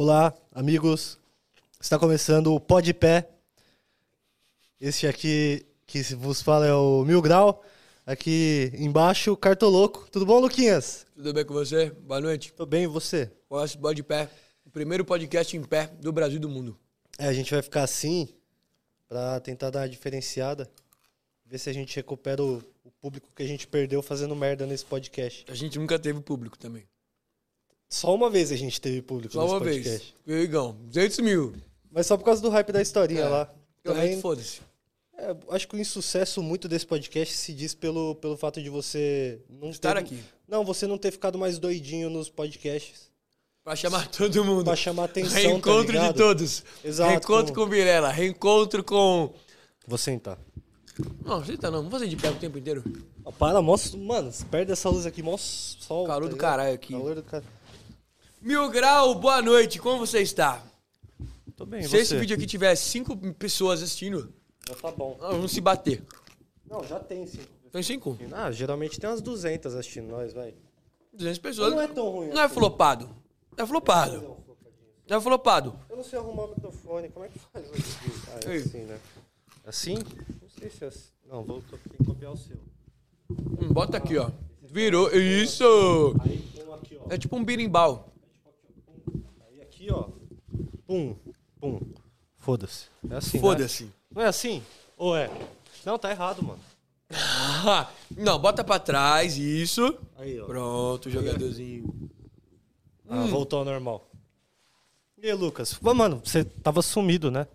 Olá, 0.00 0.32
amigos. 0.52 1.18
Está 1.80 1.98
começando 1.98 2.54
o 2.54 2.60
Pode 2.60 2.94
Pé. 2.94 3.28
Este 4.80 5.08
aqui 5.08 5.66
que 5.88 6.00
vos 6.14 6.40
fala 6.40 6.68
é 6.68 6.72
o 6.72 7.04
Mil 7.04 7.20
Grau. 7.20 7.64
Aqui 8.06 8.70
embaixo, 8.74 9.36
Cartoloco. 9.36 10.08
Tudo 10.08 10.24
bom, 10.24 10.38
Luquinhas? 10.38 11.04
Tudo 11.16 11.34
bem 11.34 11.44
com 11.44 11.52
você? 11.52 11.90
Boa 11.90 12.20
noite. 12.20 12.52
Tô 12.52 12.64
bem, 12.64 12.84
e 12.84 12.86
você? 12.86 13.28
Gosto 13.50 13.76
Pode 13.80 14.04
Pé. 14.04 14.30
O 14.64 14.70
primeiro 14.70 15.04
podcast 15.04 15.56
em 15.56 15.64
pé 15.64 15.88
do 16.00 16.12
Brasil 16.12 16.36
e 16.36 16.42
do 16.42 16.48
mundo. 16.48 16.78
É, 17.18 17.26
a 17.26 17.32
gente 17.32 17.50
vai 17.50 17.60
ficar 17.60 17.82
assim 17.82 18.28
pra 19.08 19.40
tentar 19.40 19.70
dar 19.70 19.80
uma 19.80 19.88
diferenciada. 19.88 20.70
Ver 21.44 21.58
se 21.58 21.68
a 21.70 21.72
gente 21.72 21.96
recupera 21.96 22.40
o, 22.40 22.62
o 22.84 22.90
público 23.00 23.30
que 23.34 23.42
a 23.42 23.48
gente 23.48 23.66
perdeu 23.66 24.00
fazendo 24.00 24.36
merda 24.36 24.64
nesse 24.64 24.84
podcast. 24.84 25.44
A 25.48 25.56
gente 25.56 25.76
nunca 25.76 25.98
teve 25.98 26.20
público 26.20 26.56
também. 26.56 26.86
Só 27.88 28.14
uma 28.14 28.28
vez 28.28 28.52
a 28.52 28.56
gente 28.56 28.80
teve 28.80 29.00
público 29.02 29.32
Só 29.34 29.46
uma 29.46 29.58
podcast. 29.58 29.88
vez. 29.88 30.14
Eu 30.26 30.38
e 30.40 30.44
Igão, 30.44 30.76
200 30.86 31.18
mil. 31.20 31.54
Mas 31.90 32.06
só 32.06 32.16
por 32.16 32.24
causa 32.24 32.42
do 32.42 32.50
hype 32.50 32.70
da 32.72 32.82
historinha 32.82 33.22
É. 33.22 33.28
lá. 33.28 33.50
Também, 33.82 34.20
foda-se. 34.20 34.60
é, 35.16 35.34
acho 35.50 35.66
que 35.66 35.74
o 35.74 35.78
insucesso 35.78 36.42
muito 36.42 36.68
desse 36.68 36.86
podcast 36.86 37.34
se 37.34 37.54
diz 37.54 37.74
pelo, 37.74 38.14
pelo 38.16 38.36
fato 38.36 38.60
de 38.62 38.68
você 38.68 39.40
não 39.48 39.70
Estar 39.70 39.94
ter, 39.94 40.00
aqui. 40.00 40.22
Não, 40.46 40.64
você 40.64 40.86
não 40.86 40.98
ter 40.98 41.10
ficado 41.10 41.38
mais 41.38 41.58
doidinho 41.58 42.10
nos 42.10 42.28
podcasts. 42.28 43.08
Pra 43.64 43.74
chamar 43.74 44.08
todo 44.08 44.44
mundo. 44.44 44.64
Pra 44.64 44.76
chamar 44.76 45.04
atenção, 45.04 45.32
tá 45.32 45.38
Reencontro 45.40 45.86
de 45.86 45.92
ligado? 45.92 46.16
todos. 46.16 46.64
Exato, 46.84 47.10
Reencontro 47.10 47.54
com- 47.54 47.64
com 47.64 47.70
Virela. 47.70 48.10
Reencontro 48.10 48.84
com... 48.84 49.32
Vou 49.86 49.98
sentar. 49.98 50.38
Não, 51.24 51.44
senta 51.44 51.70
não. 51.70 51.78
Vamos 51.78 51.92
fazer 51.92 52.08
de 52.08 52.16
pé 52.16 52.30
o 52.30 52.34
tempo 52.34 52.58
inteiro. 52.58 52.82
Ó, 53.24 53.30
para, 53.30 53.62
mostra. 53.62 53.98
Mano, 53.98 54.30
perde 54.50 54.72
essa 54.72 54.88
luz 54.90 55.06
aqui, 55.06 55.22
mó 55.22 55.36
sol. 55.38 56.06
Calor 56.06 56.22
tá 56.24 56.28
do 56.28 56.34
ligado? 56.34 56.38
caralho 56.50 56.74
aqui. 56.74 56.92
Calor 56.92 57.14
do 57.14 57.22
caralho. 57.22 57.57
Mil 58.40 58.68
Grau, 58.70 59.14
boa 59.16 59.42
noite. 59.42 59.78
Como 59.78 59.98
você 59.98 60.20
está? 60.20 60.62
Tô 61.56 61.66
bem, 61.66 61.82
Se 61.82 61.88
você? 61.88 61.98
esse 61.98 62.16
vídeo 62.16 62.36
aqui 62.36 62.46
tiver 62.46 62.74
cinco 62.76 63.16
pessoas 63.34 63.82
assistindo, 63.82 64.32
Já 64.68 64.74
tá 64.76 64.92
bom. 64.92 65.16
nós 65.20 65.32
vamos 65.32 65.52
se 65.52 65.60
bater. 65.60 66.04
Não, 66.68 66.84
já 66.84 67.00
tem 67.00 67.26
sim. 67.26 67.40
Tem 67.72 67.82
cinco? 67.82 68.16
Ah, 68.32 68.50
geralmente 68.52 68.98
tem 68.98 69.10
umas 69.10 69.20
200 69.20 69.74
assistindo 69.74 70.08
nós, 70.08 70.32
vai. 70.32 70.54
200 71.12 71.38
pessoas. 71.38 71.70
Não 71.72 71.80
é 71.80 71.88
tão 71.88 72.08
ruim 72.10 72.28
Não 72.28 72.40
é 72.40 72.44
assim. 72.44 72.54
flopado. 72.54 73.10
É 73.56 73.66
flopado. 73.66 74.36
É 75.08 75.20
flopado. 75.20 75.78
Eu 75.88 75.96
não 75.96 76.04
sei 76.04 76.18
arrumar 76.18 76.44
o 76.44 76.48
microfone, 76.54 77.08
como 77.08 77.24
é 77.24 77.28
que 77.28 77.38
faz? 77.38 77.66
Ah, 78.28 78.40
é 78.48 78.52
Ei. 78.54 78.58
assim, 78.62 78.78
né? 78.84 78.98
Assim? 79.66 79.94
Não 79.94 80.48
sei 80.58 80.70
se 80.70 80.84
é 80.84 80.88
assim. 80.88 81.08
Não, 81.26 81.42
vou 81.42 81.60
tem 81.62 81.78
que 81.98 82.04
copiar 82.04 82.32
o 82.32 82.36
seu. 82.36 82.56
Hum, 83.30 83.72
bota 83.72 83.96
aqui, 83.96 84.16
ó. 84.16 84.30
Virou. 84.62 85.10
Isso! 85.14 85.64
Aí 86.20 86.64
um 86.66 86.72
aqui, 86.74 86.98
ó. 87.00 87.12
É 87.12 87.18
tipo 87.18 87.36
um 87.36 87.44
birimbau. 87.44 88.12
Pum, 90.88 91.14
pum. 91.60 91.80
Foda-se. 92.38 92.86
É 93.10 93.16
assim, 93.16 93.36
né? 93.36 93.42
Foda-se. 93.42 93.90
Não 94.10 94.22
é 94.22 94.26
assim? 94.26 94.62
Ou 94.96 95.14
é? 95.14 95.30
Não, 95.84 95.98
tá 95.98 96.10
errado, 96.10 96.42
mano. 96.42 96.58
Não, 98.16 98.38
bota 98.38 98.64
pra 98.64 98.78
trás, 98.78 99.36
isso. 99.36 99.94
Aí, 100.16 100.40
ó. 100.40 100.46
Pronto, 100.46 101.10
jogadorzinho. 101.10 102.10
Ah, 103.08 103.16
Hum. 103.20 103.26
voltou 103.28 103.58
ao 103.58 103.64
normal. 103.66 104.08
E 105.22 105.26
aí, 105.26 105.34
Lucas? 105.34 105.74
Pô, 105.74 105.92
mano, 105.92 106.22
você 106.24 106.42
tava 106.42 106.80
sumido, 106.80 107.30
né? 107.30 107.46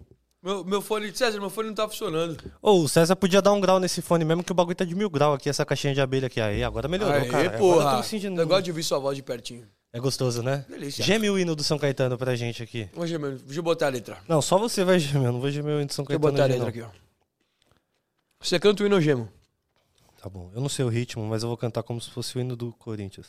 Meu, 0.44 0.64
meu 0.64 0.82
fone, 0.82 1.16
César, 1.16 1.40
meu 1.40 1.50
fone 1.50 1.70
não 1.70 1.76
tá 1.76 1.88
funcionando. 1.90 2.38
Ô, 2.62 2.82
o 2.82 2.88
César 2.90 3.16
podia 3.16 3.42
dar 3.42 3.52
um 3.54 3.62
grau 3.62 3.80
nesse 3.80 4.00
fone 4.02 4.24
mesmo, 4.26 4.44
que 4.44 4.52
o 4.52 4.56
bagulho 4.56 4.76
tá 4.76 4.86
de 4.86 4.94
mil 4.94 5.10
grau 5.10 5.34
aqui, 5.34 5.50
essa 5.50 5.66
caixinha 5.66 5.94
de 5.96 6.02
abelha 6.02 6.28
aqui. 6.28 6.40
Aí, 6.42 6.64
agora 6.64 6.88
melhorou, 6.88 7.16
Aê, 7.16 7.28
cara. 7.30 7.44
Agora 7.48 7.56
eu 7.56 7.60
porra. 7.60 7.92
tô 7.92 7.98
me 7.98 8.04
sentindo... 8.04 8.40
Eu 8.42 8.48
gosto 8.48 8.64
de 8.66 8.72
ouvir 8.72 8.84
sua 8.84 9.00
voz 9.00 9.16
de 9.16 9.24
pertinho. 9.24 9.66
É 9.96 10.00
gostoso, 10.00 10.42
né? 10.42 10.66
Delícia. 10.68 11.04
Geme 11.06 11.30
o 11.30 11.38
hino 11.38 11.56
do 11.56 11.64
São 11.64 11.78
Caetano 11.78 12.18
pra 12.18 12.36
gente 12.36 12.64
aqui. 12.64 12.90
Vamos 12.94 13.10
gemer. 13.10 13.38
Deixa 13.38 13.60
eu 13.60 13.64
botar 13.64 13.86
a 13.86 13.90
letra. 13.90 14.18
Não, 14.28 14.42
só 14.42 14.58
você 14.58 14.84
vai 14.84 14.98
gemer, 14.98 15.28
eu 15.28 15.34
não 15.34 15.40
vou 15.40 15.52
gemer 15.52 15.76
o 15.76 15.78
hino 15.80 15.86
do 15.88 15.94
São 15.94 16.04
Deixa 16.04 16.16
eu 16.16 16.20
Caetano. 16.20 16.32
botar 16.34 16.44
a 16.44 16.48
letra 16.48 16.64
não. 16.64 16.70
aqui, 16.70 16.82
ó. 16.82 16.88
Você 18.40 18.60
canta 18.60 18.82
o 18.82 18.86
hino 18.88 18.96
ou 18.96 19.02
gemo? 19.02 19.30
Tá 20.20 20.28
bom, 20.28 20.50
eu 20.56 20.62
não 20.62 20.68
sei 20.70 20.84
o 20.84 20.90
ritmo, 20.90 21.24
mas 21.26 21.44
eu 21.44 21.50
vou 21.50 21.58
cantar 21.58 21.84
como 21.84 22.02
se 22.02 22.10
fosse 22.10 22.36
o 22.38 22.42
hino 22.42 22.56
do 22.56 22.72
Corinthians. 22.74 23.28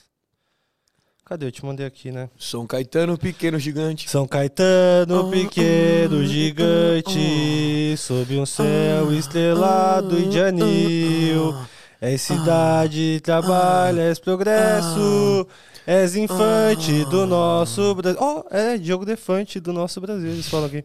Cadê? 1.25 1.47
Eu 1.47 1.53
te 1.53 1.65
mandei 1.65 1.85
aqui, 1.87 2.11
né? 2.11 2.29
São 2.39 2.67
Caetano, 2.67 3.17
pequeno 3.19 3.59
gigante. 3.59 4.09
São 4.11 4.27
Caetano, 4.27 5.29
Ah, 5.29 5.31
pequeno 5.31 6.21
ah, 6.21 6.25
gigante, 6.27 7.95
sob 7.99 8.39
um 8.39 8.47
céu 8.47 9.13
estrelado 9.13 10.19
e 10.19 10.29
de 10.29 10.41
anil. 10.41 11.55
És 12.01 12.21
cidade, 12.21 13.21
trabalho, 13.23 14.01
és 14.01 14.19
progresso, 14.19 15.47
és 15.87 16.17
infante 16.17 17.05
do 17.07 17.27
nosso 17.27 17.95
Brasil. 17.95 18.21
Oh, 18.21 18.45
é, 18.51 18.77
Diogo 18.77 19.05
Defante 19.05 19.61
do 19.61 19.73
nosso 19.73 20.01
Brasil, 20.01 20.31
eles 20.31 20.49
falam 20.49 20.67
aqui. 20.67 20.85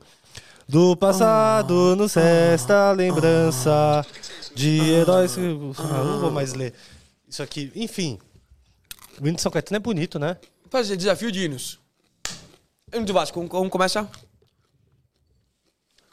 Do 0.67 0.95
passado 0.95 1.95
nos 1.95 2.13
resta 2.13 2.89
a 2.89 2.91
lembrança 2.91 4.05
de 4.55 4.79
heróis. 4.91 5.35
Ah, 5.37 6.03
não 6.03 6.19
vou 6.19 6.31
mais 6.31 6.53
ler 6.53 6.73
isso 7.27 7.41
aqui. 7.41 7.71
Enfim, 7.75 8.19
o 9.19 9.27
hino 9.27 9.35
de 9.35 9.41
São 9.41 9.51
Caetano 9.51 9.77
é 9.77 9.79
bonito, 9.79 10.19
né? 10.19 10.37
Fazer 10.69 10.95
desafio 10.95 11.31
de 11.31 11.45
hinos. 11.45 11.79
Hino 12.93 13.05
do 13.05 13.13
Vasco, 13.13 13.33
como, 13.33 13.49
como 13.49 13.69
começa? 13.69 14.07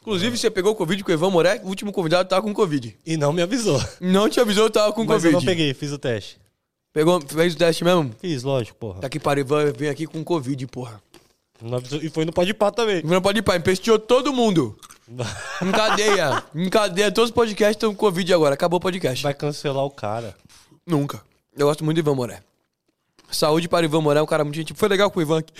Inclusive, 0.06 0.38
você 0.38 0.48
pegou 0.48 0.70
o 0.70 0.74
Covid 0.76 1.02
com 1.02 1.10
o 1.10 1.14
Ivan 1.14 1.30
Moré, 1.30 1.60
o 1.64 1.66
último 1.66 1.92
convidado 1.92 2.28
tava 2.28 2.40
com 2.42 2.54
Covid. 2.54 2.96
E 3.04 3.16
não 3.16 3.32
me 3.32 3.42
avisou. 3.42 3.82
Não 4.00 4.28
te 4.28 4.38
avisou, 4.38 4.70
tava 4.70 4.92
com 4.92 5.00
Mas 5.04 5.16
Covid. 5.16 5.34
eu 5.34 5.40
não 5.40 5.44
peguei, 5.44 5.74
fiz 5.74 5.90
o 5.90 5.98
teste. 5.98 6.38
Pegou, 6.92 7.20
fez 7.20 7.54
o 7.54 7.58
teste 7.58 7.82
mesmo? 7.82 8.14
Fiz, 8.20 8.44
lógico, 8.44 8.78
porra. 8.78 9.00
Tá 9.00 9.08
aqui 9.08 9.18
para 9.18 9.40
Ivan, 9.40 9.72
vem 9.76 9.88
aqui 9.88 10.06
com 10.06 10.22
Covid, 10.22 10.64
porra. 10.68 11.02
Não 11.60 11.78
avisou- 11.78 12.00
E 12.00 12.08
foi 12.08 12.24
no 12.24 12.32
pode 12.32 12.54
pá 12.54 12.70
também. 12.70 12.98
Ivan 12.98 13.20
pode 13.20 13.40
ir 13.40 13.42
pra 13.42 13.56
empesteou 13.56 13.98
todo 13.98 14.32
mundo. 14.32 14.78
Em 15.62 15.72
cadeia. 15.72 16.42
em 16.54 16.68
cadeia, 16.70 17.10
todos 17.10 17.30
os 17.30 17.34
podcasts 17.34 17.76
estão 17.76 17.90
com 17.92 17.96
Covid 17.98 18.32
agora. 18.32 18.54
Acabou 18.54 18.78
o 18.78 18.80
podcast. 18.80 19.22
Vai 19.24 19.34
cancelar 19.34 19.84
o 19.84 19.90
cara. 19.90 20.36
Nunca. 20.86 21.20
Eu 21.56 21.66
gosto 21.66 21.84
muito 21.84 21.96
do 21.96 22.00
Ivan 22.00 22.14
Moré. 22.14 22.42
Saúde 23.30 23.68
para 23.68 23.82
o 23.82 23.88
Ivan 23.88 24.02
Moré, 24.02 24.22
um 24.22 24.26
cara 24.26 24.44
muito 24.44 24.54
gente. 24.54 24.72
Foi 24.72 24.88
legal 24.88 25.10
com 25.10 25.18
o 25.18 25.22
Ivan 25.22 25.38
aqui. 25.38 25.52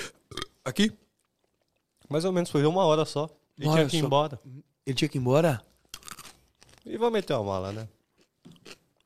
Aqui? 0.65 0.93
Mais 2.09 2.25
ou 2.25 2.31
menos, 2.33 2.49
foi 2.51 2.65
uma 2.65 2.85
hora 2.85 3.05
só. 3.05 3.29
Ele 3.59 3.71
tinha 3.71 3.87
que 3.87 3.97
ir 3.97 4.01
só. 4.01 4.07
embora. 4.07 4.41
Ele 4.87 4.95
tinha 4.95 5.09
que 5.09 5.19
ir 5.19 5.21
embora? 5.21 5.63
E 6.85 6.97
vou 6.97 7.11
meter 7.11 7.33
uma 7.35 7.45
mala, 7.45 7.73
né? 7.73 7.89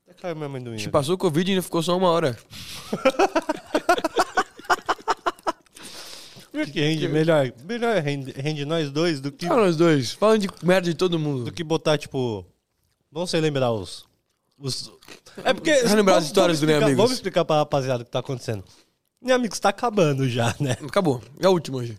Até 0.09 0.15
caiu 0.21 0.37
meu 0.37 0.47
amendoim. 0.47 0.77
Te 0.77 0.85
ali. 0.85 0.91
passou 0.93 1.15
o 1.15 1.19
Covid 1.19 1.49
e 1.51 1.53
ainda 1.55 1.63
ficou 1.63 1.83
só 1.83 1.97
uma 1.97 2.09
hora. 2.11 2.37
Que 6.73 6.81
rende 6.81 7.09
melhor? 7.09 7.53
Melhor 7.65 7.97
rende, 8.03 8.33
rende 8.33 8.65
nós 8.65 8.91
dois 8.91 9.21
do 9.21 9.31
que, 9.33 9.47
Fala 9.47 9.63
nós 9.67 9.77
dois. 9.77 10.13
Falando 10.13 10.41
de 10.43 10.49
merda 10.63 10.89
de 10.91 10.95
todo 10.95 11.19
mundo. 11.19 11.45
do 11.45 11.53
que 11.53 11.65
botar, 11.65 11.97
tipo. 11.97 12.45
Vamos 13.11 13.31
sei 13.31 13.41
lembrar 13.41 13.73
os. 13.73 14.05
os... 14.59 14.91
É 15.45 15.55
porque. 15.55 15.73
Vamos 15.77 15.93
lembrar 15.95 16.17
as 16.17 16.25
histórias 16.27 16.61
do 16.61 16.65
explicar- 16.65 16.85
Amigos. 16.87 16.97
Vamos 17.03 17.13
explicar 17.13 17.45
pra 17.45 17.57
rapaziada 17.57 18.03
o 18.03 18.05
que 18.05 18.11
tá 18.11 18.19
acontecendo. 18.19 18.65
Nem 19.23 19.35
amigos, 19.35 19.59
tá 19.59 19.69
acabando 19.71 20.29
já, 20.29 20.55
né? 20.61 20.73
Acabou. 20.87 21.23
É 21.39 21.49
o 21.49 21.53
último 21.53 21.79
hoje. 21.79 21.99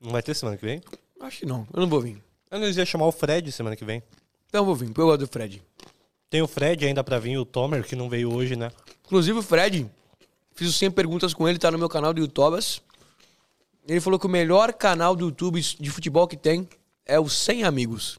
Não 0.00 0.10
vai 0.12 0.22
ter 0.22 0.34
semana 0.34 0.56
que 0.56 0.64
vem? 0.66 0.82
Acho 1.26 1.38
que 1.40 1.46
não. 1.46 1.66
Eu 1.72 1.80
não 1.80 1.88
vou 1.88 2.00
vir. 2.00 2.22
Eu 2.50 2.60
não 2.60 2.68
ia 2.68 2.86
chamar 2.86 3.06
o 3.06 3.12
Fred 3.12 3.50
semana 3.50 3.74
que 3.76 3.84
vem. 3.84 4.02
Então 4.48 4.60
eu 4.62 4.64
vou 4.66 4.74
vir, 4.74 4.86
porque 4.86 5.00
eu 5.00 5.06
gosto 5.06 5.20
do 5.20 5.26
Fred. 5.26 5.62
Tem 6.30 6.42
o 6.42 6.46
Fred 6.48 6.84
ainda 6.86 7.02
pra 7.02 7.18
vir, 7.18 7.36
o 7.38 7.44
Tomer, 7.44 7.84
que 7.84 7.96
não 7.96 8.08
veio 8.08 8.32
hoje, 8.32 8.56
né? 8.56 8.70
Inclusive 9.04 9.38
o 9.38 9.42
Fred, 9.42 9.90
fiz 10.54 10.68
os 10.68 10.76
100 10.76 10.90
perguntas 10.90 11.32
com 11.34 11.48
ele, 11.48 11.58
tá 11.58 11.70
no 11.70 11.78
meu 11.78 11.88
canal 11.88 12.12
do 12.12 12.20
YouTubers. 12.20 12.80
Ele 13.86 14.00
falou 14.00 14.18
que 14.18 14.26
o 14.26 14.30
melhor 14.30 14.72
canal 14.72 15.14
do 15.14 15.26
YouTube 15.26 15.60
de 15.60 15.90
futebol 15.90 16.26
que 16.26 16.36
tem 16.36 16.68
é 17.04 17.18
o 17.20 17.28
100 17.28 17.64
Amigos. 17.64 18.18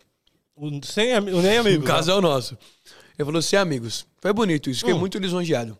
O, 0.55 0.69
sem, 0.85 1.17
o 1.17 1.41
nem 1.41 1.57
amigo. 1.57 1.81
No 1.81 1.87
caso 1.87 2.11
é 2.11 2.15
o 2.15 2.21
nosso. 2.21 2.57
Ele 3.17 3.25
falou 3.25 3.41
100 3.41 3.59
Amigos. 3.59 4.05
Foi 4.21 4.31
bonito 4.33 4.69
isso, 4.69 4.79
fiquei 4.81 4.93
Hum. 4.93 4.99
muito 4.99 5.17
lisonjeado. 5.17 5.77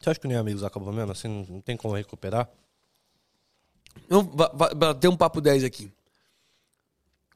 Você 0.00 0.10
acha 0.10 0.18
que 0.20 0.26
o 0.26 0.28
nem 0.28 0.36
amigos 0.36 0.64
acabou 0.64 0.92
mesmo? 0.92 1.12
Assim, 1.12 1.28
não, 1.28 1.46
não 1.56 1.60
tem 1.60 1.76
como 1.76 1.94
recuperar? 1.94 2.48
Vamos 4.08 4.34
va- 4.34 4.50
va- 4.52 4.74
bater 4.74 5.08
um 5.08 5.16
papo 5.16 5.40
10 5.40 5.62
aqui. 5.64 5.92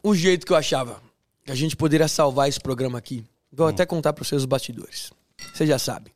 O 0.06 0.14
jeito 0.14 0.46
que 0.46 0.52
eu 0.52 0.56
achava 0.56 1.02
que 1.44 1.50
a 1.50 1.54
gente 1.54 1.74
poderia 1.76 2.06
salvar 2.06 2.48
esse 2.48 2.60
programa 2.60 2.96
aqui, 2.96 3.24
vou 3.50 3.66
até 3.66 3.84
contar 3.84 4.12
para 4.12 4.22
vocês 4.24 4.42
os 4.42 4.46
bastidores. 4.46 5.10
Você 5.52 5.66
já 5.66 5.80
sabe. 5.80 6.12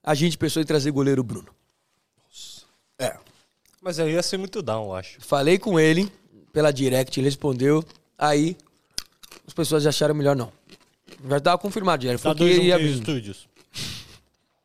A 0.00 0.14
gente 0.14 0.38
pensou 0.38 0.62
em 0.62 0.64
trazer 0.64 0.92
goleiro 0.92 1.24
Bruno. 1.24 1.48
É. 2.96 3.16
Mas 3.82 3.98
aí 3.98 4.12
ia 4.12 4.22
ser 4.22 4.36
muito 4.36 4.62
down, 4.62 4.84
eu 4.86 4.94
acho. 4.94 5.20
Falei 5.20 5.58
com 5.58 5.80
ele 5.80 6.08
pela 6.52 6.70
direct, 6.72 7.18
ele 7.18 7.26
respondeu. 7.26 7.84
Aí 8.16 8.56
as 9.44 9.52
pessoas 9.52 9.84
acharam 9.86 10.14
melhor 10.14 10.36
não. 10.36 10.52
Já 11.28 11.40
tava 11.40 11.58
confirmado, 11.58 12.04
já. 12.04 12.10
Ele 12.10 12.18
Tá 12.18 12.22
falou 12.22 12.36
que 12.38 12.44
dois 12.44 12.58
ia 12.58 12.78
vir. 12.78 12.94
estúdios. 12.94 13.48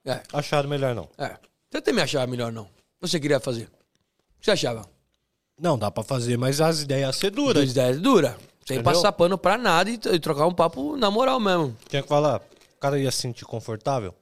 É, 0.06 0.22
Acharam 0.32 0.70
melhor 0.70 0.94
não. 0.94 1.10
é. 1.18 1.36
Você 1.72 1.82
também 1.82 2.04
achava 2.04 2.28
melhor 2.28 2.52
não. 2.52 2.70
Você 3.02 3.20
queria 3.20 3.40
fazer. 3.40 3.64
O 3.64 4.40
que 4.40 4.46
você 4.46 4.52
achava? 4.52 4.88
Não, 5.60 5.78
dá 5.78 5.92
pra 5.92 6.04
fazer, 6.04 6.38
mas 6.38 6.62
as 6.62 6.82
ideias 6.82 7.04
iam 7.04 7.14
ser 7.14 7.32
duras. 7.32 7.56
Duas 7.56 7.72
ideias 7.72 8.00
dura. 8.00 8.38
Sem 8.66 8.78
Entendeu? 8.78 8.84
passar 8.94 9.12
pano 9.12 9.38
pra 9.38 9.58
nada 9.58 9.90
e, 9.90 10.00
e 10.14 10.20
trocar 10.20 10.46
um 10.46 10.54
papo 10.54 10.96
na 10.96 11.10
moral 11.10 11.40
mesmo. 11.40 11.76
Tinha 11.90 12.02
que 12.02 12.08
falar, 12.08 12.40
o 12.76 12.80
cara 12.80 13.00
ia 13.00 13.12
se 13.12 13.18
sentir 13.18 13.44
confortável. 13.46 14.14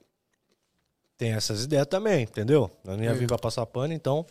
Tem 1.17 1.33
essas 1.33 1.63
ideias 1.63 1.85
também, 1.87 2.23
entendeu? 2.23 2.71
Eu 2.85 2.95
não 2.95 3.03
ia 3.03 3.13
vir 3.13 3.27
pra 3.27 3.37
passar 3.37 3.65
pano, 3.65 3.93
então. 3.93 4.25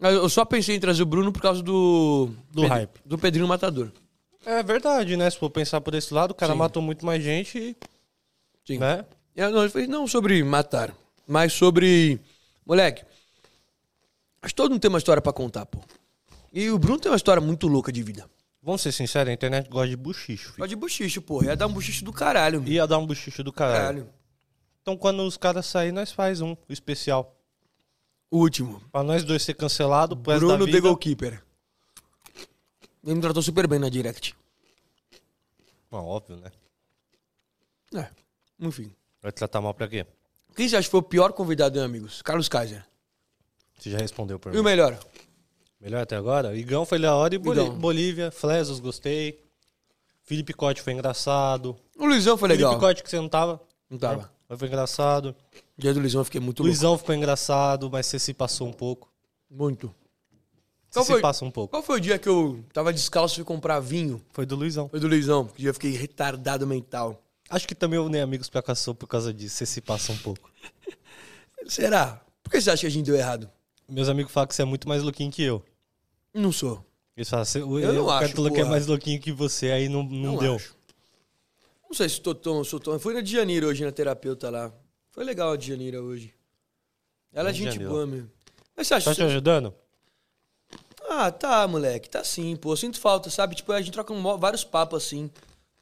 Eu 0.00 0.28
só 0.28 0.44
pensei 0.44 0.74
em 0.76 0.80
trazer 0.80 1.02
o 1.02 1.06
Bruno 1.06 1.32
por 1.32 1.40
causa 1.40 1.62
do. 1.62 2.28
Do 2.50 2.66
hype. 2.66 3.00
Do 3.04 3.16
Pedrinho 3.16 3.46
Matador. 3.46 3.90
É 4.44 4.62
verdade, 4.62 5.16
né? 5.16 5.30
Se 5.30 5.38
for 5.38 5.48
pensar 5.48 5.80
por 5.80 5.94
esse 5.94 6.12
lado, 6.12 6.32
o 6.32 6.34
cara 6.34 6.52
Sim. 6.52 6.58
matou 6.58 6.82
muito 6.82 7.06
mais 7.06 7.22
gente 7.22 7.56
e. 7.56 7.76
Sim. 8.66 8.78
Né? 8.78 9.04
Eu 9.34 9.50
não, 9.50 9.60
ele 9.60 9.70
fez 9.70 9.88
não 9.88 10.06
sobre 10.06 10.42
matar, 10.42 10.92
mas 11.26 11.52
sobre. 11.52 12.20
Moleque, 12.66 13.04
acho 14.42 14.52
que 14.52 14.56
todo 14.56 14.72
mundo 14.72 14.80
tem 14.80 14.88
uma 14.88 14.98
história 14.98 15.22
pra 15.22 15.32
contar, 15.32 15.66
pô. 15.66 15.78
E 16.52 16.70
o 16.70 16.78
Bruno 16.78 16.98
tem 16.98 17.10
uma 17.10 17.16
história 17.16 17.40
muito 17.40 17.66
louca 17.66 17.90
de 17.92 18.02
vida. 18.02 18.28
Vamos 18.62 18.82
ser 18.82 18.92
sinceros, 18.92 19.30
a 19.30 19.32
internet 19.32 19.68
gosta 19.68 19.88
de 19.88 19.96
buchicho. 19.96 20.44
filho. 20.48 20.56
Pode 20.58 20.70
de 20.70 20.76
buchicho, 20.76 21.20
pô. 21.22 21.42
Ia 21.42 21.56
dar 21.56 21.66
um 21.66 21.72
buchicho 21.72 22.04
do 22.04 22.12
caralho, 22.12 22.60
meu. 22.62 22.72
Ia 22.72 22.86
dar 22.86 22.98
um 22.98 23.06
buchicho 23.06 23.42
do 23.42 23.52
caralho. 23.52 23.78
Caralho. 24.04 24.08
Então 24.82 24.96
quando 24.96 25.22
os 25.24 25.36
caras 25.36 25.66
saírem, 25.66 25.92
nós 25.92 26.12
faz 26.12 26.40
um 26.40 26.56
especial. 26.68 27.36
Último. 28.30 28.80
Pra 28.92 29.02
nós 29.02 29.24
dois 29.24 29.42
ser 29.42 29.54
cancelado, 29.54 30.16
pro 30.16 30.32
resto 30.32 30.46
da 30.46 30.54
Bruno 30.54 30.66
vida. 30.66 30.78
The 30.78 30.82
Goalkeeper. 30.82 31.42
Ele 33.04 33.14
me 33.16 33.20
tratou 33.20 33.42
super 33.42 33.66
bem 33.66 33.78
na 33.78 33.88
direct. 33.88 34.34
Óbvio, 35.90 36.36
né? 36.36 36.50
É, 37.94 38.08
enfim. 38.60 38.90
Vai 39.20 39.32
tratar 39.32 39.60
mal 39.60 39.74
pra 39.74 39.86
quê? 39.88 40.06
Quem 40.56 40.68
você 40.68 40.76
acha 40.76 40.86
que 40.86 40.90
foi 40.90 41.00
o 41.00 41.02
pior 41.02 41.32
convidado, 41.32 41.78
hein, 41.78 41.84
amigos? 41.84 42.22
Carlos 42.22 42.48
Kaiser. 42.48 42.84
Você 43.78 43.90
já 43.90 43.98
respondeu 43.98 44.38
por 44.38 44.54
E 44.54 44.56
o 44.56 44.62
mim. 44.62 44.70
melhor? 44.70 44.98
Melhor 45.82 46.02
até 46.02 46.14
agora? 46.16 46.56
Igão 46.56 46.86
foi 46.86 46.98
da 47.00 47.14
hora 47.16 47.34
e 47.34 47.38
Boli- 47.38 47.60
Igão. 47.60 47.74
Bolívia, 47.76 48.30
Flesos, 48.30 48.78
gostei. 48.78 49.42
Felipe 50.22 50.52
Cote 50.52 50.80
foi 50.80 50.92
engraçado. 50.92 51.76
O 51.98 52.06
Luizão 52.06 52.38
foi 52.38 52.48
legal. 52.48 52.70
Felipe 52.70 52.86
Cote 52.86 53.02
que 53.02 53.10
você 53.10 53.16
não 53.16 53.28
tava? 53.28 53.60
Não 53.90 53.98
tava. 53.98 54.30
Mas 54.48 54.58
foi 54.58 54.68
engraçado. 54.68 55.34
Dia 55.76 55.92
do 55.92 55.98
Luizão 55.98 56.20
eu 56.20 56.24
fiquei 56.24 56.40
muito 56.40 56.60
louco. 56.60 56.68
Luizão 56.68 56.96
ficou 56.96 57.12
engraçado, 57.14 57.90
mas 57.90 58.06
você 58.06 58.18
se 58.20 58.32
passou 58.32 58.68
um 58.68 58.72
pouco. 58.72 59.10
Muito. 59.50 59.92
Você 60.88 60.98
Qual 61.00 61.04
se 61.04 61.12
foi? 61.12 61.20
passa 61.20 61.44
um 61.44 61.50
pouco. 61.50 61.70
Qual 61.72 61.82
foi 61.82 61.96
o 61.96 62.00
dia 62.00 62.16
que 62.18 62.28
eu 62.28 62.64
tava 62.72 62.92
descalço 62.92 63.34
e 63.34 63.36
fui 63.36 63.44
comprar 63.44 63.80
vinho? 63.80 64.22
Foi 64.30 64.46
do 64.46 64.54
Luizão. 64.54 64.88
Foi 64.88 65.00
do 65.00 65.08
Luizão. 65.08 65.46
Que 65.48 65.62
dia 65.62 65.70
eu 65.70 65.74
fiquei 65.74 65.90
retardado 65.90 66.64
mental. 66.66 67.20
Acho 67.50 67.66
que 67.66 67.74
também 67.74 67.96
eu 67.98 68.08
nem 68.08 68.20
amigos 68.20 68.48
pra 68.48 68.62
caçou 68.62 68.94
por 68.94 69.06
causa 69.08 69.32
disso. 69.34 69.56
Você 69.56 69.66
se 69.66 69.80
passa 69.80 70.12
um 70.12 70.18
pouco. 70.18 70.48
Será? 71.66 72.20
Por 72.42 72.50
que 72.50 72.60
você 72.60 72.70
acha 72.70 72.80
que 72.82 72.86
a 72.86 72.90
gente 72.90 73.06
deu 73.06 73.16
errado? 73.16 73.50
Meus 73.88 74.08
amigos 74.08 74.32
falam 74.32 74.46
que 74.46 74.54
você 74.54 74.62
é 74.62 74.64
muito 74.64 74.88
mais 74.88 75.02
louquinho 75.02 75.30
que 75.30 75.42
eu. 75.42 75.62
Não 76.34 76.52
sou. 76.52 76.84
Eles 77.16 77.28
falam, 77.28 77.44
você, 77.44 77.60
o, 77.62 77.78
Eu 77.78 77.92
não 77.92 78.04
o 78.06 78.10
acho, 78.10 78.34
que 78.34 78.40
é 78.40 78.48
porra. 78.50 78.64
mais 78.66 78.86
louquinho 78.86 79.20
que 79.20 79.30
você, 79.32 79.70
aí 79.70 79.88
não, 79.88 80.02
não, 80.02 80.32
Não 80.32 80.36
deu. 80.38 80.56
acho. 80.56 80.74
Não 81.88 81.94
sei 81.94 82.08
se 82.08 82.20
tô 82.20 82.34
tão, 82.34 82.64
sou 82.64 82.80
tão. 82.80 82.94
Eu 82.94 83.00
fui 83.00 83.12
na 83.12 83.20
de 83.20 83.30
Janeiro 83.30 83.66
hoje, 83.66 83.84
na 83.84 83.92
terapeuta 83.92 84.48
lá. 84.48 84.72
Foi 85.10 85.24
legal 85.24 85.52
a 85.52 85.56
de 85.56 85.66
Janeiro 85.68 86.02
hoje. 86.02 86.32
Ela 87.32 87.50
é 87.50 87.52
gente 87.52 87.78
boa 87.78 88.06
mesmo. 88.06 88.30
Mas 88.74 88.86
você 88.86 88.94
acha 88.94 89.10
Tá 89.10 89.14
te 89.14 89.22
ajudando? 89.22 89.74
Ah, 91.08 91.30
tá, 91.30 91.68
moleque. 91.68 92.08
Tá 92.08 92.24
sim, 92.24 92.56
pô. 92.56 92.72
Eu 92.72 92.76
sinto 92.78 92.98
falta, 92.98 93.28
sabe? 93.28 93.54
Tipo, 93.54 93.72
a 93.72 93.80
gente 93.82 93.92
troca 93.92 94.12
um- 94.12 94.38
vários 94.38 94.64
papos 94.64 95.04
assim. 95.04 95.30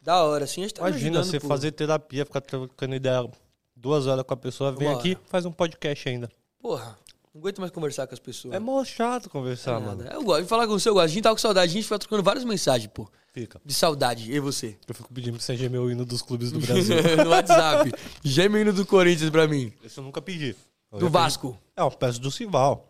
Da 0.03 0.25
hora, 0.25 0.45
assim. 0.45 0.63
A 0.63 0.65
gente 0.65 0.75
tá 0.75 0.89
Imagina 0.89 1.23
você 1.23 1.39
pô. 1.39 1.47
fazer 1.47 1.71
terapia, 1.73 2.25
ficar 2.25 2.41
trocando 2.41 2.95
ideia 2.97 3.31
duas 3.77 4.07
horas 4.09 4.25
com 4.25 4.35
a 4.35 4.37
pessoa, 4.37 4.73
vem 4.73 4.89
Uma 4.89 4.99
aqui, 4.99 5.11
hora. 5.13 5.21
faz 5.29 5.45
um 5.47 5.53
podcast 5.53 6.09
ainda. 6.09 6.29
Porra, 6.59 6.99
não 7.35 7.41
aguento 7.41 7.61
mais 7.61 7.71
conversar 7.73 8.07
com 8.07 8.15
as 8.15 8.21
pessoas. 8.21 8.55
É 8.55 8.59
mó 8.59 8.85
chato 8.85 9.31
conversar, 9.31 9.81
Nada. 9.81 9.97
mano. 10.05 10.11
Eu 10.11 10.23
gosto 10.25 10.43
de 10.43 10.49
falar 10.49 10.67
com 10.67 10.73
você, 10.79 10.89
eu 10.89 10.95
gosto. 10.95 11.05
A 11.05 11.09
gente 11.09 11.23
tava 11.23 11.35
com 11.37 11.41
saudade, 11.41 11.71
a 11.71 11.75
gente 11.75 11.87
foi 11.87 11.99
trocando 11.99 12.23
várias 12.23 12.45
mensagens, 12.45 12.91
pô. 12.93 13.09
Fica. 13.33 13.61
De 13.65 13.73
saudade, 13.73 14.29
eu 14.31 14.37
e 14.37 14.41
você. 14.41 14.77
Eu 14.89 14.95
fico 14.95 15.13
pedindo 15.15 15.35
pra 15.37 15.43
você 15.43 15.57
gemer 15.57 15.81
o 15.81 15.89
hino 15.91 16.05
dos 16.05 16.21
clubes 16.23 16.51
do 16.51 16.59
Brasil. 16.61 16.97
no 17.25 17.31
WhatsApp. 17.31 17.93
Gêmeo 18.25 18.73
do 18.73 18.85
Corinthians 18.85 19.31
pra 19.31 19.47
mim. 19.47 19.73
Esse 19.85 19.99
eu 19.99 20.05
nunca 20.05 20.21
pedi. 20.21 20.57
Eu 20.91 20.99
Do 20.99 21.09
Vasco. 21.09 21.53
pedi- 21.53 21.63
É, 21.77 21.83
eu 21.83 21.91
peço 21.93 22.21
do 22.21 22.31
Cival. 22.33 22.89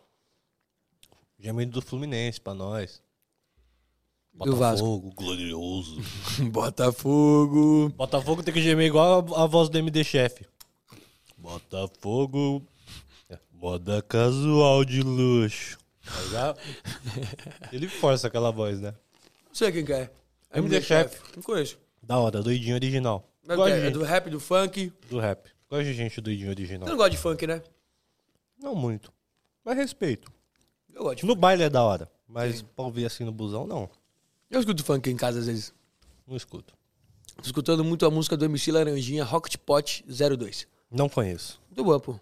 Geme 1.38 1.66
do 1.66 1.82
Fluminense 1.82 2.40
pra 2.40 2.54
nós. 2.54 3.02
Do 4.32 4.56
Vasco. 4.56 4.86
Botafogo, 4.86 5.12
glorioso. 5.14 5.98
Botafogo. 6.50 7.90
Botafogo 7.94 8.42
tem 8.42 8.54
que 8.54 8.62
gemer 8.62 8.86
igual 8.86 9.26
a, 9.34 9.42
a 9.44 9.46
voz 9.46 9.68
do 9.68 9.76
MD 9.76 10.02
Chef. 10.04 10.46
Botafogo. 11.36 12.62
É, 13.60 13.66
Moda 13.66 14.02
casual 14.02 14.84
de 14.84 15.02
luxo. 15.02 15.78
Ligado? 16.24 16.58
Ele 17.70 17.86
força 17.88 18.26
aquela 18.26 18.50
voz, 18.50 18.80
né? 18.80 18.94
Não 19.46 19.54
sei 19.54 19.70
quem 19.70 19.84
que 19.84 19.92
é. 19.92 20.10
MD 20.54 20.80
Chef. 20.80 21.20
Não 21.36 21.42
conheço. 21.42 21.78
Da 22.02 22.18
hora, 22.18 22.42
doidinho 22.42 22.74
original. 22.74 23.28
Mas 23.46 23.56
Gosto 23.56 23.72
é, 23.72 23.74
de 23.74 23.80
é 23.80 23.84
gente 23.84 23.94
do 23.94 24.02
rap, 24.02 24.30
do 24.30 24.40
funk. 24.40 24.92
do 25.08 25.18
rap. 25.20 25.48
Gosto 25.68 25.84
de 25.84 25.92
gente 25.92 26.20
doidinho 26.20 26.46
Você 26.46 26.50
original. 26.50 26.88
não 26.88 26.96
gosta 26.96 27.10
de 27.10 27.18
funk, 27.18 27.46
né? 27.46 27.62
Não 28.58 28.74
muito. 28.74 29.12
Mas 29.64 29.76
respeito. 29.76 30.32
Eu 30.92 31.02
gosto 31.02 31.20
de 31.20 31.26
No 31.26 31.34
baile 31.34 31.62
é 31.62 31.70
da 31.70 31.82
hora. 31.82 32.10
Mas 32.26 32.62
pra 32.62 32.84
ouvir 32.84 33.04
assim 33.06 33.24
no 33.24 33.32
busão, 33.32 33.66
não. 33.66 33.88
Eu 34.50 34.58
escuto 34.60 34.82
funk 34.82 35.08
em 35.10 35.16
casa 35.16 35.38
às 35.38 35.46
vezes. 35.46 35.72
Não 36.26 36.36
escuto. 36.36 36.74
Tô 37.36 37.42
escutando 37.42 37.84
muito 37.84 38.04
a 38.04 38.10
música 38.10 38.36
do 38.36 38.44
MC 38.44 38.72
Laranjinha, 38.72 39.24
Rocket 39.24 39.56
Pot 39.58 40.04
02. 40.06 40.66
Não 40.90 41.08
conheço. 41.08 41.60
Muito 41.68 41.84
boa, 41.84 42.00
pô. 42.00 42.18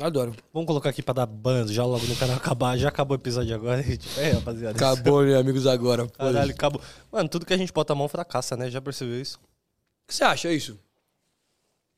Adoro. 0.00 0.34
Vamos 0.52 0.66
colocar 0.66 0.88
aqui 0.90 1.02
pra 1.02 1.12
dar 1.12 1.26
ban 1.26 1.66
já 1.66 1.84
logo 1.84 2.06
no 2.06 2.16
canal 2.16 2.36
acabar. 2.36 2.76
Já 2.78 2.88
acabou 2.88 3.16
o 3.16 3.20
episódio 3.20 3.54
agora. 3.54 3.82
Tipo, 3.84 4.20
é, 4.20 4.30
rapaziada. 4.32 4.76
Acabou, 4.76 5.22
né, 5.24 5.36
amigos, 5.36 5.66
agora. 5.66 6.08
Caralho, 6.08 6.50
acabou. 6.52 6.80
Mano, 7.12 7.28
tudo 7.28 7.44
que 7.44 7.52
a 7.52 7.56
gente 7.56 7.72
bota 7.72 7.92
a 7.92 7.96
mão 7.96 8.08
fracassa, 8.08 8.56
né? 8.56 8.70
Já 8.70 8.80
percebeu 8.80 9.20
isso? 9.20 9.36
O 9.36 10.08
que 10.08 10.14
você 10.14 10.24
acha 10.24 10.50
isso? 10.52 10.78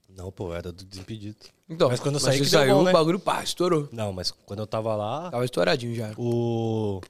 Não, 0.08 0.30
pô, 0.30 0.52
era 0.52 0.70
do 0.72 0.84
Desimpedido. 0.84 1.36
Então, 1.68 1.88
Mas 1.88 2.00
quando 2.00 2.16
eu 2.16 2.20
saí 2.20 2.38
que 2.38 2.44
saiu, 2.44 2.74
bom, 2.76 2.82
né? 2.82 2.90
o 2.90 2.92
bagulho, 2.92 3.18
pá, 3.18 3.42
estourou. 3.42 3.88
Não, 3.90 4.12
mas 4.12 4.30
quando 4.30 4.58
eu 4.60 4.66
tava 4.66 4.94
lá, 4.94 5.30
Tava 5.30 5.44
estouradinho 5.44 5.94
já. 5.94 6.12
o 6.18 7.00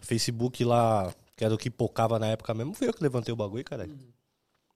Facebook 0.00 0.64
lá, 0.64 1.14
que 1.36 1.44
era 1.44 1.54
o 1.54 1.58
que 1.58 1.70
pocava 1.70 2.18
na 2.18 2.26
época 2.26 2.52
mesmo, 2.54 2.74
foi 2.74 2.88
eu 2.88 2.92
que 2.92 3.02
levantei 3.02 3.32
o 3.32 3.36
bagulho, 3.36 3.64
caralho. 3.64 3.96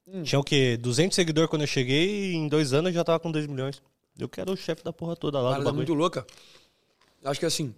Hum. 0.07 0.23
Tinha 0.23 0.39
o 0.39 0.45
quê? 0.45 0.77
200 0.77 1.17
seguidores 1.17 1.51
quando 1.51 1.63
eu 1.63 1.67
cheguei 1.67 2.33
e 2.33 2.35
em 2.37 2.47
dois 2.47 2.73
anos 2.73 2.91
eu 2.91 2.95
já 2.95 3.03
tava 3.03 3.19
com 3.19 3.33
2 3.33 3.47
milhões. 3.49 3.83
Eu 4.19 4.29
que 4.29 4.41
era 4.41 4.51
o 4.51 4.57
chefe 4.57 4.83
da 4.85 4.93
porra 4.93 5.17
toda 5.17 5.41
lá 5.41 5.53
Parada 5.53 5.73
muito 5.73 5.93
louca. 5.93 6.27
Acho 7.25 7.41
que 7.41 7.47
assim. 7.47 7.75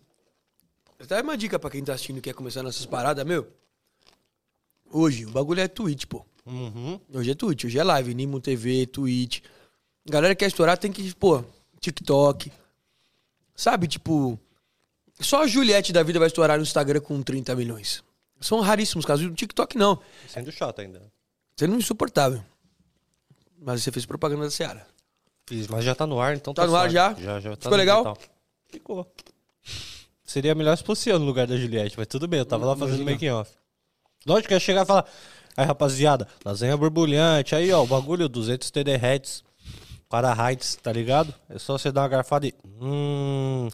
Até 0.98 1.20
uma 1.22 1.36
dica 1.36 1.58
pra 1.58 1.70
quem 1.70 1.84
tá 1.84 1.94
assistindo 1.94 2.18
e 2.18 2.20
quer 2.20 2.34
começar 2.34 2.62
nessas 2.62 2.86
paradas, 2.86 3.24
meu. 3.24 3.46
Hoje, 4.90 5.26
o 5.26 5.30
bagulho 5.30 5.60
é 5.60 5.68
Twitch, 5.68 6.04
pô. 6.06 6.24
Uhum. 6.46 7.00
Hoje 7.12 7.30
é 7.30 7.34
Twitch, 7.34 7.64
hoje 7.64 7.78
é 7.78 7.84
live, 7.84 8.14
Nimo 8.14 8.40
TV, 8.40 8.86
Twitch. 8.86 9.40
Galera 10.04 10.34
que 10.34 10.40
quer 10.40 10.46
estourar 10.46 10.78
tem 10.78 10.92
que, 10.92 11.14
pô, 11.14 11.44
TikTok. 11.80 12.52
Sabe, 13.54 13.88
tipo. 13.88 14.38
Só 15.18 15.42
a 15.42 15.46
Juliette 15.46 15.92
da 15.92 16.02
vida 16.02 16.18
vai 16.18 16.28
estourar 16.28 16.58
no 16.58 16.62
Instagram 16.62 17.00
com 17.00 17.22
30 17.22 17.54
milhões. 17.56 18.04
São 18.40 18.60
raríssimos 18.60 19.06
casos. 19.06 19.26
No 19.26 19.34
TikTok 19.34 19.78
não. 19.78 19.98
Sendo 20.28 20.52
chato 20.52 20.80
ainda. 20.80 21.02
Sendo 21.56 21.74
insuportável. 21.74 22.44
Mas 23.58 23.82
você 23.82 23.90
fez 23.90 24.04
propaganda 24.04 24.44
da 24.44 24.50
Seara. 24.50 24.86
Fiz, 25.46 25.68
mas 25.68 25.84
já 25.84 25.94
tá 25.94 26.06
no 26.06 26.20
ar, 26.20 26.34
então 26.36 26.52
Tá 26.52 26.66
no 26.66 26.74
ar 26.74 26.90
já? 26.90 27.14
Já, 27.14 27.40
já 27.40 27.50
tá 27.50 27.62
Ficou 27.62 27.76
legal? 27.78 28.02
digital. 28.02 28.18
Ficou. 28.68 29.12
Seria 30.24 30.54
melhor 30.54 30.76
se 30.76 30.82
fosse 30.82 31.08
eu 31.08 31.18
no 31.18 31.24
lugar 31.24 31.46
da 31.46 31.56
Juliette, 31.56 31.96
mas 31.96 32.08
tudo 32.08 32.26
bem, 32.26 32.40
eu 32.40 32.46
tava 32.46 32.66
lá 32.66 32.76
fazendo 32.76 33.04
making 33.04 33.30
off. 33.30 33.50
Lógico 34.26 34.48
que 34.48 34.54
ia 34.54 34.60
chegar 34.60 34.82
e 34.82 34.86
falar, 34.86 35.06
aí 35.56 35.64
rapaziada, 35.64 36.26
lasanha 36.44 36.76
borbulhante, 36.76 37.54
aí 37.54 37.72
ó, 37.72 37.84
o 37.84 37.86
bagulho 37.86 38.28
200 38.28 38.70
TD 38.72 38.96
Hz 38.96 39.44
para 40.08 40.34
heights, 40.34 40.76
tá 40.82 40.92
ligado? 40.92 41.32
É 41.48 41.58
só 41.58 41.78
você 41.78 41.92
dar 41.92 42.02
uma 42.02 42.08
garfada 42.08 42.46
e... 42.46 42.54
Hum... 42.80 43.68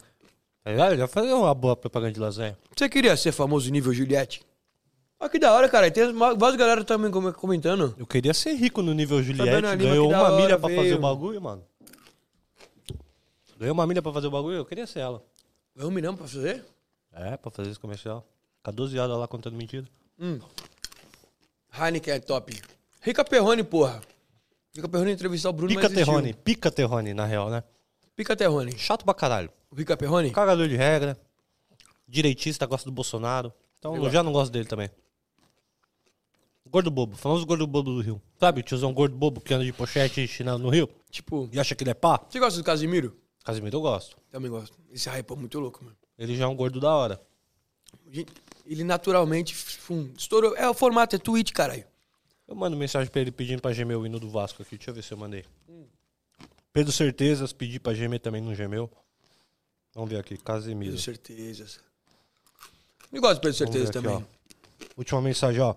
Tá 0.63 0.71
ligado? 0.71 0.95
Já 0.95 1.07
fazer 1.07 1.33
uma 1.33 1.53
boa 1.53 1.75
propaganda 1.75 2.13
de 2.13 2.19
lasanha. 2.19 2.57
Você 2.75 2.87
queria 2.87 3.17
ser 3.17 3.31
famoso 3.33 3.69
nível 3.69 3.93
Juliette? 3.93 4.41
Olha 5.23 5.29
que 5.29 5.39
da 5.39 5.53
hora, 5.53 5.69
cara. 5.69 5.87
E 5.87 5.91
Tem 5.91 6.11
várias 6.13 6.57
galera 6.57 6.83
também 6.83 7.09
com- 7.09 7.31
comentando. 7.31 7.95
Eu 7.97 8.05
queria 8.05 8.33
ser 8.33 8.53
rico 8.55 8.81
no 8.81 8.93
nível 8.93 9.23
Juliette, 9.23 9.49
Fabiana 9.49 9.73
Lima, 9.73 9.89
ganhou 9.89 10.09
uma 10.09 10.21
hora, 10.21 10.35
milha 10.35 10.59
pra 10.59 10.67
fazer 10.67 10.81
veio. 10.81 10.97
o 10.97 10.99
bagulho, 10.99 11.41
mano. 11.41 11.63
Ganhou 13.57 13.73
uma 13.73 13.87
milha 13.87 14.01
pra 14.01 14.11
fazer 14.11 14.27
o 14.27 14.31
bagulho, 14.31 14.57
eu 14.57 14.65
queria 14.65 14.85
ser 14.85 14.99
ela. 14.99 15.23
É 15.77 15.85
um 15.85 15.91
milhão 15.91 16.13
pra 16.13 16.27
fazer? 16.27 16.61
É, 17.13 17.37
pra 17.37 17.49
fazer 17.49 17.69
esse 17.69 17.79
comercial. 17.79 18.27
Ficar 18.57 18.71
12 18.71 18.99
horas 18.99 19.17
lá 19.17 19.25
contando 19.25 19.55
mentira. 19.55 19.87
Hum. 20.19 20.39
Heineken 21.73 22.15
é 22.15 22.19
top. 22.19 22.61
Rica 23.01 23.23
Perrone, 23.23 23.63
porra. 23.63 24.01
Rica 24.75 24.89
Perrone 24.89 25.11
entrevistar 25.13 25.51
o 25.51 25.53
Bruno, 25.53 25.73
Pica. 25.73 25.89
Terrone, 25.89 26.33
pica 26.33 26.69
Terrone, 26.69 27.13
na 27.13 27.25
real, 27.25 27.49
né? 27.49 27.63
Pica 28.13 28.35
Terrone. 28.35 28.77
Chato 28.77 29.05
pra 29.05 29.13
caralho. 29.13 29.49
O 29.71 29.75
Rica 29.75 29.95
Perrone? 29.95 30.31
Cagador 30.31 30.67
de 30.67 30.75
regra. 30.75 31.17
Direitista, 32.05 32.65
gosta 32.65 32.89
do 32.89 32.93
Bolsonaro. 32.93 33.53
Então 33.79 33.95
Eu 33.95 34.09
já 34.09 34.21
não 34.21 34.33
gosto 34.33 34.51
dele 34.51 34.65
também. 34.65 34.89
Gordo 36.73 36.89
bobo, 36.89 37.15
famoso 37.15 37.45
gordo 37.45 37.67
bobo 37.67 37.91
do 37.93 38.01
Rio. 38.01 38.19
Sabe, 38.39 38.61
o 38.61 38.63
tiozão 38.63 38.91
gordo 38.91 39.15
bobo 39.15 39.39
que 39.39 39.53
anda 39.53 39.63
de 39.63 39.71
pochete 39.71 40.21
e 40.21 40.27
chinelo 40.27 40.57
no 40.57 40.69
Rio? 40.69 40.89
Tipo, 41.11 41.47
E 41.53 41.59
acha 41.59 41.75
que 41.75 41.83
ele 41.83 41.91
é 41.91 41.93
pá? 41.93 42.19
você 42.27 42.39
gosta 42.39 42.57
do 42.59 42.65
Casimiro? 42.65 43.15
Casimiro 43.43 43.77
eu 43.77 43.81
gosto. 43.81 44.17
Também 44.31 44.49
gosto. 44.49 44.75
Esse 44.91 45.07
hype 45.07 45.31
é 45.31 45.35
muito 45.35 45.59
louco, 45.59 45.83
mano. 45.85 45.95
Ele 46.17 46.35
já 46.35 46.45
é 46.45 46.47
um 46.47 46.55
gordo 46.55 46.79
da 46.79 46.91
hora. 46.95 47.21
Gente, 48.09 48.33
Ele 48.65 48.83
naturalmente 48.83 49.53
fum, 49.53 50.09
estourou. 50.17 50.55
É 50.55 50.67
o 50.67 50.73
formato, 50.73 51.15
é 51.15 51.19
tweet, 51.19 51.53
caralho. 51.53 51.85
Eu 52.47 52.55
mando 52.55 52.75
mensagem 52.75 53.07
pra 53.11 53.21
ele 53.21 53.31
pedindo 53.31 53.61
pra 53.61 53.71
gemer 53.71 53.95
o 53.95 54.03
hino 54.07 54.19
do 54.19 54.27
Vasco 54.27 54.63
aqui. 54.63 54.75
Deixa 54.75 54.89
eu 54.89 54.95
ver 54.95 55.03
se 55.03 55.11
eu 55.13 55.17
mandei. 55.17 55.45
Pedro 56.73 56.91
Certezas, 56.91 57.53
pedi 57.53 57.79
pra 57.79 57.93
gemer 57.93 58.19
também, 58.19 58.41
não 58.41 58.55
gemeu. 58.55 58.89
Vamos 59.93 60.09
ver 60.09 60.17
aqui, 60.17 60.37
Casemiro. 60.37 60.93
Pedro 60.93 61.03
Certezas. 61.03 61.79
Eu 63.11 63.21
gosto 63.21 63.35
de 63.35 63.41
Pedro 63.41 63.57
Vamos 63.57 63.57
Certeza 63.57 63.91
ver 63.91 63.99
aqui, 63.99 64.07
também. 64.07 64.15
ó. 64.17 64.87
Última 64.97 65.21
mensagem, 65.21 65.61
ó. 65.61 65.75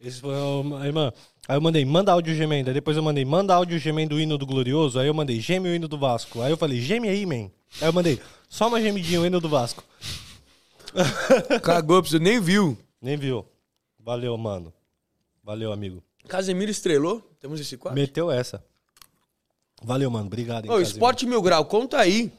Esse 0.00 0.20
foi 0.20 0.34
o... 0.34 0.76
Aí, 0.76 0.90
mano, 0.90 1.12
aí 1.46 1.56
eu 1.56 1.60
mandei, 1.60 1.84
manda 1.84 2.12
áudio 2.12 2.34
gemendo. 2.34 2.70
Aí 2.70 2.74
depois 2.74 2.96
eu 2.96 3.02
mandei, 3.02 3.24
manda 3.24 3.54
áudio 3.54 3.78
gemendo 3.78 4.16
o 4.16 4.20
hino 4.20 4.38
do 4.38 4.46
Glorioso. 4.46 4.98
Aí 4.98 5.06
eu 5.06 5.14
mandei, 5.14 5.38
geme 5.40 5.68
o 5.68 5.74
hino 5.74 5.86
do 5.86 5.98
Vasco. 5.98 6.40
Aí 6.40 6.50
eu 6.50 6.56
falei, 6.56 6.80
geme 6.80 7.08
aí, 7.08 7.26
man. 7.26 7.50
Aí 7.80 7.88
eu 7.88 7.92
mandei, 7.92 8.18
só 8.48 8.68
uma 8.68 8.80
gemidinha 8.80 9.20
o 9.20 9.26
hino 9.26 9.40
do 9.40 9.48
Vasco. 9.48 9.84
Cagou, 11.62 12.02
você 12.02 12.18
nem 12.18 12.40
viu. 12.40 12.76
Nem 13.00 13.16
viu. 13.16 13.46
Valeu, 13.98 14.36
mano. 14.38 14.72
Valeu, 15.44 15.72
amigo. 15.72 16.02
Casemiro 16.26 16.70
estrelou. 16.70 17.20
Temos 17.38 17.60
esse 17.60 17.76
quadro. 17.76 18.00
Meteu 18.00 18.30
essa. 18.30 18.64
Valeu, 19.82 20.10
mano. 20.10 20.26
Obrigado, 20.26 20.64
hein, 20.64 20.70
Ô, 20.70 20.74
Casemiro. 20.74 20.92
Esporte 20.92 21.26
Mil 21.26 21.42
Grau, 21.42 21.64
conta 21.64 21.98
aí. 21.98 22.32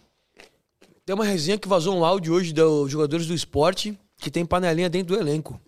Tem 1.06 1.16
uma 1.16 1.26
resenha 1.26 1.58
que 1.58 1.68
vazou 1.68 1.96
um 1.96 2.06
áudio 2.06 2.34
hoje 2.34 2.54
dos 2.54 2.92
jogadores 2.92 3.28
do 3.28 3.34
esporte 3.34 3.98
que 4.18 4.30
tem 4.30 4.46
panelinha 4.46 4.90
dentro 4.90 5.16
do 5.16 5.22
elenco. 5.22 5.60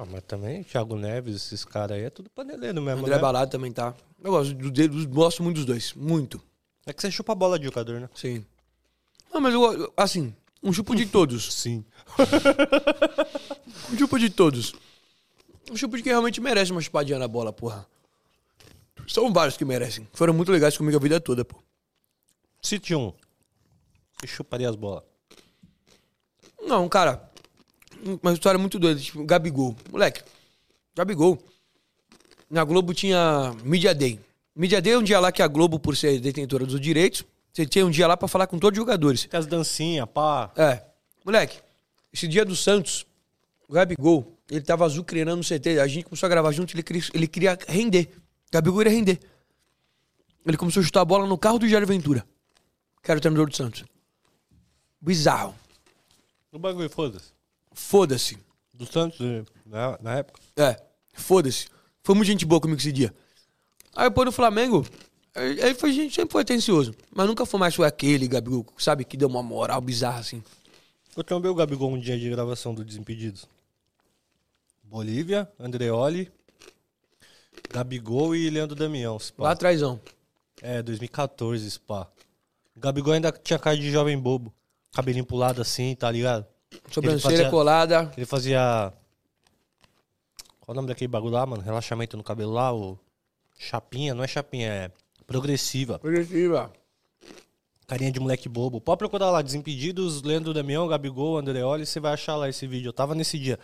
Ah, 0.00 0.04
mas 0.08 0.22
também, 0.22 0.62
Thiago 0.62 0.94
Neves, 0.94 1.34
esses 1.34 1.64
caras 1.64 1.96
aí, 1.96 2.04
é 2.04 2.10
tudo 2.10 2.30
paneleiro 2.30 2.80
mesmo, 2.80 3.00
André 3.00 3.16
né? 3.16 3.20
Balado 3.20 3.50
também 3.50 3.72
tá. 3.72 3.92
Eu 4.22 4.30
gosto, 4.30 4.54
do, 4.54 5.08
gosto 5.08 5.42
muito 5.42 5.56
dos 5.56 5.64
dois. 5.64 5.92
Muito. 5.92 6.40
É 6.86 6.92
que 6.92 7.02
você 7.02 7.10
chupa 7.10 7.32
a 7.32 7.34
bola 7.34 7.58
de 7.58 7.64
jogador, 7.64 7.98
né? 7.98 8.08
Sim. 8.14 8.46
Não, 9.34 9.40
mas 9.40 9.52
eu, 9.52 9.92
assim, 9.96 10.32
um 10.62 10.72
chupo 10.72 10.94
de 10.94 11.04
todos. 11.04 11.52
Sim. 11.52 11.84
Um 13.90 13.96
chupo 13.96 14.18
de 14.18 14.28
todos. 14.28 14.74
Um 15.70 15.76
chupo 15.76 15.96
de 15.96 16.02
quem 16.02 16.12
realmente 16.12 16.40
merece 16.40 16.70
uma 16.70 16.80
chupadinha 16.80 17.18
na 17.18 17.26
bola, 17.26 17.52
porra. 17.52 17.86
São 19.06 19.32
vários 19.32 19.56
que 19.56 19.64
merecem. 19.64 20.06
Foram 20.12 20.34
muito 20.34 20.52
legais 20.52 20.76
comigo 20.76 20.96
a 20.96 21.00
vida 21.00 21.18
toda, 21.20 21.44
pô. 21.44 21.56
Cite 22.60 22.94
um. 22.94 23.12
Que 24.20 24.26
chuparia 24.26 24.68
as 24.68 24.76
bolas. 24.76 25.04
Não, 26.62 26.88
cara. 26.88 27.27
Uma 28.22 28.32
história 28.32 28.58
muito 28.58 28.78
doida. 28.78 29.00
Tipo, 29.00 29.24
Gabigol. 29.24 29.76
Moleque. 29.90 30.22
Gabigol. 30.96 31.38
Na 32.50 32.64
Globo 32.64 32.94
tinha 32.94 33.54
Media 33.64 33.94
Day. 33.94 34.18
Media 34.54 34.80
Day 34.80 34.94
é 34.94 34.98
um 34.98 35.02
dia 35.02 35.20
lá 35.20 35.30
que 35.30 35.42
a 35.42 35.48
Globo, 35.48 35.78
por 35.78 35.96
ser 35.96 36.18
detentora 36.20 36.64
dos 36.64 36.80
direitos, 36.80 37.24
você 37.52 37.66
tinha 37.66 37.84
um 37.84 37.90
dia 37.90 38.06
lá 38.06 38.16
pra 38.16 38.26
falar 38.26 38.46
com 38.46 38.58
todos 38.58 38.76
os 38.76 38.82
jogadores. 38.82 39.24
Tem 39.24 39.38
as 39.38 39.46
dancinhas, 39.46 40.08
pá. 40.08 40.50
É. 40.56 40.82
Moleque, 41.24 41.58
esse 42.12 42.26
dia 42.26 42.44
do 42.44 42.56
Santos, 42.56 43.06
o 43.68 43.72
Gabigol, 43.72 44.38
ele 44.50 44.62
tava 44.62 44.84
azucrinando 44.84 45.36
no 45.36 45.44
CT. 45.44 45.78
A 45.80 45.86
gente 45.86 46.04
começou 46.04 46.26
a 46.26 46.30
gravar 46.30 46.52
junto, 46.52 46.74
ele 46.74 46.82
queria, 46.82 47.02
ele 47.12 47.26
queria 47.26 47.58
render. 47.68 48.10
Gabigol 48.50 48.80
iria 48.80 48.92
render. 48.92 49.20
Ele 50.46 50.56
começou 50.56 50.80
a 50.80 50.84
chutar 50.84 51.02
a 51.02 51.04
bola 51.04 51.26
no 51.26 51.36
carro 51.36 51.58
do 51.58 51.68
Jair 51.68 51.86
Ventura, 51.86 52.26
que 53.02 53.10
era 53.10 53.18
o 53.18 53.20
treinador 53.20 53.50
do 53.50 53.54
Santos. 53.54 53.84
Bizarro. 55.00 55.54
O 56.50 56.58
bagulho, 56.58 56.88
foda-se. 56.88 57.37
Foda-se. 57.72 58.38
Do 58.72 58.86
Santos, 58.86 59.20
eh, 59.20 59.44
na, 59.66 59.98
na 60.00 60.14
época. 60.18 60.40
É, 60.56 60.76
foda-se. 61.14 61.66
Foi 62.02 62.14
muito 62.14 62.26
gente 62.28 62.46
boa 62.46 62.60
comigo 62.60 62.80
esse 62.80 62.92
dia. 62.92 63.12
Aí 63.94 64.08
depois 64.08 64.26
no 64.26 64.32
Flamengo, 64.32 64.86
aí 65.34 65.74
foi 65.74 65.92
gente, 65.92 66.14
sempre 66.14 66.32
foi 66.32 66.42
atencioso. 66.42 66.94
Mas 67.10 67.26
nunca 67.26 67.44
foi 67.44 67.58
mais 67.58 67.74
foi 67.74 67.86
aquele 67.86 68.28
Gabigol, 68.28 68.66
sabe, 68.78 69.04
que 69.04 69.16
deu 69.16 69.28
uma 69.28 69.42
moral 69.42 69.80
bizarra 69.80 70.20
assim. 70.20 70.42
Eu 71.16 71.24
trombei 71.24 71.50
o 71.50 71.54
Gabigol 71.54 71.90
um 71.90 71.98
dia 71.98 72.18
de 72.18 72.30
gravação 72.30 72.72
do 72.72 72.84
Desimpedidos. 72.84 73.46
Bolívia, 74.84 75.50
Andreoli, 75.58 76.30
Gabigol 77.70 78.34
e 78.34 78.48
Leandro 78.48 78.76
Damião. 78.76 79.18
se 79.18 79.32
pá. 79.32 79.44
Lá 79.44 79.50
atrásão. 79.50 80.00
É, 80.62 80.82
2014, 80.82 81.70
spa. 81.70 82.10
O 82.76 82.80
Gabigol 82.80 83.12
ainda 83.12 83.32
tinha 83.32 83.58
cara 83.58 83.76
de 83.76 83.90
jovem 83.90 84.18
bobo. 84.18 84.54
Cabelinho 84.92 85.26
pulado 85.26 85.60
assim, 85.60 85.94
tá 85.94 86.10
ligado? 86.10 86.46
Sobrancelha 86.90 87.20
fazia- 87.36 87.50
colada. 87.50 88.12
Ele 88.16 88.26
fazia. 88.26 88.92
Qual 90.60 90.72
o 90.72 90.74
nome 90.74 90.88
daquele 90.88 91.08
bagulho 91.08 91.34
lá, 91.34 91.46
mano? 91.46 91.62
Relaxamento 91.62 92.16
no 92.16 92.22
cabelo 92.24 92.52
lá, 92.52 92.74
o. 92.74 92.98
Chapinha, 93.58 94.14
não 94.14 94.22
é 94.22 94.28
chapinha, 94.28 94.68
é 94.68 94.90
progressiva. 95.26 95.98
Progressiva. 95.98 96.72
Carinha 97.88 98.12
de 98.12 98.20
moleque 98.20 98.48
bobo. 98.48 98.80
Pode 98.80 98.98
procurar 98.98 99.30
lá, 99.30 99.42
Desimpedidos, 99.42 100.22
Leandro 100.22 100.52
Damião, 100.54 100.86
Gabigol, 100.86 101.38
Andreoli, 101.38 101.84
você 101.86 101.98
vai 101.98 102.12
achar 102.12 102.36
lá 102.36 102.48
esse 102.48 102.66
vídeo. 102.66 102.88
Eu 102.90 102.92
tava 102.92 103.14
nesse 103.14 103.38
dia. 103.38 103.58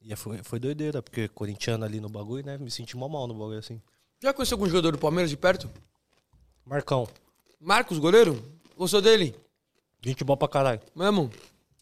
E 0.00 0.14
foi, 0.14 0.38
foi 0.44 0.58
doideira, 0.60 1.02
porque 1.02 1.26
corintiano 1.28 1.84
ali 1.84 2.00
no 2.00 2.08
bagulho, 2.08 2.46
né? 2.46 2.56
Me 2.56 2.70
senti 2.70 2.96
mó 2.96 3.08
mal 3.08 3.26
no 3.26 3.34
bagulho 3.34 3.58
assim. 3.58 3.82
Já 4.22 4.32
conheceu 4.32 4.54
algum 4.54 4.66
jogador 4.68 4.92
do 4.92 4.98
Palmeiras 4.98 5.28
de 5.28 5.36
perto? 5.36 5.68
Marcão, 6.64 7.06
Marcos, 7.60 7.98
goleiro? 7.98 8.42
Gostou 8.76 9.02
dele? 9.02 9.34
Gente 10.02 10.24
boa 10.24 10.36
pra 10.36 10.48
caralho. 10.48 10.80
Mesmo? 10.94 11.30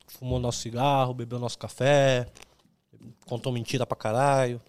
Fumou 0.06 0.38
nosso 0.38 0.60
cigarro, 0.60 1.14
bebeu 1.14 1.38
nosso 1.38 1.58
café, 1.58 2.26
contou 3.26 3.52
mentira 3.52 3.86
pra 3.86 3.96
caralho. 3.96 4.60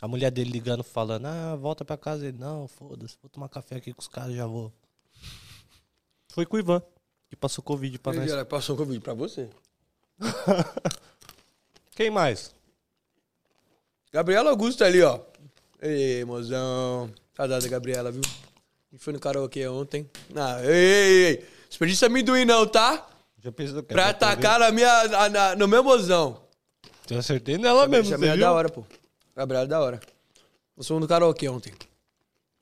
A 0.00 0.06
mulher 0.06 0.30
dele 0.30 0.50
ligando, 0.50 0.84
falando, 0.84 1.26
ah, 1.26 1.56
volta 1.56 1.84
pra 1.84 1.96
casa. 1.96 2.26
Ele, 2.26 2.38
não, 2.38 2.68
foda-se, 2.68 3.16
vou 3.20 3.28
tomar 3.28 3.48
café 3.48 3.76
aqui 3.76 3.92
com 3.92 4.00
os 4.00 4.08
caras, 4.08 4.34
já 4.34 4.46
vou. 4.46 4.72
Foi 6.28 6.46
com 6.46 6.56
o 6.56 6.60
Ivan, 6.60 6.80
que 7.28 7.34
passou 7.34 7.64
Covid 7.64 7.98
pra 7.98 8.12
nós. 8.12 8.30
Ele 8.30 8.44
passou 8.44 8.76
convite 8.76 9.02
pra 9.02 9.14
você. 9.14 9.50
Quem 11.96 12.10
mais? 12.10 12.54
Gabriela 14.12 14.50
Augusto 14.50 14.84
ali, 14.84 15.02
ó. 15.02 15.20
Ei, 15.80 16.24
mozão. 16.24 17.10
Saudade 17.36 17.64
da 17.64 17.70
Gabriela, 17.70 18.12
viu? 18.12 18.22
Gente 18.90 19.02
foi 19.02 19.12
no 19.12 19.20
karaokê 19.20 19.66
ontem. 19.66 20.08
Ah, 20.34 20.64
ei, 20.64 20.70
ei, 20.70 21.26
ei. 21.26 21.57
Desperdiça 21.68 22.06
amendoim 22.06 22.44
não, 22.44 22.66
tá? 22.66 23.06
Já 23.42 23.52
pensou 23.52 23.82
que 23.82 23.92
Pra 23.92 24.08
atacar 24.10 24.58
na 24.60 24.70
minha, 24.72 25.08
na- 25.08 25.28
na- 25.28 25.56
no 25.56 25.68
meu 25.68 25.82
mozão. 25.84 26.40
Eu 27.10 27.18
acertei 27.18 27.56
nela 27.56 27.86
mesmo, 27.86 28.10
Chamei 28.10 28.28
você 28.28 28.32
a 28.32 28.36
viu? 28.36 28.44
da 28.46 28.52
hora, 28.52 28.68
pô. 28.68 28.84
Gabriela 29.36 29.64
é 29.64 29.68
da 29.68 29.80
hora. 29.80 30.00
Nós 30.76 30.86
fomos 30.86 31.00
no 31.02 31.08
karaokê 31.08 31.48
ontem. 31.48 31.72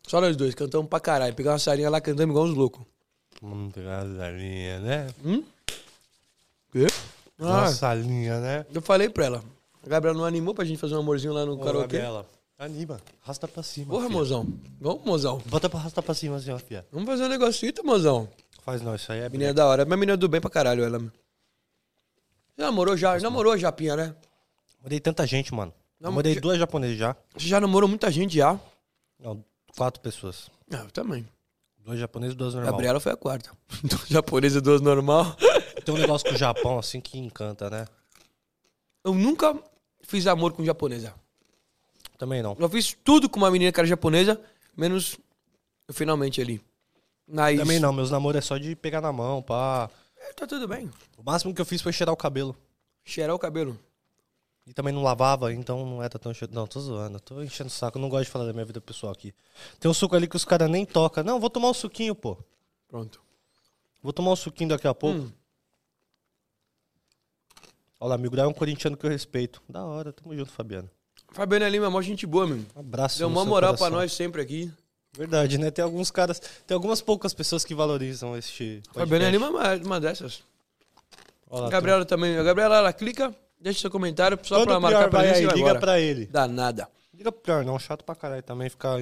Só 0.06 0.20
nós 0.20 0.36
dois, 0.36 0.54
cantamos 0.54 0.88
pra 0.88 1.00
caralho. 1.00 1.34
Pegamos 1.34 1.54
uma 1.54 1.58
sarinha 1.64 1.90
lá, 1.90 2.00
cantamos 2.00 2.30
igual 2.32 2.46
uns 2.46 2.54
loucos. 2.54 2.82
Hum, 3.42 3.70
linha, 4.38 4.78
né? 4.80 5.06
Quê? 6.72 6.86
Ah, 7.38 7.44
Nossa 7.62 7.92
linha, 7.94 8.40
né? 8.40 8.66
eu 8.72 8.80
falei 8.80 9.08
pra 9.08 9.26
ela. 9.26 9.44
A 9.84 9.88
Gabriela 9.88 10.16
não 10.16 10.24
animou 10.24 10.54
pra 10.54 10.64
gente 10.64 10.78
fazer 10.78 10.94
um 10.94 11.00
amorzinho 11.00 11.32
lá 11.32 11.44
no 11.44 11.54
Ô, 11.54 11.58
karaokê. 11.58 11.98
Gabriela, 11.98 12.26
anima, 12.58 13.00
arrasta 13.22 13.46
pra 13.46 13.62
cima. 13.62 13.86
Porra, 13.90 14.06
filha. 14.06 14.16
mozão. 14.16 14.46
Vamos, 14.80 15.04
mozão. 15.04 15.42
Bota 15.46 15.68
pra 15.68 15.78
arrastar 15.78 16.02
pra 16.02 16.14
cima 16.14 16.36
assim, 16.36 16.50
ó, 16.50 16.58
fia. 16.58 16.86
Vamos 16.92 17.06
fazer 17.08 17.24
um 17.24 17.28
negocito, 17.28 17.84
mozão. 17.84 18.28
Faz 18.66 18.82
não, 18.82 18.96
isso 18.96 19.12
aí 19.12 19.20
é 19.20 19.28
Menina 19.28 19.54
da 19.54 19.64
hora. 19.64 19.84
Mas 19.86 19.96
menina 19.96 20.16
do 20.16 20.28
bem 20.28 20.40
pra 20.40 20.50
caralho, 20.50 20.82
ela. 20.82 20.98
Já 22.58 22.64
namorou 22.64 22.96
já? 22.96 23.16
Namorou 23.20 23.52
a 23.52 23.56
Japinha, 23.56 23.94
né? 23.94 24.16
Morei 24.82 24.98
tanta 24.98 25.24
gente, 25.24 25.54
mano. 25.54 25.72
Não, 26.00 26.10
Morei 26.10 26.34
já- 26.34 26.40
duas 26.40 26.58
japonesas 26.58 26.98
já. 26.98 27.14
Você 27.36 27.46
já 27.46 27.60
namorou 27.60 27.88
muita 27.88 28.10
gente 28.10 28.34
já? 28.36 28.58
Não, 29.20 29.44
quatro 29.76 30.00
pessoas. 30.00 30.50
Ah, 30.72 30.78
eu 30.78 30.90
também. 30.90 31.24
Duas 31.78 31.96
japonesas 32.00 32.34
e 32.34 32.36
duas 32.36 32.54
normais. 32.54 32.72
Gabriela 32.72 32.98
foi 32.98 33.12
a 33.12 33.16
quarta. 33.16 33.52
Duas 33.84 34.08
japonesas 34.08 34.58
e 34.58 34.60
duas 34.60 34.80
normal. 34.80 35.36
Tem 35.86 35.94
um 35.94 35.98
negócio 35.98 36.28
com 36.28 36.34
o 36.34 36.38
Japão, 36.38 36.76
assim, 36.80 37.00
que 37.00 37.16
encanta, 37.16 37.70
né? 37.70 37.86
Eu 39.04 39.14
nunca 39.14 39.56
fiz 40.02 40.26
amor 40.26 40.52
com 40.54 40.64
japonesa. 40.64 41.14
Também 42.18 42.42
não. 42.42 42.56
Eu 42.58 42.68
fiz 42.68 42.96
tudo 43.04 43.28
com 43.30 43.38
uma 43.38 43.48
menina 43.52 43.70
que 43.70 43.78
era 43.78 43.86
japonesa, 43.86 44.40
menos 44.76 45.16
eu 45.86 45.94
finalmente 45.94 46.40
ali. 46.40 46.60
Mas... 47.26 47.58
Também 47.58 47.80
não, 47.80 47.92
meus 47.92 48.10
namoros 48.10 48.38
é 48.38 48.40
só 48.40 48.56
de 48.56 48.76
pegar 48.76 49.00
na 49.00 49.12
mão, 49.12 49.42
pá. 49.42 49.90
É, 50.16 50.32
tá 50.32 50.46
tudo 50.46 50.68
bem. 50.68 50.90
O 51.18 51.22
máximo 51.22 51.54
que 51.54 51.60
eu 51.60 51.66
fiz 51.66 51.82
foi 51.82 51.92
cheirar 51.92 52.12
o 52.12 52.16
cabelo. 52.16 52.56
Cheirar 53.04 53.34
o 53.34 53.38
cabelo. 53.38 53.78
E 54.66 54.72
também 54.72 54.92
não 54.92 55.02
lavava, 55.02 55.52
então 55.52 55.86
não 55.86 56.02
era 56.02 56.18
tão 56.18 56.34
cheio. 56.34 56.50
Não, 56.52 56.66
tô 56.66 56.80
zoando, 56.80 57.20
tô 57.20 57.40
enchendo 57.40 57.68
o 57.68 57.72
saco. 57.72 57.98
Eu 57.98 58.02
não 58.02 58.08
gosto 58.08 58.24
de 58.24 58.30
falar 58.30 58.46
da 58.46 58.52
minha 58.52 58.64
vida 58.64 58.80
pessoal 58.80 59.12
aqui. 59.12 59.32
Tem 59.78 59.88
um 59.88 59.94
suco 59.94 60.16
ali 60.16 60.26
que 60.26 60.34
os 60.34 60.44
caras 60.44 60.68
nem 60.68 60.84
tocam. 60.84 61.22
Não, 61.22 61.38
vou 61.38 61.48
tomar 61.48 61.70
um 61.70 61.74
suquinho, 61.74 62.16
pô. 62.16 62.36
Pronto. 62.88 63.22
Vou 64.02 64.12
tomar 64.12 64.32
um 64.32 64.36
suquinho 64.36 64.70
daqui 64.70 64.88
a 64.88 64.94
pouco. 64.94 65.20
Hum. 65.20 65.32
Olha 68.00 68.10
lá, 68.10 68.14
amigo, 68.16 68.38
é 68.38 68.46
um 68.46 68.52
corintiano 68.52 68.96
que 68.96 69.06
eu 69.06 69.10
respeito. 69.10 69.62
Da 69.68 69.84
hora, 69.84 70.12
tamo 70.12 70.36
junto, 70.36 70.50
Fabiano. 70.50 70.90
Fabiano 71.30 71.64
ali, 71.64 71.78
meu 71.78 71.90
mó 71.90 72.02
gente 72.02 72.26
boa, 72.26 72.46
meu. 72.46 72.64
Um 72.74 72.80
abraço. 72.80 73.18
Deu 73.18 73.28
uma 73.28 73.44
moral 73.44 73.70
pra 73.70 73.78
coração. 73.78 73.98
nós 73.98 74.12
sempre 74.12 74.42
aqui. 74.42 74.72
Verdade, 75.16 75.58
né? 75.58 75.70
Tem 75.70 75.84
alguns 75.84 76.10
caras, 76.10 76.40
tem 76.66 76.74
algumas 76.74 77.00
poucas 77.00 77.32
pessoas 77.32 77.64
que 77.64 77.74
valorizam 77.74 78.36
este. 78.36 78.82
Fabiano 78.92 79.08
podcast. 79.08 79.26
ali, 79.26 79.36
uma, 79.82 79.86
uma 79.86 80.00
dessas. 80.00 80.42
Olha 81.48 81.62
lá, 81.62 81.66
A 81.68 81.70
Gabriela 81.70 82.04
também. 82.04 82.36
A 82.38 82.42
Gabriela, 82.42 82.76
ela 82.78 82.92
clica, 82.92 83.34
deixa 83.60 83.80
seu 83.80 83.90
comentário 83.90 84.38
só 84.42 84.56
Quando 84.56 84.66
pra 84.68 84.80
marcar 84.80 85.08
pra 85.10 85.24
gente 85.26 85.36
aí, 85.36 85.42
liga 85.46 85.58
embora. 85.58 85.78
pra 85.80 86.00
ele. 86.00 86.26
Dá 86.26 86.46
nada. 86.46 86.88
Liga 87.14 87.30
pro 87.32 87.40
pior, 87.40 87.64
não. 87.64 87.78
Chato 87.78 88.04
pra 88.04 88.14
caralho 88.14 88.42
também 88.42 88.68
ficar. 88.68 88.98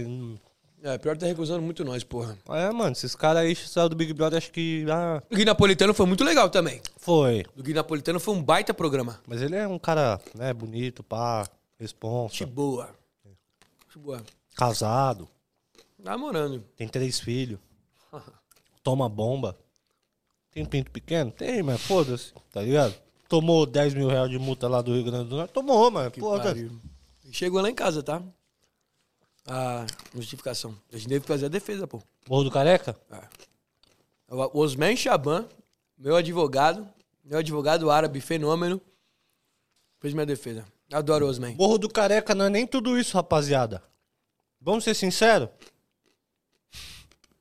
É, 0.83 0.99
pior 0.99 1.17
tá 1.17 1.25
recusando 1.25 1.63
muito 1.63 1.83
nós, 1.83 2.05
porra. 2.05 2.37
É, 2.51 2.71
mano, 2.71 2.93
esses 2.93 3.17
caras 3.17 3.43
aí 3.43 3.57
saiu 3.57 3.89
do 3.89 3.97
Big 3.97 4.13
Brother, 4.13 4.37
acho 4.37 4.53
que. 4.53 4.85
Ah, 4.91 5.23
O 5.31 5.35
Gui 5.35 5.45
Napolitano 5.47 5.95
foi 5.95 6.05
muito 6.05 6.23
legal 6.23 6.51
também. 6.51 6.81
foi. 6.99 7.43
O 7.57 7.63
Gui 7.63 7.73
Napolitano 7.73 8.21
foi 8.21 8.35
um 8.35 8.43
baita 8.43 8.75
programa. 8.75 9.19
Mas 9.27 9.41
ele 9.41 9.57
é 9.57 9.67
um 9.67 9.79
cara, 9.79 10.21
né, 10.35 10.53
bonito, 10.53 11.03
pá, 11.03 11.49
responsa, 11.81 12.35
Gente 12.35 12.45
boa. 12.47 12.91
Gente 13.25 13.99
boa. 13.99 14.23
casado. 14.55 15.27
Namorando. 16.05 16.63
Tem 16.77 16.87
três 16.87 17.19
filhos. 17.19 17.59
Toma 18.83 19.09
bomba. 19.09 19.59
Tem 20.53 20.65
pinto 20.65 20.91
pequeno? 20.91 21.33
Tem, 21.33 21.63
mas 21.63 21.81
foda-se, 21.81 22.33
tá 22.53 22.61
ligado? 22.63 22.95
Tomou 23.29 23.65
10 23.67 23.95
mil 23.95 24.07
reais 24.09 24.31
de 24.31 24.39
multa 24.39 24.69
lá 24.69 24.83
do 24.83 24.93
Rio 24.95 25.05
Grande 25.05 25.31
do 25.31 25.37
Norte? 25.37 25.51
Tomou, 25.53 25.91
mano. 25.91 26.11
Pô, 26.13 26.37
tá- 26.37 26.45
Pariu. 26.45 26.71
Chegou 27.33 27.61
lá 27.61 27.71
em 27.71 27.75
casa, 27.75 28.03
tá? 28.03 28.23
A 29.47 29.87
justificação. 30.15 30.77
A 30.93 30.97
gente 30.97 31.09
teve 31.09 31.21
que 31.23 31.27
fazer 31.27 31.47
a 31.47 31.49
defesa, 31.49 31.87
pô. 31.89 32.01
Morro 32.29 32.45
do 32.45 32.51
Careca? 32.51 32.97
O 34.29 34.61
Osman 34.61 34.95
Chaban, 34.97 35.49
meu 35.99 36.15
advogado, 36.17 36.87
meu 37.25 37.39
advogado 37.39 37.91
árabe 37.91 38.21
fenômeno, 38.21 38.81
fez 39.99 40.13
minha 40.15 40.27
defesa. 40.27 40.65
Adoro 40.93 41.27
Osman. 41.27 41.55
Morro 41.57 41.79
do 41.79 41.89
Careca 41.89 42.35
não 42.35 42.45
é 42.45 42.51
nem 42.51 42.67
tudo 42.67 42.99
isso, 42.99 43.17
rapaziada. 43.17 43.83
Vamos 44.61 44.85
ser 44.85 44.95
sinceros? 44.95 45.49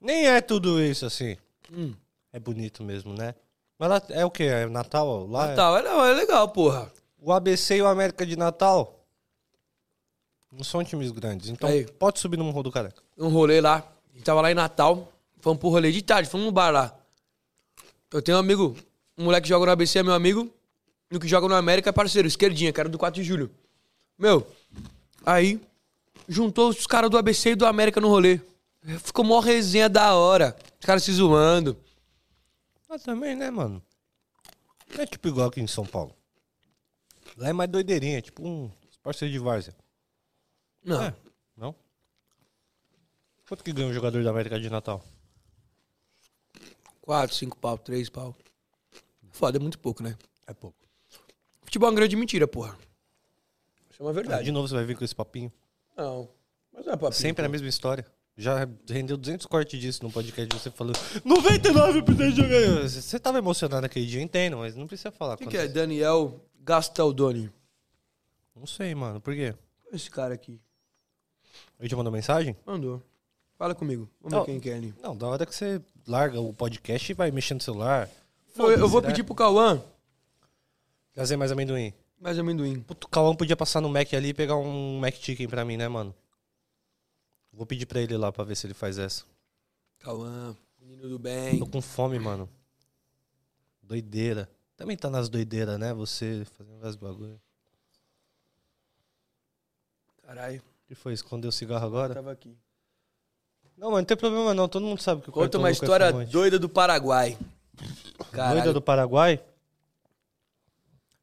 Nem 0.03 0.27
é 0.27 0.41
tudo 0.41 0.83
isso, 0.83 1.05
assim. 1.05 1.37
Hum. 1.71 1.93
É 2.33 2.39
bonito 2.39 2.83
mesmo, 2.83 3.13
né? 3.13 3.33
Mas 3.79 3.89
lá 3.89 4.01
é 4.09 4.25
o 4.25 4.29
quê? 4.29 4.43
É 4.43 4.65
Natal? 4.67 5.25
Lá 5.27 5.45
é- 5.45 5.49
Natal, 5.49 5.77
é, 5.77 5.81
não, 5.81 6.05
é 6.05 6.13
legal, 6.13 6.49
porra. 6.49 6.91
O 7.17 7.31
ABC 7.31 7.77
e 7.77 7.81
o 7.81 7.87
América 7.87 8.25
de 8.25 8.35
Natal 8.35 8.99
não 10.51 10.63
são 10.63 10.83
times 10.83 11.09
grandes. 11.11 11.49
Então 11.49 11.69
Aí. 11.69 11.85
pode 11.85 12.19
subir 12.19 12.37
no 12.37 12.43
Morro 12.43 12.63
do 12.63 12.71
Careca. 12.71 13.01
Um 13.17 13.29
rolê 13.29 13.61
lá. 13.61 13.77
A 14.11 14.13
gente 14.13 14.25
tava 14.25 14.41
lá 14.41 14.51
em 14.51 14.55
Natal. 14.55 15.11
Fomos 15.39 15.59
pro 15.59 15.69
rolê 15.69 15.91
de 15.91 16.01
tarde, 16.01 16.29
fomos 16.29 16.45
no 16.45 16.51
bar 16.51 16.69
lá. 16.69 16.97
Eu 18.11 18.21
tenho 18.21 18.37
um 18.37 18.39
amigo, 18.41 18.75
um 19.17 19.23
moleque 19.25 19.43
que 19.43 19.49
joga 19.49 19.65
no 19.65 19.71
ABC 19.71 19.99
é 19.99 20.03
meu 20.03 20.13
amigo. 20.13 20.53
E 21.09 21.15
o 21.15 21.19
que 21.19 21.27
joga 21.27 21.47
no 21.47 21.55
América 21.55 21.89
é 21.89 21.93
parceiro, 21.93 22.27
esquerdinha, 22.27 22.73
cara 22.73 22.89
do 22.89 22.97
4 22.97 23.21
de 23.21 23.27
julho. 23.27 23.49
Meu, 24.17 24.45
aí 25.25 25.61
juntou 26.27 26.69
os 26.69 26.85
caras 26.85 27.09
do 27.09 27.17
ABC 27.17 27.51
e 27.51 27.55
do 27.55 27.65
América 27.65 28.01
no 28.01 28.09
rolê. 28.09 28.39
Ficou 28.99 29.23
mó 29.23 29.39
resenha 29.39 29.87
da 29.89 30.13
hora. 30.15 30.55
Os 30.79 30.85
caras 30.85 31.03
se 31.03 31.11
zoando. 31.13 31.77
Mas 32.89 33.01
também, 33.03 33.35
né, 33.35 33.49
mano? 33.49 33.81
Não 34.93 35.01
é 35.01 35.05
tipo 35.05 35.27
igual 35.27 35.47
aqui 35.47 35.61
em 35.61 35.67
São 35.67 35.85
Paulo. 35.85 36.15
Lá 37.37 37.49
é 37.49 37.53
mais 37.53 37.69
doideirinha, 37.69 38.21
tipo 38.21 38.45
um 38.47 38.69
parceiro 39.01 39.31
de 39.31 39.39
várzea. 39.39 39.73
Não. 40.83 41.01
É, 41.01 41.15
não? 41.57 41.73
Quanto 43.47 43.63
que 43.63 43.71
ganha 43.71 43.87
um 43.87 43.93
jogador 43.93 44.23
da 44.23 44.29
América 44.29 44.59
de 44.59 44.69
Natal? 44.69 45.03
Quatro, 47.01 47.35
cinco 47.35 47.57
pau, 47.57 47.77
três 47.77 48.09
pau. 48.09 48.35
Foda, 49.31 49.57
é 49.57 49.61
muito 49.61 49.79
pouco, 49.79 50.03
né? 50.03 50.17
É 50.45 50.53
pouco. 50.53 50.77
Futebol 51.63 51.87
é 51.87 51.91
uma 51.91 51.95
grande 51.95 52.15
mentira, 52.15 52.47
porra. 52.47 52.77
Isso 53.89 54.01
é 54.01 54.05
uma 54.05 54.11
Ah, 54.11 54.13
verdade. 54.13 54.43
de 54.43 54.51
novo 54.51 54.67
você 54.67 54.75
vai 54.75 54.85
vir 54.85 54.95
com 54.97 55.03
esse 55.03 55.15
papinho. 55.15 55.51
Não. 55.97 56.29
Mas 56.71 56.85
não 56.85 56.93
é 56.93 56.97
papinho. 56.97 57.13
Sempre 57.13 57.45
a 57.45 57.49
mesma 57.49 57.67
história. 57.67 58.05
Já 58.35 58.67
rendeu 58.89 59.15
200 59.15 59.45
cortes 59.45 59.79
disso 59.79 60.03
no 60.03 60.11
podcast 60.11 60.49
você 60.57 60.71
falando 60.71 60.95
99% 61.23 62.31
de 62.31 62.35
jogador. 62.35 62.89
Você 62.89 63.19
tava 63.19 63.37
emocionado 63.37 63.81
naquele 63.83 64.05
dia, 64.07 64.19
eu 64.19 64.23
entendo, 64.23 64.57
mas 64.57 64.75
não 64.75 64.87
precisa 64.87 65.11
falar. 65.11 65.37
Quem 65.37 65.45
quanto- 65.45 65.51
que 65.51 65.57
é? 65.57 65.67
Daniel 65.67 66.39
Gastaldoni. 66.61 67.51
Não 68.55 68.65
sei, 68.65 68.95
mano. 68.95 69.21
Por 69.21 69.35
quê? 69.35 69.53
Esse 69.91 70.09
cara 70.09 70.33
aqui. 70.33 70.59
Ele 71.79 71.87
te 71.89 71.95
mandou 71.95 72.11
mensagem? 72.11 72.55
Mandou. 72.65 73.01
Fala 73.57 73.75
comigo. 73.75 74.09
Vamos 74.19 74.33
Não. 74.33 74.45
ver 74.45 74.51
quem 74.51 74.59
que 74.59 74.69
é 74.69 74.73
ali. 74.75 74.93
Não, 75.01 75.15
da 75.15 75.27
hora 75.27 75.45
que 75.45 75.55
você 75.55 75.79
larga 76.07 76.39
o 76.41 76.51
podcast 76.53 77.11
e 77.11 77.15
vai 77.15 77.29
mexendo 77.29 77.57
no 77.59 77.63
celular. 77.63 78.09
Eu, 78.57 78.71
eu 78.71 78.79
vou 78.79 78.89
Foda-se, 78.89 79.07
né? 79.07 79.13
pedir 79.13 79.23
pro 79.23 79.35
Cauã 79.35 79.81
Trazer 81.13 81.37
mais 81.37 81.51
amendoim. 81.51 81.93
mais 82.19 82.39
amendoim. 82.39 82.79
Puto, 82.81 83.05
o 83.05 83.09
Cauã 83.09 83.35
podia 83.35 83.55
passar 83.55 83.79
no 83.81 83.89
Mac 83.89 84.11
ali 84.13 84.29
e 84.29 84.33
pegar 84.33 84.55
um 84.55 84.99
Mac 84.99 85.13
Chicken 85.15 85.47
pra 85.47 85.63
mim, 85.63 85.77
né, 85.77 85.87
mano? 85.87 86.13
Vou 87.53 87.65
pedir 87.65 87.85
pra 87.85 88.01
ele 88.01 88.17
lá 88.17 88.31
pra 88.31 88.43
ver 88.43 88.55
se 88.55 88.65
ele 88.65 88.73
faz 88.73 88.97
essa. 88.97 89.23
Cauã, 89.99 90.55
menino 90.81 91.07
do 91.07 91.19
bem. 91.19 91.59
Tô 91.59 91.67
com 91.67 91.81
fome, 91.81 92.17
mano. 92.19 92.49
Doideira. 93.81 94.49
Também 94.75 94.97
tá 94.97 95.09
nas 95.09 95.29
doideiras, 95.29 95.79
né? 95.79 95.93
Você 95.93 96.45
fazendo 96.57 96.77
vários 96.79 96.95
bagulho. 96.95 97.39
Caralho, 100.25 100.59
O 100.61 100.87
que 100.87 100.95
foi? 100.95 101.13
Escondeu 101.13 101.49
o 101.49 101.51
cigarro 101.51 101.85
agora? 101.85 102.13
tava 102.13 102.31
aqui. 102.31 102.55
Não, 103.77 103.89
mas 103.91 103.99
não 103.99 104.05
tem 104.05 104.17
problema 104.17 104.53
não. 104.53 104.67
Todo 104.67 104.85
mundo 104.85 105.01
sabe 105.01 105.21
que 105.21 105.29
o 105.29 105.33
Conta 105.33 105.57
uma 105.57 105.69
é 105.69 105.71
história 105.71 106.11
fumante. 106.11 106.31
doida 106.31 106.59
do 106.59 106.69
Paraguai. 106.69 107.37
Caralho. 108.31 108.55
Doida 108.55 108.73
do 108.73 108.81
Paraguai? 108.81 109.43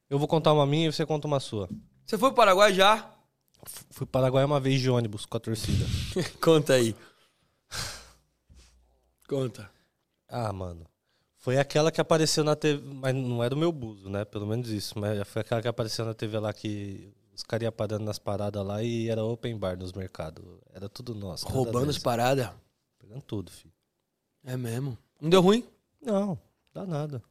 Eu 0.08 0.18
vou 0.18 0.26
contar 0.26 0.52
uma 0.52 0.66
minha 0.66 0.88
e 0.88 0.92
você 0.92 1.06
conta 1.06 1.26
uma 1.26 1.38
sua. 1.40 1.68
Você 2.04 2.18
foi 2.18 2.30
pro 2.30 2.36
Paraguai 2.36 2.72
já? 2.74 3.08
Fui 3.66 4.06
pro 4.06 4.06
Paraguai 4.06 4.44
uma 4.44 4.60
vez 4.60 4.80
de 4.80 4.90
ônibus 4.90 5.26
com 5.26 5.36
a 5.36 5.40
torcida. 5.40 5.84
Conta 6.40 6.74
aí. 6.74 6.94
Conta. 9.28 9.70
Ah, 10.28 10.52
mano. 10.52 10.86
Foi 11.36 11.58
aquela 11.58 11.90
que 11.90 12.00
apareceu 12.00 12.44
na 12.44 12.54
TV. 12.56 12.82
Mas 12.94 13.14
não 13.14 13.42
era 13.42 13.54
o 13.54 13.58
meu 13.58 13.72
buzo, 13.72 14.10
né? 14.10 14.24
Pelo 14.24 14.46
menos 14.46 14.68
isso. 14.68 14.98
Mas 14.98 15.26
foi 15.28 15.42
aquela 15.42 15.62
que 15.62 15.68
apareceu 15.68 16.04
na 16.04 16.14
TV 16.14 16.38
lá 16.38 16.52
que 16.52 17.12
os 17.34 17.42
caras 17.42 17.64
iam 17.64 17.72
parando 17.72 18.04
nas 18.04 18.18
paradas 18.18 18.64
lá 18.64 18.82
e 18.82 19.08
era 19.08 19.24
open 19.24 19.56
bar 19.56 19.76
nos 19.76 19.92
mercados. 19.92 20.44
Era 20.72 20.88
tudo 20.88 21.14
nosso. 21.14 21.46
Roubando 21.48 21.90
as 21.90 21.98
paradas. 21.98 22.50
Pegando 22.98 23.22
tudo, 23.22 23.50
filho. 23.50 23.72
É 24.44 24.56
mesmo. 24.56 24.98
Não 25.20 25.30
deu 25.30 25.40
ruim? 25.40 25.66
Não, 26.02 26.38
dá 26.72 26.86
nada. 26.86 27.22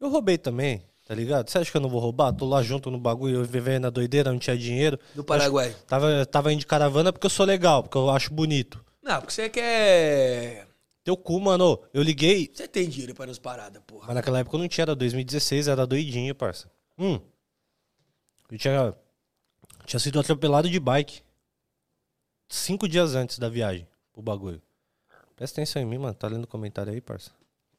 Eu 0.00 0.08
roubei 0.08 0.38
também, 0.38 0.84
tá 1.08 1.14
ligado? 1.14 1.48
Você 1.48 1.56
acha 1.56 1.70
que 1.70 1.76
eu 1.76 1.80
não 1.80 1.88
vou 1.88 1.98
roubar? 2.00 2.34
Tô 2.34 2.46
lá 2.46 2.62
junto 2.62 2.90
no 2.90 2.98
bagulho, 3.00 3.36
eu 3.36 3.44
vivendo 3.44 3.84
na 3.84 3.90
doideira, 3.90 4.30
não 4.30 4.38
tinha 4.38 4.56
dinheiro. 4.56 5.00
Do 5.14 5.24
Paraguai. 5.24 5.74
Tava, 5.86 6.26
tava 6.26 6.52
indo 6.52 6.60
de 6.60 6.66
caravana 6.66 7.10
porque 7.10 7.24
eu 7.24 7.30
sou 7.30 7.46
legal, 7.46 7.82
porque 7.82 7.96
eu 7.96 8.10
acho 8.10 8.30
bonito. 8.32 8.84
Não, 9.02 9.18
porque 9.18 9.32
você 9.32 9.48
quer. 9.48 10.68
Teu 11.02 11.16
cu, 11.16 11.40
mano. 11.40 11.80
Eu 11.94 12.02
liguei, 12.02 12.50
Você 12.52 12.68
tem 12.68 12.86
dinheiro 12.86 13.14
para 13.14 13.26
nas 13.26 13.38
paradas, 13.38 13.82
porra. 13.86 14.08
mas 14.08 14.16
naquela 14.16 14.40
época 14.40 14.54
eu 14.56 14.60
não 14.60 14.68
tinha, 14.68 14.84
era 14.84 14.94
2016, 14.94 15.66
era 15.66 15.86
doidinho, 15.86 16.34
parça. 16.34 16.70
Hum. 16.98 17.18
Eu 18.50 18.58
tinha, 18.58 18.94
tinha 19.86 19.98
sido 19.98 20.20
atropelado 20.20 20.68
de 20.68 20.78
bike. 20.78 21.22
Cinco 22.50 22.86
dias 22.86 23.14
antes 23.14 23.38
da 23.38 23.48
viagem, 23.48 23.88
o 24.14 24.20
bagulho. 24.20 24.60
Presta 25.34 25.60
atenção 25.62 25.80
em 25.80 25.86
mim, 25.86 25.96
mano. 25.96 26.12
Tá 26.14 26.28
lendo 26.28 26.44
o 26.44 26.48
comentário 26.48 26.92
aí, 26.92 27.00
parça? 27.00 27.30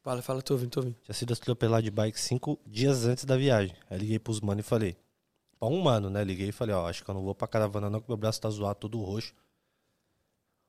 Fala, 0.09 0.23
fala, 0.23 0.41
tô 0.41 0.55
ouvindo, 0.55 0.71
tô 0.71 0.79
ouvindo. 0.79 0.95
Tinha 1.03 1.13
sido 1.13 1.33
atropelado 1.33 1.83
de 1.83 1.91
bike 1.91 2.19
cinco 2.19 2.59
dias 2.65 3.05
antes 3.05 3.25
da 3.25 3.37
viagem. 3.37 3.75
Aí 3.87 3.99
liguei 3.99 4.17
pros 4.17 4.41
mano 4.41 4.59
e 4.59 4.63
falei. 4.63 4.97
Pra 5.59 5.69
um 5.69 5.79
mano, 5.83 6.09
né? 6.09 6.23
Liguei 6.23 6.49
e 6.49 6.51
falei, 6.51 6.73
ó, 6.73 6.89
acho 6.89 7.03
que 7.03 7.11
eu 7.11 7.13
não 7.13 7.21
vou 7.21 7.35
pra 7.35 7.47
caravana 7.47 7.91
não, 7.91 8.01
que 8.01 8.09
meu 8.09 8.17
braço 8.17 8.41
tá 8.41 8.49
zoado, 8.49 8.79
todo 8.79 8.99
roxo. 9.03 9.35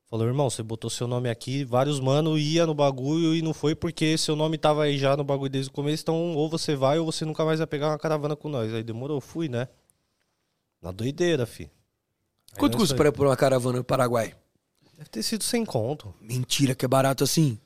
Falou, 0.05 0.27
irmão, 0.27 0.51
você 0.51 0.63
botou 0.63 0.91
seu 0.91 1.07
nome 1.09 1.31
aqui, 1.31 1.65
vários 1.65 1.99
mano 2.01 2.37
ia 2.37 2.67
no 2.67 2.75
bagulho 2.75 3.35
e 3.35 3.41
não 3.41 3.55
foi 3.55 3.75
porque 3.75 4.19
seu 4.19 4.37
nome 4.37 4.59
tava 4.59 4.83
aí 4.83 4.99
já 4.99 5.17
no 5.17 5.25
bagulho 5.25 5.49
desde 5.49 5.71
o 5.71 5.73
começo, 5.73 6.03
então 6.03 6.35
ou 6.35 6.47
você 6.51 6.77
vai 6.77 6.99
ou 6.99 7.07
você 7.07 7.25
nunca 7.25 7.43
mais 7.43 7.61
vai 7.61 7.67
pegar 7.67 7.89
uma 7.89 7.99
caravana 7.99 8.37
com 8.37 8.51
nós. 8.51 8.75
Aí 8.75 8.83
demorou, 8.83 9.23
fui, 9.23 9.49
né? 9.49 9.69
Na 10.83 10.93
doideira, 10.93 11.47
fi. 11.47 11.63
Aí 12.53 12.59
Quanto 12.59 12.77
custa 12.77 12.95
para 12.95 13.09
ir 13.09 13.13
por 13.13 13.27
uma 13.27 13.37
caravana 13.39 13.79
no 13.79 13.85
Paraguai? 13.85 14.35
Deve 14.99 15.09
ter 15.09 15.23
sido 15.23 15.45
sem 15.45 15.65
conto. 15.65 16.13
Mentira, 16.21 16.75
que 16.75 16.85
é 16.85 16.89
barato 16.89 17.25
assim. 17.25 17.59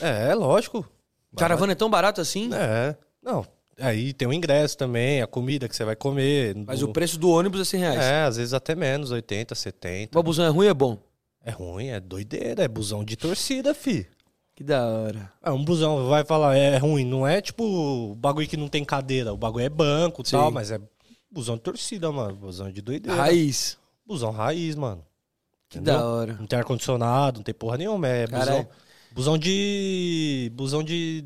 É, 0.00 0.28
é 0.30 0.34
lógico. 0.36 0.88
Caravana 1.36 1.72
é 1.72 1.74
tão 1.76 1.90
barato 1.90 2.20
assim? 2.20 2.50
É. 2.52 2.96
Não. 3.22 3.46
Aí 3.80 4.12
tem 4.12 4.26
o 4.26 4.32
ingresso 4.32 4.76
também, 4.76 5.22
a 5.22 5.26
comida 5.26 5.68
que 5.68 5.76
você 5.76 5.84
vai 5.84 5.94
comer. 5.94 6.54
Mas 6.66 6.80
no- 6.80 6.88
o 6.88 6.92
preço 6.92 7.16
do 7.18 7.30
ônibus 7.30 7.60
é 7.60 7.64
100 7.64 7.80
reais. 7.80 8.00
É, 8.00 8.22
às 8.24 8.36
vezes 8.36 8.52
até 8.52 8.74
menos, 8.74 9.10
80, 9.12 9.54
70. 9.54 10.18
O 10.18 10.22
busão 10.22 10.44
é 10.44 10.48
ruim 10.48 10.66
ou 10.66 10.70
é 10.70 10.74
bom? 10.74 10.98
É 11.44 11.50
ruim, 11.52 11.86
é 11.88 12.00
doideira, 12.00 12.64
é 12.64 12.68
busão 12.68 13.04
de 13.04 13.16
torcida, 13.16 13.72
fi. 13.74 14.06
Que 14.56 14.64
da 14.64 14.84
hora. 14.84 15.32
É 15.40 15.50
um 15.52 15.64
busão, 15.64 16.08
vai 16.08 16.24
falar, 16.24 16.56
é 16.56 16.76
ruim, 16.78 17.04
não 17.04 17.24
é 17.24 17.40
tipo 17.40 18.16
bagulho 18.16 18.48
que 18.48 18.56
não 18.56 18.66
tem 18.68 18.84
cadeira, 18.84 19.32
o 19.32 19.36
bagulho 19.36 19.64
é 19.64 19.68
banco 19.68 20.22
e 20.22 20.30
tal, 20.30 20.50
mas 20.50 20.72
é 20.72 20.80
busão 21.30 21.54
de 21.54 21.62
torcida, 21.62 22.10
mano, 22.10 22.34
busão 22.34 22.68
de 22.72 22.82
doideira. 22.82 23.16
Raiz. 23.16 23.78
Busão 24.04 24.32
raiz, 24.32 24.74
mano. 24.74 25.04
Que 25.68 25.78
Entendeu? 25.78 25.98
da 26.00 26.04
hora. 26.04 26.32
Não 26.40 26.46
tem 26.46 26.58
ar-condicionado, 26.58 27.38
não 27.38 27.44
tem 27.44 27.54
porra 27.54 27.76
nenhuma, 27.76 28.08
é 28.08 28.26
Caralho. 28.26 28.50
busão 28.50 28.68
de... 29.38 30.50
busão 30.54 30.82
de... 30.82 31.24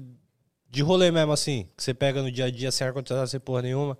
de 0.71 0.83
rolê 0.83 1.11
mesmo, 1.11 1.33
assim, 1.33 1.69
que 1.77 1.83
você 1.83 1.93
pega 1.93 2.23
no 2.23 2.31
dia 2.31 2.47
a 2.47 2.51
dia 2.51 2.71
sem 2.73 2.87
ar-condicionado, 2.87 3.29
sem 3.29 3.41
porra 3.41 3.63
nenhuma. 3.63 3.99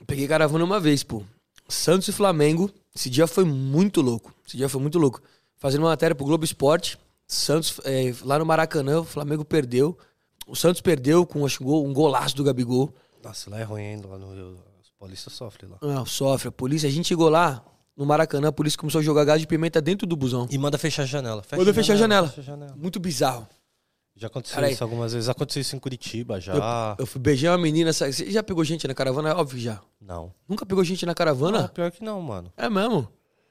Eu 0.00 0.06
peguei 0.06 0.26
caravana 0.26 0.64
uma 0.64 0.80
vez, 0.80 1.02
pô. 1.02 1.22
Santos 1.68 2.08
e 2.08 2.12
Flamengo. 2.12 2.70
Esse 2.94 3.08
dia 3.10 3.26
foi 3.26 3.44
muito 3.44 4.00
louco. 4.00 4.34
Esse 4.46 4.56
dia 4.56 4.68
foi 4.68 4.80
muito 4.80 4.98
louco. 4.98 5.22
Fazendo 5.56 5.82
uma 5.82 5.90
matéria 5.90 6.14
pro 6.14 6.24
Globo 6.24 6.44
Esporte. 6.44 6.98
Santos, 7.26 7.80
é, 7.84 8.14
lá 8.22 8.38
no 8.38 8.44
Maracanã, 8.44 9.00
o 9.00 9.04
Flamengo 9.04 9.44
perdeu. 9.44 9.96
O 10.46 10.54
Santos 10.54 10.80
perdeu 10.80 11.24
com 11.24 11.44
acho, 11.46 11.62
um 11.62 11.66
gol- 11.66 11.92
golaço 11.92 12.36
do 12.36 12.44
Gabigol. 12.44 12.92
Nossa, 13.22 13.48
lá 13.48 13.58
é 13.60 13.62
ruim 13.62 13.82
ainda, 13.82 14.06
lá 14.06 14.18
no 14.18 14.58
os 14.82 14.90
paulistas 14.98 15.32
sofrem 15.32 15.70
lá. 15.70 15.78
Ah, 15.80 16.04
sofre. 16.06 16.48
A 16.48 16.52
polícia, 16.52 16.86
a 16.86 16.92
gente 16.92 17.08
chegou 17.08 17.30
lá 17.30 17.64
no 17.96 18.04
Maracanã, 18.06 18.48
a 18.48 18.52
polícia 18.52 18.78
começou 18.78 18.98
a 19.00 19.02
jogar 19.02 19.24
gás 19.24 19.40
de 19.40 19.46
pimenta 19.46 19.80
dentro 19.80 20.06
do 20.06 20.16
busão. 20.16 20.46
E 20.50 20.58
manda 20.58 20.76
fechar 20.78 21.02
a 21.02 21.06
janela. 21.06 21.42
Fecha 21.42 21.56
Manda 21.60 21.72
fechar 21.74 21.92
a 21.92 21.96
janela. 21.96 22.28
fecha 22.28 22.40
a 22.40 22.44
janela. 22.44 22.74
Muito 22.76 22.98
bizarro. 22.98 23.46
Já 24.16 24.28
aconteceu 24.28 24.54
Cara, 24.54 24.70
isso 24.70 24.82
algumas 24.84 25.12
vezes. 25.12 25.28
Aconteceu 25.28 25.60
isso 25.60 25.74
em 25.74 25.78
Curitiba 25.78 26.40
já. 26.40 26.94
Eu 26.98 27.06
fui 27.06 27.20
beijar 27.20 27.50
uma 27.52 27.58
menina. 27.58 27.92
sabe? 27.92 28.12
Você 28.12 28.30
já 28.30 28.42
pegou 28.44 28.62
gente 28.64 28.86
na 28.86 28.94
caravana? 28.94 29.30
É 29.30 29.34
óbvio 29.34 29.58
já. 29.60 29.80
Não. 30.00 30.32
Nunca 30.48 30.64
pegou 30.64 30.84
gente 30.84 31.04
na 31.04 31.12
Ah, 31.12 31.14
caravana? 31.16 31.68
pior 31.68 31.90
que 31.90 32.02
não, 32.04 32.20
mano. 32.22 32.52
É 32.56 32.68
mesmo. 32.70 33.08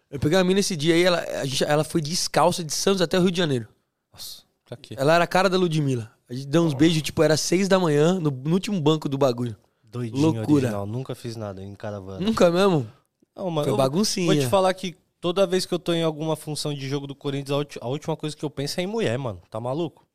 Eu 0.10 0.19
peguei 0.19 0.38
uma 0.38 0.43
mina 0.43 0.60
esse 0.60 0.75
dia 0.77 0.93
aí, 0.93 1.03
ela, 1.03 1.19
a 1.41 1.45
gente, 1.45 1.63
ela 1.63 1.84
foi 1.84 1.99
descalça 1.99 2.63
de 2.63 2.71
Santos 2.71 3.01
até 3.01 3.17
o 3.17 3.21
Rio 3.23 3.32
de 3.32 3.38
Janeiro. 3.38 3.67
Nossa, 4.13 4.43
pra 4.63 4.77
quê? 4.77 4.93
Ela 4.97 5.15
era 5.15 5.23
a 5.23 5.27
cara 5.27 5.49
da 5.49 5.58
Ludmilla. 5.58 6.12
A 6.29 6.34
gente 6.34 6.45
deu 6.47 6.62
uns 6.63 6.73
beijos, 6.73 7.01
tipo, 7.01 7.21
era 7.23 7.36
seis 7.36 7.67
da 7.67 7.77
manhã, 7.79 8.19
no, 8.19 8.29
no 8.29 8.53
último 8.53 8.79
banco 8.79 9.10
do 9.10 9.17
bagulho. 9.17 9.58
Doidinho 9.84 10.21
Loucura. 10.21 10.53
original. 10.67 10.86
Nunca 10.86 11.13
fiz 11.15 11.36
nada 11.36 11.62
em 11.63 11.73
caravana. 11.75 12.19
Nunca 12.25 12.49
mesmo? 12.51 12.88
Não, 13.35 13.49
mano, 13.49 13.65
Foi 13.65 13.73
eu 13.73 13.77
baguncinha. 13.77 14.25
Vou 14.33 14.35
te 14.35 14.47
falar 14.47 14.73
que 14.73 14.95
toda 15.19 15.45
vez 15.47 15.65
que 15.65 15.73
eu 15.73 15.79
tô 15.79 15.93
em 15.93 16.03
alguma 16.03 16.35
função 16.35 16.73
de 16.73 16.87
jogo 16.87 17.07
do 17.07 17.15
Corinthians, 17.15 17.51
a, 17.51 17.57
ulti- 17.57 17.79
a 17.81 17.87
última 17.87 18.15
coisa 18.15 18.35
que 18.35 18.43
eu 18.45 18.49
penso 18.49 18.79
é 18.79 18.83
em 18.83 18.87
mulher, 18.87 19.17
mano. 19.17 19.41
Tá 19.49 19.59
maluco? 19.59 20.05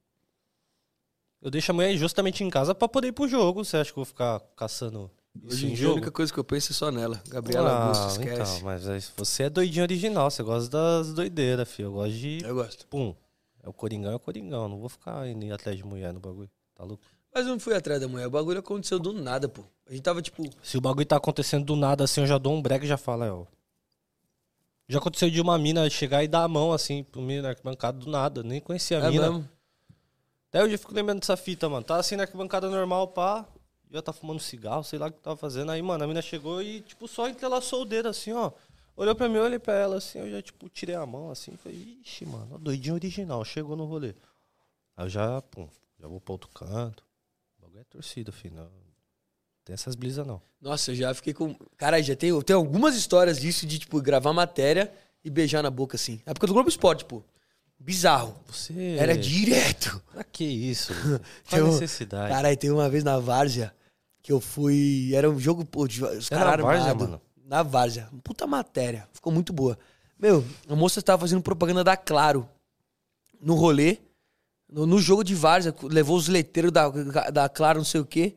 Eu 1.40 1.50
deixo 1.50 1.70
a 1.70 1.74
mulher 1.74 1.96
justamente 1.96 2.42
em 2.42 2.50
casa 2.50 2.74
pra 2.74 2.88
poder 2.88 3.08
ir 3.08 3.12
pro 3.12 3.28
jogo. 3.28 3.64
Você 3.64 3.76
acha 3.76 3.92
que 3.92 3.98
eu 3.98 4.04
vou 4.04 4.06
ficar 4.06 4.40
caçando 4.56 5.10
isso 5.44 5.54
Hoje 5.54 5.66
em 5.66 5.68
dia 5.68 5.76
a 5.76 5.80
jogo? 5.88 5.96
única 5.96 6.10
coisa 6.10 6.32
que 6.32 6.38
eu 6.38 6.44
penso 6.44 6.72
é 6.72 6.74
só 6.74 6.90
nela. 6.90 7.22
Gabriela 7.28 7.70
Ah, 7.70 7.82
Augusto, 7.86 8.20
esquece. 8.20 8.52
então, 8.52 8.60
mas 8.64 8.88
aí 8.88 9.00
você 9.16 9.44
é 9.44 9.50
doidinho 9.50 9.84
original. 9.84 10.30
Você 10.30 10.42
gosta 10.42 10.68
das 10.68 11.12
doideiras, 11.14 11.68
filho. 11.68 11.86
Eu 11.86 11.92
gosto 11.92 12.12
de... 12.12 12.40
Eu 12.44 12.54
gosto. 12.56 12.86
Pum. 12.88 13.14
É 13.62 13.68
o 13.68 13.72
Coringão, 13.72 14.10
é 14.12 14.16
o 14.16 14.20
Coringão. 14.20 14.68
Não 14.68 14.78
vou 14.80 14.88
ficar 14.88 15.28
indo 15.28 15.52
atrás 15.54 15.76
de 15.76 15.84
mulher 15.84 16.12
no 16.12 16.18
bagulho. 16.20 16.50
Tá 16.74 16.82
louco? 16.84 17.04
Mas 17.34 17.46
eu 17.46 17.52
não 17.52 17.60
fui 17.60 17.74
atrás 17.74 18.00
da 18.00 18.08
mulher. 18.08 18.26
O 18.26 18.30
bagulho 18.30 18.58
aconteceu 18.58 18.98
do 18.98 19.12
nada, 19.12 19.48
pô. 19.48 19.62
A 19.86 19.92
gente 19.92 20.02
tava, 20.02 20.20
tipo... 20.22 20.42
Se 20.62 20.76
o 20.76 20.80
bagulho 20.80 21.06
tá 21.06 21.16
acontecendo 21.16 21.64
do 21.64 21.76
nada 21.76 22.04
assim, 22.04 22.20
eu 22.22 22.26
já 22.26 22.38
dou 22.38 22.52
um 22.54 22.62
break 22.62 22.84
e 22.84 22.88
já 22.88 22.96
falo, 22.96 23.24
é, 23.24 23.30
ó. 23.32 23.44
Já 24.88 24.98
aconteceu 24.98 25.28
de 25.30 25.40
uma 25.40 25.58
mina 25.58 25.88
chegar 25.90 26.24
e 26.24 26.28
dar 26.28 26.44
a 26.44 26.48
mão 26.48 26.72
assim 26.72 27.04
pro 27.04 27.20
menino 27.20 27.42
na 27.42 27.50
arquibancada 27.50 27.98
do 27.98 28.10
nada. 28.10 28.42
Nem 28.42 28.60
conhecia 28.60 28.98
a 29.02 29.06
É 29.06 29.10
mina. 29.10 29.30
mesmo? 29.30 29.48
Até 30.48 30.64
hoje 30.64 30.74
eu 30.74 30.78
fico 30.78 30.94
lembrando 30.94 31.20
dessa 31.20 31.36
fita, 31.36 31.68
mano. 31.68 31.84
Tá 31.84 31.96
assim 31.96 32.16
na 32.16 32.22
arquibancada 32.22 32.70
normal, 32.70 33.08
pá. 33.08 33.46
Já 33.90 34.00
tá 34.00 34.12
fumando 34.14 34.40
cigarro, 34.40 34.82
sei 34.84 34.98
lá 34.98 35.08
o 35.08 35.12
que 35.12 35.20
tava 35.20 35.36
fazendo. 35.36 35.70
Aí, 35.70 35.80
mano, 35.82 36.04
a 36.04 36.06
mina 36.06 36.22
chegou 36.22 36.62
e, 36.62 36.80
tipo, 36.80 37.06
só 37.06 37.28
entrelaçou 37.28 37.82
o 37.82 37.84
dedo 37.84 38.08
assim, 38.08 38.32
ó. 38.32 38.50
Olhou 38.96 39.14
pra 39.14 39.28
mim, 39.28 39.36
eu 39.36 39.44
olhei 39.44 39.58
pra 39.58 39.74
ela 39.74 39.96
assim, 39.96 40.18
eu 40.18 40.30
já, 40.30 40.42
tipo, 40.42 40.68
tirei 40.70 40.94
a 40.94 41.04
mão 41.06 41.30
assim. 41.30 41.54
Falei, 41.56 41.98
ixi, 42.02 42.24
mano, 42.26 42.58
doidinho 42.58 42.94
original. 42.94 43.44
Chegou 43.44 43.76
no 43.76 43.84
rolê. 43.84 44.14
Aí 44.96 45.04
eu 45.04 45.08
já, 45.08 45.40
pum, 45.42 45.68
já 46.00 46.08
vou 46.08 46.20
pra 46.20 46.32
outro 46.32 46.48
canto. 46.50 47.04
Bagulho 47.78 47.80
é 47.80 47.84
torcida, 47.84 48.32
filho. 48.32 48.56
Não 48.56 48.68
tem 49.64 49.74
essas 49.74 49.94
brisas, 49.94 50.26
não. 50.26 50.40
Nossa, 50.60 50.90
eu 50.90 50.94
já 50.96 51.14
fiquei 51.14 51.32
com... 51.32 51.54
Cara, 51.76 52.02
já 52.02 52.16
tem, 52.16 52.38
tem 52.42 52.56
algumas 52.56 52.96
histórias 52.96 53.38
disso 53.40 53.66
de, 53.66 53.78
tipo, 53.78 54.00
gravar 54.02 54.32
matéria 54.32 54.92
e 55.24 55.30
beijar 55.30 55.62
na 55.62 55.70
boca, 55.70 55.96
assim. 55.96 56.20
Na 56.26 56.30
época 56.30 56.46
do 56.46 56.52
Globo 56.54 56.68
Esporte, 56.68 57.04
pô. 57.04 57.22
Bizarro. 57.78 58.34
Você. 58.46 58.96
Era 58.98 59.16
direto. 59.16 60.02
Pra 60.12 60.24
que 60.24 60.44
isso? 60.44 60.92
Qual 61.48 61.60
Eu- 61.60 61.66
necessidade? 61.68 62.32
Caralho, 62.32 62.56
teve 62.56 62.72
uma 62.72 62.88
vez 62.88 63.04
na 63.04 63.18
Várzea 63.20 63.72
que 64.20 64.32
eu 64.32 64.40
fui. 64.40 65.12
Era 65.14 65.30
um 65.30 65.38
jogo, 65.38 65.64
pô, 65.64 65.86
de, 65.86 66.02
os 66.04 66.28
caras 66.28 66.56
na 66.58 66.62
Várzea, 66.62 66.82
armados. 66.90 67.02
mano? 67.08 67.22
Na 67.44 67.62
Várzea. 67.62 68.08
Puta 68.24 68.46
matéria. 68.46 69.08
Ficou 69.12 69.32
muito 69.32 69.52
boa. 69.52 69.78
Meu, 70.18 70.44
a 70.68 70.74
moça 70.74 71.00
tava 71.00 71.20
fazendo 71.20 71.40
propaganda 71.42 71.84
da 71.84 71.96
Claro 71.96 72.48
no 73.40 73.54
rolê. 73.54 73.98
No, 74.68 74.86
no 74.86 74.98
jogo 74.98 75.24
de 75.24 75.34
Várzea, 75.34 75.74
levou 75.82 76.16
os 76.16 76.28
letreiros 76.28 76.72
da, 76.72 76.88
da 77.30 77.48
Claro, 77.48 77.78
não 77.78 77.84
sei 77.84 78.00
o 78.00 78.06
quê. 78.06 78.36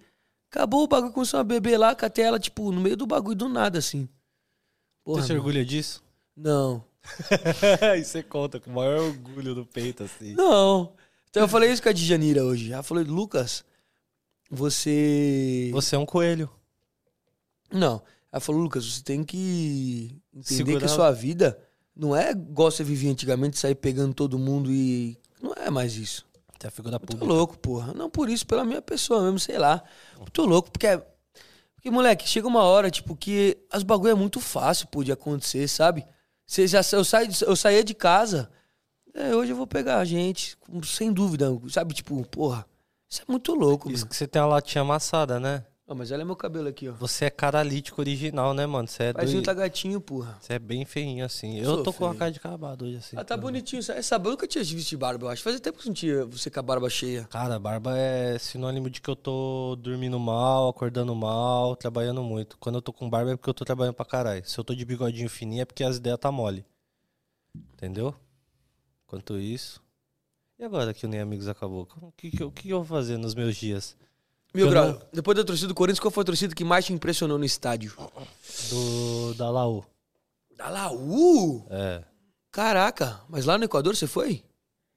Acabou 0.49 0.83
o 0.83 0.87
bagulho, 0.87 1.13
começou 1.13 1.39
a 1.39 1.43
beber 1.43 1.77
lá, 1.77 1.95
catei 1.95 2.25
ela, 2.25 2.39
tipo, 2.39 2.71
no 2.71 2.81
meio 2.81 2.97
do 2.97 3.05
bagulho 3.07 3.35
do 3.35 3.49
nada, 3.49 3.79
assim. 3.79 4.07
Porra, 5.03 5.21
Você 5.21 5.27
se 5.27 5.33
orgulha 5.33 5.65
disso? 5.65 6.03
Não. 6.35 6.83
e 7.97 8.03
você 8.03 8.21
conta 8.21 8.59
com 8.59 8.69
o 8.69 8.73
maior 8.73 8.99
orgulho 8.99 9.55
no 9.55 9.65
peito, 9.65 10.03
assim. 10.03 10.33
Não. 10.33 10.93
Então 11.29 11.43
eu 11.43 11.47
falei 11.47 11.71
isso 11.71 11.81
com 11.81 11.89
a 11.89 11.93
Djanira 11.93 12.43
hoje. 12.43 12.71
Ela 12.73 12.83
falou, 12.83 13.03
Lucas, 13.03 13.63
você. 14.49 15.69
Você 15.73 15.95
é 15.95 15.99
um 15.99 16.05
coelho. 16.05 16.49
Não. 17.71 18.01
Ela 18.31 18.39
falou, 18.41 18.61
Lucas, 18.61 18.85
você 18.85 19.01
tem 19.01 19.23
que 19.23 20.21
entender 20.33 20.55
Segurar- 20.55 20.79
que 20.79 20.85
a 20.85 20.89
sua 20.89 21.11
vida 21.11 21.57
não 21.95 22.15
é 22.15 22.31
igual 22.31 22.69
você 22.69 22.83
vivia 22.83 23.11
antigamente, 23.11 23.57
sair 23.57 23.75
pegando 23.75 24.13
todo 24.13 24.37
mundo 24.37 24.71
e. 24.71 25.17
Não 25.41 25.53
é 25.55 25.69
mais 25.69 25.95
isso. 25.95 26.25
Você 26.59 26.67
é 26.67 26.69
a 26.69 26.71
figura 26.71 26.99
Tô 26.99 27.05
pública. 27.07 27.25
louco, 27.25 27.57
porra. 27.57 27.93
Não 27.93 28.09
por 28.09 28.29
isso, 28.29 28.45
pela 28.45 28.63
minha 28.63 28.81
pessoa 28.81 29.23
mesmo, 29.23 29.39
sei 29.39 29.57
lá. 29.57 29.83
Tô 30.31 30.45
louco, 30.45 30.71
porque. 30.71 30.87
é- 30.87 31.05
Porque, 31.75 31.89
moleque, 31.89 32.29
chega 32.29 32.47
uma 32.47 32.61
hora, 32.61 32.91
tipo, 32.91 33.15
que 33.15 33.57
as 33.71 33.81
bagulho 33.81 34.11
é 34.11 34.13
muito 34.13 34.39
fácil, 34.39 34.85
pô, 34.87 35.03
de 35.03 35.11
acontecer, 35.11 35.67
sabe? 35.67 36.05
Você 36.45 36.67
já, 36.67 36.81
eu, 36.91 37.03
saí, 37.03 37.27
eu 37.47 37.55
saía 37.55 37.83
de 37.83 37.95
casa, 37.95 38.51
é, 39.15 39.35
hoje 39.35 39.51
eu 39.51 39.55
vou 39.55 39.65
pegar 39.65 39.97
a 39.97 40.05
gente, 40.05 40.55
sem 40.85 41.11
dúvida, 41.11 41.47
sabe? 41.69 41.95
Tipo, 41.95 42.23
porra, 42.27 42.67
isso 43.09 43.23
é 43.23 43.25
muito 43.27 43.55
louco, 43.55 43.89
Isso 43.89 44.01
mano. 44.01 44.09
que 44.09 44.15
você 44.15 44.27
tem 44.27 44.39
uma 44.39 44.47
latinha 44.49 44.83
amassada, 44.83 45.39
né? 45.39 45.65
Ah, 45.91 45.93
mas 45.93 46.09
olha 46.09 46.23
meu 46.23 46.37
cabelo 46.37 46.69
aqui, 46.69 46.87
ó. 46.87 46.93
Você 46.93 47.25
é 47.25 47.29
caralítico 47.29 47.99
original, 47.99 48.53
né, 48.53 48.65
mano? 48.65 48.87
Você 48.87 49.03
é, 49.03 49.09
um 49.09 49.13
doido. 49.25 49.41
tá 49.43 49.53
gatinho, 49.53 49.99
porra. 49.99 50.37
Você 50.39 50.53
é 50.53 50.59
bem 50.59 50.85
feinho, 50.85 51.25
assim. 51.25 51.59
Eu 51.59 51.65
sou 51.65 51.83
tô 51.83 51.91
com 51.91 52.07
feio. 52.07 52.17
cara 52.17 52.31
de 52.31 52.37
acabado 52.37 52.85
hoje, 52.85 52.95
assim. 52.95 53.17
Ah, 53.17 53.25
tá 53.25 53.35
bonitinho. 53.35 53.81
Essa 53.81 54.15
eu 54.15 54.19
nunca 54.21 54.47
tinha 54.47 54.63
visto 54.63 54.87
de 54.87 54.95
barba, 54.95 55.25
eu 55.25 55.29
acho. 55.29 55.43
Fazia 55.43 55.59
tempo 55.59 55.77
que 55.77 55.83
eu 55.83 55.89
não 55.89 55.93
tinha 55.93 56.25
você 56.25 56.49
com 56.49 56.59
a 56.61 56.63
barba 56.63 56.89
cheia. 56.89 57.25
Cara, 57.25 57.59
barba 57.59 57.97
é 57.97 58.39
sinônimo 58.39 58.89
de 58.89 59.01
que 59.01 59.09
eu 59.09 59.17
tô 59.17 59.75
dormindo 59.81 60.17
mal, 60.17 60.69
acordando 60.69 61.13
mal, 61.13 61.75
trabalhando 61.75 62.23
muito. 62.23 62.57
Quando 62.57 62.75
eu 62.75 62.81
tô 62.81 62.93
com 62.93 63.09
barba 63.09 63.33
é 63.33 63.35
porque 63.35 63.49
eu 63.49 63.53
tô 63.53 63.65
trabalhando 63.65 63.95
pra 63.95 64.05
caralho. 64.05 64.47
Se 64.47 64.57
eu 64.57 64.63
tô 64.63 64.73
de 64.73 64.85
bigodinho 64.85 65.29
fininho 65.29 65.63
é 65.63 65.65
porque 65.65 65.83
as 65.83 65.97
ideias 65.97 66.17
tá 66.19 66.31
mole. 66.31 66.65
Entendeu? 67.73 68.15
Enquanto 69.05 69.37
isso. 69.37 69.83
E 70.57 70.63
agora 70.63 70.93
que 70.93 71.05
o 71.05 71.09
Nem 71.09 71.19
Amigos 71.19 71.49
acabou? 71.49 71.85
O 72.01 72.13
que, 72.13 72.31
que, 72.31 72.41
eu- 72.43 72.49
que 72.51 72.69
eu 72.69 72.81
vou 72.81 72.97
fazer 72.97 73.17
nos 73.17 73.35
meus 73.35 73.57
dias? 73.57 73.97
Meu 74.53 74.67
Eu 74.67 74.73
não- 74.73 75.01
depois 75.13 75.37
da 75.37 75.43
torcida 75.43 75.67
do 75.69 75.75
Corinthians, 75.75 75.99
qual 75.99 76.11
foi 76.11 76.21
a 76.23 76.25
torcida 76.25 76.53
que 76.53 76.63
mais 76.63 76.85
te 76.85 76.91
impressionou 76.93 77.37
no 77.37 77.45
estádio? 77.45 77.93
Do, 78.69 79.33
da 79.35 79.49
Laú. 79.49 79.83
Da 80.57 80.69
Laú? 80.69 81.65
É. 81.69 82.03
Caraca, 82.51 83.21
mas 83.29 83.45
lá 83.45 83.57
no 83.57 83.63
Equador 83.63 83.95
você 83.95 84.07
foi? 84.07 84.43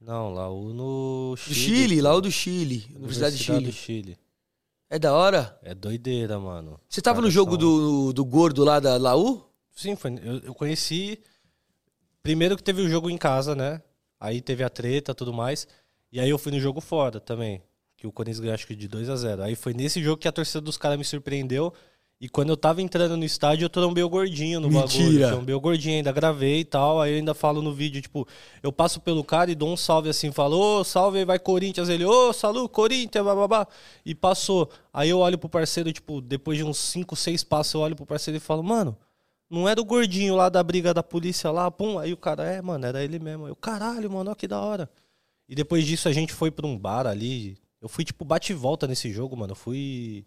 Não, 0.01 0.35
Laú 0.35 0.73
no 0.75 1.31
Do 1.35 1.37
Chile. 1.37 1.55
Chile, 1.55 1.97
pô. 1.99 2.03
Laú 2.03 2.21
do 2.21 2.31
Chile, 2.31 2.87
Universidade 2.97 3.37
de 3.37 3.45
Chile. 3.45 3.67
do 3.67 3.73
Chile. 3.73 4.19
É 4.91 4.99
da 4.99 5.13
hora? 5.15 5.59
É 5.63 5.75
doideira, 5.75 6.39
mano. 6.39 6.79
Você 6.89 7.01
tava 7.01 7.17
Cara, 7.17 7.27
no 7.27 7.31
jogo 7.31 7.53
são- 7.53 7.59
do, 7.59 8.13
do 8.13 8.25
gordo 8.25 8.65
lá 8.65 8.81
da 8.81 8.97
Laú? 8.97 9.43
Sim, 9.75 9.97
foi, 9.97 10.15
eu, 10.23 10.39
eu 10.41 10.55
conheci. 10.55 11.19
Primeiro 12.23 12.57
que 12.57 12.63
teve 12.63 12.83
o 12.83 12.89
jogo 12.89 13.09
em 13.09 13.17
casa, 13.19 13.55
né? 13.55 13.83
Aí 14.21 14.41
teve 14.41 14.63
a 14.65 14.69
treta 14.71 15.15
tudo 15.15 15.33
mais. 15.33 15.67
E 16.13 16.21
aí 16.21 16.29
eu 16.31 16.39
fui 16.39 16.53
no 16.53 16.61
jogo 16.61 16.81
fora 16.81 17.19
também. 17.21 17.63
Que 18.05 18.09
o 18.09 18.13
Corinthians 18.13 18.41
ganhou 18.41 18.55
acho 18.55 18.67
que 18.67 18.77
de 18.77 18.87
2 18.87 19.09
a 19.09 19.17
0 19.17 19.43
Aí 19.45 19.55
foi 19.55 19.73
nesse 19.73 20.03
jogo 20.03 20.19
que 20.19 20.29
a 20.29 20.33
torcida 20.33 20.61
dos 20.61 20.77
caras 20.77 20.99
me 20.99 21.05
surpreendeu. 21.07 21.73
E 22.21 22.29
quando 22.29 22.51
eu 22.51 22.57
tava 22.57 22.83
entrando 22.83 23.17
no 23.17 23.25
estádio, 23.25 23.65
eu 23.65 23.71
trombei 23.71 24.05
o 24.05 24.11
gordinho 24.11 24.61
no 24.61 24.69
Mentira. 24.69 25.05
bagulho. 25.05 25.29
Trombei 25.29 25.55
o 25.55 25.61
gordinho, 25.61 25.97
ainda 25.97 26.13
gravei 26.13 26.61
e 26.61 26.65
tal. 26.67 27.01
Aí 27.01 27.13
eu 27.13 27.17
ainda 27.17 27.33
falo 27.33 27.63
no 27.63 27.73
vídeo, 27.73 28.03
tipo, 28.03 28.29
eu 28.63 28.71
passo 28.71 29.01
pelo 29.01 29.25
cara 29.25 29.51
e 29.51 29.55
dou 29.55 29.73
um 29.73 29.77
salve 29.77 30.11
assim, 30.11 30.31
falo, 30.31 30.59
ô, 30.59 30.85
salve, 30.85 31.21
aí 31.21 31.25
vai 31.25 31.39
Corinthians. 31.39 31.89
Ele, 31.89 32.05
ô, 32.05 32.31
salu, 32.35 32.69
Corinthians, 32.69 33.25
bababá. 33.25 33.67
E 34.05 34.15
passou. 34.15 34.71
Aí 34.93 35.09
eu 35.09 35.21
olho 35.21 35.39
pro 35.39 35.49
parceiro, 35.49 35.91
tipo, 35.91 36.21
depois 36.21 36.59
de 36.59 36.65
uns 36.65 36.77
5, 36.77 37.17
6 37.17 37.43
passos, 37.43 37.73
eu 37.73 37.81
olho 37.81 37.97
pro 37.97 38.05
parceiro 38.05 38.37
e 38.37 38.41
falo, 38.41 38.63
mano, 38.63 38.95
não 39.49 39.67
era 39.67 39.81
o 39.81 39.85
gordinho 39.85 40.37
lá 40.37 40.51
da 40.51 40.63
briga 40.63 40.93
da 40.93 41.03
polícia 41.03 41.51
lá, 41.51 41.71
pum. 41.71 41.99
Aí 41.99 42.13
o 42.13 42.19
cara, 42.19 42.45
é, 42.45 42.61
mano, 42.61 42.85
era 42.85 43.03
ele 43.03 43.19
mesmo. 43.19 43.49
Eu, 43.49 43.57
caralho, 43.57 44.11
mano, 44.11 44.31
ó 44.31 44.35
que 44.35 44.47
da 44.47 44.61
hora. 44.61 44.91
E 45.49 45.55
depois 45.55 45.87
disso 45.87 46.09
a 46.09 46.13
gente 46.13 46.33
foi 46.33 46.51
pra 46.51 46.67
um 46.67 46.79
bar 46.79 47.07
ali. 47.07 47.57
Eu 47.85 47.89
fui, 47.91 48.03
tipo, 48.03 48.25
bate 48.25 48.51
e 48.51 48.57
volta 48.57 48.87
nesse 48.87 49.13
jogo, 49.13 49.37
mano. 49.37 49.51
Eu 49.53 49.57
fui. 49.57 50.25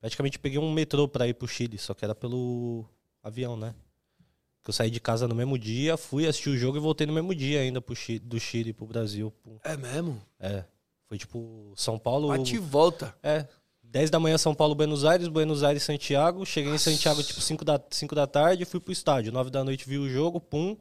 Praticamente 0.00 0.38
peguei 0.38 0.58
um 0.58 0.72
metrô 0.72 1.06
pra 1.06 1.28
ir 1.28 1.34
pro 1.34 1.46
Chile, 1.46 1.76
só 1.76 1.92
que 1.92 2.02
era 2.02 2.14
pelo 2.14 2.86
avião, 3.22 3.58
né? 3.58 3.74
Que 4.62 4.70
eu 4.70 4.72
saí 4.72 4.90
de 4.90 5.00
casa 5.00 5.28
no 5.28 5.34
mesmo 5.34 5.58
dia, 5.58 5.98
fui 5.98 6.26
assistir 6.26 6.48
o 6.48 6.56
jogo 6.56 6.78
e 6.78 6.80
voltei 6.80 7.06
no 7.06 7.12
mesmo 7.12 7.34
dia 7.34 7.60
ainda 7.60 7.78
pro 7.78 7.94
Chile, 7.94 8.20
do 8.20 8.40
Chile 8.40 8.72
pro 8.72 8.86
Brasil. 8.86 9.30
Pum. 9.42 9.58
É 9.62 9.76
mesmo? 9.76 10.18
É. 10.40 10.64
Foi 11.06 11.18
tipo 11.18 11.74
São 11.76 11.98
Paulo. 11.98 12.28
Bate 12.28 12.54
e 12.54 12.58
volta. 12.58 13.14
É. 13.22 13.46
10 13.82 14.08
da 14.08 14.18
manhã 14.18 14.38
São 14.38 14.54
Paulo, 14.54 14.74
Buenos 14.74 15.04
Aires, 15.04 15.28
Buenos 15.28 15.62
Aires, 15.62 15.82
Santiago. 15.82 16.46
Cheguei 16.46 16.72
em 16.72 16.78
Santiago 16.78 17.22
tipo 17.22 17.38
5 17.38 17.66
da, 17.66 17.78
5 17.90 18.14
da 18.14 18.26
tarde, 18.26 18.64
fui 18.64 18.80
pro 18.80 18.94
estádio. 18.94 19.30
9 19.30 19.50
da 19.50 19.62
noite 19.62 19.86
vi 19.86 19.98
o 19.98 20.08
jogo, 20.08 20.40
pum. 20.40 20.74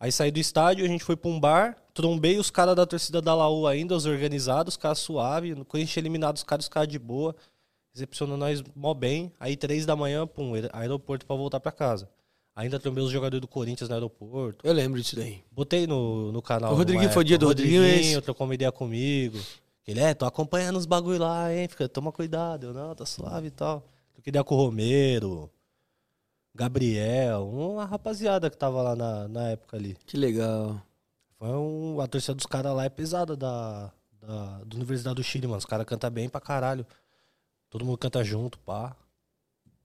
Aí 0.00 0.10
saí 0.10 0.30
do 0.30 0.38
estádio, 0.40 0.82
a 0.82 0.88
gente 0.88 1.04
foi 1.04 1.14
pra 1.14 1.30
um 1.30 1.38
bar, 1.38 1.76
trombei 1.92 2.38
os 2.38 2.50
caras 2.50 2.74
da 2.74 2.86
torcida 2.86 3.20
da 3.20 3.34
Laú 3.34 3.66
ainda, 3.66 3.94
os 3.94 4.06
organizados, 4.06 4.72
os 4.72 4.78
caras 4.78 4.98
suave. 4.98 5.54
Quando 5.66 5.82
a 5.82 5.84
gente 5.84 6.00
eliminado 6.00 6.36
os 6.36 6.42
caras, 6.42 6.64
os 6.64 6.68
caras 6.70 6.88
de 6.88 6.98
boa. 6.98 7.36
Recepcionou 7.92 8.38
nós 8.38 8.62
mó 8.74 8.94
bem. 8.94 9.30
Aí 9.38 9.56
3 9.56 9.84
da 9.84 9.94
manhã, 9.94 10.26
pum, 10.26 10.52
aeroporto 10.72 11.26
pra 11.26 11.36
voltar 11.36 11.60
pra 11.60 11.70
casa. 11.70 12.08
Ainda 12.56 12.78
trombei 12.78 13.04
os 13.04 13.10
jogadores 13.10 13.42
do 13.42 13.48
Corinthians 13.48 13.88
no 13.90 13.94
aeroporto. 13.94 14.66
Eu 14.66 14.72
lembro 14.72 14.98
disso 15.00 15.16
daí. 15.16 15.42
Botei 15.52 15.86
no, 15.86 16.32
no 16.32 16.40
canal. 16.40 16.72
O 16.72 16.76
Rodriguinho 16.76 17.10
foi 17.10 17.24
dia 17.24 17.36
do 17.36 17.46
Rodriguinho, 17.46 17.82
é 17.82 17.96
esse? 17.96 18.20
trocou 18.22 18.46
uma 18.46 18.54
ideia 18.54 18.72
comigo. 18.72 19.38
Ele, 19.86 20.00
é, 20.00 20.14
tô 20.14 20.24
acompanhando 20.24 20.76
os 20.76 20.86
bagulho 20.86 21.18
lá, 21.18 21.54
hein? 21.54 21.68
Fica, 21.68 21.88
toma 21.88 22.10
cuidado. 22.10 22.68
Eu, 22.68 22.74
não, 22.74 22.94
tá 22.94 23.04
suave 23.04 23.48
e 23.48 23.50
tal. 23.50 23.86
Troquei 24.14 24.30
ideia 24.30 24.44
com 24.44 24.54
o 24.54 24.58
Romero, 24.58 25.50
Gabriel, 26.54 27.48
uma 27.48 27.84
rapaziada 27.84 28.50
que 28.50 28.56
tava 28.56 28.82
lá 28.82 28.96
na, 28.96 29.28
na 29.28 29.48
época 29.50 29.76
ali. 29.76 29.96
Que 30.06 30.16
legal. 30.16 30.80
Foi 31.38 31.48
um, 31.48 32.00
a 32.00 32.06
torcida 32.06 32.34
dos 32.34 32.46
caras 32.46 32.74
lá 32.74 32.84
é 32.84 32.88
pesada 32.88 33.36
da, 33.36 33.90
da, 34.20 34.60
da 34.64 34.76
Universidade 34.76 35.16
do 35.16 35.22
Chile, 35.22 35.46
mano. 35.46 35.58
Os 35.58 35.64
caras 35.64 35.86
cantam 35.86 36.10
bem 36.10 36.28
pra 36.28 36.40
caralho. 36.40 36.84
Todo 37.70 37.84
mundo 37.84 37.96
canta 37.96 38.22
junto, 38.24 38.58
pá. 38.58 38.94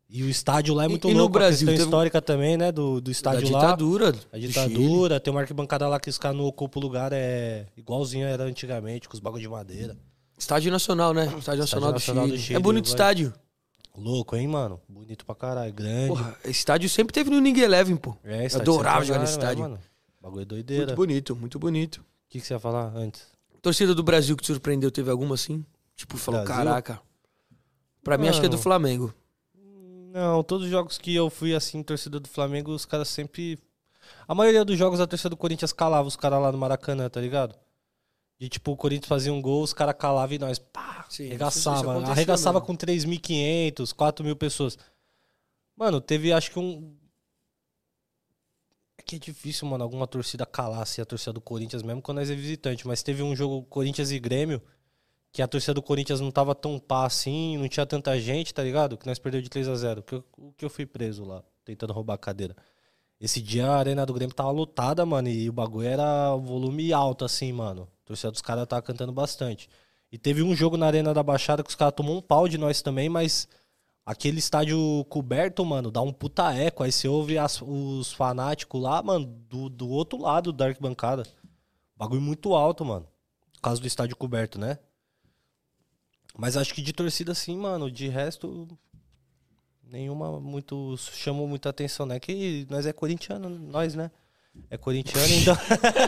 E 0.10 0.22
o 0.24 0.30
estádio 0.30 0.74
lá 0.74 0.84
é 0.84 0.86
E- 0.88 0.90
muito 0.90 1.08
e 1.10 1.14
no 1.14 1.20
louco. 1.22 1.38
a 1.38 1.40
Brasil, 1.40 1.68
questão 1.68 1.86
histórica 1.86 2.22
também, 2.22 2.58
né? 2.58 2.72
Do, 2.72 2.96
do 3.00 3.06
Da 3.06 3.12
estádio 3.12 3.50
lá. 3.52 3.60
ditadura. 3.62 4.08
A 4.10 4.12
do 4.12 4.24
Chile. 4.42 4.48
ditadura, 4.48 5.20
tem 5.20 5.32
uma 5.32 5.42
arquibancada 5.42 5.88
lá 5.88 6.00
que 6.00 6.10
os 6.10 6.18
caras 6.18 6.38
não 6.38 6.46
ocupam 6.46 6.80
o 6.80 6.84
lugar, 6.84 7.12
é 7.14 7.66
igualzinho 7.78 8.26
era 8.28 8.44
antigamente, 8.44 9.08
com 9.08 9.14
os 9.16 9.20
bagulho 9.20 9.42
de 9.42 9.50
madeira. 9.50 9.96
Estádio 10.38 10.72
Nacional, 10.72 11.14
né? 11.14 11.26
Estádio 11.40 11.62
Nacional, 11.62 11.90
do, 11.92 11.94
Nacional 11.94 12.26
Chile. 12.26 12.38
do 12.38 12.42
Chile, 12.44 12.58
É 12.58 12.60
bonito 12.60 12.86
o 12.86 12.90
estádio. 12.90 13.34
Louco, 13.98 14.36
hein, 14.36 14.48
mano? 14.48 14.82
Bonito 14.90 15.26
pra 15.26 15.36
caralho, 15.36 15.74
grande. 15.74 16.10
Porra, 16.10 16.38
estádio 16.46 16.90
sempre 16.90 17.14
teve 17.14 17.30
no 17.30 17.40
Ninguém 17.40 17.64
Eleven, 17.64 17.96
pô. 17.96 18.16
É, 18.24 18.46
estádio 18.46 18.74
adorava 18.74 19.06
jogar 19.06 19.20
nesse 19.20 19.38
né, 19.38 19.44
estádio. 19.44 19.64
mano? 19.64 19.80
Bagulho 20.22 20.42
é 20.42 20.46
doideira. 20.46 20.86
Muito 20.88 20.94
O 20.94 20.96
bonito, 20.96 21.36
muito 21.36 21.60
bonito. 21.60 22.06
que, 22.30 22.40
que 22.42 22.46
você 22.48 22.54
ia 22.54 22.60
falar 22.60 22.92
antes? 22.96 23.24
Torcida 23.62 23.96
do 23.96 24.04
Brasil 24.04 24.36
que 24.36 24.44
te 24.44 24.48
surpreendeu, 24.48 24.92
teve 24.92 25.10
alguma 25.10 25.36
assim? 25.36 25.66
Tipo, 25.96 26.18
falou, 26.18 26.44
Brasil? 26.44 26.66
caraca. 26.66 27.02
Pra 28.04 28.18
mim, 28.18 28.28
acho 28.28 28.40
que 28.40 28.46
é 28.46 28.50
do 28.50 28.54
Mano. 28.54 28.64
Flamengo. 28.64 29.14
Não, 30.14 30.44
todos 30.44 30.66
os 30.66 30.72
jogos 30.72 30.98
que 30.98 31.14
eu 31.16 31.30
fui 31.30 31.56
assim, 31.56 31.82
torcida 31.84 32.20
do 32.20 32.30
Flamengo, 32.30 32.72
os 32.72 32.86
caras 32.86 33.10
sempre. 33.10 33.58
A 34.28 34.36
maioria 34.36 34.64
dos 34.64 34.78
jogos 34.78 35.00
a 35.00 35.08
torcida 35.08 35.30
do 35.30 35.38
Corinthians 35.38 35.74
calava 35.74 36.08
os 36.08 36.16
caras 36.16 36.40
lá 36.42 36.52
no 36.52 36.58
Maracanã, 36.58 37.10
tá 37.10 37.20
ligado? 37.20 37.56
De 38.38 38.50
tipo, 38.50 38.72
o 38.72 38.78
Corinthians 38.78 39.08
fazia 39.08 39.32
um 39.34 39.42
gol, 39.42 39.64
os 39.64 39.74
caras 39.74 39.96
calavam 39.98 40.36
e 40.36 40.40
nós, 40.40 40.60
pá, 40.60 41.06
Sim, 41.10 41.28
arregaçava. 41.28 42.00
isso 42.00 42.12
arregaçava 42.12 42.60
mesmo. 42.60 42.68
com 42.68 42.76
3.500, 42.76 43.94
4.000 43.94 44.36
pessoas. 44.36 44.78
Mano, 45.76 46.02
teve 46.02 46.34
acho 46.34 46.52
que 46.52 46.60
um. 46.60 46.96
É 48.98 49.02
que 49.02 49.16
é 49.16 49.20
difícil, 49.20 49.68
mano, 49.68 49.84
alguma 49.84 50.08
torcida 50.08 50.46
calar 50.46 50.82
assim, 50.82 51.02
a 51.02 51.06
torcida 51.06 51.32
do 51.34 51.42
Corinthians, 51.42 51.84
mesmo 51.84 52.02
quando 52.02 52.18
nós 52.18 52.30
é 52.30 52.36
visitante. 52.36 52.88
Mas 52.88 53.04
teve 53.04 53.22
um 53.24 53.36
jogo 53.36 53.64
Corinthians 53.64 54.12
e 54.12 54.20
Grêmio, 54.20 54.62
que 55.32 55.42
a 55.42 55.48
torcida 55.48 55.74
do 55.74 55.82
Corinthians 55.82 56.20
não 56.20 56.32
tava 56.32 56.54
tão 56.56 56.78
pá 56.80 57.06
assim, 57.06 57.58
não 57.58 57.68
tinha 57.70 57.86
tanta 57.86 58.20
gente, 58.20 58.54
tá 58.54 58.64
ligado? 58.64 58.98
Que 58.98 59.06
nós 59.06 59.20
perdeu 59.20 59.42
de 59.42 59.50
3 59.50 59.68
a 59.68 59.76
0 59.76 60.04
que 60.04 60.16
eu, 60.16 60.24
O 60.38 60.52
que 60.54 60.66
eu 60.66 60.70
fui 60.70 60.86
preso 60.86 61.24
lá, 61.24 61.44
tentando 61.64 61.94
roubar 61.94 62.16
a 62.16 62.18
cadeira. 62.18 62.56
Esse 63.20 63.42
dia 63.42 63.68
a 63.68 63.78
arena 63.78 64.06
do 64.06 64.14
Grêmio 64.14 64.36
tava 64.36 64.52
lotada, 64.52 65.06
mano, 65.06 65.30
e 65.30 65.50
o 65.50 65.54
bagulho 65.54 65.88
era 65.88 66.36
volume 66.36 66.92
alto, 66.92 67.24
assim, 67.24 67.52
mano. 67.54 67.88
A 68.06 68.08
torcida 68.08 68.32
dos 68.32 68.42
caras 68.42 68.68
tava 68.68 68.84
cantando 68.84 69.12
bastante. 69.12 69.68
E 70.12 70.18
teve 70.20 70.44
um 70.44 70.56
jogo 70.56 70.78
na 70.78 70.86
Arena 70.86 71.12
da 71.12 71.24
Baixada 71.24 71.64
que 71.64 71.70
os 71.70 71.76
caras 71.76 71.96
tomou 71.96 72.16
um 72.16 72.22
pau 72.22 72.48
de 72.48 72.56
nós 72.56 72.80
também, 72.84 73.10
mas 73.10 73.48
aquele 74.06 74.38
estádio 74.38 75.04
coberto, 75.10 75.66
mano, 75.66 75.90
dá 75.90 76.02
um 76.04 76.14
puta 76.14 76.54
eco. 76.54 76.84
Aí 76.84 76.92
você 76.92 77.08
ouve 77.08 77.38
as- 77.40 77.64
os 77.64 78.14
fanáticos 78.14 78.80
lá, 78.80 79.02
mano, 79.02 79.26
do, 79.26 79.70
do 79.70 79.90
outro 79.90 80.20
lado 80.22 80.54
da 80.54 80.68
arquibancada. 80.68 81.24
Bagulho 81.98 82.22
muito 82.22 82.54
alto, 82.54 82.86
mano. 82.86 83.08
Por 83.54 83.62
causa 83.62 83.82
do 83.82 83.88
estádio 83.88 84.16
coberto, 84.16 84.60
né? 84.60 84.78
Mas 86.38 86.56
acho 86.56 86.76
que 86.76 86.84
de 86.84 86.94
torcida 86.94 87.34
sim, 87.34 87.58
mano. 87.58 87.90
De 87.90 88.08
resto, 88.08 88.68
nenhuma 89.84 90.40
muito 90.40 90.96
chamou 90.98 91.48
muita 91.48 91.70
atenção, 91.70 92.06
né? 92.06 92.20
Que 92.20 92.68
nós 92.70 92.86
é 92.86 92.94
corintiano, 92.94 93.50
nós, 93.50 93.96
né? 93.96 94.12
É 94.70 94.78
corintiano, 94.78 95.28
então. 95.34 95.58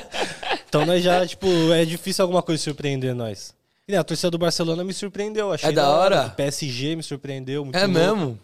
então 0.67 0.85
nós 0.85 1.03
já, 1.03 1.25
tipo, 1.25 1.47
é 1.73 1.85
difícil 1.85 2.23
alguma 2.23 2.41
coisa 2.41 2.61
surpreender 2.61 3.13
nós. 3.15 3.55
E, 3.87 3.91
né, 3.91 3.97
a 3.97 4.03
torcida 4.03 4.29
do 4.31 4.37
Barcelona 4.37 4.83
me 4.83 4.93
surpreendeu, 4.93 5.51
achei 5.51 5.69
É 5.69 5.71
da 5.71 5.89
hora? 5.89 6.27
O 6.27 6.31
PSG 6.31 6.95
me 6.95 7.03
surpreendeu. 7.03 7.63
Muito 7.63 7.77
É 7.77 7.85
louco. 7.85 7.93
mesmo? 7.93 8.39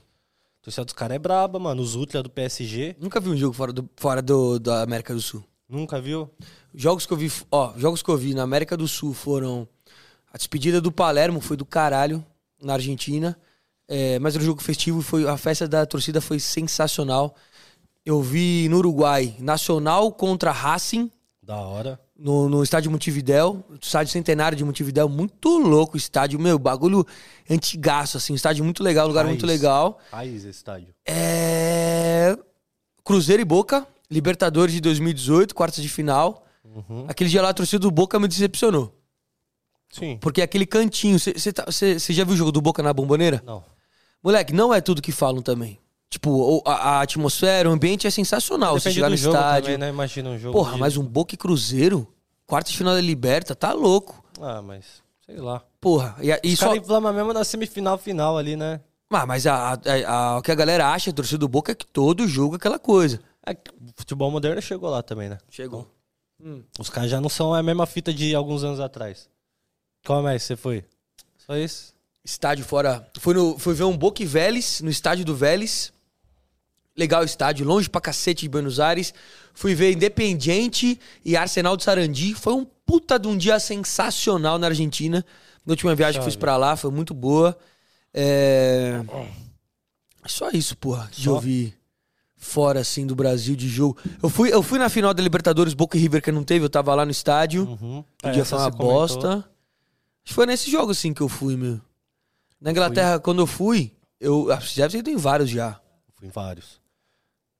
A 0.61 0.63
torcida 0.63 0.85
dos 0.85 0.93
caras 0.93 1.15
é 1.15 1.19
braba, 1.19 1.59
mano. 1.59 1.81
Os 1.81 1.95
Ultra 1.95 2.23
do 2.23 2.29
PSG. 2.29 2.95
Nunca 2.99 3.19
vi 3.19 3.29
um 3.29 3.35
jogo 3.35 3.53
fora, 3.53 3.73
do, 3.73 3.89
fora 3.97 4.21
do, 4.21 4.57
da 4.59 4.81
América 4.81 5.13
do 5.13 5.19
Sul. 5.21 5.43
Nunca 5.67 5.99
viu? 5.99 6.29
Jogos 6.73 7.05
que 7.05 7.11
eu 7.11 7.17
vi, 7.17 7.31
ó, 7.51 7.73
jogos 7.77 8.01
que 8.01 8.09
eu 8.09 8.17
vi 8.17 8.33
na 8.33 8.43
América 8.43 8.77
do 8.77 8.87
Sul 8.87 9.13
foram 9.13 9.67
a 10.33 10.37
despedida 10.37 10.81
do 10.81 10.91
Palermo 10.91 11.39
foi 11.39 11.55
do 11.55 11.65
caralho 11.65 12.25
na 12.61 12.73
Argentina, 12.73 13.37
é, 13.87 14.17
mas 14.17 14.33
era 14.33 14.41
um 14.43 14.45
jogo 14.45 14.63
festivo 14.63 15.01
e 15.01 15.03
foi 15.03 15.27
a 15.27 15.37
festa 15.37 15.67
da 15.67 15.85
torcida 15.85 16.19
foi 16.19 16.39
sensacional. 16.39 17.35
Eu 18.05 18.21
vi 18.21 18.67
no 18.69 18.77
Uruguai 18.77 19.35
Nacional 19.39 20.11
contra 20.11 20.51
Racing 20.51 21.09
Da 21.41 21.57
hora. 21.57 21.99
no, 22.17 22.49
no 22.49 22.61
estádio 22.63 22.91
Montevidéu, 22.91 23.63
estádio 23.81 24.11
centenário 24.11 24.57
de 24.57 24.63
Montevidéu, 24.63 25.07
muito 25.07 25.57
louco 25.57 25.95
o 25.95 25.97
estádio, 25.97 26.39
meu, 26.39 26.59
bagulho 26.59 27.05
antigaço 27.49 28.17
assim, 28.17 28.33
estádio 28.33 28.63
muito 28.63 28.83
legal, 28.83 29.07
lugar 29.07 29.25
muito 29.25 29.45
Raiz. 29.45 29.59
legal. 29.59 29.99
Raiz 30.11 30.43
esse 30.43 30.49
estádio. 30.57 30.93
É... 31.07 32.37
Cruzeiro 33.03 33.41
e 33.41 33.45
Boca, 33.45 33.87
Libertadores 34.11 34.73
de 34.75 34.81
2018, 34.81 35.55
quartas 35.55 35.81
de 35.81 35.89
final. 35.89 36.45
Uhum. 36.63 37.05
Aquele 37.07 37.29
dia 37.29 37.41
lá 37.41 37.53
torcida 37.53 37.79
do 37.79 37.91
Boca 37.91 38.19
me 38.19 38.27
decepcionou. 38.27 38.93
Sim. 39.89 40.17
Porque 40.19 40.41
aquele 40.41 40.65
cantinho. 40.65 41.17
Você 41.19 42.13
já 42.13 42.23
viu 42.23 42.33
o 42.33 42.37
jogo 42.37 42.51
do 42.51 42.61
Boca 42.61 42.81
na 42.83 42.93
bomboneira? 42.93 43.41
Não. 43.45 43.63
Moleque, 44.23 44.53
não 44.53 44.73
é 44.73 44.81
tudo 44.81 45.01
que 45.01 45.11
falam 45.11 45.41
também. 45.41 45.79
Tipo, 46.13 46.61
a, 46.63 46.73
a 46.73 47.01
atmosfera, 47.01 47.67
o 47.67 47.71
ambiente 47.73 48.05
é 48.05 48.09
sensacional. 48.11 48.73
Você 48.79 48.89
Depende 48.89 48.95
chegar 48.95 49.07
do 49.07 49.09
no 49.09 49.15
estádio. 49.15 49.63
também, 49.63 49.77
né? 49.79 49.89
Imagina 49.89 50.29
um 50.29 50.37
jogo. 50.37 50.55
Porra, 50.55 50.73
de- 50.73 50.79
mas 50.79 50.95
um 50.95 51.03
Boca 51.03 51.33
e 51.33 51.37
Cruzeiro, 51.37 52.07
quarta 52.45 52.69
de 52.69 52.77
final 52.77 52.93
da 52.93 53.01
Liberta, 53.01 53.55
tá 53.55 53.73
louco. 53.73 54.23
Ah, 54.39 54.61
mas 54.61 54.85
sei 55.25 55.37
lá. 55.37 55.63
Porra, 55.81 56.15
e, 56.21 56.29
e 56.47 56.53
Os 56.53 56.59
só. 56.59 56.67
caras 56.67 56.83
inflamam 56.83 57.11
mesmo 57.11 57.33
na 57.33 57.43
semifinal 57.43 57.97
final 57.97 58.37
ali, 58.37 58.55
né? 58.55 58.79
Ah, 59.09 59.25
mas 59.25 59.47
a, 59.47 59.73
a- 59.73 59.79
a- 60.07 60.37
o 60.37 60.41
que 60.43 60.51
a 60.51 60.55
galera 60.55 60.87
acha, 60.93 61.09
a 61.09 61.13
torcida 61.13 61.39
do 61.39 61.47
Boca, 61.47 61.71
é 61.71 61.75
que 61.75 61.85
todo 61.87 62.27
jogo 62.27 62.53
é 62.53 62.57
aquela 62.57 62.77
coisa. 62.77 63.19
É 63.43 63.55
que 63.55 63.71
o 63.71 63.89
futebol 63.95 64.29
moderno 64.29 64.61
chegou 64.61 64.91
lá 64.91 65.01
também, 65.01 65.29
né? 65.29 65.39
Chegou. 65.49 65.89
Os 66.79 66.89
caras 66.91 67.09
já 67.09 67.19
não 67.19 67.29
são 67.29 67.55
a 67.55 67.63
mesma 67.63 67.87
fita 67.87 68.13
de 68.13 68.35
alguns 68.35 68.63
anos 68.63 68.79
atrás. 68.79 69.27
Qual 70.05 70.21
mais 70.21 70.43
você 70.43 70.55
foi? 70.55 70.83
Só 71.37 71.55
isso? 71.57 71.91
Estádio 72.23 72.63
fora. 72.65 73.07
Fui, 73.19 73.33
no, 73.33 73.57
fui 73.57 73.73
ver 73.73 73.83
um 73.85 73.97
Boca 73.97 74.21
e 74.21 74.25
Vélez, 74.27 74.79
no 74.81 74.89
estádio 74.91 75.25
do 75.25 75.35
Vélez. 75.35 75.91
Legal 76.95 77.21
o 77.21 77.25
estádio, 77.25 77.65
longe 77.65 77.89
pra 77.89 77.99
cacete 77.99 78.43
de 78.43 78.49
Buenos 78.49 78.79
Aires. 78.79 79.13
Fui 79.53 79.73
ver 79.73 79.93
Independiente 79.93 80.99
e 81.25 81.35
Arsenal 81.35 81.75
de 81.75 81.83
Sarandi. 81.83 82.35
Foi 82.35 82.53
um 82.53 82.65
puta 82.85 83.17
de 83.17 83.27
um 83.27 83.35
dia 83.35 83.59
sensacional 83.59 84.59
na 84.59 84.67
Argentina. 84.67 85.25
Na 85.65 85.71
última 85.71 85.95
viagem 85.95 86.19
que 86.19 86.25
fiz 86.25 86.35
pra 86.35 86.55
lá, 86.55 86.75
foi 86.75 86.91
muito 86.91 87.13
boa. 87.13 87.57
É... 88.13 89.01
Só 90.25 90.49
isso, 90.51 90.77
porra, 90.77 91.07
que 91.11 91.23
Só? 91.23 91.31
eu 91.31 91.39
vi 91.39 91.73
fora, 92.37 92.81
assim, 92.81 93.07
do 93.07 93.15
Brasil 93.15 93.55
de 93.55 93.67
jogo. 93.67 93.97
Eu 94.21 94.29
fui, 94.29 94.53
eu 94.53 94.61
fui 94.61 94.77
na 94.77 94.89
final 94.89 95.13
da 95.13 95.23
Libertadores 95.23 95.73
Boca 95.73 95.97
e 95.97 95.99
River, 95.99 96.21
que 96.21 96.31
não 96.31 96.43
teve, 96.43 96.65
eu 96.65 96.69
tava 96.69 96.93
lá 96.93 97.05
no 97.05 97.11
estádio. 97.11 97.67
Uhum. 97.67 98.03
O 98.23 98.31
dia 98.31 98.45
foi 98.45 98.59
uma 98.59 98.69
bosta. 98.69 99.37
Acho 99.37 99.45
que 100.25 100.33
foi 100.33 100.45
nesse 100.45 100.69
jogo, 100.69 100.91
assim, 100.91 101.13
que 101.13 101.21
eu 101.21 101.29
fui, 101.29 101.55
meu. 101.57 101.81
Na 102.61 102.71
Inglaterra, 102.71 103.19
quando 103.19 103.41
eu 103.41 103.47
fui, 103.47 103.91
eu. 104.19 104.45
Você 104.45 104.81
deve 104.81 104.91
ter 104.93 104.99
ido 104.99 105.09
em 105.09 105.17
vários 105.17 105.49
já. 105.49 105.79
Fui 106.13 106.27
em 106.27 106.31
vários. 106.31 106.82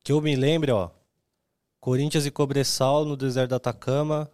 Que 0.03 0.11
eu 0.11 0.21
me 0.21 0.35
lembro, 0.35 0.75
ó. 0.75 0.91
Corinthians 1.79 2.25
e 2.25 2.31
Cobressal 2.31 3.05
no 3.05 3.15
deserto 3.15 3.51
da 3.51 3.55
Atacama. 3.55 4.29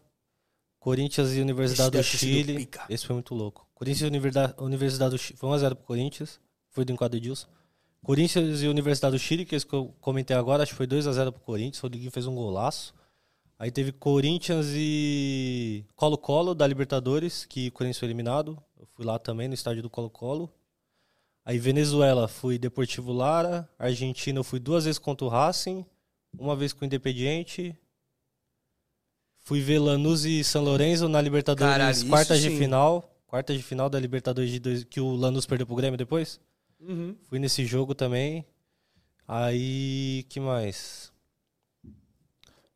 Corinthians 0.79 1.34
e 1.36 1.41
Universidade 1.41 1.97
do 1.97 2.03
Chile. 2.03 2.69
Esse 2.89 3.05
foi 3.05 3.13
muito 3.13 3.36
louco. 3.36 3.67
Corinthians 3.75 4.01
e 4.01 4.08
Universidade, 4.08 4.53
Universidade 4.58 5.12
do 5.12 5.17
Chile. 5.17 5.38
Foi 5.38 5.49
1x0 5.49 5.75
pro 5.75 5.86
Corinthians. 5.86 6.39
Foi 6.69 6.84
do 6.84 6.91
enquadro 6.91 7.17
Edilson. 7.17 7.47
Corinthians 8.01 8.62
e 8.63 8.67
Universidade 8.67 9.15
do 9.15 9.19
Chile, 9.19 9.45
que 9.45 9.53
é 9.53 9.58
esse 9.58 9.65
que 9.65 9.73
eu 9.73 9.93
comentei 9.99 10.36
agora, 10.36 10.63
acho 10.63 10.71
que 10.71 10.77
foi 10.77 10.88
2x0 10.88 11.32
pro 11.32 11.41
Corinthians. 11.41 11.79
O 11.79 11.86
Rodriguinho 11.86 12.12
fez 12.12 12.25
um 12.25 12.34
golaço. 12.34 12.93
Aí 13.58 13.69
teve 13.69 13.91
Corinthians 13.91 14.67
e 14.73 15.84
Colo-Colo 15.95 16.55
da 16.55 16.65
Libertadores, 16.65 17.45
que 17.45 17.67
o 17.67 17.71
Corinthians 17.73 17.99
foi 17.99 18.08
eliminado. 18.08 18.58
Eu 18.79 18.88
fui 18.95 19.05
lá 19.05 19.19
também 19.19 19.49
no 19.49 19.53
estádio 19.53 19.84
do 19.84 19.89
Colo-Colo. 19.89 20.49
Aí 21.49 21.57
Venezuela 21.57 22.27
fui 22.27 22.59
Deportivo 22.59 23.12
Lara. 23.12 23.67
Argentina 23.79 24.38
eu 24.38 24.43
fui 24.43 24.59
duas 24.59 24.85
vezes 24.85 24.99
contra 24.99 25.25
o 25.25 25.29
Racing. 25.29 25.83
Uma 26.38 26.55
vez 26.55 26.73
com 26.73 26.83
o 26.83 26.85
Independiente. 26.85 27.75
Fui 29.39 29.59
ver 29.59 29.79
Lanús 29.79 30.25
e 30.25 30.43
São 30.43 30.63
Lourenço 30.63 31.09
na 31.09 31.19
Libertadores, 31.19 31.73
Caralho, 31.73 32.07
quartas 32.07 32.39
de 32.39 32.49
sim. 32.49 32.57
final. 32.59 33.19
Quartas 33.25 33.57
de 33.57 33.63
final 33.63 33.89
da 33.89 33.99
Libertadores 33.99 34.51
de 34.51 34.59
dois, 34.59 34.83
que 34.83 35.01
o 35.01 35.15
Lanús 35.15 35.47
perdeu 35.47 35.65
pro 35.65 35.75
Grêmio 35.75 35.97
depois. 35.97 36.39
Fui 37.23 37.39
nesse 37.39 37.65
jogo 37.65 37.95
também. 37.95 38.45
Aí, 39.27 40.27
que 40.29 40.39
mais? 40.39 41.12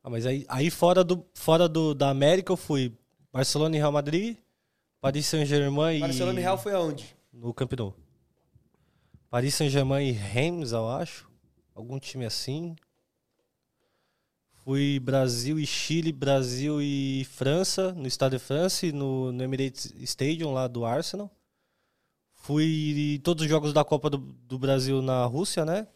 Ah, 0.03 0.09
mas 0.09 0.25
aí, 0.25 0.47
aí 0.49 0.71
fora, 0.71 1.03
do, 1.03 1.23
fora 1.35 1.69
do, 1.69 1.93
da 1.93 2.09
América 2.09 2.51
eu 2.51 2.57
fui 2.57 2.91
Barcelona 3.31 3.75
e 3.75 3.79
Real 3.79 3.91
Madrid, 3.91 4.35
Paris 4.99 5.27
Saint-Germain 5.27 5.97
e... 5.97 5.99
Barcelona 5.99 6.39
e 6.39 6.41
Real 6.41 6.57
foi 6.57 6.73
aonde? 6.73 7.15
No 7.31 7.53
Camp 7.53 7.73
Nou. 7.73 8.02
Paris 9.33 9.55
Saint-Germain 9.55 10.09
e 10.09 10.11
Reims, 10.11 10.73
eu 10.73 10.87
acho. 10.87 11.27
Algum 11.73 11.97
time 11.97 12.23
assim. 12.23 12.75
Fui 14.63 14.99
Brasil 14.99 15.59
e 15.59 15.65
Chile, 15.65 16.11
Brasil 16.11 16.79
e 16.79 17.25
França, 17.31 17.93
no 17.93 18.05
Stade 18.07 18.37
de 18.37 18.43
France, 18.43 18.91
no, 18.91 19.31
no 19.31 19.43
Emirates 19.43 19.91
Stadium 20.01 20.53
lá 20.53 20.67
do 20.67 20.85
Arsenal. 20.85 21.31
Fui 22.31 23.15
em 23.15 23.19
todos 23.21 23.43
os 23.43 23.49
jogos 23.49 23.73
da 23.73 23.83
Copa 23.83 24.07
do, 24.07 24.19
do 24.19 24.59
Brasil 24.59 25.01
na 25.01 25.25
Rússia, 25.25 25.65
né? 25.65 25.87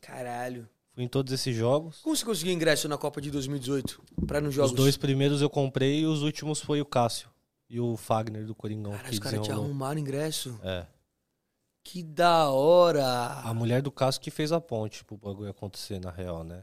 Caralho. 0.00 0.68
Fui 0.90 1.04
em 1.04 1.08
todos 1.08 1.32
esses 1.32 1.54
jogos. 1.54 2.00
Como 2.02 2.16
você 2.16 2.24
conseguiu 2.24 2.52
ingresso 2.52 2.88
na 2.88 2.98
Copa 2.98 3.20
de 3.20 3.30
2018? 3.30 4.02
Pra 4.26 4.40
nos 4.40 4.52
jogos? 4.52 4.72
Os 4.72 4.76
dois 4.76 4.96
primeiros 4.96 5.40
eu 5.40 5.48
comprei 5.48 6.00
e 6.00 6.06
os 6.06 6.22
últimos 6.22 6.60
foi 6.60 6.80
o 6.80 6.84
Cássio 6.84 7.30
e 7.70 7.78
o 7.78 7.96
Fagner 7.96 8.44
do 8.44 8.54
Coringão. 8.56 8.90
Cara, 8.90 9.10
os 9.12 9.18
caras 9.20 9.46
te 9.46 9.52
arrumaram 9.52 10.00
ingresso. 10.00 10.58
É. 10.64 10.84
Que 11.90 12.02
da 12.02 12.50
hora! 12.50 13.40
A 13.42 13.54
mulher 13.54 13.80
do 13.80 13.90
Cássio 13.90 14.20
que 14.20 14.30
fez 14.30 14.52
a 14.52 14.60
ponte 14.60 15.02
pro 15.06 15.16
bagulho 15.16 15.48
acontecer, 15.48 15.98
na 15.98 16.10
real, 16.10 16.44
né? 16.44 16.62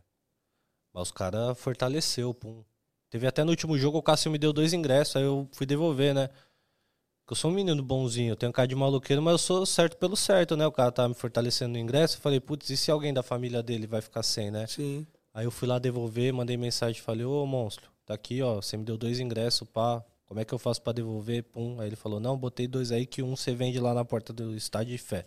Mas 0.93 1.07
os 1.07 1.11
caras 1.11 1.59
fortaleceu, 1.59 2.31
pum. 2.31 2.63
Teve 3.09 3.25
até 3.25 3.43
no 3.43 3.49
último 3.49 3.75
jogo, 3.75 3.97
o 3.97 4.03
Cássio 4.03 4.29
me 4.29 4.37
deu 4.37 4.53
dois 4.53 4.71
ingressos, 4.71 5.15
aí 5.15 5.23
eu 5.23 5.49
fui 5.51 5.65
devolver, 5.65 6.13
né? 6.13 6.27
Porque 6.27 7.31
eu 7.31 7.35
sou 7.35 7.49
um 7.49 7.55
menino 7.55 7.81
bonzinho, 7.81 8.33
eu 8.33 8.35
tenho 8.35 8.53
cara 8.53 8.67
de 8.67 8.75
maloqueiro, 8.75 9.19
mas 9.19 9.31
eu 9.31 9.37
sou 9.39 9.65
certo 9.65 9.97
pelo 9.97 10.15
certo, 10.15 10.55
né? 10.55 10.67
O 10.67 10.71
cara 10.71 10.91
tava 10.91 11.09
me 11.09 11.15
fortalecendo 11.15 11.71
no 11.73 11.79
ingresso, 11.79 12.17
eu 12.17 12.21
falei, 12.21 12.39
putz, 12.39 12.69
e 12.69 12.77
se 12.77 12.91
alguém 12.91 13.11
da 13.11 13.23
família 13.23 13.63
dele 13.63 13.87
vai 13.87 14.01
ficar 14.01 14.21
sem, 14.21 14.51
né? 14.51 14.67
Sim. 14.67 15.07
Aí 15.33 15.45
eu 15.45 15.49
fui 15.49 15.67
lá 15.67 15.79
devolver, 15.79 16.31
mandei 16.33 16.55
mensagem, 16.55 17.01
falei, 17.01 17.25
ô 17.25 17.47
monstro, 17.47 17.89
tá 18.05 18.13
aqui, 18.13 18.43
ó, 18.43 18.61
você 18.61 18.77
me 18.77 18.85
deu 18.85 18.95
dois 18.95 19.19
ingressos, 19.19 19.67
pá, 19.67 20.05
como 20.25 20.39
é 20.39 20.45
que 20.45 20.53
eu 20.53 20.59
faço 20.59 20.81
pra 20.81 20.93
devolver? 20.93 21.43
Pum. 21.43 21.79
Aí 21.79 21.87
ele 21.87 21.95
falou, 21.95 22.19
não, 22.19 22.37
botei 22.37 22.67
dois 22.67 22.91
aí 22.91 23.05
que 23.05 23.21
um 23.21 23.35
você 23.35 23.53
vende 23.53 23.79
lá 23.79 23.93
na 23.93 24.03
porta 24.03 24.33
do 24.33 24.55
estádio 24.55 24.91
de 24.91 24.97
fé. 24.97 25.25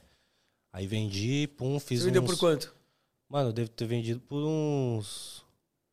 Aí 0.72 0.86
vendi, 0.86 1.48
pum, 1.56 1.78
fiz 1.78 2.00
Você 2.00 2.06
vendeu 2.06 2.22
uns... 2.22 2.30
por 2.30 2.38
quanto? 2.38 2.74
Mano, 3.28 3.50
eu 3.50 3.52
devo 3.52 3.68
ter 3.70 3.86
vendido 3.86 4.20
por 4.20 4.42
uns... 4.42 5.44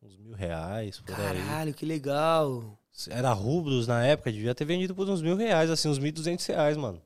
uns 0.01 0.17
mil 0.17 0.33
reais, 0.33 0.99
por 0.99 1.15
aí. 1.15 1.37
Caralho, 1.37 1.73
que 1.73 1.85
legal. 1.85 2.77
Era 3.09 3.31
rubros 3.33 3.87
na 3.87 4.05
época, 4.05 4.31
devia 4.31 4.55
ter 4.55 4.65
vendido 4.65 4.95
por 4.95 5.09
uns 5.09 5.21
mil 5.21 5.35
reais, 5.35 5.69
assim, 5.69 5.89
uns 5.89 5.99
mil 5.99 6.11
duzentos 6.11 6.45
reais, 6.45 6.77
mano. 6.77 7.01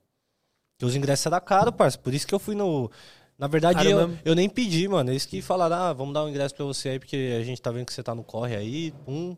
Porque 0.73 0.85
os 0.85 0.95
ingressos 0.95 1.25
eram 1.25 1.41
caros, 1.41 1.75
parça. 1.75 1.97
Por 1.97 2.13
isso 2.13 2.25
que 2.25 2.33
eu 2.33 2.39
fui 2.39 2.55
no. 2.55 2.89
Na 3.37 3.47
verdade, 3.47 3.85
eu, 3.89 4.07
mesmo? 4.07 4.21
eu 4.23 4.35
nem 4.35 4.47
pedi, 4.47 4.87
mano. 4.87 5.09
Eles 5.09 5.25
que 5.25 5.41
falaram, 5.41 5.75
ah, 5.75 5.93
vamos 5.93 6.13
dar 6.13 6.23
um 6.23 6.29
ingresso 6.29 6.55
pra 6.55 6.65
você 6.65 6.89
aí, 6.89 6.99
porque 6.99 7.35
a 7.39 7.43
gente 7.43 7.61
tá 7.61 7.71
vendo 7.71 7.85
que 7.85 7.93
você 7.93 8.03
tá 8.03 8.13
no 8.13 8.23
corre 8.23 8.55
aí, 8.55 8.91
pum. 9.05 9.35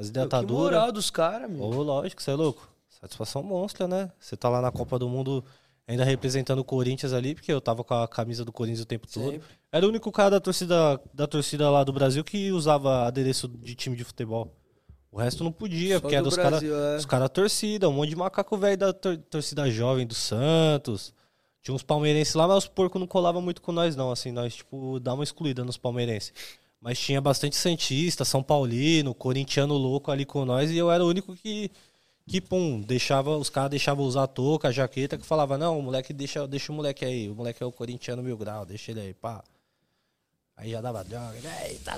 As 0.00 0.10
tá 0.28 0.40
que 0.40 0.52
moral 0.52 0.90
dos 0.90 1.10
caras, 1.10 1.50
meu. 1.50 1.62
Ô, 1.62 1.82
lógico, 1.82 2.22
você 2.22 2.30
é 2.30 2.34
louco. 2.34 2.68
Satisfação 2.88 3.42
monstra, 3.42 3.86
né? 3.86 4.10
Você 4.18 4.36
tá 4.36 4.48
lá 4.48 4.60
na 4.60 4.70
Copa 4.72 4.98
do 4.98 5.08
Mundo 5.08 5.44
ainda 5.86 6.04
representando 6.04 6.60
o 6.60 6.64
Corinthians 6.64 7.12
ali, 7.12 7.34
porque 7.34 7.52
eu 7.52 7.60
tava 7.60 7.82
com 7.84 7.94
a 7.94 8.06
camisa 8.08 8.44
do 8.44 8.52
Corinthians 8.52 8.82
o 8.82 8.86
tempo 8.86 9.06
todo. 9.12 9.32
Sempre. 9.32 9.48
Era 9.72 9.84
o 9.86 9.88
único 9.88 10.10
cara 10.12 10.30
da 10.30 10.40
torcida, 10.40 11.00
da 11.12 11.26
torcida 11.26 11.68
lá 11.70 11.82
do 11.84 11.92
Brasil 11.92 12.22
que 12.24 12.50
usava 12.52 13.06
adereço 13.06 13.48
de 13.48 13.74
time 13.74 13.96
de 13.96 14.04
futebol. 14.04 14.52
O 15.12 15.18
resto 15.18 15.42
não 15.42 15.50
podia, 15.50 15.96
Só 15.96 16.00
porque 16.00 16.14
era 16.14 16.22
do 16.22 16.28
dos 16.28 16.36
caras 16.38 16.62
é. 16.62 16.96
os 16.96 17.04
cara 17.04 17.28
torcida, 17.28 17.88
um 17.88 17.92
monte 17.92 18.10
de 18.10 18.16
macaco 18.16 18.56
velho 18.56 18.76
da 18.76 18.92
tor- 18.92 19.18
torcida 19.28 19.68
jovem 19.70 20.06
do 20.06 20.14
Santos. 20.14 21.12
Tinha 21.62 21.74
uns 21.74 21.82
palmeirenses 21.82 22.34
lá, 22.34 22.46
mas 22.46 22.58
os 22.58 22.68
porcos 22.68 23.00
não 23.00 23.08
colavam 23.08 23.42
muito 23.42 23.60
com 23.60 23.72
nós, 23.72 23.96
não. 23.96 24.12
Assim, 24.12 24.30
nós, 24.30 24.54
tipo, 24.54 25.00
dá 25.00 25.12
uma 25.12 25.24
excluída 25.24 25.64
nos 25.64 25.76
palmeirenses. 25.76 26.32
Mas 26.80 26.98
tinha 26.98 27.20
bastante 27.20 27.56
Santista, 27.56 28.24
São 28.24 28.42
Paulino, 28.42 29.14
corintiano 29.14 29.74
louco 29.74 30.10
ali 30.10 30.24
com 30.24 30.44
nós, 30.44 30.70
e 30.70 30.78
eu 30.78 30.90
era 30.90 31.04
o 31.04 31.08
único 31.08 31.36
que, 31.36 31.70
que 32.26 32.40
pum, 32.40 32.80
deixava, 32.80 33.36
os 33.36 33.50
caras 33.50 33.70
deixavam 33.70 34.04
usar 34.04 34.22
a 34.22 34.26
touca, 34.26 34.68
a 34.68 34.72
jaqueta, 34.72 35.18
que 35.18 35.26
falava, 35.26 35.58
não, 35.58 35.78
o 35.78 35.82
moleque 35.82 36.12
deixa, 36.12 36.48
deixa 36.48 36.72
o 36.72 36.74
moleque 36.74 37.04
aí, 37.04 37.28
o 37.28 37.34
moleque 37.34 37.62
é 37.62 37.66
o 37.66 37.72
corintiano 37.72 38.22
mil 38.22 38.36
grau, 38.36 38.64
deixa 38.64 38.92
ele 38.92 39.00
aí, 39.00 39.14
pá. 39.14 39.44
Aí 40.60 40.72
já 40.72 40.80
dava 40.82 41.02
droga, 41.02 41.36
eita, 41.64 41.96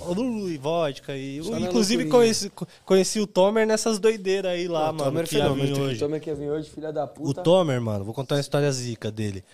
uh, 0.00 0.48
e 0.48 0.56
vodka. 0.56 1.14
E, 1.14 1.42
Só 1.44 1.58
inclusive 1.58 2.06
conheci, 2.06 2.50
conheci 2.86 3.20
o 3.20 3.26
Tomer 3.26 3.66
nessas 3.66 3.98
doideiras 3.98 4.52
aí 4.52 4.66
lá, 4.66 4.86
Pô, 4.86 4.92
mano, 4.94 5.04
Tomer 5.04 5.28
que 5.28 5.36
ia 5.36 5.52
vir 5.52 5.78
hoje. 5.78 5.98
Tomer 5.98 6.20
que 6.22 6.30
ia 6.30 6.34
vir 6.34 6.50
hoje, 6.50 6.70
filha 6.70 6.90
da 6.90 7.04
O 7.04 7.08
puta. 7.08 7.42
Tomer, 7.42 7.78
mano, 7.78 8.02
vou 8.02 8.14
contar 8.14 8.36
uma 8.36 8.40
história 8.40 8.72
zica 8.72 9.10
dele. 9.10 9.44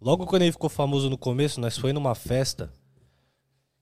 Logo 0.00 0.24
quando 0.24 0.42
ele 0.42 0.52
ficou 0.52 0.70
famoso 0.70 1.10
no 1.10 1.18
começo, 1.18 1.60
nós 1.60 1.76
foi 1.76 1.92
numa 1.92 2.14
festa. 2.14 2.70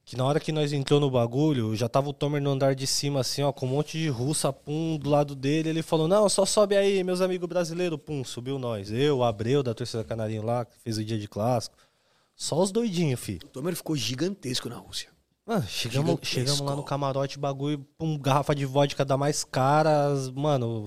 Que 0.06 0.16
na 0.16 0.24
hora 0.24 0.38
que 0.38 0.52
nós 0.52 0.72
entrou 0.72 1.00
no 1.00 1.10
bagulho, 1.10 1.74
já 1.74 1.88
tava 1.88 2.08
o 2.08 2.12
Tomer 2.12 2.40
no 2.40 2.50
andar 2.50 2.76
de 2.76 2.86
cima, 2.86 3.20
assim, 3.20 3.42
ó, 3.42 3.50
com 3.52 3.66
um 3.66 3.70
monte 3.70 3.98
de 3.98 4.08
russa, 4.08 4.52
pum, 4.52 4.96
do 4.96 5.10
lado 5.10 5.34
dele. 5.34 5.68
Ele 5.68 5.82
falou: 5.82 6.06
Não, 6.06 6.28
só 6.28 6.46
sobe 6.46 6.76
aí, 6.76 7.02
meus 7.02 7.20
amigos 7.20 7.48
brasileiros, 7.48 7.98
pum, 8.06 8.22
subiu 8.22 8.56
nós. 8.56 8.92
Eu, 8.92 9.18
o 9.18 9.24
Abreu, 9.24 9.64
da 9.64 9.74
torcida 9.74 10.04
Canarinho 10.04 10.44
lá, 10.44 10.64
que 10.64 10.78
fez 10.78 10.96
o 10.96 11.04
dia 11.04 11.18
de 11.18 11.26
clássico. 11.26 11.76
Só 12.36 12.62
os 12.62 12.70
doidinhos, 12.70 13.18
fi. 13.18 13.40
O 13.44 13.48
Tomer 13.48 13.74
ficou 13.74 13.96
gigantesco 13.96 14.68
na 14.68 14.76
Rússia. 14.76 15.08
Mano, 15.44 15.64
chegamos, 15.66 16.06
Gigantesco. 16.10 16.34
chegamos 16.34 16.60
lá 16.60 16.76
no 16.76 16.84
camarote, 16.84 17.36
bagulho, 17.38 17.84
pum, 17.98 18.16
garrafa 18.16 18.54
de 18.54 18.64
vodka 18.64 19.04
da 19.04 19.16
mais 19.16 19.42
caras, 19.42 20.30
mano, 20.30 20.86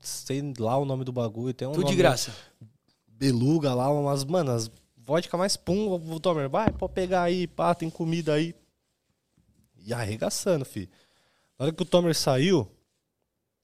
sei 0.00 0.52
lá 0.58 0.76
o 0.78 0.84
nome 0.84 1.02
do 1.04 1.12
bagulho. 1.12 1.52
Tem 1.52 1.66
um 1.66 1.72
Tudo 1.72 1.80
de 1.80 1.84
nome- 1.86 1.96
graça. 1.96 2.32
beluga 3.08 3.74
lá, 3.74 3.90
umas, 3.90 4.24
mano, 4.24 4.52
as 4.52 4.70
vodka 5.06 5.36
mais 5.36 5.56
pum, 5.56 5.88
o 5.94 6.20
Tomer, 6.20 6.50
vai, 6.50 6.70
pode 6.72 6.92
pegar 6.92 7.22
aí, 7.22 7.46
pá, 7.46 7.74
tem 7.74 7.88
comida 7.88 8.34
aí. 8.34 8.54
E 9.84 9.94
arregaçando, 9.94 10.64
fi. 10.64 10.90
Na 11.56 11.66
hora 11.66 11.72
que 11.72 11.82
o 11.82 11.86
Tomer 11.86 12.14
saiu, 12.14 12.68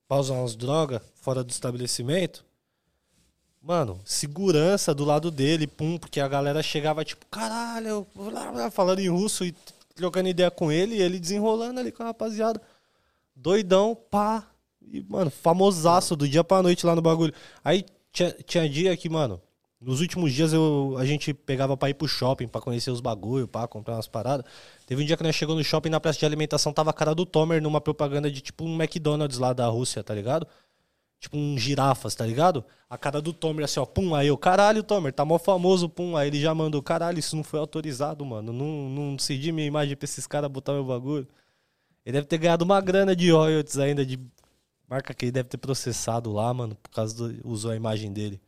pra 0.06 0.18
usar 0.18 0.34
umas 0.34 0.54
drogas 0.54 1.02
fora 1.16 1.42
do 1.42 1.50
estabelecimento, 1.50 2.44
mano, 3.60 4.00
segurança 4.04 4.94
do 4.94 5.04
lado 5.04 5.30
dele, 5.32 5.66
pum, 5.66 5.98
porque 5.98 6.20
a 6.20 6.28
galera 6.28 6.62
chegava 6.62 7.04
tipo, 7.04 7.26
caralho, 7.26 8.06
falando 8.70 9.00
em 9.00 9.08
russo 9.08 9.44
e 9.44 9.52
trocando 9.96 10.28
ideia 10.28 10.50
com 10.50 10.70
ele, 10.70 10.94
e 10.94 11.02
ele 11.02 11.18
desenrolando 11.18 11.80
ali 11.80 11.90
com 11.90 12.04
a 12.04 12.06
rapaziada. 12.06 12.62
Doidão, 13.34 13.96
pá. 14.10 14.46
E, 14.80 15.00
mano, 15.02 15.30
famosaço 15.30 16.14
do 16.14 16.28
dia 16.28 16.44
pra 16.44 16.62
noite 16.62 16.86
lá 16.86 16.94
no 16.94 17.02
bagulho. 17.02 17.34
Aí 17.64 17.84
tinha, 18.12 18.30
tinha 18.46 18.68
dia 18.68 18.96
que, 18.96 19.08
mano, 19.08 19.40
nos 19.82 20.00
últimos 20.00 20.32
dias 20.32 20.52
eu, 20.52 20.94
a 20.98 21.04
gente 21.04 21.34
pegava 21.34 21.76
pra 21.76 21.90
ir 21.90 21.94
pro 21.94 22.06
shopping, 22.06 22.46
pra 22.48 22.60
conhecer 22.60 22.90
os 22.90 23.00
bagulho, 23.00 23.48
pá, 23.48 23.66
comprar 23.66 23.94
umas 23.94 24.06
paradas. 24.06 24.46
Teve 24.86 25.02
um 25.02 25.06
dia 25.06 25.16
que 25.16 25.22
nós 25.22 25.34
chegamos 25.34 25.58
no 25.58 25.64
shopping, 25.64 25.90
na 25.90 26.00
praça 26.00 26.18
de 26.18 26.26
alimentação, 26.26 26.72
tava 26.72 26.90
a 26.90 26.92
cara 26.92 27.14
do 27.14 27.26
Tomer 27.26 27.60
numa 27.60 27.80
propaganda 27.80 28.30
de 28.30 28.40
tipo 28.40 28.64
um 28.64 28.80
McDonald's 28.80 29.38
lá 29.38 29.52
da 29.52 29.66
Rússia, 29.66 30.02
tá 30.02 30.14
ligado? 30.14 30.46
Tipo 31.20 31.36
um 31.36 31.56
girafas, 31.58 32.14
tá 32.14 32.26
ligado? 32.26 32.64
A 32.88 32.98
cara 32.98 33.20
do 33.20 33.32
Tomer 33.32 33.64
assim, 33.64 33.80
ó, 33.80 33.86
pum, 33.86 34.14
aí 34.14 34.28
eu, 34.28 34.38
caralho, 34.38 34.82
Tomer, 34.82 35.12
tá 35.12 35.24
mó 35.24 35.38
famoso, 35.38 35.88
pum. 35.88 36.16
Aí 36.16 36.28
ele 36.28 36.40
já 36.40 36.54
mandou, 36.54 36.82
caralho, 36.82 37.18
isso 37.18 37.36
não 37.36 37.44
foi 37.44 37.60
autorizado, 37.60 38.24
mano. 38.24 38.52
Não, 38.52 38.88
não 38.88 39.18
cedi 39.18 39.52
minha 39.52 39.66
imagem 39.66 39.96
pra 39.96 40.04
esses 40.04 40.26
caras 40.26 40.50
botar 40.50 40.72
meu 40.72 40.84
bagulho. 40.84 41.26
Ele 42.04 42.14
deve 42.14 42.26
ter 42.26 42.38
ganhado 42.38 42.64
uma 42.64 42.80
grana 42.80 43.14
de 43.14 43.30
royalties 43.30 43.78
ainda, 43.78 44.04
de 44.04 44.18
marca 44.88 45.14
que 45.14 45.26
ele 45.26 45.32
deve 45.32 45.48
ter 45.48 45.58
processado 45.58 46.32
lá, 46.32 46.52
mano, 46.52 46.76
por 46.76 46.90
causa 46.90 47.14
do. 47.16 47.48
usou 47.48 47.70
a 47.70 47.76
imagem 47.76 48.12
dele. 48.12 48.40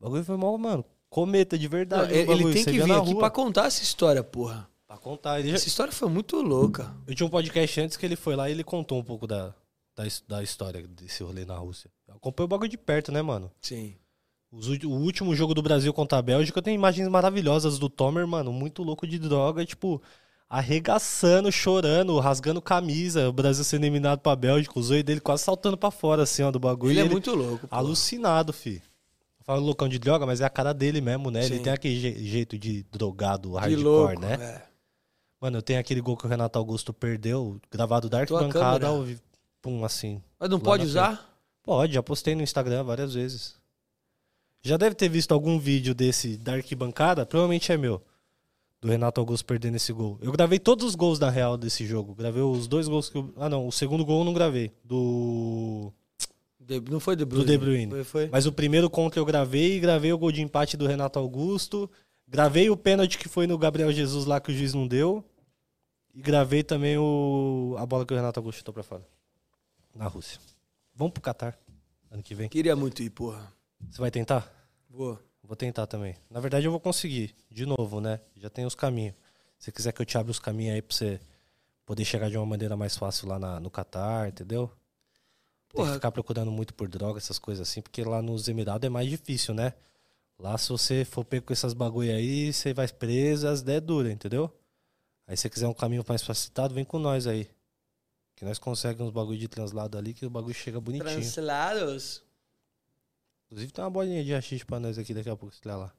O 0.00 0.04
bagulho 0.04 0.24
foi 0.24 0.36
mal, 0.36 0.56
mano. 0.56 0.84
Cometa 1.08 1.58
de 1.58 1.66
Não, 1.66 1.70
verdade. 1.70 2.12
ele 2.12 2.22
o 2.24 2.26
bagulho, 2.36 2.54
tem 2.54 2.64
que 2.64 2.70
vir 2.72 2.92
aqui 2.92 3.10
rua. 3.10 3.18
pra 3.18 3.30
contar 3.30 3.66
essa 3.66 3.82
história, 3.82 4.22
porra. 4.24 4.68
Pra 4.86 4.96
contar. 4.96 5.38
Ele 5.40 5.50
já- 5.50 5.56
Essa 5.56 5.68
história 5.68 5.92
foi 5.92 6.08
muito 6.08 6.40
louca. 6.40 6.94
Eu 7.06 7.14
tinha 7.14 7.26
um 7.26 7.30
podcast 7.30 7.80
antes 7.80 7.96
que 7.96 8.06
ele 8.06 8.16
foi 8.16 8.34
lá 8.34 8.48
e 8.48 8.52
ele 8.52 8.64
contou 8.64 8.98
um 8.98 9.04
pouco 9.04 9.26
da, 9.26 9.54
da, 9.96 10.04
da 10.26 10.42
história 10.42 10.86
desse 10.88 11.22
rolê 11.22 11.44
na 11.44 11.56
Rússia. 11.56 11.90
Eu 12.08 12.14
acompanho 12.14 12.46
o 12.46 12.48
bagulho 12.48 12.70
de 12.70 12.78
perto, 12.78 13.12
né, 13.12 13.20
mano? 13.22 13.50
Sim. 13.60 13.94
Os 14.52 14.66
o 14.68 14.90
último 14.90 15.34
jogo 15.36 15.54
do 15.54 15.62
Brasil 15.62 15.92
contra 15.92 16.18
a 16.18 16.22
Bélgica 16.22 16.60
tem 16.60 16.74
imagens 16.74 17.06
maravilhosas 17.08 17.78
do 17.78 17.88
Tomer, 17.88 18.26
mano, 18.26 18.52
muito 18.52 18.82
louco 18.82 19.06
de 19.06 19.16
droga, 19.18 19.64
tipo, 19.64 20.02
arregaçando, 20.48 21.50
chorando, 21.52 22.18
rasgando 22.18 22.60
camisa, 22.60 23.28
o 23.28 23.32
Brasil 23.32 23.62
sendo 23.64 23.84
eliminado 23.84 24.18
pra 24.20 24.34
Bélgica, 24.36 24.78
o 24.78 24.82
zoio 24.82 25.02
dele 25.04 25.20
quase 25.20 25.44
saltando 25.44 25.76
pra 25.76 25.90
fora, 25.90 26.22
assim, 26.24 26.42
ó, 26.42 26.50
do 26.50 26.58
bagulho. 26.58 26.92
Ele 26.92 27.00
e 27.00 27.02
é 27.06 27.08
muito 27.08 27.34
louco. 27.34 27.66
porra. 27.68 27.80
alucinado, 27.80 28.52
fi. 28.52 28.82
Eu 29.50 29.54
falo 29.56 29.66
loucão 29.66 29.88
de 29.88 29.98
droga, 29.98 30.24
mas 30.24 30.40
é 30.40 30.44
a 30.44 30.50
cara 30.50 30.72
dele 30.72 31.00
mesmo, 31.00 31.28
né? 31.30 31.44
Ele 31.44 31.56
Sim. 31.56 31.62
tem 31.64 31.72
aquele 31.72 31.98
je- 31.98 32.24
jeito 32.24 32.56
de 32.56 32.84
drogado 32.84 33.50
De 33.50 33.56
hardcore, 33.58 33.82
louco, 33.82 34.20
né? 34.20 34.34
é. 34.34 34.62
Mano, 35.40 35.58
eu 35.58 35.62
tenho 35.62 35.80
aquele 35.80 36.00
gol 36.00 36.16
que 36.16 36.24
o 36.24 36.28
Renato 36.28 36.56
Augusto 36.58 36.92
perdeu, 36.92 37.60
gravado 37.70 38.08
da 38.08 38.20
arquibancada, 38.20 38.86
ao 38.86 39.04
pum, 39.60 39.84
assim. 39.84 40.22
Mas 40.38 40.48
não 40.50 40.60
pode 40.60 40.84
usar? 40.84 41.28
Pode, 41.62 41.94
já 41.94 42.02
postei 42.02 42.34
no 42.34 42.42
Instagram 42.42 42.84
várias 42.84 43.14
vezes. 43.14 43.56
Já 44.62 44.76
deve 44.76 44.94
ter 44.94 45.08
visto 45.08 45.32
algum 45.32 45.58
vídeo 45.58 45.94
desse 45.94 46.36
da 46.36 46.52
arquibancada, 46.54 47.26
provavelmente 47.26 47.72
é 47.72 47.76
meu. 47.76 48.00
Do 48.80 48.88
Renato 48.88 49.20
Augusto 49.20 49.44
perdendo 49.44 49.76
esse 49.76 49.92
gol. 49.92 50.18
Eu 50.22 50.30
gravei 50.32 50.58
todos 50.58 50.86
os 50.86 50.94
gols 50.94 51.18
na 51.18 51.28
real 51.28 51.56
desse 51.56 51.84
jogo. 51.86 52.14
Gravei 52.14 52.42
os 52.42 52.66
dois 52.68 52.86
gols 52.88 53.10
que 53.10 53.18
eu... 53.18 53.32
Ah, 53.36 53.48
não, 53.48 53.66
o 53.66 53.72
segundo 53.72 54.04
gol 54.04 54.20
eu 54.20 54.24
não 54.24 54.32
gravei. 54.32 54.72
Do. 54.84 55.92
De- 56.78 56.90
Não 56.90 57.00
foi 57.00 57.16
De 57.16 57.24
Bruyne. 57.24 57.44
Do 57.44 57.50
De 57.52 57.58
Bruyne. 57.58 57.90
Foi, 57.90 58.04
foi. 58.04 58.28
Mas 58.30 58.46
o 58.46 58.52
primeiro 58.52 58.88
contra 58.88 59.18
eu 59.18 59.24
gravei, 59.24 59.80
gravei 59.80 60.12
o 60.12 60.18
gol 60.18 60.30
de 60.30 60.40
empate 60.42 60.76
do 60.76 60.86
Renato 60.86 61.18
Augusto, 61.18 61.90
gravei 62.28 62.70
o 62.70 62.76
pênalti 62.76 63.18
que 63.18 63.28
foi 63.28 63.46
no 63.46 63.58
Gabriel 63.58 63.92
Jesus 63.92 64.24
lá 64.24 64.40
que 64.40 64.52
o 64.52 64.54
juiz 64.54 64.72
não 64.74 64.86
deu. 64.86 65.24
E 66.14 66.20
gravei 66.20 66.62
também 66.62 66.98
o... 66.98 67.74
a 67.78 67.86
bola 67.86 68.04
que 68.04 68.12
o 68.12 68.16
Renato 68.16 68.38
Augusto 68.40 68.58
chutou 68.58 68.74
pra 68.74 68.82
fora. 68.82 69.06
Na 69.94 70.06
Rússia. 70.06 70.40
Vamos 70.94 71.12
pro 71.12 71.22
Catar 71.22 71.58
ano 72.10 72.22
que 72.22 72.34
vem. 72.34 72.48
Queria 72.48 72.74
muito 72.76 73.02
ir, 73.02 73.10
porra. 73.10 73.52
Você 73.90 74.00
vai 74.00 74.10
tentar? 74.10 74.52
Vou. 74.88 75.18
Vou 75.42 75.56
tentar 75.56 75.86
também. 75.86 76.14
Na 76.28 76.38
verdade, 76.40 76.66
eu 76.66 76.70
vou 76.70 76.80
conseguir. 76.80 77.34
De 77.50 77.64
novo, 77.66 78.00
né? 78.00 78.20
Já 78.36 78.50
tem 78.50 78.64
os 78.64 78.74
caminhos. 78.74 79.14
Se 79.58 79.66
você 79.66 79.72
quiser 79.72 79.92
que 79.92 80.00
eu 80.02 80.06
te 80.06 80.16
abra 80.18 80.30
os 80.30 80.38
caminhos 80.38 80.74
aí 80.74 80.82
pra 80.82 80.94
você 80.96 81.20
poder 81.86 82.04
chegar 82.04 82.28
de 82.30 82.36
uma 82.36 82.46
maneira 82.46 82.76
mais 82.76 82.96
fácil 82.96 83.26
lá 83.28 83.38
na- 83.38 83.58
no 83.60 83.70
Catar, 83.70 84.28
entendeu? 84.28 84.70
Tem 85.72 85.76
Porra. 85.76 85.88
que 85.88 85.94
ficar 85.94 86.10
procurando 86.10 86.50
muito 86.50 86.74
por 86.74 86.88
droga, 86.88 87.18
essas 87.18 87.38
coisas 87.38 87.68
assim, 87.68 87.80
porque 87.80 88.02
lá 88.02 88.20
nos 88.20 88.48
Emirados 88.48 88.84
é 88.84 88.88
mais 88.90 89.08
difícil, 89.08 89.54
né? 89.54 89.72
Lá, 90.36 90.58
se 90.58 90.68
você 90.68 91.04
for 91.04 91.24
pego 91.24 91.46
com 91.46 91.52
essas 91.52 91.72
bagulho 91.72 92.12
aí, 92.12 92.52
você 92.52 92.74
vai 92.74 92.88
preso, 92.88 93.46
as 93.46 93.60
ideias 93.60 93.82
duras, 93.82 94.12
entendeu? 94.12 94.52
Aí, 95.26 95.36
se 95.36 95.42
você 95.42 95.50
quiser 95.50 95.68
um 95.68 95.74
caminho 95.74 96.04
mais 96.08 96.22
facilitado, 96.22 96.74
vem 96.74 96.84
com 96.84 96.98
nós 96.98 97.26
aí. 97.26 97.48
Que 98.34 98.44
nós 98.44 98.58
conseguimos 98.58 99.08
uns 99.08 99.14
bagulho 99.14 99.38
de 99.38 99.46
translado 99.46 99.96
ali, 99.96 100.12
que 100.12 100.26
o 100.26 100.30
bagulho 100.30 100.54
chega 100.54 100.80
bonitinho. 100.80 101.08
Translados. 101.10 102.22
Inclusive 103.46 103.70
tem 103.72 103.84
uma 103.84 103.90
bolinha 103.90 104.24
de 104.24 104.34
haxixe 104.34 104.64
pra 104.64 104.80
nós 104.80 104.98
aqui 104.98 105.14
daqui 105.14 105.28
a 105.28 105.36
pouco, 105.36 105.54
se 105.54 105.60
lá. 105.68 105.92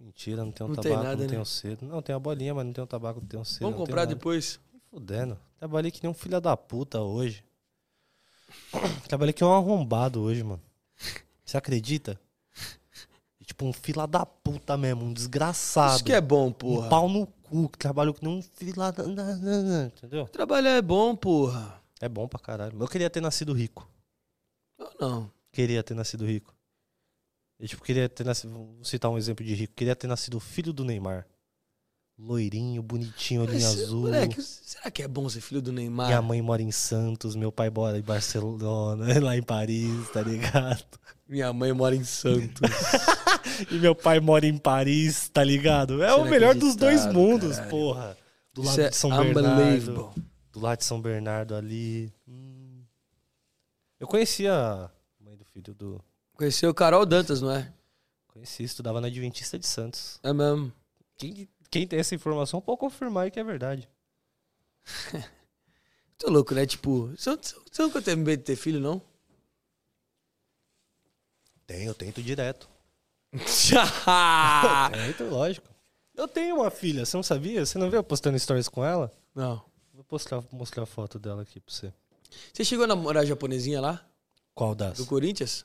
Mentira, 0.00 0.42
não 0.42 0.50
tem 0.50 0.64
um 0.64 0.70
Não 0.70 0.76
tem 0.76 0.92
tabaco, 0.92 1.04
nada, 1.04 1.20
não 1.20 1.28
tem 1.28 1.36
né? 1.36 1.42
um 1.42 1.44
cedo. 1.44 1.84
Não, 1.84 2.00
tem 2.00 2.14
uma 2.14 2.20
bolinha, 2.20 2.54
mas 2.54 2.64
não 2.64 2.72
tem 2.72 2.82
um 2.82 2.86
tabaco, 2.86 3.20
não 3.20 3.28
tem 3.28 3.38
um 3.38 3.44
cedo. 3.44 3.60
Vamos 3.60 3.76
tem 3.76 3.86
comprar 3.86 4.06
depois. 4.06 4.58
Me 4.72 4.80
fudendo. 4.90 5.38
Trabalhei 5.58 5.90
que 5.90 6.02
nem 6.02 6.10
um 6.10 6.14
filho 6.14 6.40
da 6.40 6.56
puta 6.56 7.00
hoje. 7.02 7.44
Trabalhei 9.08 9.32
que 9.32 9.42
nem 9.42 9.50
um 9.50 9.54
arrombado 9.54 10.20
hoje, 10.20 10.42
mano. 10.42 10.62
Você 11.44 11.56
acredita? 11.56 12.20
Tipo, 13.44 13.66
um 13.66 13.72
fila 13.72 14.06
da 14.06 14.24
puta 14.24 14.76
mesmo, 14.76 15.04
um 15.04 15.12
desgraçado. 15.12 15.96
Isso 15.96 16.04
que 16.04 16.12
é 16.12 16.20
bom, 16.20 16.46
Um 16.48 16.52
porra. 16.52 16.88
pau 16.88 17.08
no 17.08 17.26
cu, 17.26 17.68
que 17.68 17.78
trabalhou 17.78 18.14
que 18.14 18.24
nem 18.24 18.38
um 18.38 18.42
fila 18.42 18.92
da... 18.92 19.02
Entendeu? 19.86 20.26
Trabalhar 20.28 20.70
é 20.76 20.82
bom, 20.82 21.16
porra. 21.16 21.82
É 22.00 22.08
bom 22.08 22.28
pra 22.28 22.38
caralho. 22.38 22.80
Eu 22.80 22.86
queria 22.86 23.10
ter 23.10 23.20
nascido 23.20 23.52
rico. 23.52 23.88
Eu 24.78 24.92
não. 25.00 25.30
Queria 25.50 25.82
ter 25.82 25.94
nascido 25.94 26.24
rico. 26.24 26.54
Eu, 27.58 27.66
tipo, 27.66 27.82
queria 27.82 28.08
ter 28.08 28.24
nascido... 28.24 28.52
Vou 28.52 28.84
citar 28.84 29.10
um 29.10 29.18
exemplo 29.18 29.44
de 29.44 29.52
rico. 29.54 29.74
Queria 29.74 29.96
ter 29.96 30.06
nascido 30.06 30.38
filho 30.38 30.72
do 30.72 30.84
Neymar. 30.84 31.26
Loirinho, 32.22 32.82
bonitinho, 32.82 33.42
olhinho 33.42 33.62
Mas, 33.62 33.80
azul. 33.82 34.02
Moleque, 34.02 34.42
será 34.42 34.90
que 34.90 35.02
é 35.02 35.08
bom 35.08 35.28
ser 35.28 35.40
filho 35.40 35.62
do 35.62 35.72
Neymar? 35.72 36.08
Minha 36.08 36.20
mãe 36.22 36.42
mora 36.42 36.60
em 36.60 36.70
Santos, 36.70 37.34
meu 37.34 37.50
pai 37.50 37.70
mora 37.70 37.98
em 37.98 38.02
Barcelona, 38.02 39.06
lá 39.24 39.36
em 39.36 39.42
Paris, 39.42 40.08
tá 40.12 40.20
ligado? 40.20 40.84
Minha 41.26 41.52
mãe 41.52 41.72
mora 41.72 41.96
em 41.96 42.04
Santos. 42.04 42.60
E 43.70 43.74
meu 43.78 43.94
pai 43.94 44.20
mora 44.20 44.46
em 44.46 44.56
Paris, 44.56 45.28
tá 45.28 45.42
ligado? 45.42 46.02
É 46.02 46.08
Isso 46.08 46.20
o 46.20 46.26
é 46.26 46.30
melhor 46.30 46.54
dos 46.54 46.76
dois 46.76 47.06
mundos, 47.06 47.56
caralho. 47.56 47.70
porra. 47.70 48.16
Do 48.54 48.62
lado 48.62 48.70
Isso 48.72 48.80
é 48.80 48.88
de 48.90 48.96
São 48.96 49.10
Bernardo. 49.10 49.48
unbelievable. 49.62 50.22
Do 50.52 50.60
lado 50.60 50.78
de 50.78 50.84
São 50.84 51.00
Bernardo 51.00 51.54
ali. 51.54 52.12
Hum. 52.28 52.82
Eu 53.98 54.06
conhecia 54.06 54.52
a 54.54 54.90
mãe 55.20 55.36
do 55.36 55.44
filho 55.44 55.74
do. 55.74 56.00
Conheceu 56.34 56.72
Carol 56.74 57.04
Dantas, 57.04 57.40
não 57.40 57.50
é? 57.50 57.72
Conheci, 58.28 58.62
estudava 58.62 59.00
na 59.00 59.08
Adventista 59.08 59.58
de 59.58 59.66
Santos. 59.66 60.18
É 60.22 60.32
mesmo. 60.32 60.72
Quem, 61.16 61.48
quem 61.70 61.86
tem 61.86 61.98
essa 61.98 62.14
informação 62.14 62.60
pode 62.60 62.80
confirmar 62.80 63.24
aí 63.24 63.30
que 63.30 63.38
é 63.38 63.44
verdade. 63.44 63.88
Tô 66.18 66.30
louco, 66.30 66.54
né? 66.54 66.66
Tipo, 66.66 67.06
você, 67.16 67.30
nunca 67.78 68.02
teve 68.02 68.20
medo 68.20 68.40
de 68.40 68.44
ter 68.44 68.56
filho, 68.56 68.80
não? 68.80 69.00
Tem, 71.66 71.84
eu 71.84 71.94
tento 71.94 72.22
direto. 72.22 72.68
Tento, 73.32 75.24
lógico. 75.30 75.68
Eu 76.16 76.26
tenho 76.26 76.56
uma 76.56 76.70
filha, 76.70 77.06
você 77.06 77.16
não 77.16 77.22
sabia? 77.22 77.64
Você 77.64 77.78
não 77.78 77.88
viu 77.88 78.00
eu 78.00 78.04
postando 78.04 78.38
stories 78.38 78.68
com 78.68 78.84
ela? 78.84 79.10
não. 79.34 79.64
Vou 79.94 80.04
postar, 80.04 80.42
mostrar 80.50 80.82
a 80.82 80.86
foto 80.86 81.18
dela 81.18 81.42
aqui 81.42 81.60
pra 81.60 81.72
você. 81.72 81.92
Você 82.52 82.64
chegou 82.64 82.84
a 82.84 82.88
namorar 82.88 83.22
a 83.22 83.26
japonesinha 83.26 83.80
lá? 83.80 84.04
Qual 84.54 84.74
das? 84.74 84.96
Do 84.96 85.04
Corinthians? 85.04 85.64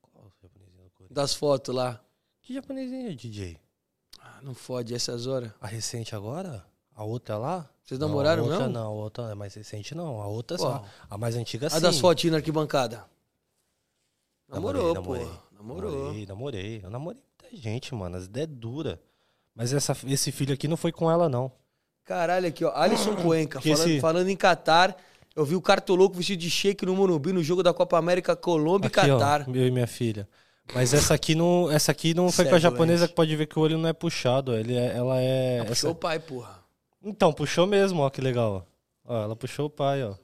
Qual 0.00 0.30
japonesinha 0.42 0.84
do 0.84 0.90
Corinthians? 0.90 1.14
Das 1.14 1.34
fotos 1.34 1.74
lá. 1.74 2.04
Que 2.42 2.52
japonesinha, 2.52 3.14
DJ? 3.14 3.58
Não 4.42 4.54
fode 4.54 4.94
essas 4.94 5.26
horas. 5.26 5.50
A 5.60 5.66
recente 5.66 6.14
agora? 6.14 6.64
A 6.94 7.04
outra 7.04 7.36
lá? 7.38 7.68
Vocês 7.84 7.98
Não, 7.98 8.08
namoraram 8.08 8.42
a 8.42 8.46
outra 8.46 8.58
mesmo? 8.60 8.72
não, 8.74 8.86
a 8.86 8.90
outra 8.90 9.24
é 9.30 9.34
mais 9.34 9.54
recente 9.54 9.94
não. 9.94 10.20
A 10.20 10.26
outra 10.26 10.56
Qual? 10.56 10.70
só. 10.72 10.84
A 11.08 11.18
mais 11.18 11.34
antiga 11.36 11.66
A 11.66 11.70
sim. 11.70 11.80
das 11.80 11.98
fotinhas 11.98 12.32
na 12.32 12.38
arquibancada. 12.38 13.04
Namorou, 14.48 14.94
namorei. 14.94 15.24
pô. 15.26 15.32
Namorou. 15.56 15.92
Namorei, 15.92 16.26
namorei. 16.26 16.80
Eu 16.84 16.90
namorei 16.90 17.20
muita 17.42 17.56
gente, 17.56 17.94
mano. 17.94 18.16
As 18.16 18.24
ideias 18.24 18.48
duras. 18.48 18.98
Mas 19.54 19.72
essa, 19.72 19.96
esse 20.06 20.32
filho 20.32 20.54
aqui 20.54 20.66
não 20.68 20.76
foi 20.76 20.92
com 20.92 21.10
ela, 21.10 21.28
não. 21.28 21.52
Caralho, 22.04 22.48
aqui, 22.48 22.64
ó. 22.64 22.72
Alisson 22.74 23.14
Cuenca, 23.22 23.60
falando, 23.60 23.80
esse- 23.90 24.00
falando 24.00 24.28
em 24.28 24.36
Catar. 24.36 24.96
Eu 25.36 25.44
vi 25.44 25.54
o 25.54 25.62
Cartoloco 25.62 26.16
vestido 26.16 26.40
de 26.40 26.50
shake 26.50 26.84
no 26.84 26.94
Morumbi 26.96 27.32
no 27.32 27.42
jogo 27.42 27.62
da 27.62 27.72
Copa 27.72 27.96
América 27.96 28.34
Colômbia 28.34 28.88
e 28.88 28.90
ó, 28.90 29.18
Catar. 29.18 29.48
eu 29.48 29.66
e 29.66 29.70
minha 29.70 29.86
filha. 29.86 30.28
Mas 30.74 30.94
essa 30.94 31.14
aqui 31.14 31.34
não, 31.34 31.70
essa 31.70 31.90
aqui 31.92 32.14
não 32.14 32.30
foi 32.30 32.44
com 32.46 32.54
a 32.54 32.58
japonesa 32.58 33.08
que 33.08 33.14
pode 33.14 33.34
ver 33.34 33.46
que 33.46 33.58
o 33.58 33.62
olho 33.62 33.76
não 33.78 33.88
é 33.88 33.92
puxado. 33.92 34.54
Ele 34.56 34.74
é- 34.76 34.96
ela 34.96 35.16
é. 35.20 35.58
Puxou 35.64 35.72
essa- 35.72 35.90
o 35.90 35.94
pai, 35.94 36.18
porra. 36.18 36.60
Então, 37.02 37.32
puxou 37.32 37.66
mesmo, 37.66 38.02
ó, 38.02 38.10
que 38.10 38.20
legal. 38.20 38.66
Ó, 39.04 39.14
Ó, 39.14 39.22
ela 39.24 39.34
puxou 39.34 39.66
o 39.66 39.70
pai, 39.70 40.04
ó. 40.04 40.14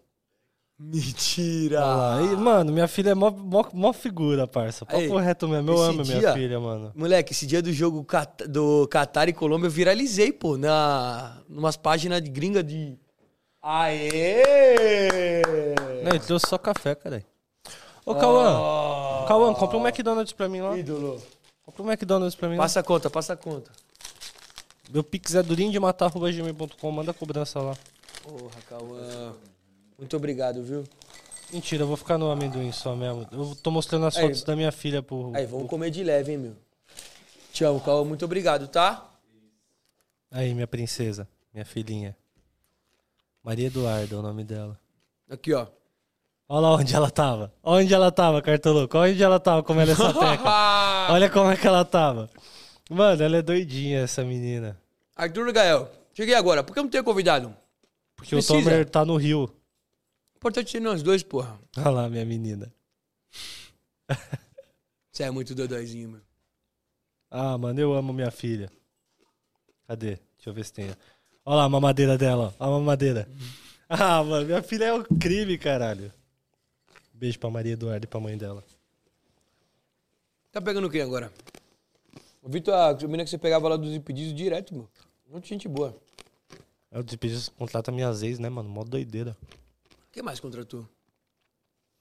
Mentira! 0.78 1.78
Olha 1.80 1.94
lá. 1.96 2.22
E, 2.22 2.36
mano, 2.36 2.70
minha 2.70 2.86
filha 2.86 3.10
é 3.10 3.14
mó, 3.14 3.30
mó, 3.30 3.64
mó 3.72 3.92
figura, 3.94 4.46
parça. 4.46 4.84
Aí, 4.88 5.08
Papo 5.08 5.18
reto 5.18 5.48
mesmo. 5.48 5.70
Eu 5.70 5.74
esse 5.76 5.84
amo 5.84 6.02
minha 6.04 6.18
dia- 6.20 6.32
filha, 6.34 6.60
mano. 6.60 6.92
Moleque, 6.94 7.32
esse 7.32 7.46
dia 7.46 7.62
do 7.62 7.72
jogo 7.72 8.04
Cat- 8.04 8.46
do 8.46 8.86
Catar 8.88 9.26
e 9.28 9.32
Colômbia 9.32 9.68
eu 9.68 9.70
viralizei, 9.70 10.30
pô, 10.32 10.58
na 10.58 11.38
numas 11.48 11.76
páginas 11.78 12.20
de 12.22 12.28
gringa 12.30 12.62
de. 12.62 12.98
Aê! 13.62 14.42
Não, 16.04 16.10
ele 16.10 16.20
trouxe 16.20 16.46
só 16.48 16.58
café, 16.58 16.94
cara. 16.94 17.24
Ô, 18.06 18.14
Cauã. 18.14 18.60
Oh, 18.60 19.26
Cauã, 19.26 19.52
compra 19.52 19.76
um 19.76 19.84
McDonald's 19.84 20.32
pra 20.32 20.48
mim 20.48 20.60
lá. 20.60 20.78
Ídolo. 20.78 21.20
Compra 21.64 21.82
um 21.82 21.90
McDonald's 21.90 22.36
pra 22.36 22.48
mim 22.48 22.54
lá. 22.54 22.62
Passa 22.62 22.78
a 22.78 22.82
conta, 22.84 23.10
passa 23.10 23.32
a 23.32 23.36
conta. 23.36 23.72
Meu 24.88 25.02
pix 25.02 25.34
é 25.34 25.42
durinho 25.42 25.72
de 25.72 25.80
matar.gmail.com. 25.80 26.90
Manda 26.92 27.10
a 27.10 27.14
cobrança 27.14 27.60
lá. 27.60 27.76
Porra, 28.22 28.62
Cauã. 28.68 29.34
Muito 29.98 30.16
obrigado, 30.16 30.62
viu? 30.62 30.84
Mentira, 31.52 31.82
eu 31.82 31.88
vou 31.88 31.96
ficar 31.96 32.16
no 32.16 32.30
amendoim 32.30 32.70
só 32.70 32.94
mesmo. 32.94 33.26
Eu 33.32 33.56
tô 33.56 33.72
mostrando 33.72 34.06
as 34.06 34.16
Aí, 34.16 34.22
fotos 34.22 34.44
da 34.44 34.54
minha 34.54 34.70
filha 34.70 35.02
pro. 35.02 35.32
Aí, 35.34 35.44
vamos 35.44 35.68
comer 35.68 35.90
de 35.90 36.04
leve, 36.04 36.30
hein, 36.30 36.38
meu? 36.38 36.56
Te 37.52 37.64
amo, 37.64 37.80
Cauã. 37.80 38.04
Muito 38.04 38.24
obrigado, 38.24 38.68
tá? 38.68 39.10
Aí, 40.30 40.54
minha 40.54 40.68
princesa. 40.68 41.26
Minha 41.52 41.64
filhinha. 41.64 42.16
Maria 43.42 43.66
Eduarda 43.66 44.14
é 44.14 44.18
o 44.18 44.22
nome 44.22 44.44
dela. 44.44 44.78
Aqui, 45.28 45.52
ó. 45.52 45.66
Olha 46.48 46.60
lá 46.60 46.74
onde 46.76 46.94
ela 46.94 47.10
tava. 47.10 47.52
Onde 47.62 47.92
ela 47.92 48.12
tava, 48.12 48.40
cartoloco. 48.40 48.96
Onde 48.98 49.22
ela 49.22 49.40
tava 49.40 49.62
comendo 49.62 49.92
essa 49.92 50.12
teca. 50.14 51.12
Olha 51.12 51.28
como 51.28 51.50
é 51.50 51.56
que 51.56 51.66
ela 51.66 51.84
tava. 51.84 52.30
Mano, 52.88 53.22
ela 53.22 53.38
é 53.38 53.42
doidinha, 53.42 54.00
essa 54.00 54.22
menina. 54.22 54.80
Arthur 55.16 55.52
Gael, 55.52 55.90
cheguei 56.14 56.34
agora. 56.34 56.62
Por 56.62 56.72
que 56.72 56.78
eu 56.78 56.84
não 56.84 56.90
tenho 56.90 57.02
convidado? 57.02 57.54
Porque 58.14 58.30
Precisa. 58.36 58.54
o 58.54 58.62
Tomer 58.62 58.88
tá 58.88 59.04
no 59.04 59.16
Rio. 59.16 59.52
Importante 60.36 60.70
ser 60.70 60.80
nós 60.80 61.02
dois, 61.02 61.22
porra. 61.22 61.58
Olha 61.76 61.90
lá, 61.90 62.08
minha 62.08 62.24
menina. 62.24 62.72
Você 65.10 65.24
é 65.24 65.30
muito 65.30 65.54
dodóizinho, 65.54 66.10
meu. 66.10 66.20
Ah, 67.30 67.58
mano, 67.58 67.80
eu 67.80 67.92
amo 67.92 68.12
minha 68.12 68.30
filha. 68.30 68.70
Cadê? 69.88 70.18
Deixa 70.36 70.48
eu 70.48 70.52
ver 70.54 70.64
se 70.64 70.72
tem. 70.72 70.90
Olha 71.44 71.56
lá 71.56 71.64
a 71.64 71.68
mamadeira 71.68 72.16
dela, 72.16 72.54
ó. 72.58 72.64
A 72.64 72.70
mamadeira. 72.70 73.28
Ah, 73.88 74.22
mano, 74.22 74.46
minha 74.46 74.62
filha 74.62 74.84
é 74.84 74.92
um 74.94 75.02
crime, 75.02 75.58
caralho. 75.58 76.12
Beijo 77.16 77.38
pra 77.38 77.48
Maria 77.48 77.72
Eduarda 77.72 78.04
e 78.04 78.08
pra 78.08 78.20
mãe 78.20 78.36
dela. 78.36 78.62
Tá 80.52 80.60
pegando 80.60 80.90
quem 80.90 81.00
agora? 81.00 81.32
O 82.42 82.48
Vitor, 82.48 82.74
a 82.74 82.92
menina 83.02 83.24
que 83.24 83.30
você 83.30 83.38
pegava 83.38 83.68
lá 83.68 83.76
dos 83.76 83.94
impedidos 83.94 84.34
direto, 84.34 84.74
meu. 84.74 84.88
Muito 85.30 85.48
gente 85.48 85.66
boa. 85.66 85.96
É 86.90 86.98
o 86.98 87.02
despedido 87.02 87.50
contrata 87.52 87.90
minhas 87.90 88.22
ex, 88.22 88.38
né, 88.38 88.48
mano? 88.48 88.68
Mó 88.68 88.84
doideira. 88.84 89.36
Quem 90.12 90.22
mais 90.22 90.40
contratou? 90.40 90.86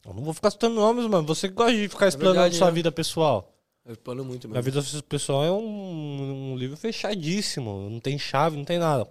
Eu 0.05 0.13
não 0.13 0.23
vou 0.23 0.33
ficar 0.33 0.51
citando 0.51 0.75
nomes, 0.75 1.07
mano. 1.07 1.25
Você 1.27 1.47
que 1.47 1.55
gosta 1.55 1.73
de 1.73 1.87
ficar 1.87 2.07
explanando 2.07 2.35
verdade, 2.35 2.57
sua 2.57 2.67
né? 2.67 2.73
vida 2.73 2.91
pessoal. 2.91 3.51
Eu 3.85 3.93
explano 3.93 4.23
muito, 4.23 4.47
Minha 4.47 4.61
meu. 4.61 4.71
vida 4.71 5.01
pessoal 5.07 5.43
é 5.43 5.51
um, 5.51 6.51
um 6.51 6.55
livro 6.57 6.75
fechadíssimo. 6.75 7.89
Não 7.89 7.99
tem 7.99 8.19
chave, 8.19 8.57
não 8.57 8.65
tem 8.65 8.77
nada. 8.77 9.09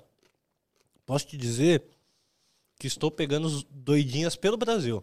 Posso 1.07 1.26
te 1.26 1.36
dizer 1.36 1.82
que 2.78 2.86
estou 2.86 3.11
pegando 3.11 3.46
os 3.46 3.64
doidinhas 3.64 4.36
pelo 4.36 4.57
Brasil. 4.57 5.02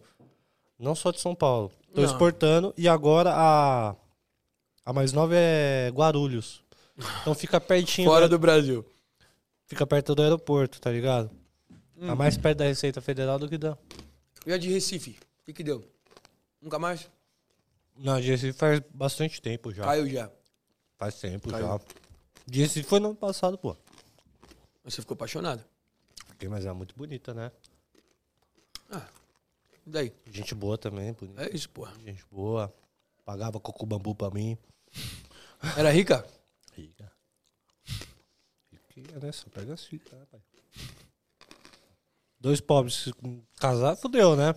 Não 0.81 0.95
só 0.95 1.11
de 1.11 1.21
São 1.21 1.35
Paulo. 1.35 1.71
Estou 1.87 2.03
Não. 2.03 2.11
exportando 2.11 2.73
e 2.75 2.87
agora 2.87 3.31
a, 3.33 3.95
a 4.83 4.91
mais 4.91 5.13
nova 5.13 5.33
é 5.35 5.89
Guarulhos. 5.93 6.63
Então 7.21 7.35
fica 7.35 7.61
pertinho. 7.61 8.09
Fora 8.09 8.27
do 8.27 8.39
Brasil. 8.39 8.83
Fica 9.67 9.85
perto 9.85 10.15
do 10.15 10.23
aeroporto, 10.23 10.81
tá 10.81 10.91
ligado? 10.91 11.29
Hum. 11.95 12.07
Tá 12.07 12.15
mais 12.15 12.35
perto 12.35 12.57
da 12.59 12.65
Receita 12.65 12.99
Federal 12.99 13.37
do 13.37 13.47
que 13.47 13.57
da. 13.57 13.77
E 14.45 14.51
a 14.51 14.57
de 14.57 14.69
Recife? 14.69 15.19
O 15.41 15.45
que 15.45 15.53
que 15.53 15.63
deu? 15.63 15.85
Nunca 16.59 16.79
mais? 16.79 17.07
Não, 17.95 18.19
de 18.19 18.29
Recife 18.31 18.53
faz 18.53 18.81
bastante 18.91 19.39
tempo 19.41 19.71
já. 19.71 19.83
Caiu 19.83 20.09
já. 20.09 20.31
Faz 20.97 21.19
tempo 21.19 21.49
Caiu. 21.49 21.65
já. 21.67 21.79
De 22.47 22.59
Recife 22.61 22.87
foi 22.89 22.99
no 22.99 23.09
ano 23.09 23.15
passado, 23.15 23.57
pô. 23.57 23.77
Você 24.83 25.01
ficou 25.01 25.13
apaixonado. 25.13 25.63
Fiquei, 26.29 26.49
mas 26.49 26.65
é 26.65 26.73
muito 26.73 26.95
bonita, 26.95 27.33
né? 27.35 27.51
Ah, 28.91 29.05
e 29.91 29.93
daí? 29.93 30.13
Gente 30.25 30.55
boa 30.55 30.77
também, 30.77 31.13
bonita. 31.13 31.43
É 31.43 31.55
isso, 31.55 31.69
porra. 31.69 31.93
Gente 32.03 32.23
boa. 32.31 32.73
Pagava 33.25 33.59
coco 33.59 33.85
bambu 33.85 34.15
pra 34.15 34.29
mim. 34.29 34.57
Era 35.77 35.91
rica? 35.91 36.25
Rica. 36.73 37.11
Riquinha, 38.71 39.19
né? 39.19 39.31
Só 39.31 39.47
pega 39.49 39.73
assim, 39.73 39.97
tá, 39.99 40.17
pai? 40.31 40.41
Dois 42.39 42.59
pobres 42.59 43.09
casar, 43.59 43.95
fudeu, 43.95 44.35
né? 44.35 44.55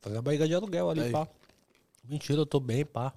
Fazer 0.00 0.16
a 0.18 0.22
barriga 0.22 0.46
de 0.48 0.54
aluguel 0.54 0.88
ali, 0.90 1.00
Aí. 1.02 1.12
pá. 1.12 1.28
Mentira, 2.04 2.38
eu 2.40 2.46
tô 2.46 2.58
bem, 2.60 2.84
pá. 2.84 3.12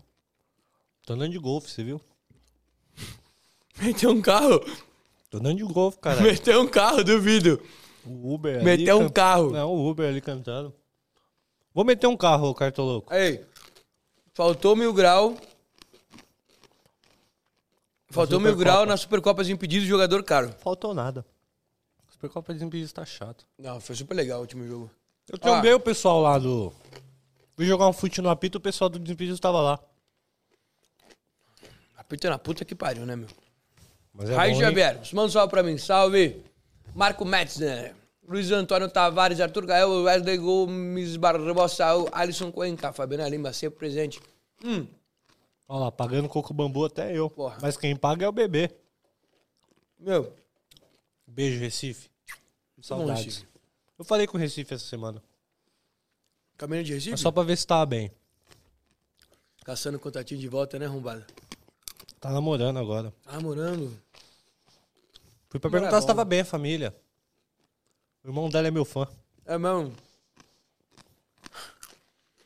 Tô 1.06 1.14
andando 1.14 1.32
de 1.32 1.40
golfe, 1.40 1.70
você 1.70 1.84
viu? 1.84 2.02
Meteu 3.80 4.10
um 4.12 4.22
carro. 4.22 4.60
Tô 5.30 5.38
andando 5.38 5.58
de 5.58 5.64
golfe, 5.64 6.00
cara. 6.00 6.22
Meteu 6.22 6.62
um 6.62 6.68
carro, 6.68 7.04
duvido. 7.04 7.62
O 8.06 8.34
Uber 8.34 8.56
ali. 8.56 8.64
Meteu 8.66 8.98
um 9.00 9.08
can- 9.08 9.14
carro. 9.14 9.52
Não, 9.52 9.70
o 9.74 9.90
Uber 9.90 10.08
ali 10.10 10.20
cantando. 10.22 10.74
Vou 11.78 11.86
meter 11.86 12.08
um 12.08 12.18
carro, 12.18 12.56
cartoloco. 12.56 13.14
Aí. 13.14 13.46
Faltou 14.34 14.76
mil 14.76 14.92
grau. 14.92 15.38
Faltou 18.10 18.40
mil 18.40 18.56
grau 18.56 18.84
na 18.84 18.98
Supercopa 18.98 19.44
de 19.44 19.52
Impedidos 19.52 19.88
jogador 19.88 20.24
caro. 20.24 20.52
Faltou 20.58 20.92
nada. 20.92 21.24
Supercopa 22.10 22.52
de 22.52 22.66
Impedidos 22.66 22.92
tá 22.92 23.06
chato. 23.06 23.46
Não, 23.60 23.80
foi 23.80 23.96
super 23.96 24.16
legal 24.16 24.40
o 24.40 24.42
último 24.42 24.66
jogo. 24.66 24.90
Eu 25.30 25.38
trombei 25.38 25.72
o 25.72 25.80
pessoal 25.80 26.20
lá 26.20 26.40
do. 26.40 26.74
Fui 27.56 27.68
jogar 27.68 27.88
um 27.88 27.94
fute 27.94 28.24
no 28.24 28.30
apito, 28.32 28.58
o 28.58 28.62
pessoal 28.62 28.90
do 28.90 28.98
Desimpedidos 28.98 29.40
tava 29.40 29.62
lá. 29.62 29.80
Apita 31.96 32.28
na 32.28 32.40
puta 32.40 32.66
que 32.66 32.74
pariu, 32.74 33.06
né, 33.06 33.16
meu? 33.16 33.30
Mas 34.12 34.32
é 34.32 34.36
Raio 34.36 34.54
bom, 34.54 34.58
hein? 34.58 34.62
Javier, 34.64 35.00
manda 35.14 35.28
um 35.28 35.30
salve 35.30 35.52
pra 35.52 35.62
mim. 35.62 35.78
Salve. 35.78 36.44
Marco 36.96 37.24
Metzner. 37.24 37.94
Luiz 38.28 38.52
Antônio 38.52 38.90
Tavares, 38.90 39.40
Arthur 39.40 39.66
Gael, 39.66 40.04
Wesley 40.04 40.38
Gomes 40.38 41.16
Barbosa, 41.16 41.86
Alisson 42.12 42.52
Cuenca, 42.52 42.92
Fabiana 42.92 43.28
Lima, 43.30 43.54
sempre 43.54 43.80
presente. 43.80 44.20
Hum, 44.64 44.86
Olha 45.70 45.86
lá, 45.86 45.92
pagando 45.92 46.28
coco 46.30 46.54
bambu 46.54 46.86
até 46.86 47.16
eu. 47.16 47.30
Porra. 47.30 47.58
Mas 47.62 47.76
quem 47.78 47.96
paga 47.96 48.26
é 48.26 48.30
o 48.30 48.32
bebê. 48.32 48.70
meu, 50.00 50.34
Beijo, 51.26 51.60
Recife. 51.60 52.10
Saudades. 52.82 53.26
Recife. 53.26 53.48
Eu 54.00 54.06
falei 54.06 54.28
com 54.28 54.38
o 54.38 54.40
Recife 54.40 54.74
essa 54.74 54.86
semana. 54.86 55.22
caminho 56.58 56.84
de 56.84 56.94
Recife? 56.94 57.12
Mas 57.12 57.20
só 57.20 57.32
pra 57.32 57.44
ver 57.44 57.58
se 57.58 57.66
tava 57.68 57.86
bem. 57.86 58.12
Caçando 59.66 60.00
contatinho 60.00 60.40
de 60.40 60.48
volta, 60.48 60.80
né, 60.80 60.86
arrombada? 60.86 61.26
Tá 62.20 62.32
namorando 62.32 62.78
agora. 62.80 63.14
Tá 63.24 63.34
namorando. 63.34 64.00
Fui 65.50 65.60
pra 65.60 65.70
Não 65.70 65.78
é 65.78 65.82
perguntar 65.82 66.02
se 66.02 66.08
bom. 66.08 66.14
tava 66.14 66.24
bem 66.26 66.40
a 66.42 66.46
família. 66.46 66.96
O 68.28 68.30
irmão 68.30 68.50
dela 68.50 68.68
é 68.68 68.72
meu 68.72 68.84
fã. 68.84 69.08
É 69.46 69.58
mesmo, 69.58 69.96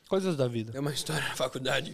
Coisas 0.08 0.36
da 0.36 0.46
vida. 0.46 0.70
é 0.76 0.78
uma 0.78 0.92
história 0.92 1.26
na 1.28 1.34
faculdade. 1.34 1.92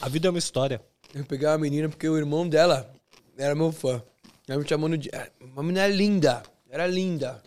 A 0.00 0.08
vida 0.08 0.26
é 0.26 0.30
uma 0.30 0.38
história. 0.40 0.84
Eu 1.14 1.24
peguei 1.24 1.46
uma 1.46 1.58
menina 1.58 1.88
porque 1.88 2.08
o 2.08 2.18
irmão 2.18 2.48
dela 2.48 2.92
era 3.38 3.54
meu 3.54 3.70
fã. 3.70 4.02
Ela 4.48 4.60
me 4.60 4.68
chamando 4.68 4.98
de. 4.98 5.14
é, 5.14 5.30
Uma 5.40 5.62
menina 5.62 5.86
linda. 5.86 6.42
Era 6.68 6.84
linda. 6.88 7.40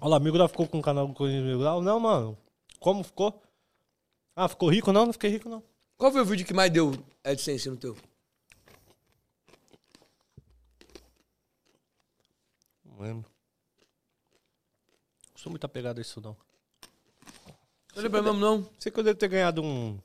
Olha 0.00 0.10
lá, 0.10 0.16
amigo 0.16 0.36
lá 0.36 0.48
ficou 0.48 0.66
com 0.66 0.80
o 0.80 0.82
canal 0.82 1.06
do 1.06 1.14
Corinthians 1.14 1.44
Mil 1.44 1.60
Grau. 1.60 1.80
Não, 1.80 2.00
mano. 2.00 2.36
Como 2.80 3.04
ficou? 3.04 3.40
Ah, 4.34 4.48
ficou 4.48 4.68
rico? 4.68 4.90
Não, 4.92 5.06
não 5.06 5.12
fiquei 5.12 5.30
rico, 5.30 5.48
não. 5.48 5.62
Qual 5.96 6.10
foi 6.10 6.22
o 6.22 6.24
vídeo 6.24 6.44
que 6.44 6.52
mais 6.54 6.72
deu 6.72 6.92
AdSense 7.22 7.70
no 7.70 7.76
teu? 7.76 7.96
Lembro. 13.00 13.30
Não 15.30 15.38
sou 15.38 15.50
muito 15.50 15.64
apegado 15.64 15.98
a 15.98 16.00
isso, 16.00 16.20
não. 16.20 16.36
Não 17.94 18.02
lembra 18.02 18.22
mesmo, 18.22 18.38
não? 18.38 18.68
Sei 18.78 18.92
que 18.92 18.98
eu 18.98 19.04
devo 19.04 19.18
ter 19.18 19.28
ganhado 19.28 19.62
um. 19.62 19.98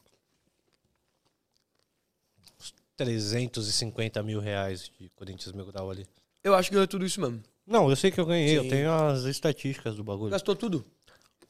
uns 2.60 2.74
350 2.96 4.24
mil 4.24 4.40
reais 4.40 4.92
de 5.00 5.10
Corinthians 5.10 5.54
Mil 5.54 5.66
Grau 5.66 5.92
ali. 5.92 6.08
Eu 6.44 6.56
acho 6.56 6.70
que 6.70 6.78
é 6.78 6.88
tudo 6.88 7.06
isso 7.06 7.20
mesmo. 7.20 7.44
Não, 7.66 7.90
eu 7.90 7.96
sei 7.96 8.12
que 8.12 8.20
eu 8.20 8.26
ganhei, 8.26 8.58
eu 8.58 8.64
Sim. 8.64 8.70
tenho 8.70 8.92
as 8.94 9.24
estatísticas 9.24 9.96
do 9.96 10.04
bagulho. 10.04 10.32
Gastou 10.32 10.56
tudo? 10.56 10.86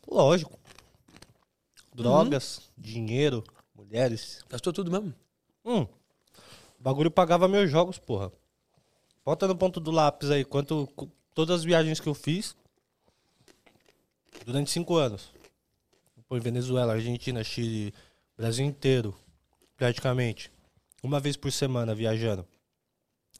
Lógico. 0.08 0.58
Drogas, 1.94 2.70
dinheiro, 2.78 3.44
mulheres. 3.74 4.44
Gastou 4.50 4.72
tudo 4.72 4.92
mesmo? 4.92 5.14
Hum. 5.64 5.82
O 5.82 6.84
bagulho 6.84 7.12
pagava 7.12 7.48
meus 7.48 7.70
jogos, 7.70 7.98
porra. 7.98 8.32
Bota 9.26 9.48
no 9.48 9.56
ponto 9.56 9.80
do 9.80 9.92
lápis 9.92 10.30
aí, 10.30 10.46
quanto. 10.46 10.88
Todas 11.36 11.60
as 11.60 11.66
viagens 11.66 12.00
que 12.00 12.08
eu 12.08 12.14
fiz. 12.14 12.56
Durante 14.46 14.72
cinco 14.72 14.96
anos. 14.96 15.30
Foi 16.30 16.40
Venezuela, 16.40 16.94
Argentina, 16.94 17.44
Chile, 17.44 17.94
Brasil 18.38 18.66
inteiro. 18.66 19.14
Praticamente. 19.76 20.50
Uma 21.04 21.20
vez 21.20 21.36
por 21.36 21.52
semana 21.52 21.94
viajando. 21.94 22.48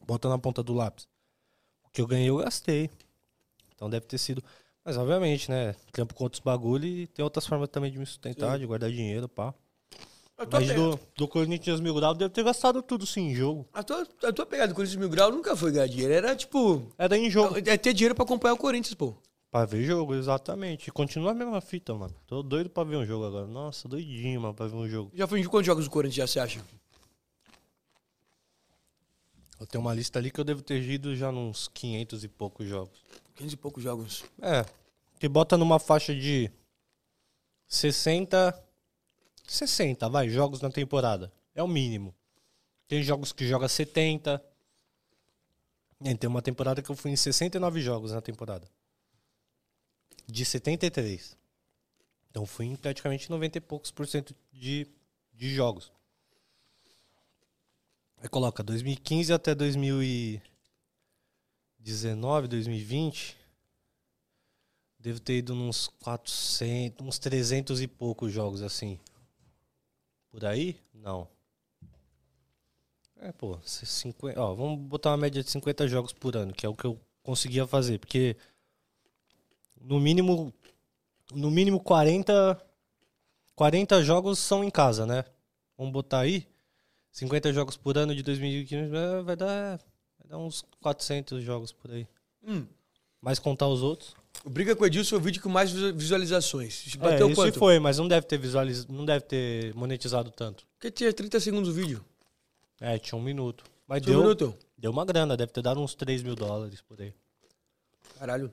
Bota 0.06 0.28
na 0.28 0.38
ponta 0.38 0.62
do 0.62 0.74
lápis. 0.74 1.08
O 1.86 1.90
que 1.90 2.02
eu 2.02 2.06
ganhei, 2.06 2.30
eu 2.30 2.38
gastei. 2.38 2.90
Então 3.74 3.90
deve 3.90 4.06
ter 4.06 4.18
sido. 4.18 4.44
Mas 4.84 4.98
obviamente, 4.98 5.50
né? 5.50 5.74
Trampo 5.94 6.14
com 6.14 6.26
outros 6.26 6.42
bagulho 6.42 6.86
e 6.86 7.08
tem 7.08 7.24
outras 7.24 7.48
formas 7.48 7.70
também 7.70 7.92
de 7.92 7.98
me 7.98 8.06
sustentar, 8.06 8.60
de 8.60 8.66
guardar 8.66 8.92
dinheiro, 8.92 9.30
pá. 9.30 9.54
A 10.38 10.46
tua, 10.46 10.60
Mas 10.60 10.74
do, 10.74 11.00
do 11.16 11.28
Corinthians 11.30 11.80
Mil 11.80 11.94
Grau 11.96 12.14
deve 12.14 12.30
ter 12.34 12.44
gastado 12.44 12.82
tudo 12.82 13.06
sim 13.06 13.30
em 13.30 13.36
jogo. 13.36 13.66
a 13.74 13.82
tua, 13.82 14.06
a 14.24 14.34
tua 14.34 14.46
pegada 14.46 14.68
do 14.74 14.76
Corinthians 14.76 15.00
Mil 15.00 15.10
Grau 15.10 15.32
nunca 15.32 15.56
foi 15.56 15.72
ganhar 15.72 15.88
dinheiro. 15.88 16.14
Era 16.14 16.36
tipo. 16.36 16.92
Era 16.98 17.18
em 17.18 17.30
jogo. 17.30 17.58
É 17.58 17.78
ter 17.78 17.94
dinheiro 17.94 18.14
pra 18.14 18.26
acompanhar 18.26 18.54
o 18.54 18.58
Corinthians, 18.58 18.94
pô. 18.94 19.16
Pra 19.50 19.64
ver 19.64 19.84
jogo, 19.86 20.14
exatamente. 20.14 20.90
E 20.90 20.92
continua 20.92 21.32
a 21.32 21.34
mesma 21.34 21.62
fita, 21.62 21.94
mano. 21.94 22.14
Tô 22.28 22.44
doido 22.44 22.70
pra 22.70 22.84
ver 22.84 22.98
um 22.98 23.06
jogo 23.06 23.26
agora. 23.26 23.48
Nossa, 23.48 23.88
doidinho, 23.88 24.42
mano, 24.42 24.54
pra 24.54 24.68
ver 24.68 24.76
um 24.76 24.90
jogo. 24.90 25.10
Já 25.14 25.26
foi 25.26 25.42
de 25.42 25.48
quantos 25.48 25.66
jogos 25.68 25.86
do 25.86 25.90
Corinthians 25.92 26.16
já 26.16 26.28
você 26.28 26.40
acha? 26.42 26.62
Eu 29.58 29.66
tenho 29.66 29.82
uma 29.82 29.94
lista 29.94 30.20
ali 30.20 30.30
que 30.30 30.40
eu 30.40 30.44
devo 30.44 30.62
ter 30.62 30.82
ido 30.82 31.16
já 31.16 31.32
nos 31.32 31.70
500 31.70 32.26
e 32.26 32.28
poucos 32.28 32.68
jogos. 32.68 33.00
15 33.36 33.54
e 33.54 33.58
poucos 33.58 33.82
jogos. 33.82 34.26
É. 34.42 34.66
Que 35.18 35.30
bota 35.30 35.56
numa 35.58 35.80
faixa 35.80 36.14
de 36.14 36.52
60. 37.68 38.62
60, 39.48 40.10
vai, 40.10 40.30
jogos 40.30 40.62
na 40.62 40.70
temporada. 40.70 41.32
É 41.54 41.64
o 41.64 41.68
mínimo. 41.68 42.14
Tem 42.88 43.02
jogos 43.02 43.32
que 43.32 43.48
joga 43.48 43.68
70. 43.68 44.40
E 46.02 46.16
tem 46.16 46.30
uma 46.30 46.42
temporada 46.42 46.82
que 46.82 46.90
eu 46.90 46.96
fui 46.96 47.12
em 47.12 47.16
69 47.16 47.82
jogos 47.82 48.12
na 48.12 48.22
temporada. 48.22 48.68
De 50.28 50.44
73. 50.44 51.38
Então 52.30 52.46
fui 52.46 52.66
em 52.66 52.76
praticamente 52.76 53.30
90 53.30 53.58
e 53.58 53.62
poucos 53.62 53.92
por 53.92 54.06
cento 54.08 54.36
de, 54.52 54.86
de 55.34 55.56
jogos. 55.56 55.90
Aí 58.18 58.28
coloca 58.28 58.62
2015 58.64 59.32
até 59.32 59.56
2019, 59.56 62.48
2020. 62.48 63.38
Devo 65.00 65.20
ter 65.20 65.38
ido 65.38 65.54
uns 65.54 65.88
400, 65.88 67.08
uns 67.08 67.20
300 67.20 67.82
e 67.82 67.88
poucos 67.88 68.34
jogos 68.34 68.64
assim. 68.64 69.00
Por 70.36 70.44
aí? 70.44 70.76
Não. 70.94 71.30
É, 73.22 73.32
pô, 73.32 73.58
50, 73.64 74.38
ó, 74.38 74.54
vamos 74.54 74.82
botar 74.82 75.12
uma 75.12 75.18
média 75.18 75.42
de 75.42 75.50
50 75.50 75.88
jogos 75.88 76.12
por 76.12 76.36
ano, 76.36 76.52
que 76.54 76.66
é 76.66 76.70
o 76.70 76.76
que 76.76 76.84
eu 76.84 77.00
conseguia 77.24 77.66
fazer, 77.66 78.00
porque 78.00 78.36
no 79.80 79.98
mínimo 79.98 80.54
no 81.34 81.50
mínimo 81.50 81.80
40 81.80 82.62
40 83.56 84.04
jogos 84.04 84.38
são 84.38 84.62
em 84.62 84.70
casa, 84.70 85.06
né? 85.06 85.24
Vamos 85.78 85.94
botar 85.94 86.20
aí 86.20 86.46
50 87.14 87.54
jogos 87.54 87.78
por 87.78 87.98
ano 87.98 88.14
de 88.14 88.22
2015 88.22 88.90
vai- 89.24 89.38
dar 89.38 89.78
vai 90.20 90.28
dar 90.28 90.38
uns 90.38 90.66
400 90.82 91.42
jogos 91.42 91.72
por 91.72 91.92
aí. 91.92 92.06
Hum. 92.46 92.68
Mas 93.22 93.40
contar 93.40 93.70
os 93.70 93.82
outros? 93.82 94.14
O 94.44 94.50
Briga 94.50 94.76
com 94.76 94.84
o 94.84 94.88
Edilson 94.88 95.10
foi 95.12 95.18
o 95.18 95.22
vídeo 95.22 95.42
com 95.42 95.50
mais 95.50 95.72
visu- 95.72 95.94
visualizações. 95.96 96.94
É, 96.96 96.98
Bateu 96.98 97.28
isso 97.28 97.36
quanto? 97.42 97.58
foi, 97.60 97.80
mas 97.80 97.98
não 97.98 98.08
deve 98.08 98.28
ter 98.28 98.38
visualiz... 98.38 98.86
não 98.86 99.04
deve 99.06 99.26
ter 99.26 99.74
monetizado 99.74 100.30
tanto. 100.32 100.66
Porque 100.74 100.92
tinha 100.92 101.12
30 101.12 101.40
segundos 101.40 101.70
o 101.70 101.74
vídeo. 101.74 102.04
É, 102.80 102.98
tinha 103.00 103.18
um 103.18 103.22
minuto. 103.24 103.64
Mas 103.88 104.02
Tinha 104.02 104.12
deu, 104.14 104.20
um 104.20 104.24
minuto? 104.24 104.56
deu 104.78 104.92
uma 104.92 105.06
grana, 105.06 105.36
deve 105.38 105.52
ter 105.52 105.62
dado 105.62 105.80
uns 105.80 105.96
3 105.96 106.22
mil 106.24 106.36
dólares 106.36 106.82
por 106.82 107.02
aí. 107.02 107.14
Caralho. 108.20 108.52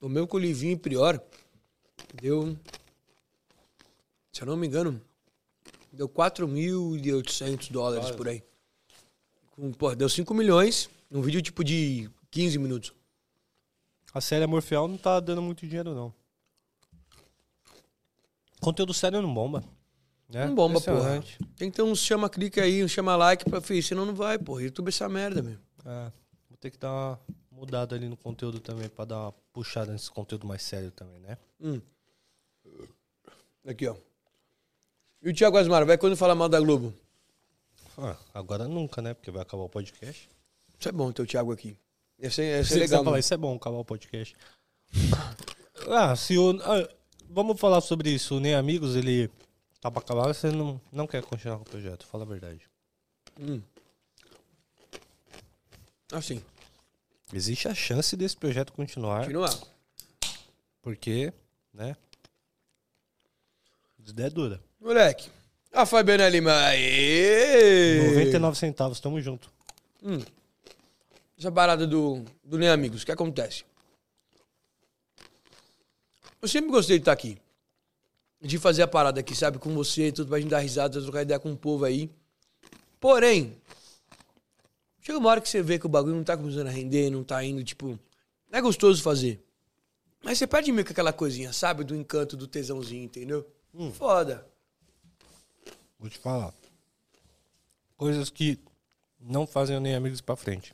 O 0.00 0.08
meu 0.08 0.26
com 0.26 0.36
o 0.36 0.40
Livinho 0.40 0.72
e 0.72 0.76
Prior 0.76 1.20
deu. 2.14 2.56
Se 4.32 4.42
eu 4.42 4.46
não 4.46 4.56
me 4.56 4.66
engano, 4.66 5.00
deu 5.92 6.08
4.800 6.08 7.70
dólares 7.70 8.10
por 8.10 8.28
aí. 8.28 8.42
Com, 9.52 9.72
pô, 9.72 9.94
deu 9.94 10.08
5 10.08 10.32
milhões 10.34 10.88
num 11.10 11.22
vídeo 11.22 11.40
tipo 11.42 11.64
de 11.64 12.10
15 12.30 12.58
minutos. 12.58 12.92
A 14.12 14.20
série 14.20 14.44
Amor 14.44 14.62
Fiel 14.62 14.88
não 14.88 14.96
tá 14.96 15.20
dando 15.20 15.42
muito 15.42 15.66
dinheiro, 15.66 15.94
não. 15.94 16.12
Conteúdo 18.60 18.94
sério 18.94 19.20
não 19.20 19.32
bomba. 19.32 19.62
Né? 20.28 20.46
Não 20.46 20.54
bomba, 20.54 20.80
porra. 20.80 21.22
Tem 21.56 21.70
que 21.70 21.76
ter 21.76 21.82
uns 21.82 22.00
chama-clique 22.00 22.60
aí, 22.60 22.82
um 22.82 22.88
chama-like 22.88 23.44
pra 23.48 23.60
filho, 23.60 23.82
senão 23.82 24.04
não 24.04 24.14
vai, 24.14 24.38
porra. 24.38 24.62
YouTube 24.62 24.88
é 24.88 24.90
essa 24.90 25.08
merda, 25.08 25.42
meu. 25.42 25.58
É, 25.84 26.12
vou 26.48 26.56
ter 26.58 26.70
que 26.70 26.78
dar 26.78 26.90
uma 26.90 27.20
mudada 27.52 27.94
ali 27.94 28.08
no 28.08 28.16
conteúdo 28.16 28.58
também, 28.58 28.88
pra 28.88 29.04
dar 29.04 29.18
uma 29.20 29.32
puxada 29.52 29.92
nesse 29.92 30.10
conteúdo 30.10 30.46
mais 30.46 30.62
sério 30.62 30.90
também, 30.90 31.20
né? 31.20 31.38
Hum. 31.60 31.80
Aqui, 33.66 33.86
ó. 33.86 33.96
E 35.22 35.30
o 35.30 35.34
Thiago 35.34 35.56
Asmar, 35.58 35.84
vai 35.86 35.96
quando 35.96 36.16
falar 36.16 36.34
mal 36.34 36.48
da 36.48 36.60
Globo? 36.60 36.92
Ah, 37.98 38.16
agora 38.34 38.66
nunca, 38.68 39.00
né? 39.00 39.14
Porque 39.14 39.30
vai 39.30 39.42
acabar 39.42 39.62
o 39.62 39.68
podcast. 39.68 40.28
Isso 40.78 40.88
é 40.88 40.92
bom 40.92 41.10
ter 41.12 41.22
o 41.22 41.26
Thiago 41.26 41.52
aqui. 41.52 41.76
É, 42.20 42.26
esse 42.28 42.34
Se 42.36 42.42
é 42.42 42.62
você 42.64 42.78
legal, 42.78 43.04
falar, 43.04 43.18
isso 43.18 43.34
é 43.34 43.36
bom, 43.36 43.56
acabar 43.56 43.76
o 43.78 43.84
podcast. 43.84 44.34
ah, 45.88 46.14
se 46.16 46.36
o. 46.38 46.58
ah, 46.62 46.88
vamos 47.28 47.60
falar 47.60 47.80
sobre 47.80 48.10
isso. 48.10 48.36
O 48.36 48.40
Nem 48.40 48.54
Amigos, 48.54 48.96
ele 48.96 49.30
tá 49.80 49.90
pra 49.90 50.00
acabar, 50.00 50.26
você 50.32 50.50
não, 50.50 50.80
não 50.90 51.06
quer 51.06 51.22
continuar 51.22 51.56
com 51.56 51.62
o 51.62 51.66
projeto, 51.70 52.06
fala 52.06 52.24
a 52.24 52.26
verdade. 52.26 52.60
Hum. 53.38 53.60
Assim, 56.12 56.42
Existe 57.32 57.66
a 57.68 57.74
chance 57.74 58.16
desse 58.16 58.36
projeto 58.36 58.72
continuar, 58.72 59.22
continuar. 59.22 59.52
porque, 60.80 61.32
né? 61.74 61.96
Ideia 64.08 64.30
dura. 64.30 64.62
Moleque. 64.80 65.28
A 65.72 65.84
Fabiana 65.84 66.28
Lima. 66.28 66.52
Aê! 66.66 68.08
99 68.14 68.56
centavos, 68.56 69.00
tamo 69.00 69.20
junto. 69.20 69.50
Essa 71.38 71.52
parada 71.52 71.86
do, 71.86 72.24
do 72.42 72.56
Nem 72.56 72.68
Amigos, 72.68 73.02
o 73.02 73.06
que 73.06 73.12
acontece? 73.12 73.64
Eu 76.40 76.48
sempre 76.48 76.70
gostei 76.70 76.98
de 76.98 77.02
estar 77.02 77.12
aqui. 77.12 77.38
De 78.40 78.58
fazer 78.58 78.82
a 78.82 78.88
parada 78.88 79.20
aqui, 79.20 79.34
sabe? 79.34 79.58
Com 79.58 79.74
você, 79.74 80.10
tudo 80.12 80.28
pra 80.28 80.40
gente 80.40 80.50
dar 80.50 80.60
risada, 80.60 81.00
trocar 81.00 81.22
ideia 81.22 81.38
com 81.38 81.52
o 81.52 81.56
povo 81.56 81.84
aí. 81.84 82.10
Porém, 82.98 83.56
chega 85.00 85.18
uma 85.18 85.28
hora 85.28 85.40
que 85.40 85.48
você 85.48 85.62
vê 85.62 85.78
que 85.78 85.86
o 85.86 85.88
bagulho 85.88 86.14
não 86.14 86.24
tá 86.24 86.36
começando 86.36 86.68
a 86.68 86.70
render, 86.70 87.10
não 87.10 87.22
tá 87.22 87.42
indo, 87.44 87.62
tipo. 87.62 87.98
Não 88.50 88.58
é 88.58 88.62
gostoso 88.62 89.02
fazer. 89.02 89.42
Mas 90.22 90.38
você 90.38 90.46
perde 90.46 90.72
meio 90.72 90.84
que 90.84 90.92
aquela 90.92 91.12
coisinha, 91.12 91.52
sabe? 91.52 91.84
Do 91.84 91.94
encanto, 91.94 92.36
do 92.36 92.46
tesãozinho, 92.46 93.04
entendeu? 93.04 93.46
Foda. 93.92 94.46
Vou 95.98 96.08
te 96.08 96.18
falar. 96.18 96.54
Coisas 97.96 98.30
que 98.30 98.58
não 99.20 99.46
fazem 99.46 99.78
nem 99.80 99.94
amigos 99.94 100.20
pra 100.20 100.36
frente. 100.36 100.72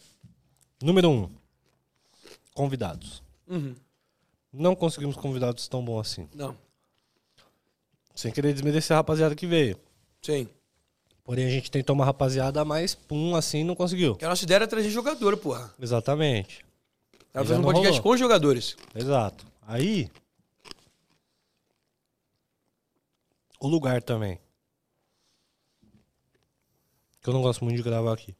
Número 0.82 1.10
um. 1.10 1.30
Convidados. 2.54 3.22
Uhum. 3.46 3.74
Não 4.52 4.74
conseguimos 4.74 5.16
convidados 5.16 5.66
tão 5.68 5.84
bons 5.84 6.00
assim. 6.00 6.28
Não. 6.34 6.56
Sem 8.14 8.30
querer 8.30 8.52
desmerecer 8.52 8.94
a 8.94 8.98
rapaziada 8.98 9.34
que 9.34 9.46
veio. 9.46 9.78
Sim. 10.20 10.48
Porém, 11.24 11.46
a 11.46 11.50
gente 11.50 11.70
tentou 11.70 11.94
uma 11.94 12.04
rapaziada, 12.04 12.64
mas 12.64 12.94
pum, 12.94 13.34
assim, 13.34 13.64
não 13.64 13.74
conseguiu. 13.74 14.16
Que 14.16 14.24
a 14.24 14.28
nossa 14.28 14.44
ideia 14.44 14.58
era 14.58 14.68
trazer 14.68 14.90
jogador, 14.90 15.36
porra. 15.36 15.72
Exatamente. 15.80 16.64
Era 17.32 17.44
fazer 17.44 17.58
um 17.58 17.62
podcast 17.62 18.00
rolou. 18.00 18.02
com 18.02 18.16
jogadores. 18.16 18.76
Exato. 18.94 19.46
Aí. 19.62 20.10
O 23.58 23.68
lugar 23.68 24.02
também. 24.02 24.38
Que 27.22 27.28
eu 27.28 27.32
não 27.32 27.40
gosto 27.40 27.64
muito 27.64 27.76
de 27.76 27.82
gravar 27.82 28.12
aqui. 28.12 28.34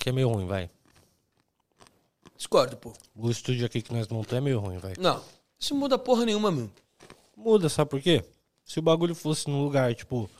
Aqui 0.00 0.08
é 0.08 0.12
meio 0.12 0.30
ruim, 0.30 0.46
vai. 0.46 0.70
Discordo, 2.34 2.74
pô. 2.74 2.94
O 3.14 3.30
estúdio 3.30 3.66
aqui 3.66 3.82
que 3.82 3.92
nós 3.92 4.08
montamos 4.08 4.38
é 4.38 4.40
meio 4.40 4.58
ruim, 4.58 4.78
vai. 4.78 4.94
Não. 4.98 5.22
Isso 5.58 5.74
muda 5.74 5.98
porra 5.98 6.24
nenhuma, 6.24 6.50
meu. 6.50 6.70
Muda, 7.36 7.68
sabe 7.68 7.90
por 7.90 8.00
quê? 8.00 8.24
Se 8.64 8.78
o 8.78 8.82
bagulho 8.82 9.14
fosse 9.14 9.50
num 9.50 9.62
lugar, 9.62 9.94
tipo, 9.94 10.30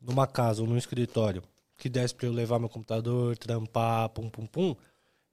numa 0.00 0.26
casa 0.26 0.62
ou 0.62 0.66
num 0.66 0.78
escritório, 0.78 1.42
que 1.76 1.90
desse 1.90 2.14
pra 2.14 2.28
eu 2.28 2.32
levar 2.32 2.58
meu 2.58 2.70
computador, 2.70 3.36
trampar, 3.36 4.08
pum, 4.08 4.30
pum, 4.30 4.46
pum, 4.46 4.74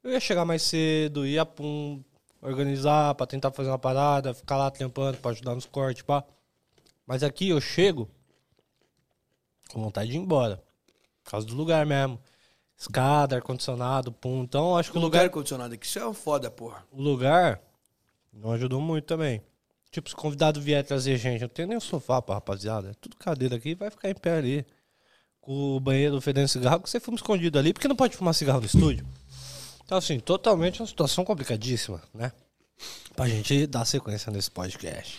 eu 0.03 0.11
ia 0.11 0.19
chegar 0.19 0.43
mais 0.43 0.63
cedo, 0.63 1.25
ia, 1.25 1.45
pum, 1.45 2.03
organizar 2.41 3.15
pra 3.15 3.25
tentar 3.25 3.51
fazer 3.51 3.69
uma 3.69 3.79
parada, 3.79 4.33
ficar 4.33 4.57
lá 4.57 4.69
trampando 4.69 5.17
pra 5.19 5.31
ajudar 5.31 5.55
nos 5.55 5.65
cortes, 5.65 6.03
pá. 6.03 6.25
Mas 7.05 7.23
aqui 7.23 7.47
eu 7.47 7.61
chego 7.61 8.09
com 9.69 9.81
vontade 9.81 10.09
de 10.11 10.17
ir 10.17 10.19
embora. 10.19 10.61
Por 11.23 11.31
causa 11.31 11.47
do 11.47 11.55
lugar 11.55 11.85
mesmo. 11.85 12.19
Escada, 12.77 13.35
ar-condicionado, 13.35 14.11
pum. 14.11 14.43
Então, 14.43 14.77
acho 14.77 14.91
que 14.91 14.97
O 14.97 15.01
o 15.01 15.03
lugar 15.03 15.21
lugar, 15.21 15.31
condicionado 15.31 15.73
aqui, 15.73 15.85
isso 15.85 15.97
é 15.97 16.05
uma 16.05 16.13
foda, 16.13 16.51
porra. 16.51 16.85
o 16.91 17.01
lugar 17.01 17.59
não 18.31 18.51
ajudou 18.51 18.79
muito 18.79 19.05
também. 19.05 19.41
Tipo, 19.89 20.09
se 20.09 20.15
o 20.15 20.17
convidado 20.17 20.61
vier 20.61 20.83
trazer 20.83 21.17
gente, 21.17 21.41
não 21.41 21.47
tem 21.47 21.65
nem 21.65 21.77
o 21.77 21.81
sofá 21.81 22.21
pra 22.21 22.35
rapaziada. 22.35 22.91
É 22.91 22.93
tudo 23.01 23.15
cadeira 23.17 23.55
aqui, 23.55 23.73
vai 23.73 23.89
ficar 23.89 24.09
em 24.09 24.13
pé 24.13 24.37
ali. 24.37 24.65
Com 25.41 25.77
o 25.77 25.79
banheiro 25.79 26.19
fedendo 26.21 26.47
cigarro, 26.47 26.81
que 26.81 26.89
você 26.89 26.99
fuma 26.99 27.15
escondido 27.15 27.57
ali, 27.57 27.73
porque 27.73 27.87
não 27.87 27.95
pode 27.95 28.15
fumar 28.15 28.33
cigarro 28.33 28.59
no 28.59 28.65
estúdio. 28.65 29.07
Então, 29.83 29.97
assim, 29.97 30.19
totalmente 30.19 30.81
uma 30.81 30.87
situação 30.87 31.23
complicadíssima, 31.23 32.03
né? 32.13 32.31
Pra 33.15 33.27
gente 33.27 33.65
dar 33.65 33.85
sequência 33.85 34.31
nesse 34.31 34.51
podcast. 34.51 35.17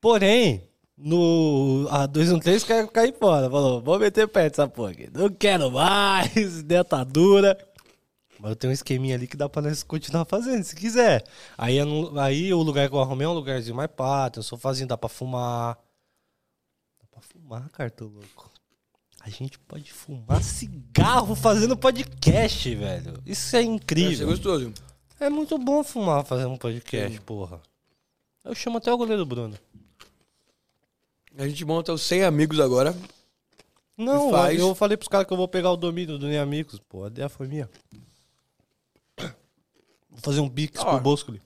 Porém, 0.00 0.62
no 0.96 1.86
A213 1.90 2.64
quer 2.66 2.88
cair 2.88 3.14
fora. 3.18 3.50
Falou, 3.50 3.80
vou 3.80 3.98
meter 3.98 4.28
pé 4.28 4.48
dessa 4.48 4.68
porra 4.68 4.90
aqui. 4.92 5.10
Não 5.12 5.28
quero 5.28 5.70
mais, 5.70 6.62
dentadura. 6.62 7.56
Mas 8.38 8.50
eu 8.50 8.56
tenho 8.56 8.70
um 8.70 8.74
esqueminha 8.74 9.14
ali 9.14 9.26
que 9.26 9.36
dá 9.36 9.48
pra 9.48 9.62
nós 9.62 9.82
continuar 9.82 10.24
fazendo, 10.24 10.62
se 10.64 10.74
quiser. 10.76 11.24
Aí, 11.56 11.78
é 11.78 11.84
aí 12.20 12.52
o 12.52 12.62
lugar 12.62 12.88
que 12.88 12.94
eu 12.94 13.00
arrumei 13.00 13.26
é 13.26 13.28
um 13.28 13.32
lugarzinho 13.32 13.76
mais 13.76 13.90
pá, 13.90 14.28
tem 14.28 14.40
um 14.40 14.44
sofazinho, 14.44 14.88
dá 14.88 14.96
pra 14.96 15.08
fumar. 15.08 15.78
Dá 17.00 17.06
pra 17.10 17.20
fumar, 17.22 17.68
cartão 17.70 18.08
louco. 18.08 18.50
A 19.22 19.30
gente 19.30 19.58
pode 19.58 19.90
fumar 19.90 20.42
cigarro 20.42 21.34
fazendo 21.34 21.76
podcast, 21.76 22.74
velho. 22.74 23.14
Isso 23.24 23.56
é 23.56 23.60
Deve 23.60 23.62
ser 23.62 23.62
incrível. 23.62 24.26
gostoso. 24.26 24.74
É 25.18 25.30
muito 25.30 25.56
bom 25.56 25.82
fumar 25.82 26.24
fazendo 26.26 26.50
um 26.50 26.58
podcast, 26.58 27.18
porra. 27.22 27.58
Eu 28.44 28.54
chamo 28.54 28.76
até 28.76 28.92
o 28.92 28.98
goleiro 28.98 29.24
Bruno. 29.24 29.56
A 31.36 31.48
gente 31.48 31.64
monta 31.64 31.92
os 31.92 32.02
100 32.02 32.24
amigos 32.24 32.60
agora. 32.60 32.94
Não, 33.96 34.30
faz. 34.30 34.58
eu 34.58 34.74
falei 34.74 34.96
pros 34.96 35.08
caras 35.08 35.26
que 35.26 35.32
eu 35.32 35.36
vou 35.36 35.48
pegar 35.48 35.70
o 35.70 35.76
domínio 35.76 36.18
do 36.18 36.26
Nem 36.26 36.38
Amigos. 36.38 36.80
Pô, 36.88 37.04
a 37.04 37.08
ideia 37.08 37.28
foi 37.28 37.46
minha. 37.46 37.68
Vou 39.16 40.20
fazer 40.20 40.40
um 40.40 40.48
bix 40.48 40.82
pro 40.82 41.00
Boscoli. 41.00 41.40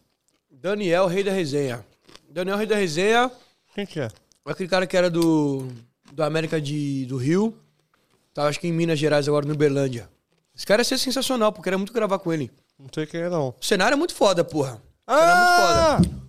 Daniel, 0.51 1.07
rei 1.07 1.22
da 1.22 1.32
resenha. 1.32 1.84
Daniel, 2.28 2.57
rei 2.57 2.66
da 2.66 2.76
resenha. 2.76 3.30
Quem 3.74 3.86
que 3.86 4.01
é? 4.01 4.09
Aquele 4.45 4.68
cara 4.68 4.86
que 4.86 4.97
era 4.97 5.11
do, 5.11 5.68
do 6.12 6.22
América 6.22 6.61
de, 6.61 7.07
do 7.07 7.16
Rio. 7.16 7.55
Tá, 8.34 8.47
acho 8.47 8.61
que 8.61 8.68
em 8.68 8.72
Minas 8.72 8.99
Gerais, 8.99 9.28
agora 9.28 9.47
no 9.47 9.55
Uberlândia. 9.55 10.09
Esse 10.55 10.66
cara 10.66 10.80
ia 10.80 10.84
ser 10.84 10.99
sensacional, 10.99 11.53
porque 11.53 11.68
era 11.68 11.78
muito 11.78 11.93
gravar 11.93 12.18
com 12.18 12.32
ele. 12.32 12.51
Não 12.78 12.89
sei 12.93 13.07
quem 13.07 13.20
é, 13.20 13.28
não. 13.28 13.55
O 13.61 13.64
cenário 13.64 13.95
é 13.95 13.97
muito 13.97 14.14
foda, 14.14 14.45
porra. 14.45 14.82
O 15.07 15.12
cenário 15.12 15.32
é 15.32 15.97
muito 15.97 16.11
foda. 16.11 16.28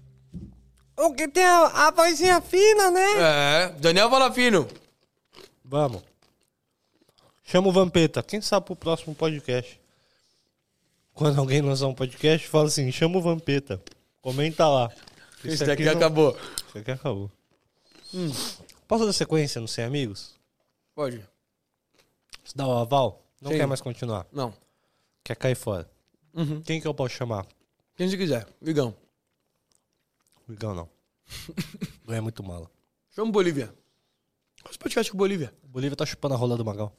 O 1.02 1.14
que 1.14 1.28
tem 1.28 1.44
a, 1.44 1.88
a 1.88 1.92
vozinha 1.92 2.42
fina, 2.42 2.92
né? 2.92 3.06
É, 3.20 3.70
Daniel 3.80 4.10
Valafino. 4.10 4.68
Vamos. 5.64 6.02
Chama 7.44 7.70
o 7.70 7.72
Vampeta. 7.72 8.22
Quem 8.22 8.42
sabe 8.42 8.66
pro 8.66 8.76
próximo 8.76 9.16
podcast. 9.16 9.80
Quando 11.14 11.40
alguém 11.40 11.62
lançar 11.62 11.88
um 11.88 11.94
podcast, 11.94 12.48
fala 12.48 12.68
assim, 12.68 12.92
chama 12.92 13.18
o 13.18 13.22
Vampeta. 13.22 13.82
Comenta 14.22 14.68
lá. 14.68 14.92
Esse 15.44 15.66
daqui 15.66 15.84
não- 15.86 15.94
acabou. 15.94 16.38
Isso 16.68 16.78
aqui 16.78 16.92
acabou. 16.92 17.32
Posso 18.88 19.06
dar 19.06 19.14
sequência 19.14 19.62
no 19.62 19.68
Sem 19.68 19.86
Amigos? 19.86 20.36
Pode. 20.94 21.26
Se 22.44 22.56
dá 22.58 22.68
o 22.68 22.78
aval? 22.78 23.22
Não 23.42 23.52
Sim. 23.52 23.58
quer 23.58 23.66
mais 23.68 23.80
continuar. 23.82 24.26
Não. 24.34 24.54
Quer 25.24 25.36
cair 25.36 25.56
fora. 25.56 25.90
Uhum. 26.34 26.62
Quem 26.62 26.82
que 26.82 26.88
eu 26.88 26.94
posso 26.94 27.16
chamar? 27.16 27.46
Quem 27.96 28.10
você 28.10 28.18
quiser. 28.18 28.46
Vigão. 28.62 28.94
Igão 30.54 30.74
não. 30.74 30.90
Não 32.06 32.16
é 32.16 32.22
muito 32.22 32.44
mala. 32.44 32.70
Chama 33.12 33.30
o 33.30 33.32
Bolívia. 33.32 33.74
Faz 34.64 34.78
podcast 34.78 35.12
com 35.12 35.18
o 35.18 35.20
Bolívia. 35.20 35.54
O 35.64 35.68
Bolívia 35.68 35.96
tá 35.96 36.06
chupando 36.06 36.34
a 36.34 36.38
rola 36.38 36.58
do 36.58 36.66
Magal. 36.66 36.96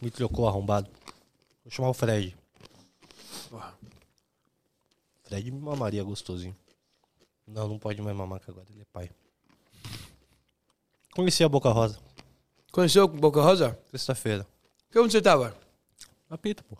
Me 0.00 0.10
trocou 0.10 0.46
arrombado. 0.46 0.90
Vou 1.64 1.70
chamar 1.70 1.88
o 1.88 1.94
Fred. 1.94 2.36
Porra. 3.48 3.74
Fred 5.24 5.50
me 5.50 5.60
mamaria 5.60 6.02
gostosinho. 6.02 6.56
Não, 7.46 7.68
não 7.68 7.78
pode 7.78 8.00
mais 8.02 8.16
mamar 8.16 8.40
que 8.40 8.50
agora 8.50 8.66
ele 8.70 8.82
é 8.82 8.86
pai. 8.92 9.10
Conheci 11.14 11.42
a 11.44 11.48
Boca 11.48 11.70
Rosa. 11.70 11.98
Conheceu 12.70 13.04
o 13.04 13.08
Boca 13.08 13.40
Rosa? 13.40 13.78
Sexta-feira. 13.90 14.46
Que 14.90 14.98
onde 14.98 15.12
você 15.12 15.20
tava? 15.20 15.56
Apito, 16.28 16.64
pô. 16.64 16.78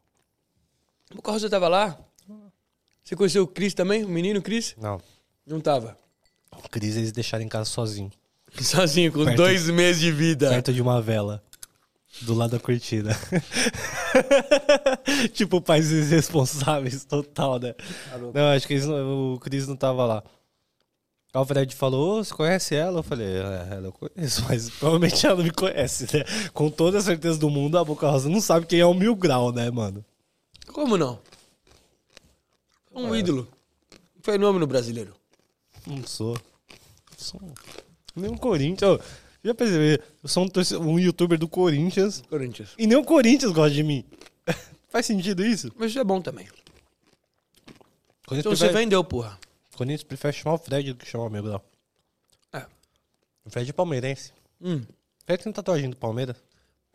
Boca 1.15 1.31
Rosa 1.33 1.51
tava 1.51 1.69
lá? 1.69 1.99
Você 3.05 3.17
conheceu 3.17 3.43
o 3.43 3.47
Cris 3.47 3.75
também? 3.75 4.05
O 4.05 4.09
menino 4.09 4.41
Cris? 4.41 4.75
Não. 4.77 5.01
Não 5.53 5.61
tava. 5.61 5.95
O 6.51 6.67
Cris 6.71 6.97
eles 6.97 7.13
deixaram 7.13 7.45
em 7.45 7.49
casa 7.49 7.67
sozinho. 7.69 8.11
Sozinho, 8.59 9.13
com 9.13 9.23
Perto- 9.23 9.37
dois 9.37 9.69
meses 9.69 10.01
de 10.01 10.11
vida. 10.11 10.49
Perto 10.49 10.73
de 10.73 10.81
uma 10.81 11.01
vela. 11.03 11.43
Do 12.23 12.33
lado 12.35 12.53
da 12.53 12.59
cortina. 12.59 13.11
tipo, 15.35 15.61
pais 15.61 15.91
irresponsáveis, 15.91 17.05
total, 17.05 17.59
né? 17.59 17.75
Não, 18.35 18.49
acho 18.55 18.67
que 18.67 18.73
eles 18.75 18.87
o 18.87 19.39
Cris 19.43 19.67
não 19.67 19.77
tava 19.77 20.07
lá. 20.07 20.23
Aí 21.35 21.41
o 21.41 21.45
Fred 21.45 21.75
falou, 21.75 22.19
"Ô, 22.21 22.25
você 22.25 22.33
conhece 22.35 22.75
ela? 22.75 23.01
Eu 23.01 23.03
falei, 23.03 23.27
é, 23.27 23.69
ela 23.73 23.87
eu 23.89 23.93
conheço, 23.93 24.43
mas 24.49 24.71
provavelmente 24.71 25.27
ela 25.27 25.37
não 25.37 25.45
me 25.45 25.51
conhece, 25.51 26.05
né? 26.17 26.25
Com 26.55 26.71
toda 26.71 26.97
a 26.99 27.03
certeza 27.03 27.39
do 27.39 27.49
mundo, 27.51 27.77
a 27.77 27.85
Boca 27.85 28.09
Rosa 28.09 28.29
não 28.29 28.41
sabe 28.41 28.65
quem 28.67 28.81
é 28.81 28.87
o 28.87 28.95
Mil 28.95 29.15
Grau, 29.17 29.53
né, 29.53 29.71
mano? 29.71 30.03
Como 30.67 30.97
não? 30.97 31.19
Um 32.95 33.15
ídolo. 33.15 33.49
Um 34.19 34.23
fenômeno 34.23 34.67
brasileiro. 34.67 35.15
Não 35.87 36.05
sou. 36.07 36.37
sou 37.17 37.41
um- 37.43 37.55
nem 38.17 38.31
um 38.31 38.37
Corinthians. 38.37 39.01
Ô, 39.01 39.01
Já 39.45 39.55
percebeu? 39.55 39.99
Eu 40.23 40.29
sou 40.29 40.45
um, 40.45 40.91
um 40.91 40.99
youtuber 40.99 41.39
do 41.39 41.49
Corinthians 41.49 42.23
Corinthians. 42.29 42.71
e 42.79 42.87
nem 42.87 42.97
o 42.97 43.05
Corinthians 43.05 43.53
gosta 43.53 43.75
de 43.75 43.83
mim. 43.83 44.05
Faz 44.89 45.07
sentido 45.07 45.45
isso? 45.45 45.73
Mas 45.77 45.91
isso 45.91 45.99
é 45.99 46.05
bom 46.05 46.21
também. 46.21 46.47
Corinthians 48.27 48.39
Então 48.41 48.53
você 48.57 48.65
prefere, 48.67 48.85
vendeu, 48.85 49.03
porra. 49.05 49.39
Corinthians 49.77 50.03
prefere 50.05 50.37
chamar 50.37 50.55
o 50.55 50.59
Fred 50.59 50.93
do 50.93 50.99
que 50.99 51.07
chamar 51.07 51.25
o 51.27 51.31
Mil 51.31 51.43
Grau. 51.43 51.65
É. 52.53 52.67
O 53.45 53.51
Fred 53.51 53.69
é 53.71 53.73
palmeirense. 53.73 54.33
Hum. 54.61 54.83
Fred 55.27 55.43
tem 55.43 55.53
tatuagem 55.53 55.91
do 55.91 55.97
Palmeiras. 55.97 56.37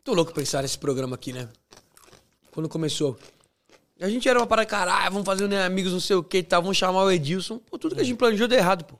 Tô 0.04 0.14
louco 0.14 0.34
pensar 0.34 0.62
nesse 0.62 0.78
programa 0.78 1.16
aqui, 1.16 1.34
né? 1.34 1.50
Quando 2.52 2.70
começou. 2.70 3.20
A 4.00 4.10
gente 4.10 4.30
era 4.30 4.39
uma 4.39 4.45
parada, 4.45 4.68
caralho, 4.68 5.12
vamos 5.12 5.26
fazer 5.26 5.48
né, 5.48 5.64
amigos, 5.64 5.91
não 5.91 6.00
sei 6.00 6.16
o 6.16 6.24
que 6.24 6.38
e 6.38 6.43
tal, 6.43 6.62
vamos 6.62 6.78
chamar 6.78 7.04
o 7.04 7.12
Edilson. 7.12 7.58
Pô, 7.60 7.78
tudo 7.78 7.95
que 7.95 8.02
a 8.02 8.04
gente 8.04 8.18
planejou 8.18 8.48
deu 8.48 8.60
errado, 8.60 8.86
pô. 8.86 9.00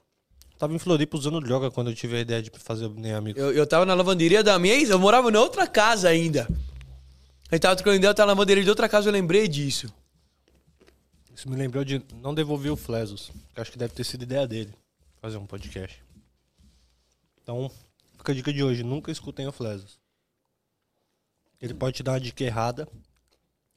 Tava 0.58 0.74
em 0.74 0.78
Floripa 0.78 1.16
usando 1.16 1.40
droga 1.40 1.70
quando 1.70 1.90
eu 1.90 1.94
tive 1.94 2.16
a 2.16 2.20
ideia 2.20 2.42
de 2.42 2.50
fazer 2.58 2.90
nem 2.90 3.12
amigo. 3.12 3.38
Eu, 3.38 3.52
eu 3.52 3.64
tava 3.64 3.86
na 3.86 3.94
lavanderia 3.94 4.42
da 4.42 4.58
minha 4.58 4.74
ex, 4.74 4.90
eu 4.90 4.98
morava 4.98 5.30
na 5.30 5.40
outra 5.40 5.68
casa 5.68 6.08
ainda. 6.08 6.48
A 7.48 7.54
gente 7.54 7.62
tava 7.62 7.76
trocando 7.76 7.96
ideia, 7.96 8.10
eu 8.10 8.14
tava 8.14 8.26
na 8.26 8.32
lavanderia 8.32 8.64
de 8.64 8.68
outra 8.68 8.88
casa, 8.88 9.08
eu 9.08 9.12
lembrei 9.12 9.46
disso. 9.46 9.92
Isso 11.32 11.48
me 11.48 11.54
lembrou 11.54 11.84
de 11.84 12.02
não 12.20 12.34
devolver 12.34 12.72
o 12.72 12.76
Flesos. 12.76 13.30
Que 13.54 13.60
acho 13.60 13.70
que 13.70 13.78
deve 13.78 13.94
ter 13.94 14.02
sido 14.02 14.22
ideia 14.22 14.48
dele. 14.48 14.74
Fazer 15.22 15.36
um 15.36 15.46
podcast. 15.46 16.02
Então, 17.40 17.70
fica 18.16 18.32
a 18.32 18.34
dica 18.34 18.52
de 18.52 18.64
hoje. 18.64 18.82
Nunca 18.82 19.12
escutem 19.12 19.46
o 19.46 19.52
Flesos. 19.52 20.00
Ele 21.62 21.72
pode 21.72 21.96
te 21.96 22.02
dar 22.02 22.12
uma 22.12 22.20
dica 22.20 22.42
errada. 22.42 22.88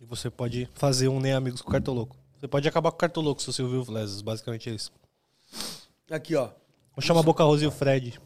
E 0.02 0.06
você 0.06 0.32
pode 0.32 0.68
fazer 0.74 1.08
um 1.08 1.20
nem 1.20 1.32
amigos 1.32 1.62
com 1.62 1.70
o 1.70 1.72
cartoloco. 1.72 2.18
Você 2.39 2.47
pode 2.47 2.68
acabar 2.68 2.89
com 2.89 2.97
o 2.97 2.99
cartoloco 2.99 3.39
se 3.39 3.54
você 3.54 3.62
ouvir 3.62 3.78
o 3.78 3.86
Flesos. 3.86 4.22
Basicamente 4.24 4.68
é 4.68 4.74
isso. 4.74 4.91
Aqui, 6.10 6.36
ó. 6.36 6.49
Vou 6.95 7.02
chamar 7.02 7.20
a 7.20 7.24
Boca 7.24 7.43
Rosa 7.43 7.64
e 7.64 7.68
o 7.68 7.72
Fred. 7.72 8.20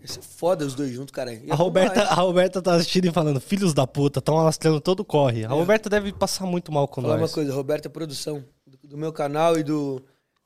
Esse 0.00 0.20
é 0.20 0.22
foda 0.22 0.64
os 0.64 0.76
dois 0.76 0.92
juntos, 0.92 1.10
cara. 1.12 1.32
A 1.50 1.54
Roberta, 1.56 2.04
a 2.04 2.14
Roberta 2.14 2.62
tá 2.62 2.74
assistindo 2.74 3.06
e 3.06 3.10
falando, 3.10 3.40
filhos 3.40 3.74
da 3.74 3.84
puta, 3.84 4.20
estão 4.20 4.38
alastrando 4.38 4.80
todo 4.80 5.00
o 5.00 5.04
corre. 5.04 5.44
A 5.44 5.48
Roberta 5.48 5.90
deve 5.90 6.12
passar 6.12 6.46
muito 6.46 6.70
mal 6.70 6.86
com 6.86 7.02
Falar 7.02 7.14
uma 7.14 7.20
nós. 7.22 7.34
coisa, 7.34 7.52
Roberta 7.52 7.90
Produção, 7.90 8.44
do, 8.64 8.78
do 8.90 8.96
meu 8.96 9.12
canal 9.12 9.58
e 9.58 9.64
do, 9.64 10.00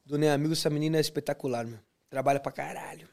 do 0.07 0.16
Nem 0.16 0.31
Amigo, 0.31 0.55
essa 0.55 0.70
menina 0.70 0.97
é 0.97 1.01
espetacular, 1.01 1.66
meu. 1.66 1.79
Trabalha 2.09 2.41
pra 2.41 2.51
caralho. 2.51 3.07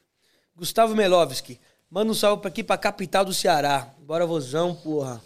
Gustavo 0.55 0.95
Melovski, 0.95 1.60
manda 1.91 2.10
um 2.10 2.16
salve 2.16 2.41
pra 2.41 2.47
aqui 2.49 2.64
pra 2.64 2.78
capital 2.78 3.26
do 3.26 3.34
Ceará. 3.34 3.93
Bora, 3.99 4.26
vozão, 4.26 4.74
porra. 4.74 5.22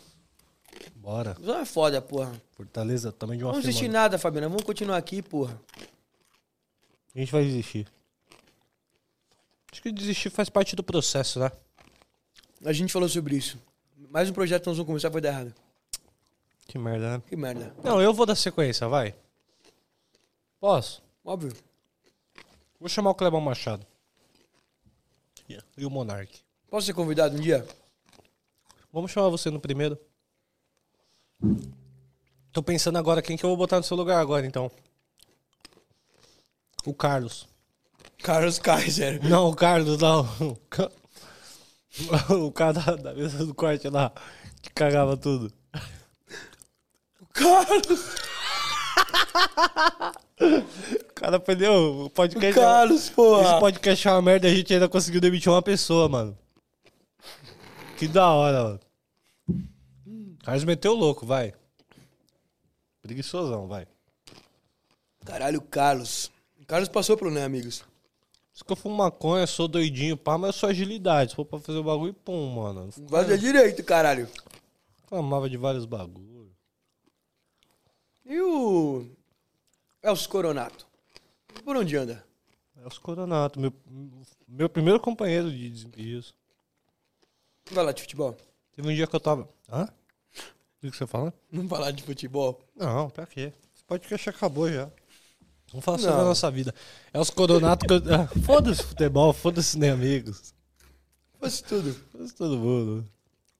Bora. 1.04 1.34
Vozão 1.34 1.60
é 1.60 1.66
foda, 1.66 2.02
porra. 2.02 2.42
Fortaleza 2.54 3.12
também 3.12 3.38
de 3.38 3.44
uma 3.44 3.52
Não 3.52 3.62
firma. 3.62 3.90
nada, 3.90 4.18
Fabiana. 4.18 4.48
Vamos 4.48 4.64
continuar 4.64 4.96
aqui, 4.96 5.22
porra. 5.22 5.62
A 7.14 7.20
gente 7.20 7.30
vai 7.30 7.44
desistir. 7.44 7.86
Acho 9.70 9.82
que 9.82 9.92
desistir 9.92 10.30
faz 10.30 10.50
parte 10.50 10.78
do 10.78 10.82
processo, 10.84 11.42
né? 11.42 11.52
A 12.64 12.72
gente 12.72 12.94
falou 12.94 13.10
sobre 13.10 13.36
isso. 13.36 13.60
Mais 14.10 14.30
um 14.30 14.34
projeto 14.34 14.62
que 14.64 14.70
nós 14.70 14.78
vamos 14.78 14.88
começar 14.88 15.10
vai 15.10 15.20
dar 15.22 15.30
errado. 15.30 15.54
Que 16.68 16.78
merda, 16.78 17.18
né? 17.18 17.24
Que 17.28 17.36
merda. 17.36 17.76
Não, 17.84 18.02
eu 18.02 18.14
vou 18.14 18.26
dar 18.26 18.36
sequência, 18.36 18.88
vai. 18.88 19.14
Posso? 20.58 21.04
Óbvio. 21.26 21.52
Vou 22.80 22.88
chamar 22.88 23.10
o 23.10 23.16
Clebão 23.16 23.42
Machado. 23.42 23.86
E 25.78 25.86
o 25.86 25.90
Monark. 25.90 26.40
Posso 26.70 26.86
ser 26.88 26.94
convidado 26.94 27.36
um 27.36 27.42
dia? 27.42 27.68
Vamos 28.92 29.12
chamar 29.12 29.28
você 29.28 29.50
no 29.50 29.60
primeiro. 29.60 30.00
Tô 32.52 32.62
pensando 32.62 32.98
agora 32.98 33.22
quem 33.22 33.36
que 33.36 33.44
eu 33.44 33.50
vou 33.50 33.58
botar 33.58 33.78
no 33.78 33.84
seu 33.84 33.98
lugar 33.98 34.20
agora, 34.20 34.46
então. 34.46 34.72
O 36.86 36.94
Carlos. 36.94 37.48
Carlos 38.22 38.60
Kaiser. 38.60 39.20
Não, 39.28 39.50
o 39.50 39.56
Carlos, 39.56 40.00
não. 40.00 40.22
O 40.40 40.56
Ca- 40.70 40.92
O 42.30 42.52
cara 42.52 42.74
da, 42.74 42.96
da 42.96 43.14
mesa 43.14 43.46
do 43.46 43.54
corte 43.54 43.90
lá, 43.90 44.12
que 44.62 44.70
cagava 44.72 45.18
tudo. 45.18 45.52
Carlos! 47.34 48.00
O 50.40 51.14
cara 51.14 51.40
perdeu 51.40 52.06
o 52.06 52.10
podcast. 52.10 52.60
Carlos, 52.60 53.10
porra! 53.10 53.52
Esse 53.52 53.60
podcast 53.60 54.08
é 54.08 54.12
uma 54.12 54.22
merda, 54.22 54.48
a 54.48 54.54
gente 54.54 54.74
ainda 54.74 54.90
conseguiu 54.90 55.22
demitir 55.22 55.50
uma 55.50 55.62
pessoa, 55.62 56.10
mano. 56.10 56.38
Que 57.98 58.08
da 58.10 58.28
hora, 58.30 58.64
mano. 58.64 58.80
Carlos 60.44 60.66
meteu 60.66 60.94
louco, 60.94 61.26
vai. 61.26 61.54
Preguiçosão, 63.02 63.66
vai. 63.68 63.88
Caralho, 65.26 65.62
Carlos. 65.62 66.30
Carlos 66.68 66.90
passou 66.90 67.18
pelo 67.18 67.32
né, 67.32 67.46
amigos? 67.46 67.84
Se 68.54 68.64
eu 68.68 68.76
fumo 68.76 68.98
maconha, 68.98 69.48
sou 69.48 69.68
doidinho, 69.68 70.18
pá, 70.18 70.38
mas 70.38 70.50
eu 70.50 70.54
sou 70.54 70.70
agilidade. 70.70 71.32
Se 71.32 71.36
for 71.36 71.46
pra 71.46 71.60
fazer 71.60 71.80
o 71.80 71.84
bagulho, 71.84 72.14
pum, 72.14 72.50
mano. 72.52 72.90
Vai 73.10 73.26
dar 73.26 73.38
direito, 73.38 73.84
caralho. 73.84 74.30
Reclamava 75.02 75.50
de 75.50 75.58
vários 75.58 75.86
bagulhos. 75.86 76.52
E 78.26 78.40
o. 78.42 79.06
Elcio 80.04 80.30
Coronato? 80.30 80.86
Por 81.64 81.78
onde 81.78 81.96
anda? 81.96 82.24
É 82.84 82.88
os 82.88 82.98
Coronato, 82.98 83.60
meu, 83.60 83.74
meu 84.46 84.68
primeiro 84.68 85.00
companheiro 85.00 85.50
de 85.50 85.70
desempenhos. 85.70 86.36
Vai 87.72 87.86
lá 87.86 87.94
de 87.94 88.02
futebol. 88.02 88.36
Teve 88.76 88.90
um 88.90 88.94
dia 88.94 89.08
que 89.08 89.16
eu 89.16 89.20
tava. 89.22 89.48
Hã? 89.72 89.88
O 90.84 90.92
que 90.92 90.98
você 90.98 91.08
fala? 91.08 91.34
Não 91.52 91.68
falar 91.68 91.92
de 91.92 92.04
futebol. 92.04 92.62
Não, 92.76 93.10
pra 93.10 93.26
quê? 93.26 93.54
Esse 93.74 93.84
podcast 93.86 94.30
acabou 94.30 94.70
já. 94.72 94.90
Vamos 95.72 95.86
falar 95.86 95.98
sobre 95.98 96.20
a 96.22 96.24
nossa 96.26 96.52
vida. 96.52 96.76
É 97.14 97.20
os 97.20 97.30
coronatos 97.30 97.88
que 97.88 97.94
eu... 97.94 98.14
ah, 98.16 98.28
Foda-se 98.46 98.84
futebol, 98.84 99.32
foda-se 99.34 99.78
nem 99.80 99.90
amigos. 99.92 100.54
Fosse 101.40 101.64
tudo. 101.64 101.94
Foda-se 102.12 102.36
todo 102.36 102.58
mundo. 102.58 103.08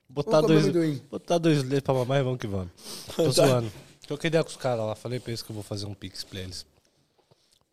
Botar 0.10 0.42
dois, 0.42 0.64
amendoim. 0.66 1.02
botar 1.10 1.38
dois 1.40 1.64
leitos 1.64 1.82
pra 1.86 1.94
mamar 1.94 2.20
e 2.20 2.24
vamos 2.24 2.40
que 2.40 2.46
vamos. 2.48 2.70
Tô 3.16 3.24
Tá. 3.24 3.30
zoando. 3.32 3.72
Troquei 4.06 4.28
ideia 4.28 4.44
com 4.44 4.50
os 4.50 4.58
caras 4.58 4.86
lá. 4.86 4.96
Falei 4.96 5.20
pra 5.20 5.32
eles 5.32 5.42
que 5.42 5.50
eu 5.50 5.54
vou 5.56 5.64
fazer 5.64 5.86
um 5.86 5.94
pix 5.94 6.24
pra 6.24 6.40
eles. 6.42 6.66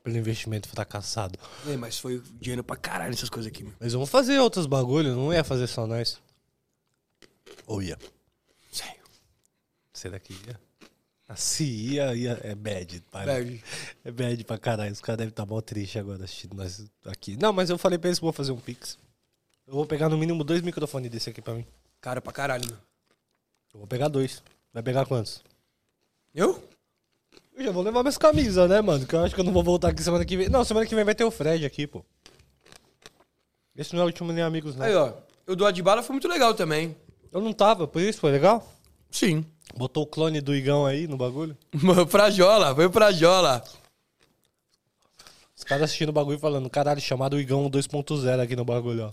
Pelo 0.03 0.17
investimento 0.17 0.69
fracassado. 0.69 1.39
É, 1.69 1.77
mas 1.77 1.99
foi 1.99 2.23
dinheiro 2.41 2.65
pra 2.65 2.77
caralho 2.77 3.13
essas 3.13 3.29
coisas 3.29 3.51
aqui, 3.53 3.65
meu. 3.65 3.75
Mas 3.79 3.93
vamos 3.93 4.09
fazer 4.09 4.39
outros 4.39 4.65
bagulhos, 4.65 5.15
não 5.15 5.35
ia 5.35 5.45
fazer 5.45 5.67
só 5.67 5.87
nós. 5.87 6.19
Ou 7.67 7.83
ia? 7.83 7.99
Será 10.01 10.19
que 10.19 10.33
ia? 10.33 10.59
Ah, 11.29 11.37
Se 11.37 11.63
ia, 11.63 12.15
ia. 12.15 12.41
É 12.43 12.55
bad. 12.55 13.03
para. 13.11 13.35
Bad. 13.35 13.63
É 14.03 14.11
bad 14.11 14.45
pra 14.45 14.57
caralho. 14.57 14.91
Os 14.91 15.01
caras 15.03 15.19
devem 15.19 15.29
estar 15.29 15.45
mal 15.45 15.61
tristes 15.61 16.01
agora 16.01 16.25
assistindo 16.25 16.55
nós 16.57 16.91
aqui. 17.05 17.37
Não, 17.37 17.53
mas 17.53 17.69
eu 17.69 17.77
falei 17.77 17.99
pra 17.99 18.09
eles 18.09 18.19
que 18.19 18.25
vou 18.25 18.33
fazer 18.33 18.51
um 18.51 18.59
pix. 18.59 18.99
Eu 19.67 19.75
vou 19.75 19.85
pegar 19.85 20.09
no 20.09 20.17
mínimo 20.17 20.43
dois 20.43 20.63
microfones 20.63 21.11
desse 21.11 21.29
aqui 21.29 21.43
pra 21.43 21.53
mim. 21.53 21.67
Cara 22.01 22.23
pra 22.23 22.33
caralho, 22.33 22.65
meu. 22.67 22.79
Eu 23.75 23.81
vou 23.81 23.87
pegar 23.87 24.09
dois. 24.09 24.43
Vai 24.73 24.83
pegar 24.83 25.05
quantos? 25.05 25.45
Eu? 26.35 26.67
Eu 27.55 27.65
já 27.65 27.73
vou 27.73 27.83
levar 27.83 28.03
minhas 28.03 28.17
camisas, 28.17 28.71
né, 28.71 28.81
mano? 28.81 29.07
Que 29.07 29.15
eu 29.15 29.23
acho 29.23 29.35
que 29.35 29.41
eu 29.43 29.45
não 29.45 29.53
vou 29.53 29.63
voltar 29.63 29.91
aqui 29.91 30.03
semana 30.03 30.25
que 30.25 30.35
vem. 30.35 30.49
Não, 30.49 30.65
semana 30.65 30.87
que 30.87 30.95
vem 30.95 31.05
vai 31.05 31.15
ter 31.15 31.25
o 31.25 31.31
Fred 31.31 31.67
aqui, 31.67 31.87
pô. 31.87 32.03
Esse 33.77 33.93
não 33.93 34.01
é 34.01 34.05
o 34.05 34.07
último 34.07 34.33
nem 34.33 34.43
amigos, 34.43 34.75
não. 34.77 34.87
Aí, 34.87 34.95
ó. 34.95 35.13
O 35.47 35.55
do 35.55 35.67
Adbala 35.67 36.03
foi 36.03 36.15
muito 36.15 36.27
legal 36.27 36.55
também. 36.55 36.97
Eu 37.31 37.43
não 37.43 37.53
tava, 37.53 37.87
por 37.87 38.01
isso 38.01 38.19
foi 38.19 38.31
legal? 38.33 38.67
Sim. 39.11 39.45
Botou 39.77 40.03
o 40.03 40.07
clone 40.07 40.41
do 40.41 40.55
Igão 40.55 40.85
aí 40.87 41.07
no 41.07 41.16
bagulho. 41.16 41.57
Frajola, 42.09 42.75
foi 42.75 42.91
Frajola. 42.91 43.62
Os 45.57 45.64
caras 45.64 45.85
assistindo 45.85 46.09
o 46.09 46.12
bagulho 46.12 46.39
falando, 46.39 46.68
caralho, 46.71 47.01
chamado 47.01 47.39
Igão 47.41 47.71
2.0 47.71 48.41
aqui 48.43 48.57
no 48.57 48.64
bagulho, 48.64 49.05
ó. 49.07 49.12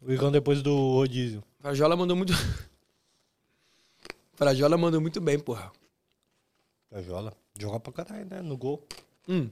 O 0.00 0.12
Igão 0.12 0.30
depois 0.30 0.62
do 0.62 0.74
rodízio. 0.92 1.42
Frajola 1.60 1.96
mandou 1.96 2.16
muito. 2.16 2.32
Frajola 4.36 4.76
mandou 4.78 5.00
muito 5.00 5.20
bem, 5.20 5.38
porra. 5.38 5.72
Joga. 7.04 7.32
Joga 7.58 7.80
pra 7.80 7.92
caralho, 7.92 8.24
né? 8.26 8.40
No 8.40 8.56
gol. 8.56 8.86
Hum. 9.28 9.50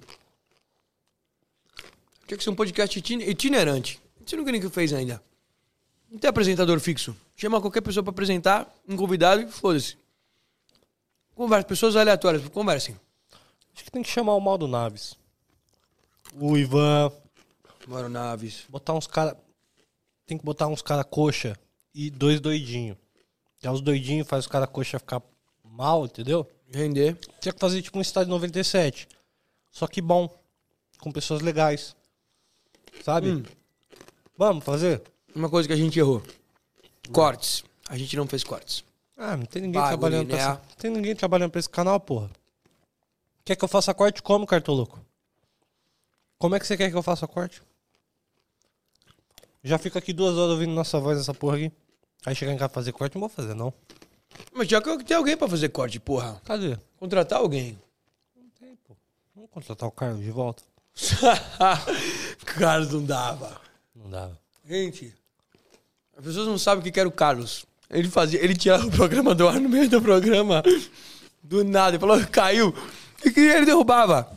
Tinha 2.27 2.39
que 2.39 2.45
ser 2.45 2.51
um 2.51 2.55
podcast 2.55 2.97
itine- 2.99 3.29
itinerante. 3.29 4.01
Isso 4.25 4.37
nunca 4.37 4.53
ninguém 4.53 4.71
fez 4.71 4.93
ainda. 4.93 5.23
Não 6.11 6.19
tem 6.19 6.29
apresentador 6.29 6.79
fixo. 6.81 7.17
Chama 7.37 7.61
qualquer 7.61 7.81
pessoa 7.81 8.03
pra 8.03 8.11
apresentar, 8.11 8.73
um 8.89 8.97
convidado 8.97 9.43
e 9.43 9.51
foda-se. 9.51 9.99
Conversa, 11.35 11.67
pessoas 11.67 11.97
aleatórias, 11.97 12.47
conversem. 12.49 12.99
Acho 13.75 13.85
que 13.85 13.91
tem 13.91 14.03
que 14.03 14.09
chamar 14.09 14.35
o 14.35 14.41
Maldo 14.41 14.67
Naves. 14.67 15.17
O 16.35 16.57
Ivan. 16.57 17.13
Moro 17.87 18.09
Naves. 18.09 18.65
Botar 18.69 18.95
uns 18.95 19.07
cara. 19.07 19.37
Tem 20.25 20.39
que 20.39 20.45
botar 20.45 20.67
uns 20.67 20.81
cara 20.81 21.05
coxa 21.05 21.57
e 21.95 22.11
dois 22.11 22.41
doidinhos. 22.41 22.97
Já 23.59 23.71
os 23.71 23.81
doidinhos 23.81 24.27
faz 24.27 24.45
os 24.45 24.51
cara 24.51 24.67
coxa 24.67 24.99
ficar 24.99 25.23
mal, 25.63 26.07
entendeu? 26.07 26.49
Render. 26.73 27.19
Tinha 27.41 27.53
que 27.53 27.61
fazer 27.61 27.83
tipo 27.83 27.99
um 27.99 28.03
estádio 28.03 28.31
97. 28.31 29.09
Só 29.71 29.87
que 29.87 30.01
bom. 30.01 30.29
Com 30.99 31.13
pessoas 31.13 31.43
legais. 31.43 31.95
Sabe? 33.05 33.31
Hum. 33.31 33.45
Vamos 34.37 34.65
fazer? 34.65 35.03
Uma 35.37 35.51
coisa 35.51 35.69
que 35.69 35.75
a 35.75 35.77
gente 35.77 35.99
errou. 35.99 36.23
Cortes. 37.13 37.63
A 37.91 37.99
gente 37.99 38.17
não 38.17 38.27
fez 38.27 38.43
cortes. 38.43 38.83
Ah, 39.15 39.37
não 39.37 39.45
tem 39.45 39.61
ninguém 39.61 39.83
trabalhando 39.83 40.29
pra 40.29 40.37
né? 40.37 40.49
Não 40.49 40.77
tem 40.79 40.91
ninguém 40.91 41.15
trabalhando 41.15 41.51
pra 41.51 41.59
esse 41.59 41.69
canal, 41.69 42.01
porra. 42.01 42.31
Quer 43.45 43.55
que 43.55 43.63
eu 43.63 43.69
faça 43.69 43.93
corte 43.93 44.23
como, 44.23 44.47
cartoloco? 44.47 44.99
Como 46.39 46.55
é 46.55 46.59
que 46.59 46.67
você 46.67 46.75
quer 46.75 46.91
que 46.91 46.97
eu 46.97 47.03
faça 47.03 47.27
corte? 47.27 47.63
Já 49.63 49.77
fica 49.77 49.99
aqui 49.99 50.15
duas 50.15 50.39
horas 50.39 50.53
ouvindo 50.53 50.73
nossa 50.73 50.99
voz 50.99 51.19
nessa 51.19 51.35
porra 51.35 51.57
aqui. 51.57 51.73
Aí 52.25 52.35
chegar 52.35 52.53
em 52.53 52.57
casa 52.57 52.73
fazer 52.73 52.93
corte, 52.93 53.15
não 53.15 53.21
vou 53.21 53.29
fazer, 53.29 53.53
não. 53.53 53.75
Mas 54.55 54.69
já 54.69 54.81
que 54.81 55.05
tem 55.05 55.19
alguém 55.19 55.37
pra 55.37 55.49
fazer 55.49 55.69
corte, 55.69 56.01
porra. 56.01 56.41
Cadê? 56.47 56.79
Contratar 56.99 57.41
alguém. 57.41 57.79
Não 58.35 58.49
tem, 58.59 58.75
pô. 58.77 58.97
Vamos 59.35 59.51
contratar 59.51 59.87
o 59.87 59.93
Carlos 59.93 60.25
de 60.25 60.31
volta. 60.31 60.63
Carlos 62.59 62.91
não 62.91 63.05
dava. 63.05 63.61
Não 63.95 64.09
dá. 64.09 64.31
Gente, 64.65 65.15
as 66.17 66.25
pessoas 66.25 66.47
não 66.47 66.57
sabem 66.57 66.89
o 66.89 66.93
que 66.93 66.99
era 66.99 67.09
o 67.09 67.13
Carlos. 67.13 67.67
Ele 67.91 68.09
fazia, 68.09 68.43
ele 68.43 68.57
tirava 68.57 68.87
o 68.87 68.91
programa 68.91 69.35
do 69.35 69.47
ar 69.47 69.61
no 69.61 69.69
meio 69.69 69.89
do 69.89 70.03
programa 70.03 70.63
Do 71.43 71.63
nada, 71.63 71.91
ele 71.91 72.01
falou, 72.01 72.27
caiu. 72.27 72.75
E 73.25 73.31
que 73.31 73.41
ele 73.41 73.67
derrubava? 73.67 74.29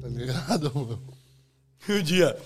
Tá 0.00 0.08
ligado, 0.08 0.72
mano? 0.74 1.02
E 1.88 1.92
o 1.92 2.02
dia. 2.02 2.36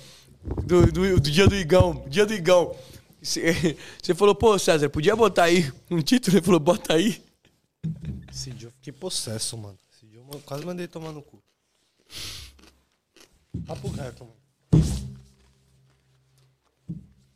Do, 0.65 0.87
do, 0.91 1.21
do 1.21 1.31
dia 1.31 1.47
do 1.47 1.55
Igão. 1.55 2.05
Dia 2.09 2.27
do 2.27 2.35
Igão. 2.35 2.75
Você 3.23 4.15
falou, 4.15 4.35
pô, 4.35 4.59
César, 4.59 4.89
podia 4.89 5.15
botar 5.15 5.45
aí 5.45 5.73
um 5.91 6.03
título? 6.03 6.37
Ele 6.37 6.45
falou, 6.45 6.61
bota 6.61 6.95
aí. 6.95 7.23
Esse 8.31 8.51
dia 8.51 8.69
eu 8.69 8.73
fiquei 8.73 8.93
possesso, 8.93 9.57
mano. 9.57 9.79
Esse 9.95 10.07
dia 10.07 10.19
eu 10.19 10.43
quase 10.45 10.67
mandei 10.67 10.89
tomar 10.89 11.13
no 11.13 11.23
cu. 11.23 11.43
Papo 13.67 13.89
reto, 13.89 14.25
mano. 14.25 14.45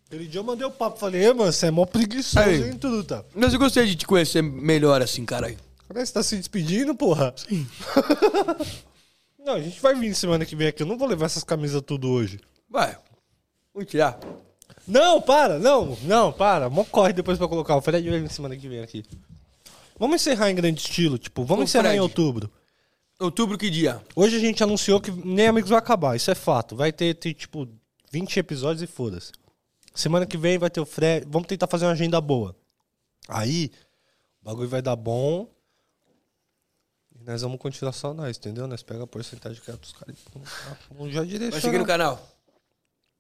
Aquele 0.07 0.27
dia 0.27 0.41
eu 0.41 0.45
mandei 0.45 0.67
o 0.67 0.71
papo, 0.71 0.99
falei, 0.99 1.23
"Ê, 1.27 1.33
mano, 1.35 1.53
você 1.53 1.67
é 1.67 1.71
mó 1.71 1.85
preguiçoso, 1.85 2.39
Aí. 2.39 2.63
hein, 2.71 2.79
truta? 2.79 3.27
Mas 3.35 3.53
eu 3.53 3.59
gostei 3.59 3.87
de 3.87 3.95
te 3.95 4.07
conhecer 4.07 4.43
melhor 4.43 5.03
assim, 5.03 5.25
caralho. 5.25 5.59
Cadê 5.87 6.05
você 6.05 6.13
tá 6.13 6.23
se 6.23 6.37
despedindo, 6.37 6.95
porra? 6.95 7.35
Sim. 7.37 7.67
não, 9.39 9.55
a 9.55 9.61
gente 9.61 9.81
vai 9.81 9.95
vir 9.95 10.15
semana 10.15 10.45
que 10.47 10.57
vem 10.57 10.69
aqui. 10.69 10.83
Eu 10.83 10.87
não 10.87 10.97
vou 10.99 11.07
levar 11.09 11.27
essas 11.27 11.45
camisas 11.45 11.83
tudo 11.83 12.09
hoje. 12.11 12.41
Vai. 12.71 12.97
Vamos 13.75 13.91
tirar. 13.91 14.19
Não, 14.87 15.21
para, 15.21 15.59
não, 15.59 15.97
não, 16.03 16.33
para. 16.33 16.71
Mó 16.71 16.85
corre 16.85 17.13
depois 17.13 17.37
pra 17.39 17.47
colocar. 17.49 17.77
O 17.77 17.81
Fred 17.83 18.09
vai 18.09 18.21
vir 18.21 18.31
semana 18.31 18.57
que 18.57 18.69
vem 18.69 18.81
aqui. 18.81 19.05
Vamos 19.99 20.17
encerrar 20.17 20.51
em 20.51 20.55
grande 20.55 20.81
estilo, 20.81 21.19
tipo, 21.19 21.45
vamos 21.45 21.63
Ô, 21.63 21.65
encerrar 21.65 21.89
em 21.89 21.99
Fred. 21.99 22.01
outubro. 22.01 22.51
Outubro 23.21 23.59
que 23.59 23.69
dia? 23.69 24.01
Hoje 24.15 24.37
a 24.37 24.39
gente 24.39 24.63
anunciou 24.63 25.01
que 25.01 25.11
nem 25.11 25.49
Amigos 25.49 25.71
vai 25.71 25.79
acabar, 25.79 26.15
isso 26.15 26.31
é 26.31 26.37
fato. 26.37 26.77
Vai 26.77 26.93
ter, 26.93 27.15
ter, 27.15 27.35
tipo, 27.35 27.69
20 28.13 28.37
episódios 28.39 28.81
e 28.83 28.87
foda-se. 28.87 29.33
Semana 29.93 30.25
que 30.25 30.37
vem 30.39 30.57
vai 30.57 30.71
ter 30.71 30.81
o 30.81 30.87
Fred. 30.87 31.27
Vamos 31.29 31.49
tentar 31.49 31.67
fazer 31.67 31.85
uma 31.87 31.93
agenda 31.93 32.21
boa. 32.21 32.55
Aí, 33.29 33.73
o 34.41 34.45
bagulho 34.45 34.69
vai 34.69 34.81
dar 34.81 34.95
bom. 34.95 35.51
E 37.19 37.25
nós 37.25 37.43
vamos 37.43 37.59
continuar 37.59 37.91
só 37.93 38.15
nós, 38.15 38.37
entendeu? 38.37 38.69
Nós 38.69 38.85
pega 38.85 39.03
a 39.03 39.07
porcentagem 39.07 39.61
que 39.61 39.69
é 39.69 39.75
dos 39.75 39.93
caras. 39.93 40.15
e 40.17 40.19
Vamos 40.95 41.13
já 41.13 41.21
Vai 41.21 41.29
direcionar. 41.29 41.61
seguir 41.61 41.79
no 41.79 41.87
canal. 41.87 42.25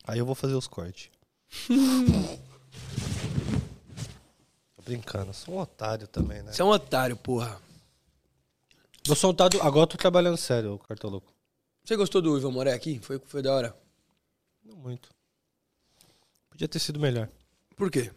Aí 0.07 0.21
eu 0.21 0.25
vou 0.27 0.37
fazer 0.37 0.55
os 0.55 0.69
cortes. 0.69 1.11
Tô 4.77 4.83
brincando, 4.85 5.35
sou 5.35 5.57
um 5.57 5.59
otário 5.59 6.07
também, 6.07 6.41
né? 6.43 6.53
Você 6.53 6.63
é 6.63 6.65
um 6.65 6.69
otário, 6.69 7.17
porra. 7.17 7.61
Um 9.07 9.29
otário, 9.29 9.63
agora 9.63 9.85
eu 9.85 9.87
tô 9.87 9.97
trabalhando 9.97 10.37
sério, 10.37 10.75
o 10.75 10.79
cartoloco. 10.79 11.33
Você 11.85 11.97
gostou 11.97 12.21
do 12.21 12.37
Ivan 12.37 12.51
Moré 12.51 12.73
aqui? 12.73 12.99
Foi, 13.03 13.21
foi 13.27 13.41
da 13.41 13.55
hora. 13.55 13.77
Não 14.65 14.77
muito. 14.77 15.09
Podia 16.51 16.69
ter 16.69 16.79
sido 16.79 17.01
melhor. 17.01 17.29
Por 17.77 17.91
quê? 17.91 18.11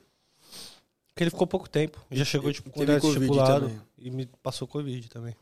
Porque 1.07 1.23
ele 1.23 1.29
ficou 1.29 1.47
pouco 1.47 1.69
tempo. 1.69 2.03
Já 2.11 2.25
chegou, 2.25 2.51
tipo, 2.51 2.69
com 2.69 2.79
Covid 2.79 3.07
estipulado. 3.07 3.71
E 3.97 4.09
me 4.09 4.25
passou 4.41 4.67
Covid 4.67 5.07
também. 5.09 5.35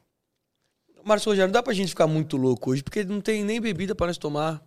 Márcio 1.04 1.32
Rogério, 1.32 1.48
não 1.48 1.54
dá 1.54 1.64
pra 1.64 1.74
gente 1.74 1.90
ficar 1.90 2.08
muito 2.08 2.38
louco 2.38 2.72
hoje, 2.72 2.84
porque 2.84 3.04
não 3.04 3.22
tem 3.22 3.44
nem 3.44 3.62
bebida 3.62 3.96
pra 3.96 4.08
nós 4.08 4.18
tomar. 4.18 4.62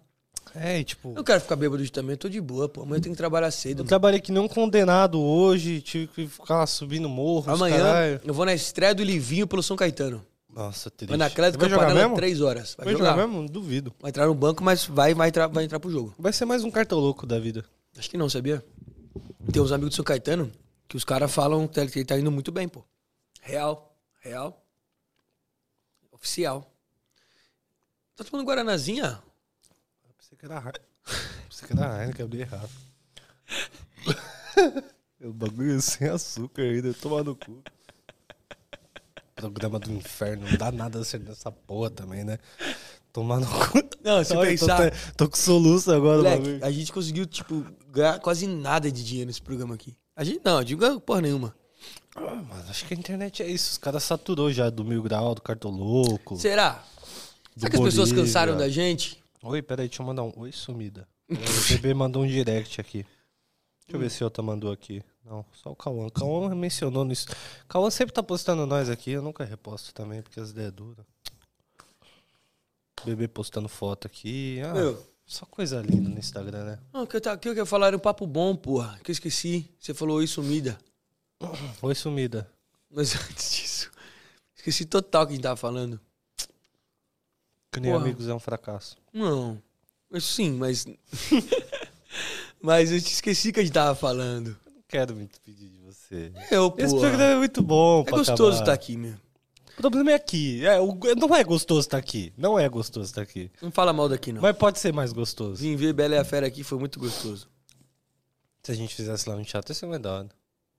É, 0.54 0.80
e 0.80 0.84
tipo. 0.84 1.10
Eu 1.10 1.14
não 1.16 1.24
quero 1.24 1.40
ficar 1.40 1.56
bêbado 1.56 1.82
hoje 1.82 1.92
também, 1.92 2.14
eu 2.14 2.16
tô 2.16 2.28
de 2.28 2.40
boa, 2.40 2.68
pô. 2.68 2.82
Amanhã 2.82 2.98
eu 2.98 3.02
tenho 3.02 3.14
que 3.14 3.18
trabalhar 3.18 3.50
cedo. 3.50 3.72
Eu 3.72 3.76
mano. 3.78 3.88
trabalhei 3.88 4.20
que 4.20 4.32
nem 4.32 4.42
um 4.42 4.48
condenado 4.48 5.20
hoje, 5.20 5.80
tive 5.80 6.06
que 6.08 6.26
ficar 6.26 6.66
subindo 6.66 7.08
morros, 7.08 7.48
Amanhã 7.48 8.20
eu 8.24 8.34
vou 8.34 8.44
na 8.44 8.54
estreia 8.54 8.94
do 8.94 9.04
Livinho 9.04 9.46
pelo 9.46 9.62
São 9.62 9.76
Caetano. 9.76 10.24
Nossa, 10.52 10.90
triste. 10.90 11.08
Vai 11.08 11.16
na 11.16 11.30
Clédio 11.30 11.58
Vai 11.58 11.68
jogar 11.70 11.82
Campanella, 11.82 12.08
mesmo? 12.08 12.16
três 12.16 12.40
horas. 12.40 12.74
Vai, 12.76 12.84
Vai 12.84 12.94
jogar. 12.94 13.10
jogar 13.12 13.26
mesmo? 13.26 13.48
Duvido. 13.48 13.94
Vai 13.98 14.10
entrar 14.10 14.26
no 14.26 14.34
banco, 14.34 14.62
mas 14.62 14.84
vai, 14.84 15.14
vai, 15.14 15.28
entrar, 15.28 15.46
vai 15.46 15.64
entrar 15.64 15.80
pro 15.80 15.90
jogo. 15.90 16.14
Vai 16.18 16.32
ser 16.32 16.44
mais 16.44 16.62
um 16.62 16.70
cartoloco 16.70 17.26
da 17.26 17.38
vida. 17.38 17.64
Acho 17.96 18.10
que 18.10 18.18
não, 18.18 18.28
sabia? 18.28 18.64
Tem 19.50 19.62
uns 19.62 19.72
amigos 19.72 19.90
do 19.90 19.96
São 19.96 20.04
Caetano 20.04 20.52
que 20.86 20.96
os 20.96 21.04
caras 21.04 21.32
falam 21.32 21.66
que 21.66 21.80
ele 21.80 22.04
tá 22.04 22.18
indo 22.18 22.30
muito 22.30 22.52
bem, 22.52 22.68
pô. 22.68 22.84
Real, 23.40 23.96
real. 24.20 24.62
Oficial. 26.12 26.70
Tá 28.14 28.22
tomando 28.24 28.46
Guaranazinha? 28.46 29.22
Pensei 30.18 30.36
que 30.38 30.44
era 30.44 30.56
Heineken. 30.58 30.82
Pensei 31.48 31.66
que 31.66 31.72
era 31.72 32.02
Heineken, 32.02 32.24
abri 32.24 32.40
errado. 32.42 32.70
o 35.20 35.32
bagulho 35.34 35.76
é 35.76 35.80
sem 35.80 36.08
açúcar 36.08 36.62
ainda, 36.62 36.92
tomar 36.94 37.24
no 37.24 37.34
cu. 37.34 37.62
Programa 39.34 39.78
do 39.78 39.90
inferno, 39.92 40.46
não 40.50 40.56
dá 40.58 40.70
nada 40.70 41.02
certo 41.04 41.24
nessa 41.28 41.50
porra 41.50 41.90
também, 41.90 42.22
né? 42.24 42.38
Tomar 43.12 43.40
no 43.40 43.46
cu. 43.46 43.78
Não, 44.04 44.22
se 44.24 44.34
Olha, 44.36 44.50
pensar- 44.50 44.90
Tô, 44.90 45.24
tô, 45.24 45.30
com 45.30 45.36
soluço 45.36 45.90
agora, 45.92 46.18
Moleque, 46.18 46.62
a 46.64 46.70
gente 46.70 46.92
conseguiu, 46.92 47.26
tipo, 47.26 47.64
ganhar 47.90 48.18
quase 48.20 48.46
nada 48.46 48.90
de 48.90 49.04
dinheiro 49.04 49.28
nesse 49.28 49.42
programa 49.42 49.74
aqui. 49.74 49.96
A 50.14 50.22
gente 50.24 50.40
não, 50.44 50.58
a 50.58 50.60
gente 50.60 50.72
não 50.72 50.78
ganhou 50.78 51.00
porra 51.00 51.22
nenhuma. 51.22 51.54
Ah, 52.14 52.42
mas 52.48 52.70
acho 52.70 52.84
que 52.86 52.94
a 52.94 52.96
internet 52.96 53.42
é 53.42 53.48
isso. 53.48 53.72
Os 53.72 53.78
caras 53.78 54.02
saturou 54.04 54.52
já 54.52 54.68
do 54.70 54.84
Mil 54.84 55.02
Grau, 55.02 55.34
do 55.34 55.40
Cartoloco. 55.42 56.36
Será? 56.36 56.84
Do 57.56 57.60
Será 57.60 57.70
que 57.70 57.76
as 57.76 57.82
pessoas 57.82 58.12
cansaram 58.12 58.56
da 58.56 58.68
gente? 58.68 59.22
Oi, 59.42 59.62
peraí, 59.62 59.88
deixa 59.88 60.02
eu 60.02 60.06
mandar 60.06 60.22
um. 60.22 60.32
Oi, 60.36 60.52
sumida. 60.52 61.08
O 61.30 61.68
bebê 61.72 61.94
mandou 61.94 62.22
um 62.22 62.26
direct 62.26 62.80
aqui. 62.80 63.04
Deixa 63.80 63.96
eu 63.96 63.98
ver 63.98 64.10
se 64.10 64.22
outra 64.22 64.42
mandou 64.42 64.70
aqui. 64.70 65.02
Não, 65.24 65.44
só 65.52 65.70
o 65.70 65.76
Cauã. 65.76 66.06
O 66.06 66.10
Cauã 66.10 66.54
mencionou 66.54 67.04
nisso. 67.04 67.26
O 67.64 67.66
Cauã 67.68 67.90
sempre 67.90 68.12
tá 68.12 68.22
postando 68.22 68.66
nós 68.66 68.90
aqui. 68.90 69.12
Eu 69.12 69.22
nunca 69.22 69.44
reposto 69.44 69.94
também, 69.94 70.22
porque 70.22 70.40
as 70.40 70.50
ideias 70.50 70.72
duras. 70.72 71.04
Bebê 73.04 73.28
postando 73.28 73.68
foto 73.68 74.06
aqui. 74.06 74.60
Ah, 74.64 74.74
Meu. 74.74 75.12
Só 75.26 75.46
coisa 75.46 75.80
linda 75.80 76.08
no 76.10 76.18
Instagram, 76.18 76.64
né? 76.64 76.78
Não, 76.92 77.06
que 77.06 77.16
eu, 77.16 77.38
que 77.38 77.48
eu 77.48 77.54
ia 77.54 77.66
falar 77.66 77.88
era 77.88 77.96
um 77.96 78.00
papo 78.00 78.26
bom, 78.26 78.54
porra. 78.54 78.98
Que 79.02 79.10
eu 79.10 79.12
esqueci. 79.12 79.68
Você 79.80 79.94
falou 79.94 80.18
oi 80.18 80.26
sumida. 80.26 80.78
Oi, 81.82 81.94
sumida. 81.94 82.48
Mas 82.88 83.14
antes 83.30 83.52
disso, 83.52 83.90
esqueci 84.54 84.84
total 84.84 85.24
o 85.24 85.26
que 85.26 85.32
a 85.32 85.34
gente 85.34 85.42
tava 85.42 85.56
falando. 85.56 86.00
Que 87.72 87.80
nem 87.80 87.90
Porra. 87.90 88.04
amigos 88.04 88.28
é 88.28 88.34
um 88.34 88.38
fracasso. 88.38 88.96
Não. 89.12 89.60
Mas 90.10 90.24
sim, 90.24 90.52
mas. 90.52 90.86
mas 92.60 92.92
eu 92.92 93.00
te 93.00 93.12
esqueci 93.12 93.48
o 93.48 93.52
que 93.52 93.60
a 93.60 93.62
gente 93.64 93.72
tava 93.72 93.94
falando. 93.94 94.56
Não 94.92 95.00
quero 95.00 95.16
me 95.16 95.26
despedir 95.26 95.70
de 95.70 95.78
você. 95.78 96.30
Eu, 96.50 96.70
pô. 96.70 96.82
Esse 96.82 96.94
programa 96.94 97.22
é 97.32 97.36
muito 97.36 97.62
bom, 97.62 98.04
É 98.06 98.10
gostoso 98.10 98.58
estar 98.60 98.72
aqui, 98.74 98.96
meu. 98.98 99.14
O 99.78 99.80
problema 99.80 100.10
é 100.10 100.14
aqui. 100.14 100.64
É, 100.66 100.78
o- 100.78 100.98
não 101.18 101.34
é 101.34 101.42
gostoso 101.42 101.80
estar 101.80 101.96
aqui. 101.96 102.30
Não 102.36 102.58
é 102.58 102.68
gostoso 102.68 103.06
estar 103.06 103.22
aqui. 103.22 103.50
Não 103.62 103.70
fala 103.70 103.90
mal 103.92 104.06
daqui, 104.06 104.32
não. 104.32 104.42
Mas 104.42 104.54
pode 104.54 104.78
ser 104.78 104.92
mais 104.92 105.10
gostoso. 105.12 105.62
Vim 105.62 105.76
ver 105.76 105.94
Bela 105.94 106.14
e 106.14 106.18
a 106.18 106.24
Fera 106.24 106.46
aqui, 106.46 106.62
foi 106.62 106.78
muito 106.78 107.00
gostoso. 107.00 107.48
Se 108.62 108.70
a 108.70 108.74
gente 108.74 108.94
fizesse 108.94 109.26
lá 109.28 109.34
no 109.34 109.42
teatro, 109.44 109.70
ia 109.70 109.74
ser 109.74 109.86
mais 109.86 110.00
da 110.00 110.12
hora. 110.12 110.28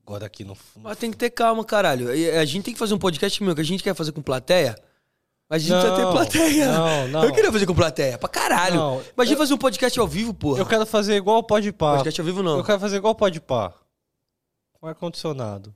Agora 0.05 0.25
aqui 0.27 0.43
no 0.43 0.53
fundo. 0.53 0.83
Mas 0.83 0.97
tem 0.99 1.09
que 1.09 1.17
ter 1.17 1.31
calma, 1.31 1.65
caralho. 1.65 2.13
E 2.15 2.29
A 2.29 2.45
gente 2.45 2.65
tem 2.65 2.73
que 2.73 2.79
fazer 2.79 2.93
um 2.93 2.99
podcast, 2.99 3.41
meu, 3.43 3.55
que 3.55 3.61
a 3.61 3.65
gente 3.65 3.81
quer 3.83 3.95
fazer 3.95 4.11
com 4.11 4.21
plateia. 4.21 4.75
Mas 5.49 5.63
a 5.63 5.65
gente 5.65 5.71
precisa 5.81 5.95
ter 5.95 6.11
plateia. 6.11 6.71
não, 6.71 7.07
não. 7.09 7.23
Eu 7.25 7.33
queria 7.33 7.51
fazer 7.51 7.65
com 7.65 7.73
plateia, 7.73 8.17
pra 8.19 8.29
caralho. 8.29 8.75
Não, 8.75 9.03
Imagina 9.15 9.37
fazer 9.37 9.53
um 9.55 9.57
podcast 9.57 9.99
ao 9.99 10.07
vivo, 10.07 10.33
porra. 10.35 10.59
Eu 10.59 10.65
quero 10.67 10.85
fazer 10.85 11.15
igual 11.15 11.39
o 11.39 11.43
Pode 11.43 11.71
Pá. 11.71 11.95
Podcast 11.95 12.21
ao 12.21 12.25
vivo 12.25 12.43
não. 12.43 12.57
Eu 12.59 12.63
quero 12.63 12.79
fazer 12.79 12.97
igual 12.97 13.13
o 13.13 13.15
Pode 13.15 13.41
Pá. 13.41 13.73
Com 14.83 14.89
ar-condicionado. 14.89 15.73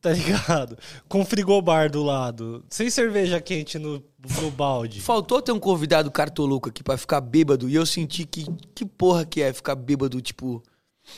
Tá 0.00 0.12
ligado? 0.12 0.78
Com 1.08 1.24
frigobar 1.24 1.90
do 1.90 2.00
lado. 2.00 2.64
Sem 2.70 2.88
cerveja 2.88 3.40
quente 3.40 3.80
no, 3.80 4.00
no 4.40 4.48
balde. 4.52 5.00
Faltou 5.00 5.42
ter 5.42 5.50
um 5.50 5.58
convidado 5.58 6.08
cartoluco 6.08 6.68
aqui 6.68 6.84
pra 6.84 6.96
ficar 6.96 7.20
bêbado 7.20 7.68
e 7.68 7.74
eu 7.74 7.84
senti 7.84 8.24
que 8.24 8.46
que 8.72 8.86
porra 8.86 9.24
que 9.26 9.42
é 9.42 9.52
ficar 9.52 9.74
bêbado, 9.74 10.20
tipo, 10.20 10.62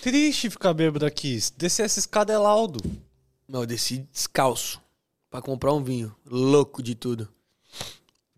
Triste 0.00 0.48
ficar 0.48 0.72
bêbado 0.72 1.04
aqui. 1.04 1.38
Descer 1.58 1.84
essa 1.84 1.98
escada 1.98 2.32
é 2.32 2.38
laudo. 2.38 2.80
não, 3.46 3.60
eu 3.60 3.66
desci 3.66 3.98
descalço 4.10 4.80
pra 5.28 5.42
comprar 5.42 5.74
um 5.74 5.84
vinho, 5.84 6.16
louco 6.24 6.82
de 6.82 6.94
tudo. 6.94 7.28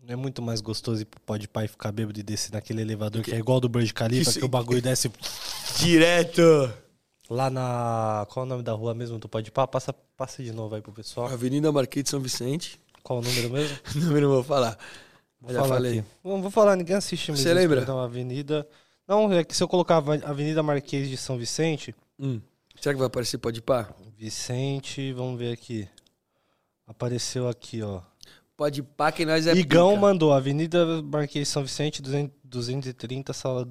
Não 0.03 0.11
é 0.11 0.15
muito 0.17 0.41
mais 0.41 0.59
gostoso 0.59 1.03
ir 1.03 1.05
pro 1.05 1.21
Pode 1.21 1.49
e 1.63 1.67
ficar 1.69 1.93
bêbado 1.93 2.19
e 2.19 2.23
descer 2.23 2.51
naquele 2.51 2.81
elevador 2.81 3.21
que 3.21 3.31
é 3.31 3.37
igual 3.37 3.61
do 3.61 3.69
Burj 3.69 3.93
Khalifa, 3.93 4.29
Isso- 4.29 4.39
que 4.39 4.45
o 4.45 4.49
bagulho 4.49 4.81
desce 4.81 5.09
Direto. 5.79 6.41
Lá 7.29 7.49
na... 7.49 8.25
Qual 8.29 8.43
é 8.43 8.45
o 8.45 8.49
nome 8.49 8.63
da 8.63 8.73
rua 8.73 8.93
mesmo 8.93 9.17
do 9.19 9.27
Pode 9.29 9.51
Pá? 9.51 9.67
Passa, 9.67 9.93
passa 10.15 10.43
de 10.43 10.51
novo 10.51 10.75
aí 10.75 10.81
pro 10.81 10.91
pessoal. 10.91 11.27
Avenida 11.27 11.71
Marquês 11.71 12.05
de 12.05 12.09
São 12.09 12.19
Vicente. 12.19 12.79
Qual 13.03 13.19
o 13.19 13.21
número 13.21 13.49
mesmo? 13.49 13.77
Não 13.95 14.29
vou 14.29 14.43
falar. 14.43 14.77
Vou 15.39 15.53
Já 15.53 15.61
falar 15.61 15.75
falei. 15.75 15.99
aqui. 15.99 16.07
Não 16.23 16.41
vou 16.41 16.51
falar, 16.51 16.75
ninguém 16.75 16.95
assiste 16.95 17.31
mesmo. 17.31 17.43
Você 17.43 17.53
lembra? 17.53 17.77
programa, 17.77 18.05
Avenida. 18.05 18.67
Não, 19.07 19.31
é 19.31 19.43
que 19.43 19.55
se 19.55 19.63
eu 19.63 19.67
colocar 19.67 19.97
Avenida 19.97 20.61
Marquês 20.61 21.09
de 21.09 21.15
São 21.15 21.37
Vicente. 21.37 21.95
Hum. 22.19 22.41
Será 22.79 22.93
que 22.93 22.99
vai 22.99 23.07
aparecer 23.07 23.37
pode 23.37 23.61
pá? 23.61 23.89
Vicente, 24.17 25.13
vamos 25.13 25.39
ver 25.39 25.53
aqui. 25.53 25.87
Apareceu 26.85 27.47
aqui, 27.47 27.81
ó. 27.81 28.01
Pode 28.55 28.81
pá 28.81 29.11
que 29.11 29.25
nós 29.25 29.45
é 29.45 29.53
Igão 29.53 29.89
pica. 29.91 30.01
mandou 30.01 30.33
Avenida 30.33 31.01
Marquês 31.03 31.47
de 31.47 31.53
São 31.53 31.63
Vicente, 31.63 32.01
200 32.01 32.35
230, 32.43 33.33
sala. 33.33 33.67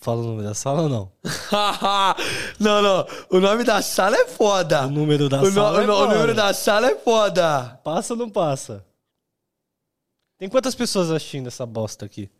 Fala 0.00 0.22
o 0.22 0.24
nome 0.24 0.42
da 0.42 0.54
sala 0.54 0.82
ou 0.82 0.88
não? 0.88 1.12
não, 2.58 2.80
não. 2.80 3.06
O 3.30 3.38
nome 3.38 3.64
da 3.64 3.82
sala 3.82 4.16
é 4.16 4.26
foda. 4.26 4.86
O 4.86 4.90
número 4.90 5.28
da 5.28 5.42
O, 5.42 5.50
sala. 5.52 5.78
o 5.78 5.82
é 5.82 5.86
no- 5.86 5.92
o 5.92 5.96
foda. 5.98 6.14
número 6.14 6.34
da 6.34 6.54
sala 6.54 6.86
é 6.90 6.96
foda. 6.96 7.78
Passa 7.84 8.14
ou 8.14 8.18
não 8.18 8.30
passa? 8.30 8.82
Tem 10.38 10.48
quantas 10.48 10.74
pessoas 10.74 11.10
assistindo 11.10 11.48
essa 11.48 11.66
bosta 11.66 12.06
aqui? 12.06 12.30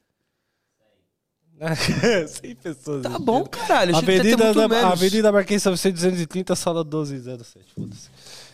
100 2.27 2.55
pessoas. 2.57 3.03
Tá 3.03 3.19
bom, 3.19 3.45
caralho. 3.45 3.95
Avenida, 3.95 4.55
da. 4.55 4.89
Avenida 4.93 5.31
Marquês 5.31 5.63
São 5.63 5.73
Vicente 5.73 5.97
230, 5.97 6.57
sala 6.57 6.83
1207. 6.83 7.75
Foda-se. 7.75 8.09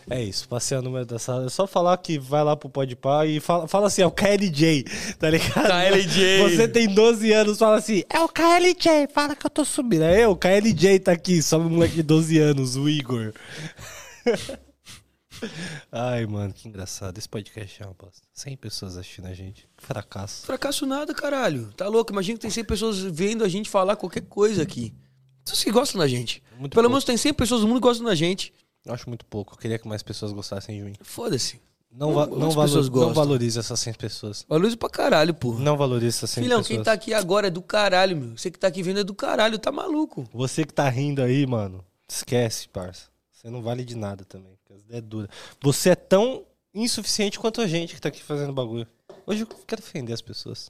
É 0.09 0.23
isso, 0.23 0.47
passei 0.47 0.77
o 0.77 0.81
número 0.81 1.05
da 1.05 1.19
sala. 1.19 1.47
É 1.47 1.49
só 1.49 1.67
falar 1.67 1.97
que 1.97 2.17
vai 2.17 2.41
lá 2.43 2.55
pro 2.55 2.69
Podpah 2.69 3.25
e 3.25 3.41
fala, 3.41 3.67
fala 3.67 3.87
assim, 3.87 4.01
é 4.01 4.07
o 4.07 4.11
KLJ, 4.11 4.85
tá 5.19 5.29
ligado? 5.29 5.67
KLJ. 5.67 6.49
Você 6.49 6.67
tem 6.67 6.87
12 6.87 7.33
anos, 7.33 7.57
fala 7.57 7.77
assim, 7.77 8.03
é 8.09 8.19
o 8.21 8.29
KLJ, 8.29 9.09
fala 9.13 9.35
que 9.35 9.45
eu 9.45 9.49
tô 9.49 9.65
subindo. 9.65 10.03
É 10.03 10.23
eu, 10.23 10.31
o 10.31 10.35
KLJ 10.35 10.99
tá 10.99 11.11
aqui, 11.11 11.43
só 11.43 11.57
um 11.57 11.69
moleque 11.69 11.95
de 11.95 12.03
12 12.03 12.39
anos, 12.39 12.77
o 12.77 12.87
Igor. 12.87 13.33
Ai, 15.91 16.25
mano, 16.25 16.53
que 16.53 16.67
engraçado. 16.67 17.17
Esse 17.17 17.29
podcast 17.29 17.83
é 17.83 17.85
uma 17.85 17.93
bosta. 17.93 18.21
100 18.33 18.57
pessoas 18.57 18.97
assistindo 18.97 19.27
a 19.27 19.33
gente. 19.33 19.67
Fracasso. 19.77 20.45
Fracasso 20.45 20.85
nada, 20.85 21.13
caralho. 21.13 21.71
Tá 21.75 21.87
louco? 21.87 22.11
Imagina 22.11 22.37
que 22.37 22.41
tem 22.41 22.49
100 22.49 22.63
pessoas 22.63 22.99
vendo 22.99 23.43
a 23.43 23.47
gente 23.49 23.69
falar 23.69 23.95
qualquer 23.95 24.21
coisa 24.21 24.63
aqui. 24.63 24.93
Pessoas 25.43 25.63
que 25.63 25.71
gostam 25.71 25.99
da 25.99 26.07
gente. 26.07 26.41
Muito 26.57 26.73
Pelo 26.73 26.83
pouco. 26.83 26.89
menos 26.89 27.03
tem 27.03 27.17
100 27.17 27.33
pessoas 27.33 27.61
no 27.61 27.67
mundo 27.67 27.77
que 27.77 27.87
gostam 27.87 28.05
da 28.07 28.15
gente. 28.15 28.53
Eu 28.87 28.93
acho 28.93 29.09
muito 29.09 29.25
pouco. 29.25 29.53
Eu 29.53 29.57
queria 29.57 29.77
que 29.77 29.87
mais 29.87 30.01
pessoas 30.01 30.31
gostassem 30.31 30.77
de 30.77 30.83
mim. 30.83 30.93
Foda-se. 31.01 31.59
Não, 31.91 32.13
va 32.13 32.25
não, 32.27 32.51
valor, 32.51 32.91
não 32.91 33.13
valoriza 33.13 33.59
essas 33.59 33.79
100 33.79 33.93
pessoas. 33.95 34.45
Valoriza 34.47 34.77
pra 34.77 34.89
caralho, 34.89 35.33
porra. 35.33 35.59
Não 35.63 35.75
valoriza 35.75 36.17
essas 36.17 36.29
100 36.31 36.43
Filhão, 36.43 36.59
pessoas. 36.59 36.75
quem 36.77 36.83
tá 36.83 36.91
aqui 36.91 37.13
agora 37.13 37.47
é 37.47 37.49
do 37.49 37.61
caralho, 37.61 38.15
meu. 38.15 38.37
Você 38.37 38.51
que 38.51 38.59
tá 38.59 38.67
aqui 38.67 38.83
vendo 38.83 38.99
é 38.99 39.03
do 39.03 39.15
caralho, 39.15 39.57
tá 39.57 39.71
maluco. 39.71 40.27
Você 40.33 40.63
que 40.63 40.73
tá 40.73 40.87
rindo 40.89 41.21
aí, 41.21 41.45
mano, 41.47 41.83
esquece, 42.07 42.67
parça. 42.69 43.09
Você 43.31 43.49
não 43.49 43.61
vale 43.61 43.83
de 43.83 43.95
nada 43.95 44.23
também. 44.25 44.57
ideias 44.69 45.03
duras. 45.03 45.29
Você 45.61 45.89
é 45.89 45.95
tão 45.95 46.45
insuficiente 46.73 47.39
quanto 47.39 47.61
a 47.61 47.67
gente 47.67 47.95
que 47.95 48.01
tá 48.01 48.09
aqui 48.09 48.21
fazendo 48.21 48.53
bagulho. 48.53 48.87
Hoje 49.25 49.41
eu 49.41 49.47
quero 49.65 49.81
defender 49.81 50.13
as 50.13 50.21
pessoas. 50.21 50.69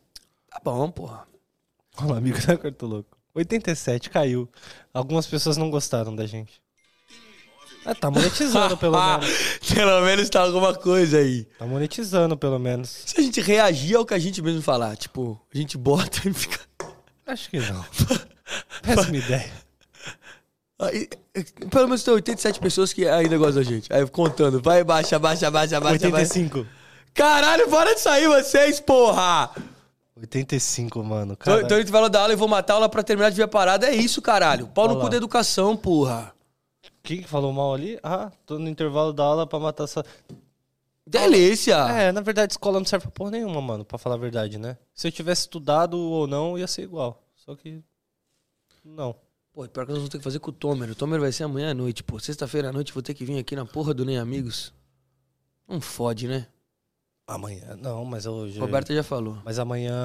Tá 0.49 0.61
bom, 0.63 0.89
porra. 0.89 1.27
Olha 1.97 2.17
amigo, 2.17 2.37
né, 2.47 2.55
Corto 2.55 2.85
Louco? 2.85 3.17
87, 3.33 4.09
caiu. 4.09 4.49
Algumas 4.93 5.27
pessoas 5.27 5.57
não 5.57 5.69
gostaram 5.69 6.15
da 6.15 6.25
gente. 6.25 6.61
Ah, 7.87 7.95
tá 7.95 8.11
monetizando 8.11 8.75
pelo 8.77 8.99
menos. 9.01 9.27
Pelo 9.73 10.01
menos 10.01 10.29
tá 10.29 10.41
alguma 10.41 10.75
coisa 10.75 11.19
aí. 11.19 11.45
Tá 11.57 11.65
monetizando 11.65 12.35
pelo 12.35 12.59
menos. 12.59 12.89
Se 13.05 13.17
a 13.17 13.23
gente 13.23 13.39
reagir 13.39 13.95
ao 13.95 14.05
que 14.05 14.13
a 14.13 14.19
gente 14.19 14.41
mesmo 14.41 14.61
falar, 14.61 14.97
tipo, 14.97 15.39
a 15.53 15.57
gente 15.57 15.77
bota 15.77 16.27
e 16.27 16.33
fica. 16.33 16.59
Acho 17.25 17.49
que 17.49 17.59
não. 17.59 17.85
Péssima 18.83 19.17
ideia. 19.17 19.51
Aí, 20.79 21.07
pelo 21.71 21.85
menos 21.87 22.03
tem 22.03 22.13
87 22.13 22.59
pessoas 22.59 22.91
que 22.91 23.07
ainda 23.07 23.37
gostam 23.37 23.63
da 23.63 23.69
gente. 23.69 23.91
Aí 23.91 24.05
contando, 24.07 24.61
vai, 24.61 24.83
baixa, 24.83 25.17
baixa, 25.17 25.49
baixa, 25.49 25.79
baixa, 25.79 26.09
baixa. 26.09 26.27
85. 26.27 26.67
Caralho, 27.13 27.69
para 27.69 27.95
de 27.95 28.01
sair 28.01 28.27
vocês, 28.27 28.81
porra! 28.81 29.49
85, 30.19 31.03
mano. 31.03 31.37
Então, 31.39 31.53
Cara, 31.53 31.65
então 31.65 31.77
a 31.77 31.79
gente 31.79 31.91
vai 31.91 32.09
dar 32.09 32.21
aula 32.21 32.33
e 32.33 32.35
vou 32.35 32.47
matar 32.47 32.73
a 32.73 32.75
aula 32.75 32.89
pra 32.89 33.01
terminar 33.01 33.29
de 33.29 33.37
ver 33.37 33.43
a 33.43 33.47
parada. 33.47 33.87
É 33.87 33.95
isso, 33.95 34.21
caralho. 34.21 34.67
Pau 34.67 34.87
no 34.87 34.97
cu 34.97 35.03
lá. 35.03 35.09
da 35.09 35.17
educação, 35.17 35.75
porra. 35.75 36.33
Quem 37.07 37.21
que 37.21 37.27
falou 37.27 37.53
mal 37.53 37.73
ali? 37.73 37.97
Ah, 38.03 38.29
tô 38.45 38.59
no 38.59 38.67
intervalo 38.67 39.13
da 39.13 39.23
aula 39.23 39.47
pra 39.47 39.57
matar 39.57 39.85
essa. 39.85 40.03
Delícia! 41.05 41.75
É, 41.87 42.11
na 42.11 42.19
verdade, 42.19 42.51
escola 42.51 42.79
não 42.79 42.85
serve 42.85 43.03
pra 43.03 43.11
porra 43.11 43.31
nenhuma, 43.31 43.61
mano, 43.61 43.85
pra 43.85 43.97
falar 43.97 44.15
a 44.15 44.19
verdade, 44.19 44.57
né? 44.57 44.77
Se 44.93 45.07
eu 45.07 45.11
tivesse 45.11 45.43
estudado 45.43 45.97
ou 45.97 46.27
não, 46.27 46.57
ia 46.57 46.67
ser 46.67 46.81
igual. 46.81 47.23
Só 47.33 47.55
que. 47.55 47.81
Não. 48.83 49.15
Pô, 49.53 49.65
pior 49.69 49.85
que 49.85 49.91
nós 49.91 49.99
vamos 49.99 50.09
ter 50.09 50.17
que 50.17 50.23
fazer 50.23 50.39
com 50.39 50.49
o 50.49 50.53
Tomer. 50.53 50.91
O 50.91 50.95
Tomer 50.95 51.21
vai 51.21 51.31
ser 51.31 51.45
amanhã 51.45 51.71
à 51.71 51.73
noite, 51.73 52.03
pô. 52.03 52.19
Sexta-feira 52.19 52.69
à 52.69 52.73
noite 52.73 52.91
vou 52.91 53.01
ter 53.01 53.13
que 53.13 53.23
vir 53.23 53.39
aqui 53.39 53.55
na 53.55 53.65
porra 53.65 53.93
do 53.93 54.03
Nem 54.03 54.17
Amigos. 54.17 54.73
Não 55.65 55.79
fode, 55.79 56.27
né? 56.27 56.45
Amanhã. 57.25 57.77
Não, 57.77 58.03
mas 58.03 58.25
hoje. 58.25 58.59
Roberta 58.59 58.93
já 58.93 59.01
falou. 59.01 59.37
Mas 59.45 59.59
amanhã 59.59 59.95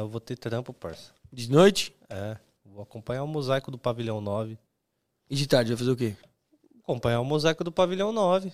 eu 0.00 0.08
vou 0.10 0.20
ter 0.20 0.36
trampo, 0.36 0.74
parça. 0.74 1.10
De 1.32 1.50
noite 1.50 1.96
É. 2.10 2.36
Vou 2.66 2.82
acompanhar 2.82 3.22
o 3.22 3.26
mosaico 3.26 3.70
do 3.70 3.78
pavilhão 3.78 4.20
9. 4.20 4.58
E 5.30 5.36
de 5.36 5.46
tarde 5.46 5.70
vai 5.70 5.78
fazer 5.78 5.90
o 5.90 5.96
quê? 5.96 6.14
Acompanhar 6.82 7.20
o 7.20 7.24
mosaico 7.24 7.62
do 7.64 7.70
pavilhão 7.72 8.12
9. 8.12 8.50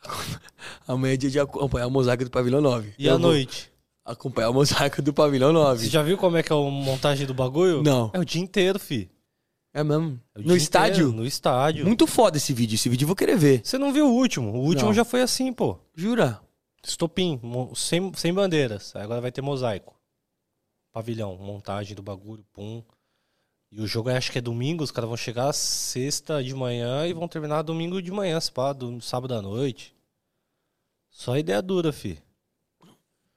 Amanhã 0.86 1.14
é 1.14 1.16
dia 1.16 1.30
de 1.30 1.40
acompanhar 1.40 1.86
o 1.86 1.90
mosaico 1.90 2.24
do 2.24 2.30
Pavilhão 2.30 2.60
9. 2.60 2.94
E 2.98 3.06
Eu 3.06 3.14
à 3.14 3.16
vou 3.18 3.28
noite? 3.28 3.70
Acompanhar 4.04 4.50
o 4.50 4.54
mosaico 4.54 5.02
do 5.02 5.12
Pavilhão 5.12 5.52
9. 5.52 5.84
Você 5.84 5.90
já 5.90 6.02
viu 6.02 6.16
como 6.16 6.36
é 6.36 6.42
que 6.42 6.52
é 6.52 6.56
a 6.56 6.58
montagem 6.58 7.26
do 7.26 7.34
bagulho? 7.34 7.82
Não. 7.82 8.10
É 8.14 8.18
o 8.18 8.24
dia 8.24 8.40
inteiro, 8.40 8.78
fi. 8.78 9.10
É 9.74 9.84
mesmo. 9.84 10.18
É 10.34 10.38
o 10.38 10.42
No 10.42 10.48
dia 10.48 10.56
estádio? 10.56 10.92
inteiro, 11.08 11.12
no 11.12 11.26
estádio. 11.26 11.84
Muito 11.86 12.06
foda 12.06 12.36
esse 12.38 12.52
vídeo. 12.54 12.76
Esse 12.76 12.88
vídeo 12.88 13.04
eu 13.04 13.08
vou 13.08 13.16
querer 13.16 13.36
ver. 13.36 13.60
Você 13.62 13.76
não 13.76 13.92
viu 13.92 14.06
o 14.06 14.12
último? 14.14 14.50
O 14.50 14.60
último 14.64 14.86
Não. 14.88 14.94
já 14.94 15.04
foi 15.04 15.20
assim, 15.20 15.52
pô. 15.52 15.78
Jura? 15.94 16.40
Estopim, 16.82 17.38
mo- 17.42 17.74
sem, 17.76 18.10
sem 18.14 18.32
bandeiras. 18.32 18.94
Aí 18.96 19.02
Agora 19.02 19.20
vai 19.20 19.30
ter 19.32 19.42
mosaico. 19.42 19.94
Pavilhão, 20.92 21.36
montagem 21.36 21.94
do 21.94 22.02
bagulho, 22.02 22.44
pum. 22.52 22.82
E 23.70 23.80
o 23.82 23.86
jogo 23.86 24.08
acho 24.08 24.32
que 24.32 24.38
é 24.38 24.40
domingo, 24.40 24.82
os 24.82 24.90
caras 24.90 25.08
vão 25.08 25.16
chegar 25.16 25.52
sexta 25.52 26.42
de 26.42 26.54
manhã 26.54 27.06
e 27.06 27.12
vão 27.12 27.28
terminar 27.28 27.62
domingo 27.62 28.00
de 28.00 28.10
manhã, 28.10 28.40
se 28.40 28.50
pá, 28.50 28.72
do, 28.72 29.00
sábado 29.00 29.34
à 29.34 29.42
noite. 29.42 29.94
Só 31.10 31.36
ideia 31.36 31.60
dura, 31.60 31.92
fi. 31.92 32.22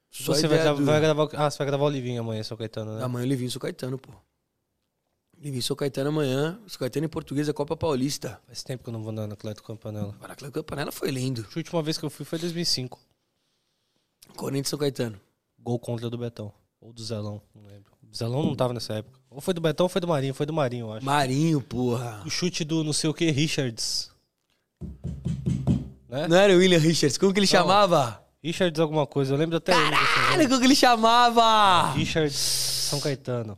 Só 0.09 0.33
você 0.33 0.47
vai, 0.47 0.57
gra- 0.59 0.73
do- 0.73 0.85
vai 0.85 0.99
gravar. 1.01 1.27
Ah, 1.33 1.49
você 1.49 1.57
vai 1.57 1.67
gravar 1.67 1.85
o 1.85 1.89
Livinho 1.89 2.21
amanhã, 2.21 2.43
seu 2.43 2.57
Caetano, 2.57 2.97
né? 2.97 3.03
Amanhã 3.03 3.25
eu 3.25 3.29
Livinho 3.29 3.49
Sou 3.51 3.59
Caetano, 3.61 3.97
pô. 3.97 4.11
Livinho 5.37 5.63
Sou 5.63 5.75
Caetano 5.75 6.09
amanhã. 6.09 6.59
Sou 6.67 6.79
Caetano 6.79 7.05
em 7.05 7.09
português 7.09 7.49
é 7.49 7.53
Copa 7.53 7.75
Paulista. 7.75 8.41
Faz 8.45 8.61
tempo 8.63 8.83
que 8.83 8.89
eu 8.89 8.93
não 8.93 9.01
vou 9.03 9.11
na 9.11 9.25
Atlético 9.25 9.67
Campanella. 9.67 10.15
Maracanã 10.19 10.51
Campanella 10.51 10.91
foi 10.91 11.11
lindo. 11.11 11.45
A 11.53 11.57
última 11.57 11.81
vez 11.81 11.97
que 11.97 12.05
eu 12.05 12.09
fui 12.09 12.25
foi 12.25 12.37
em 12.37 12.41
2005. 12.41 12.99
Corinthians 14.35 14.69
São 14.69 14.79
Caetano. 14.79 15.19
Gol 15.59 15.79
contra 15.79 16.09
do 16.09 16.17
Betão. 16.17 16.53
Ou 16.79 16.91
do 16.93 17.03
Zelão, 17.03 17.41
não 17.55 17.63
lembro. 17.67 17.90
Zelão 18.15 18.43
não 18.43 18.55
tava 18.55 18.73
nessa 18.73 18.95
época. 18.95 19.19
Ou 19.29 19.39
foi 19.39 19.53
do 19.53 19.61
Betão 19.61 19.85
ou 19.85 19.89
foi 19.89 20.01
do 20.01 20.07
Marinho. 20.07 20.33
Foi 20.33 20.45
do 20.45 20.53
Marinho, 20.53 20.87
eu 20.87 20.93
acho. 20.93 21.05
Marinho, 21.05 21.61
porra. 21.61 22.21
O 22.25 22.29
chute 22.29 22.63
do 22.63 22.83
não 22.83 22.91
sei 22.93 23.09
o 23.09 23.13
que, 23.13 23.31
Richards. 23.31 24.11
Né? 26.09 26.27
Não 26.27 26.35
era 26.35 26.53
o 26.53 26.57
William 26.57 26.79
Richards. 26.79 27.17
Como 27.17 27.33
que 27.33 27.39
ele 27.39 27.47
chamava? 27.47 28.21
Richards 28.43 28.79
alguma 28.79 29.05
coisa, 29.05 29.33
eu 29.33 29.37
lembro 29.37 29.57
até 29.57 29.71
Caralho, 29.71 30.49
como 30.49 30.59
que 30.59 30.65
ele 30.65 30.75
chamava? 30.75 31.93
Richards 31.93 32.35
São 32.35 32.99
Caetano. 32.99 33.57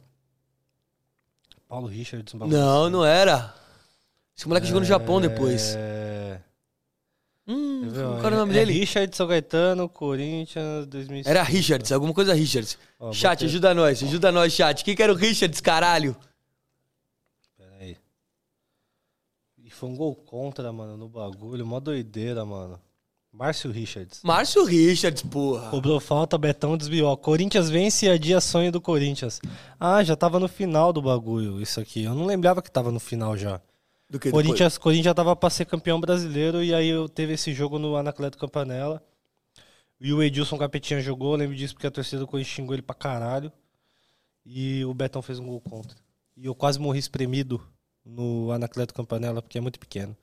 Paulo 1.68 1.88
Richards. 1.88 2.34
um 2.36 2.40
Não, 2.40 2.84
assim. 2.84 2.92
não 2.92 3.04
era. 3.04 3.52
Esse 4.38 4.48
moleque 4.48 4.68
jogou 4.68 4.82
no 4.82 4.86
Japão 4.86 5.20
depois. 5.20 5.74
É... 5.76 6.40
Hum, 7.48 7.48
quer 7.48 7.48
ver, 7.48 7.72
ó? 7.72 7.73
Qual 7.92 8.26
era 8.26 8.36
o 8.36 8.40
nome 8.40 8.54
dele? 8.54 8.72
Richards 8.74 9.16
São 9.18 9.28
Caetano, 9.28 9.90
Corinthians, 9.90 10.86
2005. 10.88 11.30
Era 11.30 11.44
Richards, 11.44 11.92
alguma 11.92 12.14
coisa 12.14 12.34
Richards. 12.34 12.78
Ó, 13.00 13.12
chat, 13.12 13.36
botei- 13.40 13.48
ajuda 13.48 13.74
nós, 13.74 14.04
ajuda 14.04 14.32
nós, 14.32 14.54
chat. 14.54 14.84
Quem 14.84 14.96
que 14.96 15.04
era 15.04 15.12
o 15.12 15.16
Richards, 15.16 15.60
caralho? 15.62 16.16
Pera 17.58 17.76
aí. 17.80 17.98
E 19.64 19.70
foi 19.70 19.90
um 19.90 19.96
gol 19.96 20.16
contra, 20.16 20.72
mano, 20.72 20.98
no 20.98 21.08
bagulho. 21.10 21.66
Mó 21.66 21.80
doideira, 21.80 22.46
mano. 22.46 22.80
Márcio 23.32 23.72
Richards. 23.72 24.20
Márcio 24.24 24.64
Richards, 24.64 25.24
porra. 25.24 25.70
Cobrou 25.72 26.00
falta, 26.00 26.38
Betão 26.38 26.78
desviou. 26.78 27.18
Corinthians 27.18 27.68
vence 27.68 28.06
e 28.06 28.10
adia 28.10 28.40
sonho 28.40 28.72
do 28.72 28.80
Corinthians. 28.80 29.40
Ah, 29.80 30.04
já 30.04 30.16
tava 30.16 30.40
no 30.40 30.48
final 30.48 30.94
do 30.94 31.02
bagulho, 31.02 31.60
isso 31.60 31.80
aqui. 31.80 32.04
Eu 32.04 32.14
não 32.14 32.26
lembrava 32.28 32.62
que 32.62 32.70
tava 32.70 32.92
no 32.92 33.00
final 33.00 33.36
já. 33.36 33.60
Do 34.14 34.20
que? 34.20 34.30
Corinthians, 34.30 34.78
Corinthians 34.78 35.06
já 35.06 35.14
tava 35.16 35.36
pra 35.36 35.50
ser 35.50 35.66
campeão 35.66 36.00
brasileiro 36.00 36.64
e 36.64 36.72
aí 36.72 36.88
eu 36.88 37.10
teve 37.10 37.34
esse 37.34 37.52
jogo 37.52 37.80
no 37.80 37.96
Anacleto 37.96 38.38
Campanella. 38.38 39.02
E 40.00 40.14
o 40.14 40.22
Edilson 40.22 40.56
Capetinha 40.56 41.02
jogou, 41.02 41.34
eu 41.34 41.40
lembro 41.40 41.56
disso 41.56 41.74
porque 41.74 41.88
a 41.88 41.92
torcida 41.92 42.20
do 42.20 42.28
Corinthians 42.28 42.54
xingou 42.54 42.76
ele 42.76 42.84
pra 42.84 42.94
caralho. 42.94 43.52
E 44.46 44.86
o 44.86 44.94
Betão 44.94 45.24
fez 45.24 45.40
um 45.40 45.48
gol 45.48 45.60
contra. 45.60 45.98
E 46.38 46.46
eu 46.46 46.54
quase 46.54 46.78
morri 46.78 47.00
espremido 47.00 47.60
no 48.06 48.52
Anacleto 48.52 48.94
Campanella 48.94 49.42
porque 49.42 49.58
é 49.58 49.62
muito 49.62 49.80
pequeno. 49.80 50.16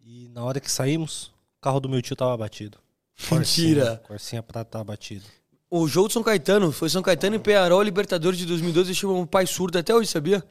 E 0.00 0.28
na 0.30 0.42
hora 0.42 0.58
que 0.58 0.68
saímos, 0.68 1.26
o 1.58 1.60
carro 1.60 1.78
do 1.78 1.88
meu 1.88 2.02
tio 2.02 2.16
tava 2.16 2.36
batido. 2.36 2.78
Mentira. 3.30 4.02
Corsinha 4.08 4.42
prata 4.42 4.70
tava 4.70 4.84
batido. 4.86 5.24
O 5.70 5.86
jogo 5.86 6.08
de 6.08 6.14
São 6.14 6.22
Caetano 6.24 6.72
foi 6.72 6.88
São 6.88 7.00
Caetano 7.00 7.36
e 7.36 7.38
Penharol, 7.38 7.80
Libertadores 7.80 8.40
de 8.40 8.46
2012. 8.46 8.90
Eu 8.90 8.94
chamo 8.96 9.14
meu 9.14 9.26
pai 9.28 9.46
surdo 9.46 9.78
até 9.78 9.94
hoje, 9.94 10.10
sabia? 10.10 10.44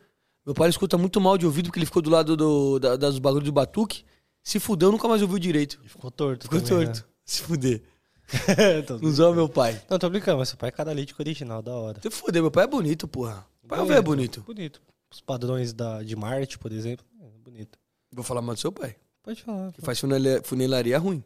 Meu 0.46 0.54
pai 0.56 0.70
escuta 0.70 0.98
muito 0.98 1.20
mal 1.22 1.38
de 1.38 1.46
ouvido 1.46 1.66
porque 1.66 1.80
ele 1.80 1.86
ficou 1.86 2.02
do 2.02 2.10
lado 2.10 2.36
do, 2.36 2.80
da, 2.80 2.96
das 2.96 3.20
bagulhos 3.20 3.46
do 3.46 3.52
batuque. 3.52 4.04
Se 4.44 4.60
fudeu, 4.60 4.92
nunca 4.92 5.08
mais 5.08 5.22
ouviu 5.22 5.38
direito. 5.38 5.80
E 5.84 5.90
ficou 5.90 6.10
torto. 6.10 6.44
Ficou 6.46 6.62
também, 6.62 6.86
torto. 6.86 7.08
Se 7.26 7.42
fuder. 7.42 7.82
Né? 8.30 8.86
Não 9.02 9.12
zoa 9.12 9.34
meu 9.34 9.50
pai. 9.50 9.82
Não, 9.90 9.98
tô 9.98 10.08
brincando, 10.08 10.38
mas 10.38 10.50
seu 10.50 10.58
pai 10.58 10.70
é 10.70 10.72
cadalítico 10.72 11.20
original, 11.20 11.64
da 11.64 11.74
hora. 11.74 12.00
Se 12.00 12.12
fuder, 12.12 12.44
meu 12.44 12.52
pai 12.52 12.66
é 12.66 12.68
bonito, 12.68 13.08
porra. 13.08 13.46
Meu 13.64 13.70
pai 13.70 13.80
é 13.80 13.82
um 13.82 13.86
velho 13.88 14.04
bonito. 14.04 14.42
Bonito. 14.42 14.82
Os 15.12 15.20
padrões 15.20 15.74
da, 15.74 16.04
de 16.04 16.16
Marte, 16.16 16.60
por 16.60 16.72
exemplo, 16.72 17.04
é 17.22 17.40
bonito. 17.44 17.80
Vou 18.14 18.24
falar 18.24 18.42
mal 18.44 18.54
do 18.54 18.62
seu 18.62 18.72
pai. 18.72 18.96
Pode 19.24 19.42
falar. 19.42 19.72
Que 19.72 19.82
faz 19.82 20.00
funelaria 20.44 21.00
ruim. 21.00 21.24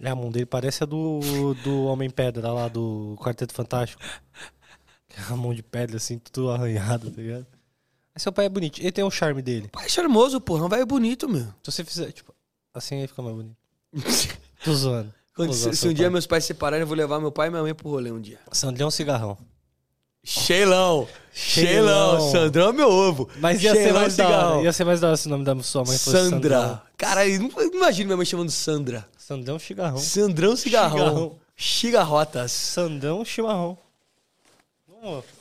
É, 0.00 0.10
a 0.10 0.14
mão 0.14 0.30
dele 0.30 0.46
parece 0.46 0.82
a 0.82 0.86
do, 0.86 1.20
do 1.62 1.84
Homem-Pedra 1.84 2.52
lá 2.52 2.68
do 2.68 3.16
Quarteto 3.20 3.54
Fantástico. 3.54 4.02
É 5.14 5.30
a 5.30 5.36
mão 5.36 5.52
de 5.52 5.62
pedra, 5.62 5.98
assim, 5.98 6.18
tudo 6.18 6.50
arranhado, 6.50 7.10
tá 7.10 7.20
ligado? 7.20 7.46
Mas 8.14 8.22
seu 8.22 8.32
pai 8.32 8.46
é 8.46 8.48
bonito. 8.48 8.80
Ele 8.80 8.92
tem 8.92 9.04
o 9.04 9.10
charme 9.10 9.40
dele. 9.42 9.68
Pai 9.68 9.86
é 9.86 9.88
charmoso, 9.88 10.40
porra. 10.40 10.64
Um 10.64 10.68
velho 10.68 10.86
bonito, 10.86 11.28
meu. 11.28 11.46
Se 11.62 11.72
você 11.72 11.84
fizer, 11.84 12.12
tipo, 12.12 12.34
assim 12.74 13.00
aí 13.00 13.06
fica 13.06 13.22
mais 13.22 13.34
bonito. 13.34 13.56
Tô 14.64 14.74
zoando. 14.74 15.12
Quando, 15.34 15.54
se, 15.54 15.74
se 15.74 15.88
um 15.88 15.94
dia 15.94 16.10
meus 16.10 16.26
pais 16.26 16.44
se 16.44 16.48
separarem, 16.48 16.82
eu 16.82 16.86
vou 16.86 16.96
levar 16.96 17.18
meu 17.18 17.32
pai 17.32 17.48
e 17.48 17.50
minha 17.50 17.62
mãe 17.62 17.74
pro 17.74 17.88
rolê 17.88 18.10
um 18.10 18.20
dia. 18.20 18.38
Sandrão 18.52 18.88
é 18.88 18.90
cigarrão. 18.90 19.38
Sheilão. 20.22 21.08
Sheilão. 21.32 22.20
Sheilão. 22.20 22.30
Sandrão 22.30 22.68
é 22.68 22.72
meu 22.72 22.88
ovo. 22.88 23.28
Mas 23.38 23.62
ia 23.62 23.74
ser 23.74 23.92
mais 23.92 24.14
da 24.14 24.28
hora. 24.28 24.36
Cigarrão. 24.36 24.64
Ia 24.64 24.72
ser 24.72 24.84
mais 24.84 25.00
da 25.00 25.06
hora 25.08 25.16
se 25.16 25.26
o 25.26 25.30
nome 25.30 25.44
da 25.44 25.58
sua 25.62 25.84
mãe 25.84 25.98
fosse 25.98 26.10
Sandra. 26.16 26.60
Sandrão. 26.60 26.82
Cara, 26.96 27.26
imagino 27.26 28.06
minha 28.06 28.16
mãe 28.16 28.26
chamando 28.26 28.50
Sandra. 28.50 29.08
Sandrão 29.16 29.58
Chigarrão. 29.58 29.98
Sandrão 29.98 30.54
Cigarrão. 30.54 30.98
Cigarrão. 30.98 31.38
Cigarrotas. 31.56 32.52
Sandrão 32.52 33.24
Chimarrão. 33.24 33.78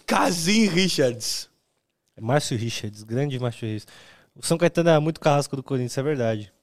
Casim 0.07 0.67
Richards. 0.67 1.50
Márcio 2.21 2.57
Richards, 2.57 3.03
grande 3.03 3.39
Márcio 3.39 3.67
Richards. 3.67 3.87
O 4.35 4.45
São 4.45 4.57
Caetano 4.57 4.89
era 4.89 5.01
muito 5.01 5.19
carrasco 5.19 5.55
do 5.55 5.63
Corinthians, 5.63 5.97
é 5.97 6.03
verdade. 6.03 6.53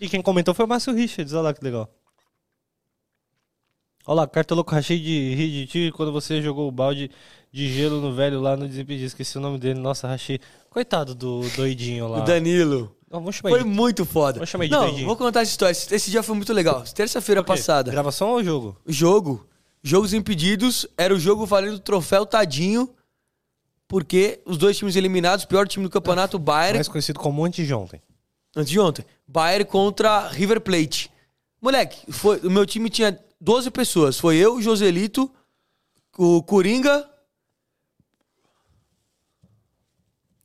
E 0.00 0.08
quem 0.08 0.20
comentou 0.20 0.52
foi 0.54 0.64
o 0.64 0.68
Márcio 0.68 0.92
Richards, 0.92 1.32
olha 1.32 1.42
lá 1.42 1.54
que 1.54 1.62
legal. 1.64 1.88
Olha 4.06 4.16
lá, 4.22 4.26
Cartoloco, 4.26 4.72
rachei 4.74 4.98
de 4.98 5.34
rir 5.34 5.50
de 5.50 5.66
ti 5.66 5.92
quando 5.94 6.10
você 6.10 6.40
jogou 6.40 6.66
o 6.66 6.72
balde 6.72 7.10
de 7.52 7.70
gelo 7.72 8.00
no 8.00 8.14
velho 8.14 8.40
lá 8.40 8.56
no 8.56 8.66
Desimpedido. 8.66 9.06
Esqueci 9.06 9.36
o 9.36 9.40
nome 9.40 9.58
dele, 9.58 9.78
nossa, 9.78 10.08
rachei. 10.08 10.40
Coitado 10.70 11.14
do 11.14 11.42
doidinho 11.56 12.08
lá. 12.08 12.20
O 12.20 12.24
Danilo. 12.24 12.96
Não, 13.10 13.20
vamos 13.20 13.36
chamar 13.36 13.50
Foi 13.50 13.60
ele. 13.60 13.68
muito 13.68 14.06
foda. 14.06 14.34
Vamos 14.34 14.48
chamar 14.48 14.64
de 14.64 14.70
Não, 14.70 14.86
doidinho. 14.86 15.06
vou 15.06 15.16
contar 15.16 15.42
essa 15.42 15.50
história. 15.50 15.72
Esse 15.72 16.10
dia 16.10 16.22
foi 16.22 16.34
muito 16.34 16.52
legal. 16.54 16.82
Terça-feira 16.94 17.42
passada. 17.44 17.90
Gravação 17.90 18.30
ou 18.30 18.42
jogo? 18.42 18.76
Jogo. 18.86 19.46
Jogos 19.82 20.14
impedidos. 20.14 20.86
Era 20.96 21.14
o 21.14 21.18
jogo 21.18 21.44
valendo 21.44 21.74
o 21.74 21.80
troféu 21.80 22.24
Tadinho. 22.24 22.88
Porque 23.88 24.40
os 24.44 24.58
dois 24.58 24.76
times 24.76 24.94
eliminados, 24.96 25.44
o 25.46 25.48
pior 25.48 25.66
time 25.66 25.84
do 25.84 25.90
campeonato, 25.90 26.36
o 26.36 26.40
Bayern, 26.40 26.76
Mais 26.78 26.88
conhecido 26.88 27.18
como 27.18 27.42
antes 27.44 27.66
de 27.66 27.72
ontem. 27.72 28.02
antes 28.54 28.70
de 28.70 28.78
ontem. 28.78 29.04
Bayern 29.26 29.64
contra 29.64 30.28
River 30.28 30.60
Plate. 30.60 31.10
Moleque, 31.60 32.12
foi, 32.12 32.38
o 32.40 32.50
meu 32.50 32.66
time 32.66 32.90
tinha 32.90 33.18
12 33.40 33.70
pessoas. 33.70 34.18
Foi 34.20 34.36
eu, 34.36 34.56
o 34.56 34.62
Joselito, 34.62 35.30
o 36.18 36.42
Coringa 36.42 37.08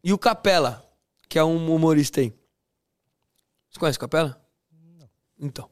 e 0.04 0.14
o 0.14 0.18
Capela, 0.18 0.84
que 1.28 1.38
é 1.38 1.44
um 1.44 1.74
humorista 1.74 2.22
aí. 2.22 2.34
Você 3.70 3.80
conhece 3.80 3.98
o 3.98 4.02
Capela? 4.02 4.42
Não. 4.72 5.10
Então. 5.40 5.70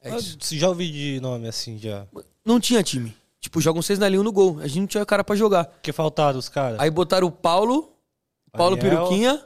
É 0.00 0.10
Ah. 0.10 0.18
Já 0.18 0.68
ouvi 0.68 0.90
de 0.90 1.20
nome 1.20 1.48
assim, 1.48 1.78
já. 1.78 2.06
Não 2.44 2.60
tinha 2.60 2.82
time. 2.82 3.16
Tipo, 3.44 3.60
jogam 3.60 3.82
seis 3.82 3.98
na 3.98 4.08
linha 4.08 4.22
um 4.22 4.24
no 4.24 4.32
gol. 4.32 4.58
A 4.60 4.66
gente 4.66 4.80
não 4.80 4.86
tinha 4.86 5.04
cara 5.04 5.22
pra 5.22 5.36
jogar. 5.36 5.66
Porque 5.66 5.92
faltaram 5.92 6.38
os 6.38 6.48
caras. 6.48 6.80
Aí 6.80 6.90
botaram 6.90 7.26
o 7.26 7.30
Paulo, 7.30 7.92
Paulo 8.50 8.74
Ariel. 8.74 8.90
Peruquinha, 8.90 9.44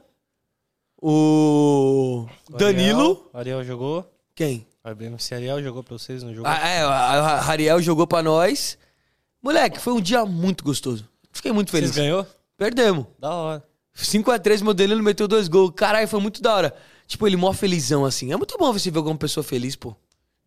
o 1.03 2.25
Danilo. 2.49 3.29
Ariel, 3.35 3.59
Ariel 3.59 3.65
jogou. 3.65 4.09
Quem? 4.37 4.65
A 4.85 4.95
BMC 4.95 5.35
Ariel 5.35 5.61
jogou 5.65 5.83
pra 5.83 5.99
vocês, 5.99 6.23
não 6.23 6.33
jogou? 6.33 6.49
Ah, 6.49 6.69
é, 6.69 6.81
a 6.81 7.45
Ariel 7.51 7.83
jogou 7.83 8.07
pra 8.07 8.23
nós. 8.23 8.79
Moleque, 9.43 9.81
foi 9.81 9.93
um 9.93 10.01
dia 10.01 10.25
muito 10.25 10.63
gostoso. 10.63 11.05
Fiquei 11.33 11.51
muito 11.51 11.73
Vocês 11.73 11.91
feliz. 11.91 11.97
ganhou? 11.97 12.25
Perdemos. 12.57 13.05
Da 13.19 13.35
hora. 13.35 13.65
5x3, 13.97 14.63
meu 14.63 14.75
Danilo 14.75 15.03
meteu 15.03 15.27
dois 15.27 15.49
gols. 15.49 15.73
Caralho, 15.75 16.07
foi 16.07 16.21
muito 16.21 16.41
da 16.41 16.55
hora. 16.55 16.77
Tipo, 17.09 17.27
ele 17.27 17.37
mó 17.37 17.53
felizão 17.53 18.05
assim. 18.05 18.33
É 18.33 18.37
muito 18.37 18.57
bom 18.57 18.73
você 18.73 18.93
ver 18.93 18.99
alguma 18.99 19.17
pessoa 19.17 19.43
feliz, 19.43 19.75
pô. 19.75 19.93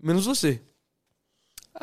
Menos 0.02 0.26
você. 0.26 0.62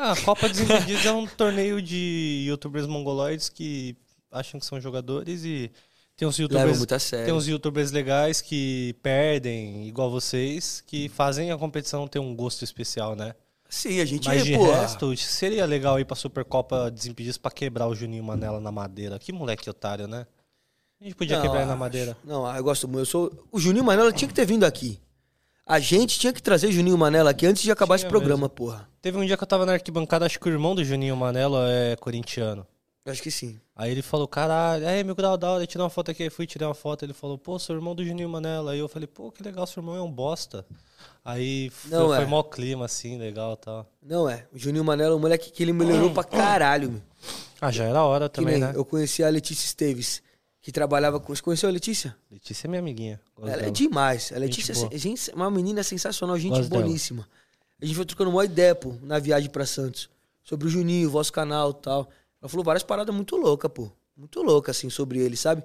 Ah, 0.01 0.13
a 0.13 0.21
Copa 0.21 0.47
dos 0.47 0.61
Impedidos 0.61 1.05
é 1.05 1.11
um 1.11 1.27
torneio 1.27 1.81
de 1.81 2.45
youtubers 2.47 2.87
mongoloides 2.87 3.49
que 3.49 3.97
acham 4.31 4.57
que 4.57 4.65
são 4.65 4.79
jogadores 4.79 5.43
e 5.43 5.69
tem 6.15 6.25
uns 6.25 6.39
youtubers, 6.39 6.85
tem 7.09 7.33
uns 7.33 7.45
youtubers 7.49 7.91
legais 7.91 8.39
que 8.39 8.95
perdem, 9.03 9.85
igual 9.89 10.09
vocês, 10.09 10.81
que 10.87 11.09
fazem 11.09 11.51
a 11.51 11.57
competição 11.57 12.07
ter 12.07 12.19
um 12.19 12.33
gosto 12.33 12.63
especial, 12.63 13.13
né? 13.13 13.35
Sim, 13.69 13.99
a 13.99 14.05
gente 14.05 14.25
Mas 14.25 14.41
é, 14.41 14.45
de 14.45 14.55
pô. 14.55 14.71
resto, 14.71 15.17
seria 15.17 15.65
legal 15.65 15.99
ir 15.99 16.05
pra 16.05 16.15
Supercopa 16.15 16.89
Desimpedidos 16.89 17.37
pra 17.37 17.51
quebrar 17.51 17.87
o 17.87 17.93
Juninho 17.93 18.23
Manela 18.23 18.61
na 18.61 18.71
madeira. 18.71 19.19
Que 19.19 19.33
moleque 19.33 19.69
otário, 19.69 20.07
né? 20.07 20.25
A 21.01 21.03
gente 21.03 21.15
podia 21.15 21.35
Não, 21.35 21.43
quebrar 21.43 21.59
ele 21.59 21.69
na 21.69 21.75
madeira. 21.75 22.17
Não, 22.23 22.55
eu 22.55 22.63
gosto 22.63 22.87
muito. 22.87 23.01
Eu 23.01 23.05
sou... 23.05 23.47
O 23.51 23.59
Juninho 23.59 23.83
Manela 23.83 24.13
tinha 24.13 24.29
que 24.29 24.33
ter 24.33 24.45
vindo 24.45 24.63
aqui. 24.63 24.97
A 25.69 25.79
gente 25.79 26.17
tinha 26.17 26.33
que 26.33 26.41
trazer 26.41 26.71
Juninho 26.71 26.97
Manela 26.97 27.29
aqui 27.29 27.45
antes 27.45 27.61
de 27.61 27.71
acabar 27.71 27.95
Tinha 27.95 28.07
esse 28.07 28.09
programa, 28.09 28.49
porra. 28.49 28.89
Teve 29.03 29.19
um 29.19 29.23
dia 29.23 29.37
que 29.37 29.43
eu 29.43 29.47
tava 29.47 29.67
na 29.67 29.73
arquibancada, 29.73 30.25
acho 30.25 30.39
que 30.39 30.49
o 30.49 30.51
irmão 30.51 30.73
do 30.73 30.83
Juninho 30.83 31.15
Manela 31.15 31.69
é 31.69 31.95
corintiano. 31.95 32.65
Acho 33.05 33.21
que 33.21 33.29
sim. 33.29 33.59
Aí 33.75 33.91
ele 33.91 34.01
falou, 34.01 34.27
caralho, 34.27 34.87
aí 34.87 35.03
meu 35.03 35.13
grau 35.13 35.37
da 35.37 35.51
hora, 35.51 35.67
tirar 35.67 35.83
uma 35.83 35.89
foto 35.91 36.09
aqui. 36.09 36.23
Aí 36.23 36.29
fui 36.31 36.47
tirar 36.47 36.69
uma 36.69 36.73
foto, 36.73 37.05
ele 37.05 37.13
falou, 37.13 37.37
pô, 37.37 37.59
sou 37.59 37.75
irmão 37.75 37.93
do 37.93 38.03
Juninho 38.03 38.27
Manela. 38.27 38.71
Aí 38.71 38.79
eu 38.79 38.87
falei, 38.87 39.05
pô, 39.05 39.31
que 39.31 39.43
legal, 39.43 39.67
seu 39.67 39.81
irmão 39.81 39.95
é 39.95 40.01
um 40.01 40.11
bosta. 40.11 40.65
Aí 41.23 41.69
foi, 41.69 41.91
Não 41.91 42.07
foi 42.07 42.23
é. 42.23 42.25
mó 42.25 42.41
clima, 42.41 42.85
assim, 42.85 43.19
legal 43.19 43.53
e 43.53 43.57
tal. 43.57 43.85
Não 44.01 44.27
é. 44.27 44.47
O 44.51 44.57
Juninho 44.57 44.83
Manela 44.83 45.13
é 45.13 45.15
um 45.15 45.19
moleque 45.19 45.51
que 45.51 45.61
ele 45.61 45.71
melhorou 45.71 46.09
pra 46.09 46.23
caralho, 46.25 46.93
meu. 46.93 47.01
Ah, 47.61 47.69
já 47.69 47.83
era 47.83 48.03
hora 48.03 48.27
também, 48.27 48.57
né? 48.57 48.73
eu 48.73 48.83
conheci 48.83 49.23
a 49.23 49.29
Letícia 49.29 49.65
Esteves, 49.67 50.23
que 50.61 50.71
trabalhava 50.71 51.19
com. 51.19 51.33
Você 51.35 51.41
conheceu 51.41 51.69
a 51.69 51.71
Letícia? 51.71 52.15
Letícia 52.31 52.67
é 52.67 52.69
minha 52.69 52.79
amiguinha. 52.81 53.19
gosto 53.35 53.47
Ela 53.49 53.57
é 53.57 53.61
dela. 53.61 53.71
demais. 53.71 54.31
A 54.33 54.37
Letícia 54.37 54.73
boa. 54.75 54.89
é 54.91 54.97
gente- 54.97 55.31
uma 55.31 55.49
menina 55.49 55.83
sensacional, 55.83 56.37
gente 56.37 56.51
Gosto 56.57 56.69
dela. 56.69 56.83
boníssima. 56.83 57.27
A 57.81 57.85
gente 57.85 57.95
foi 57.95 58.05
trocando 58.05 58.29
uma 58.29 58.43
ideia, 58.43 58.75
pô, 58.75 58.93
na 59.01 59.19
viagem 59.19 59.49
pra 59.49 59.65
Santos. 59.65 60.09
Sobre 60.43 60.67
o 60.67 60.69
Juninho, 60.69 61.07
o 61.07 61.11
vosso 61.11 61.31
canal 61.31 61.71
e 61.71 61.81
tal. 61.81 62.09
Ela 62.41 62.49
falou 62.49 62.63
várias 62.63 62.83
paradas 62.83 63.13
muito 63.15 63.35
loucas, 63.37 63.71
pô. 63.71 63.89
Muito 64.17 64.41
loucas, 64.41 64.75
assim, 64.75 64.89
sobre 64.89 65.19
ele, 65.19 65.37
sabe? 65.37 65.63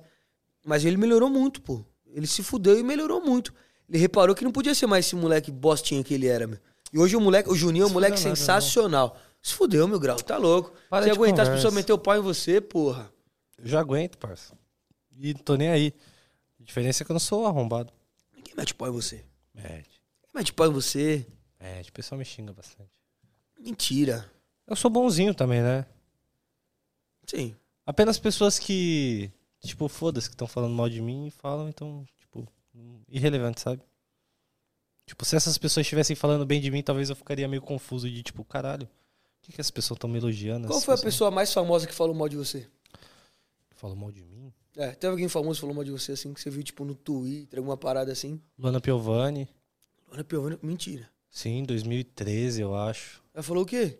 Mas 0.64 0.84
ele 0.84 0.97
melhorou 0.97 1.28
muito, 1.28 1.61
pô. 1.61 1.84
Ele 2.07 2.26
se 2.26 2.42
fudeu 2.42 2.78
e 2.78 2.82
melhorou 2.82 3.20
muito. 3.20 3.53
Ele 3.88 3.99
reparou 3.99 4.34
que 4.34 4.45
não 4.45 4.53
podia 4.53 4.74
ser 4.74 4.86
mais 4.86 5.05
esse 5.07 5.16
moleque 5.16 5.51
bostinha 5.51 6.03
que 6.05 6.14
ele 6.14 6.26
era, 6.28 6.47
meu. 6.47 6.59
E 6.92 6.99
hoje 6.99 7.16
o 7.16 7.20
moleque, 7.20 7.51
o 7.51 7.55
Juninho 7.57 7.84
é 7.84 7.86
um 7.86 7.90
moleque 7.92 8.16
nada, 8.22 8.36
sensacional. 8.36 9.18
Se 9.42 9.53
fudeu, 9.55 9.86
meu 9.88 9.99
grau, 9.99 10.16
tá 10.16 10.36
louco. 10.38 10.72
Para 10.88 11.05
Se 11.05 11.11
aguentar 11.11 11.47
as 11.47 11.53
pessoas 11.53 11.74
meter 11.74 11.92
o 11.92 11.99
pau 11.99 12.16
em 12.16 12.20
você, 12.20 12.61
porra. 12.61 13.11
Eu 13.59 13.66
já 13.66 13.80
aguento, 13.80 14.16
parça. 14.16 14.55
E 15.17 15.35
não 15.35 15.41
tô 15.41 15.57
nem 15.57 15.69
aí. 15.69 15.95
A 16.61 16.62
diferença 16.62 17.03
é 17.03 17.05
que 17.05 17.11
eu 17.11 17.15
não 17.15 17.21
sou 17.21 17.47
arrombado. 17.47 17.93
Ninguém 18.35 18.55
mete 18.57 18.75
pau 18.75 18.89
em 18.89 18.93
você. 18.93 19.25
Mete. 19.55 19.69
Ninguém 19.69 20.31
mete 20.35 20.53
pau 20.53 20.67
em 20.67 20.73
você. 20.73 21.27
Mete. 21.61 21.91
O 21.91 21.93
pessoal 21.93 22.19
me 22.19 22.25
xinga 22.25 22.53
bastante. 22.53 22.91
Mentira. 23.59 24.31
Eu 24.67 24.77
sou 24.77 24.91
bonzinho 24.91 25.35
também, 25.35 25.62
né? 25.62 25.87
Sim. 27.27 27.55
Apenas 27.87 28.19
pessoas 28.19 28.59
que, 28.59 29.31
tipo, 29.61 29.89
foda-se, 29.89 30.29
que 30.29 30.35
estão 30.35 30.47
falando 30.47 30.75
mal 30.75 30.89
de 30.89 31.01
mim 31.01 31.27
e 31.27 31.31
falam, 31.31 31.69
então, 31.69 32.05
tipo, 32.19 32.47
irrelevante, 33.09 33.61
sabe? 33.61 33.83
Tipo, 35.07 35.25
se 35.25 35.37
essas 35.37 35.59
pessoas 35.59 35.85
estivessem 35.85 36.17
falando 36.17 36.47
bem 36.47 36.61
de 36.61 36.71
mim, 36.71 36.83
talvez 36.83 37.11
eu 37.11 37.17
ficaria 37.17 37.47
meio 37.47 37.61
confuso 37.61 38.11
de, 38.11 38.23
tipo, 38.23 38.43
caralho, 38.43 38.87
por 38.87 39.43
que, 39.43 39.53
que 39.53 39.61
essas 39.61 39.71
pessoas 39.71 39.97
estão 39.97 40.09
me 40.09 40.19
elogiando? 40.19 40.67
Qual 40.67 40.81
foi 40.81 40.95
a 40.95 40.97
pessoas 40.97 41.12
pessoa 41.12 41.31
mais 41.31 41.53
famosa 41.53 41.87
que 41.87 41.95
falou 41.95 42.15
mal 42.15 42.29
de 42.29 42.37
você? 42.37 42.67
Falam 43.77 43.97
mal 43.97 44.11
de 44.11 44.23
mim? 44.23 44.51
É, 44.77 44.91
teve 44.91 45.11
alguém 45.12 45.29
famoso 45.29 45.57
que 45.57 45.61
falou 45.61 45.75
mal 45.75 45.85
de 45.85 45.91
você 45.91 46.12
assim, 46.12 46.33
que 46.35 46.41
você 46.41 46.51
viu, 46.51 46.62
tipo, 46.62 46.85
no 46.85 46.95
Twitter, 46.95 47.59
alguma 47.59 47.77
parada 47.77 48.11
assim? 48.11 48.41
Luana 48.59 48.81
Piovani, 48.81 49.49
Olha, 50.11 50.25
Piovani, 50.25 50.59
mentira. 50.62 51.09
sim, 51.31 51.62
2013, 51.64 52.61
eu 52.62 52.75
acho. 52.75 53.22
Ela 53.33 53.43
falou 53.43 53.62
o 53.62 53.66
quê? 53.66 53.99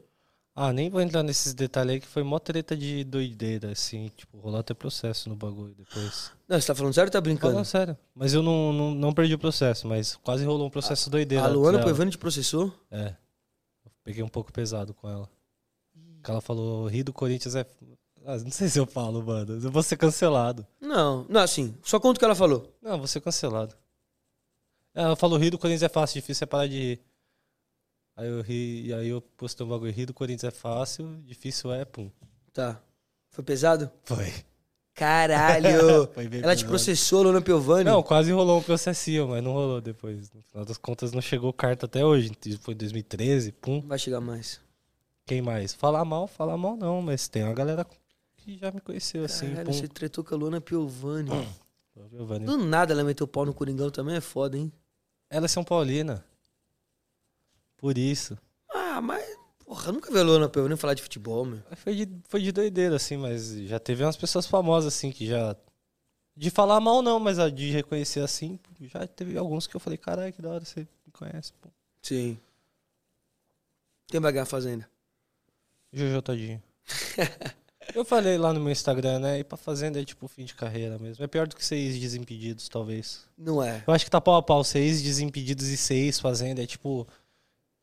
Ah, 0.57 0.73
nem 0.73 0.89
vou 0.89 1.01
entrar 1.01 1.25
nesses 1.25 1.53
detalhes 1.53 1.95
aí, 1.95 2.01
que 2.01 2.07
foi 2.07 2.23
mó 2.23 2.39
treta 2.39 2.77
de 2.77 3.03
doideira, 3.03 3.73
assim, 3.73 4.09
tipo, 4.17 4.39
rolou 4.39 4.61
até 4.61 4.73
processo 4.73 5.29
no 5.29 5.35
bagulho 5.35 5.75
depois. 5.75 6.31
Não, 6.49 6.61
você 6.61 6.67
tá 6.69 6.75
falando 6.77 6.95
sério 6.95 7.09
ou 7.09 7.13
tá 7.13 7.21
brincando? 7.21 7.53
Falando 7.55 7.67
sério, 7.67 7.99
mas 8.15 8.35
eu 8.35 8.43
não, 8.43 8.73
não, 8.73 8.95
não 8.95 9.13
perdi 9.13 9.35
o 9.35 9.39
processo, 9.39 9.89
mas 9.89 10.15
quase 10.17 10.45
rolou 10.45 10.69
um 10.69 10.71
processo 10.71 11.11
doideira. 11.11 11.45
a 11.45 11.49
Luana. 11.49 11.83
Piovani 11.83 12.13
te 12.13 12.19
processou? 12.19 12.73
É. 12.89 13.17
Eu 13.85 13.91
peguei 14.05 14.23
um 14.23 14.29
pouco 14.29 14.53
pesado 14.53 14.95
com 14.95 15.09
ela. 15.09 15.29
Que 16.23 16.31
ela 16.31 16.41
falou, 16.41 16.87
rir 16.87 17.03
do 17.03 17.13
Corinthians 17.13 17.57
é. 17.57 17.67
Ah, 18.27 18.39
não 18.39 18.51
sei 18.51 18.69
se 18.69 18.79
eu 18.79 18.87
falo, 18.87 19.23
mano. 19.23 19.61
Eu 19.63 19.71
vou 19.71 19.83
ser 19.83 19.97
cancelado. 19.97 20.67
Não, 20.81 21.27
não, 21.29 21.41
assim, 21.43 21.77
só 21.83 22.01
conta 22.01 22.17
o 22.17 22.19
que 22.19 22.25
ela 22.25 22.35
falou. 22.35 22.75
Não, 22.81 22.99
vou 22.99 23.07
ser 23.07 23.21
cancelado. 23.21 23.75
Ela 24.95 25.17
falou, 25.17 25.39
rir 25.39 25.51
do 25.51 25.59
Corinthians 25.59 25.83
é 25.83 25.89
fácil, 25.89 26.21
difícil 26.21 26.45
é 26.45 26.47
parar 26.47 26.67
de 26.67 26.79
rir. 26.79 27.01
Aí 28.17 28.29
eu 28.29 28.41
ri, 28.41 28.87
e 28.87 28.95
aí 28.95 29.09
eu 29.09 29.21
postei 29.21 29.67
um 29.67 29.69
bagulho, 29.69 29.93
rir 29.93 30.07
do 30.07 30.15
Corinthians 30.15 30.55
é 30.55 30.57
fácil, 30.57 31.21
difícil 31.25 31.73
é, 31.73 31.85
pum. 31.85 32.11
Tá. 32.53 32.81
Foi 33.31 33.43
pesado? 33.43 33.91
Foi. 34.05 34.33
Caralho! 34.95 36.07
Foi 36.15 36.31
ela 36.41 36.55
te 36.55 36.65
processou, 36.65 37.25
Luana 37.25 37.43
Piovani? 37.43 37.85
Não, 37.85 38.01
quase 38.01 38.31
rolou 38.31 38.61
um 38.61 38.63
processinho, 38.63 39.29
mas 39.29 39.43
não 39.43 39.53
rolou 39.53 39.81
depois. 39.81 40.31
No 40.31 40.41
final 40.43 40.65
das 40.65 40.79
contas, 40.79 41.11
não 41.11 41.21
chegou 41.21 41.53
carta 41.53 41.87
até 41.87 42.05
hoje. 42.05 42.31
Foi 42.61 42.77
2013, 42.77 43.51
pum. 43.51 43.81
Vai 43.81 43.99
chegar 43.99 44.21
mais. 44.21 44.61
Quem 45.27 45.43
mais? 45.43 45.75
Falar 45.75 46.05
mal, 46.05 46.29
falar 46.29 46.57
mal 46.57 46.77
não, 46.77 47.03
mas 47.03 47.27
tem 47.27 47.43
uma 47.43 47.55
galera 47.55 47.85
que 48.45 48.59
já 48.59 48.71
me 48.71 48.81
conheceu 48.81 49.25
assim, 49.25 49.49
Caralho, 49.51 49.73
você 49.73 49.89
tretou 49.89 50.23
com 50.23 50.35
a 50.35 50.39
Luana 50.39 50.61
Piovani. 50.61 51.31
Giovanni. 52.11 52.45
Do 52.45 52.59
nada 52.59 52.93
ela 52.93 53.03
meteu 53.03 53.27
pau 53.27 53.47
no 53.47 53.55
Coringão 53.55 53.91
também, 53.91 54.17
é 54.17 54.21
foda, 54.21 54.59
hein? 54.59 54.71
Ela 55.31 55.47
é 55.47 55.49
São 55.49 55.65
Paulina. 55.65 56.25
Por 57.77 57.97
isso. 57.97 58.37
Ah, 58.69 59.01
mas... 59.01 59.25
Porra, 59.65 59.93
nunca 59.93 60.13
vi 60.13 60.19
a 60.19 60.23
Luana 60.23 60.49
Piovani 60.49 60.77
falar 60.77 60.93
de 60.93 61.03
futebol, 61.03 61.47
meu. 61.47 61.63
Foi 61.77 61.95
de, 61.95 62.09
foi 62.29 62.43
de 62.43 62.53
doideira, 62.53 62.97
assim, 62.97 63.17
mas 63.17 63.53
já 63.61 63.79
teve 63.79 64.05
umas 64.05 64.17
pessoas 64.17 64.47
famosas, 64.47 64.95
assim, 64.95 65.11
que 65.11 65.27
já. 65.27 65.57
De 66.37 66.51
falar 66.51 66.81
mal 66.81 67.01
não, 67.01 67.19
mas 67.19 67.39
de 67.55 67.71
reconhecer 67.71 68.21
assim, 68.21 68.59
já 68.81 69.07
teve 69.07 69.39
alguns 69.39 69.67
que 69.67 69.75
eu 69.75 69.81
falei, 69.81 69.97
caralho, 69.97 70.33
que 70.33 70.43
da 70.43 70.51
hora 70.51 70.65
você 70.65 70.81
me 70.81 71.13
conhece, 71.13 71.53
pô. 71.63 71.71
Sim. 72.03 72.39
Quem 74.09 74.21
vai 74.21 74.33
ganhar 74.33 74.43
a 74.43 74.47
Fazenda? 74.47 74.89
Jojo 75.93 76.21
Todinho. 76.21 76.63
Eu 77.95 78.05
falei 78.05 78.39
lá 78.39 78.53
no 78.53 78.61
meu 78.61 78.71
Instagram, 78.71 79.19
né? 79.19 79.41
Ir 79.41 79.45
pra 79.45 79.57
fazenda 79.57 80.01
é 80.01 80.05
tipo 80.05 80.29
fim 80.29 80.45
de 80.45 80.55
carreira 80.55 80.99
mesmo. 80.99 81.25
É 81.25 81.27
pior 81.27 81.47
do 81.47 81.57
que 81.57 81.65
seis 81.65 81.99
desimpedidos, 81.99 82.69
talvez. 82.69 83.23
Não 83.37 83.63
é. 83.63 83.83
Eu 83.87 83.93
acho 83.93 84.05
que 84.05 84.11
tá 84.11 84.21
pau 84.21 84.37
a 84.37 84.43
pau. 84.43 84.63
Seis 84.63 85.03
desimpedidos 85.03 85.67
e 85.69 85.77
seis 85.77 86.21
fazenda 86.21 86.63
é 86.63 86.67
tipo. 86.67 87.07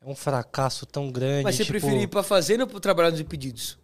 É 0.00 0.08
um 0.08 0.16
fracasso 0.16 0.84
tão 0.84 1.10
grande. 1.10 1.44
Mas 1.44 1.56
você 1.56 1.64
tipo, 1.64 1.78
preferir 1.78 2.02
ir 2.02 2.08
pra 2.08 2.22
fazenda 2.22 2.64
ou 2.64 2.68
pra 2.68 2.80
trabalhar 2.80 3.10
nos 3.10 3.20
impedidos? 3.20 3.78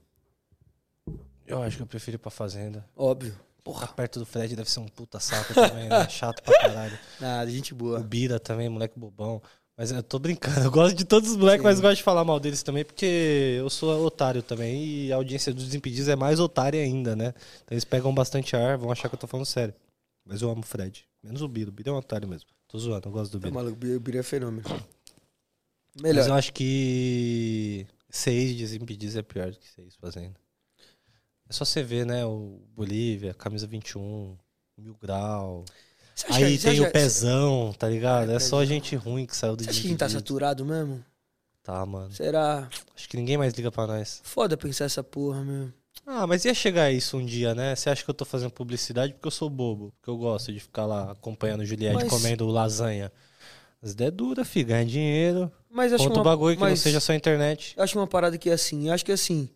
Eu 1.46 1.62
acho 1.62 1.76
que 1.76 1.82
eu 1.82 1.86
prefiro 1.86 2.16
ir 2.16 2.18
pra 2.18 2.30
fazenda. 2.30 2.84
Óbvio. 2.96 3.38
Porra, 3.62 3.86
perto 3.86 4.18
do 4.18 4.26
Fred 4.26 4.56
deve 4.56 4.70
ser 4.70 4.80
um 4.80 4.88
puta 4.88 5.20
saco 5.20 5.52
também, 5.52 5.88
né? 5.88 6.08
Chato 6.10 6.42
pra 6.42 6.58
caralho. 6.58 6.98
Nada, 7.20 7.50
gente 7.50 7.72
O 7.72 7.76
boa. 7.76 8.00
Bira 8.00 8.40
também, 8.40 8.68
moleque 8.68 8.98
bobão. 8.98 9.42
Mas 9.78 9.92
eu 9.92 10.02
tô 10.02 10.18
brincando. 10.18 10.58
Eu 10.66 10.72
gosto 10.72 10.96
de 10.96 11.04
todos 11.04 11.30
os 11.30 11.36
moleques, 11.36 11.62
mas 11.62 11.78
gosto 11.78 11.98
de 11.98 12.02
falar 12.02 12.24
mal 12.24 12.40
deles 12.40 12.64
também, 12.64 12.84
porque 12.84 13.58
eu 13.60 13.70
sou 13.70 14.04
otário 14.04 14.42
também. 14.42 14.84
E 14.84 15.12
a 15.12 15.16
audiência 15.16 15.54
dos 15.54 15.66
Desimpedidos 15.66 16.08
é 16.08 16.16
mais 16.16 16.40
otária 16.40 16.82
ainda, 16.82 17.14
né? 17.14 17.28
Então 17.62 17.74
eles 17.74 17.84
pegam 17.84 18.12
bastante 18.12 18.56
ar, 18.56 18.76
vão 18.76 18.90
achar 18.90 19.08
que 19.08 19.14
eu 19.14 19.18
tô 19.18 19.28
falando 19.28 19.46
sério. 19.46 19.72
Mas 20.26 20.42
eu 20.42 20.50
amo 20.50 20.62
o 20.62 20.66
Fred. 20.66 21.06
Menos 21.22 21.42
o 21.42 21.48
Bira. 21.48 21.70
O 21.70 21.72
Bira 21.72 21.90
é 21.90 21.92
um 21.92 21.96
otário 21.96 22.26
mesmo. 22.26 22.50
Tô 22.66 22.76
zoando, 22.76 23.08
eu 23.08 23.12
gosto 23.12 23.30
do 23.32 23.40
Tá 23.40 23.46
Bira. 23.48 23.54
maluco, 23.54 23.86
o 23.86 24.00
Bira 24.00 24.18
é 24.18 24.22
fenômeno. 24.24 24.64
Mas 25.94 26.02
Melhor. 26.02 26.28
eu 26.28 26.34
acho 26.34 26.52
que 26.52 27.86
seis 28.10 28.56
Desimpedidos 28.56 29.14
é 29.14 29.22
pior 29.22 29.52
do 29.52 29.58
que 29.60 29.68
seis 29.68 29.94
fazendo. 29.94 30.34
É 31.48 31.52
só 31.52 31.64
você 31.64 31.84
ver, 31.84 32.04
né? 32.04 32.26
O 32.26 32.60
Bolívia, 32.74 33.32
camisa 33.32 33.66
21, 33.66 34.36
Mil 34.76 34.96
Grau. 35.00 35.64
Acha- 36.28 36.44
Aí 36.46 36.58
tem 36.58 36.72
acha- 36.72 36.88
o 36.88 36.92
Pezão, 36.92 37.74
tá 37.78 37.88
ligado? 37.88 38.30
É, 38.32 38.36
É 38.36 38.38
só 38.40 38.64
gente 38.64 38.96
ruim 38.96 39.26
que 39.26 39.36
saiu 39.36 39.54
do 39.56 39.62
Você 39.64 39.70
acha 39.70 39.80
que 39.80 39.86
a 39.86 39.90
gente 39.90 39.98
tá 39.98 40.08
saturado 40.08 40.64
mesmo? 40.64 41.04
Tá, 41.62 41.84
mano. 41.84 42.12
Será? 42.12 42.68
Acho 42.96 43.08
que 43.08 43.16
ninguém 43.16 43.36
mais 43.36 43.52
liga 43.54 43.70
pra 43.70 43.86
nós. 43.86 44.20
Foda 44.24 44.56
pensar 44.56 44.86
essa 44.86 45.04
porra, 45.04 45.42
meu. 45.44 45.70
Ah, 46.06 46.26
mas 46.26 46.44
ia 46.46 46.54
chegar 46.54 46.90
isso 46.90 47.18
um 47.18 47.24
dia, 47.26 47.54
né? 47.54 47.76
Você 47.76 47.90
acha 47.90 48.02
que 48.02 48.08
eu 48.08 48.14
tô 48.14 48.24
fazendo 48.24 48.50
publicidade 48.50 49.12
porque 49.12 49.26
eu 49.26 49.30
sou 49.30 49.50
bobo? 49.50 49.92
Porque 49.96 50.08
eu 50.08 50.16
gosto 50.16 50.50
de 50.52 50.58
ficar 50.60 50.86
lá 50.86 51.12
acompanhando 51.12 51.60
o 51.60 51.66
Juliette 51.66 51.96
Mas- 51.96 52.08
comendo 52.08 52.46
lasanha. 52.46 53.12
As 53.82 53.92
ideias 53.92 54.12
duras, 54.14 54.48
fi. 54.48 54.64
Ganha 54.64 54.84
dinheiro. 54.86 55.52
Mas 55.70 55.92
acho 55.92 56.02
Conta 56.04 56.16
uma, 56.16 56.20
o 56.22 56.24
bagulho 56.24 56.56
que 56.56 56.60
mas 56.62 56.70
não 56.70 56.76
seja 56.78 56.98
só 57.00 57.12
internet. 57.12 57.74
Acho 57.76 57.98
uma 57.98 58.06
parada 58.06 58.38
que 58.38 58.48
é 58.48 58.54
assim. 58.54 58.88
Acho 58.90 59.04
que 59.04 59.12
assim, 59.12 59.48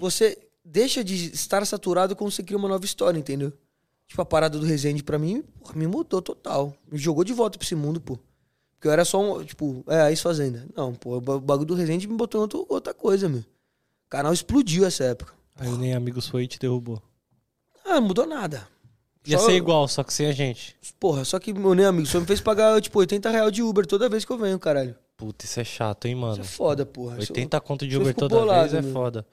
você 0.00 0.36
deixa 0.64 1.04
de 1.04 1.14
estar 1.32 1.64
saturado 1.66 2.16
quando 2.16 2.30
você 2.30 2.42
cria 2.42 2.56
uma 2.56 2.68
nova 2.68 2.84
história, 2.84 3.18
entendeu? 3.18 3.52
Tipo, 4.08 4.22
a 4.22 4.24
parada 4.24 4.58
do 4.58 4.64
Resende 4.66 5.02
pra 5.02 5.18
mim, 5.18 5.42
porra, 5.60 5.74
me 5.76 5.86
mudou 5.86 6.20
total. 6.22 6.74
Me 6.90 6.98
jogou 6.98 7.22
de 7.24 7.32
volta 7.32 7.58
pra 7.58 7.64
esse 7.66 7.74
mundo, 7.74 8.00
pô. 8.00 8.18
Porque 8.74 8.88
eu 8.88 8.92
era 8.92 9.04
só 9.04 9.20
um, 9.20 9.44
tipo, 9.44 9.84
é, 9.86 10.10
isso 10.12 10.22
fazenda. 10.22 10.66
Não, 10.74 10.94
pô, 10.94 11.16
o 11.16 11.20
ba- 11.20 11.38
bagulho 11.38 11.66
do 11.66 11.74
Resende 11.74 12.06
me 12.08 12.16
botou 12.16 12.44
em 12.46 12.48
outra 12.68 12.94
coisa, 12.94 13.28
meu. 13.28 13.40
O 13.40 14.08
canal 14.08 14.32
explodiu 14.32 14.86
essa 14.86 15.04
época. 15.04 15.34
Aí 15.56 15.68
o 15.68 15.76
Nem 15.76 15.94
Amigos 15.94 16.26
foi 16.28 16.44
e 16.44 16.46
te 16.46 16.58
derrubou. 16.58 17.02
Ah, 17.84 18.00
não 18.00 18.08
mudou 18.08 18.26
nada. 18.26 18.66
Ia 19.26 19.38
Só- 19.38 19.46
ser 19.46 19.56
igual, 19.56 19.86
só 19.88 20.02
que 20.02 20.12
sem 20.14 20.26
a 20.26 20.32
gente. 20.32 20.74
Porra, 20.98 21.24
só 21.24 21.38
que, 21.38 21.52
meu 21.52 21.74
nem 21.74 21.84
amigo, 21.84 22.06
só 22.06 22.18
me 22.18 22.24
fez 22.26 22.40
pagar, 22.40 22.80
tipo, 22.80 22.98
80 22.98 23.28
reais 23.28 23.52
de 23.52 23.62
Uber 23.62 23.84
toda 23.84 24.08
vez 24.08 24.24
que 24.24 24.32
eu 24.32 24.38
venho, 24.38 24.58
caralho. 24.58 24.96
Puta, 25.18 25.44
isso 25.44 25.60
é 25.60 25.64
chato, 25.64 26.06
hein, 26.06 26.12
Isso 26.12 26.20
mano? 26.20 26.40
é 26.40 26.44
foda, 26.44 26.86
porra. 26.86 27.18
Isso- 27.18 27.32
80 27.32 27.60
conto 27.60 27.80
de 27.86 27.88
isso 27.92 27.98
eu 27.98 28.02
Uber 28.02 28.14
toda 28.14 28.36
bolado, 28.36 28.60
vez 28.70 28.74
é 28.74 28.80
meu. 28.80 28.92
foda. 28.92 29.26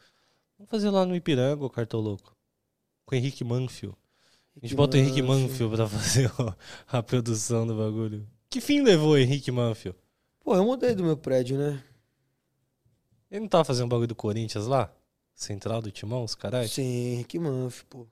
Vamos 0.57 0.69
fazer 0.71 0.89
lá 0.89 1.05
no 1.05 1.15
Ipiranga, 1.15 1.63
ô 1.63 1.69
cartoloco. 1.69 2.35
Com 3.05 3.15
o 3.15 3.17
Henrique 3.17 3.43
Manfio. 3.43 3.95
A 4.55 4.65
gente 4.65 4.75
bota 4.75 4.97
o 4.97 4.99
Henrique 4.99 5.21
Manfio 5.21 5.69
pra 5.69 5.87
fazer 5.89 6.31
a 6.87 7.03
produção 7.03 7.67
do 7.67 7.75
bagulho. 7.75 8.27
Que 8.49 8.61
fim 8.61 8.81
levou 8.81 9.11
o 9.11 9.17
Henrique 9.17 9.51
Manfio? 9.51 9.95
Porra, 10.43 10.59
eu 10.59 10.65
mudei 10.65 10.95
do 10.95 11.03
meu 11.03 11.17
prédio, 11.17 11.57
né? 11.57 11.83
Ele 13.29 13.41
não 13.41 13.47
tava 13.47 13.65
fazendo 13.65 13.89
bagulho 13.89 14.07
do 14.07 14.15
Corinthians 14.15 14.65
lá? 14.65 14.93
Central 15.33 15.81
do 15.81 15.91
Timão, 15.91 16.23
os 16.23 16.33
caras? 16.33 16.71
Sim, 16.71 17.17
Rick 17.17 17.37
Manf, 17.37 17.83
pô. 17.89 18.01
O 18.01 18.07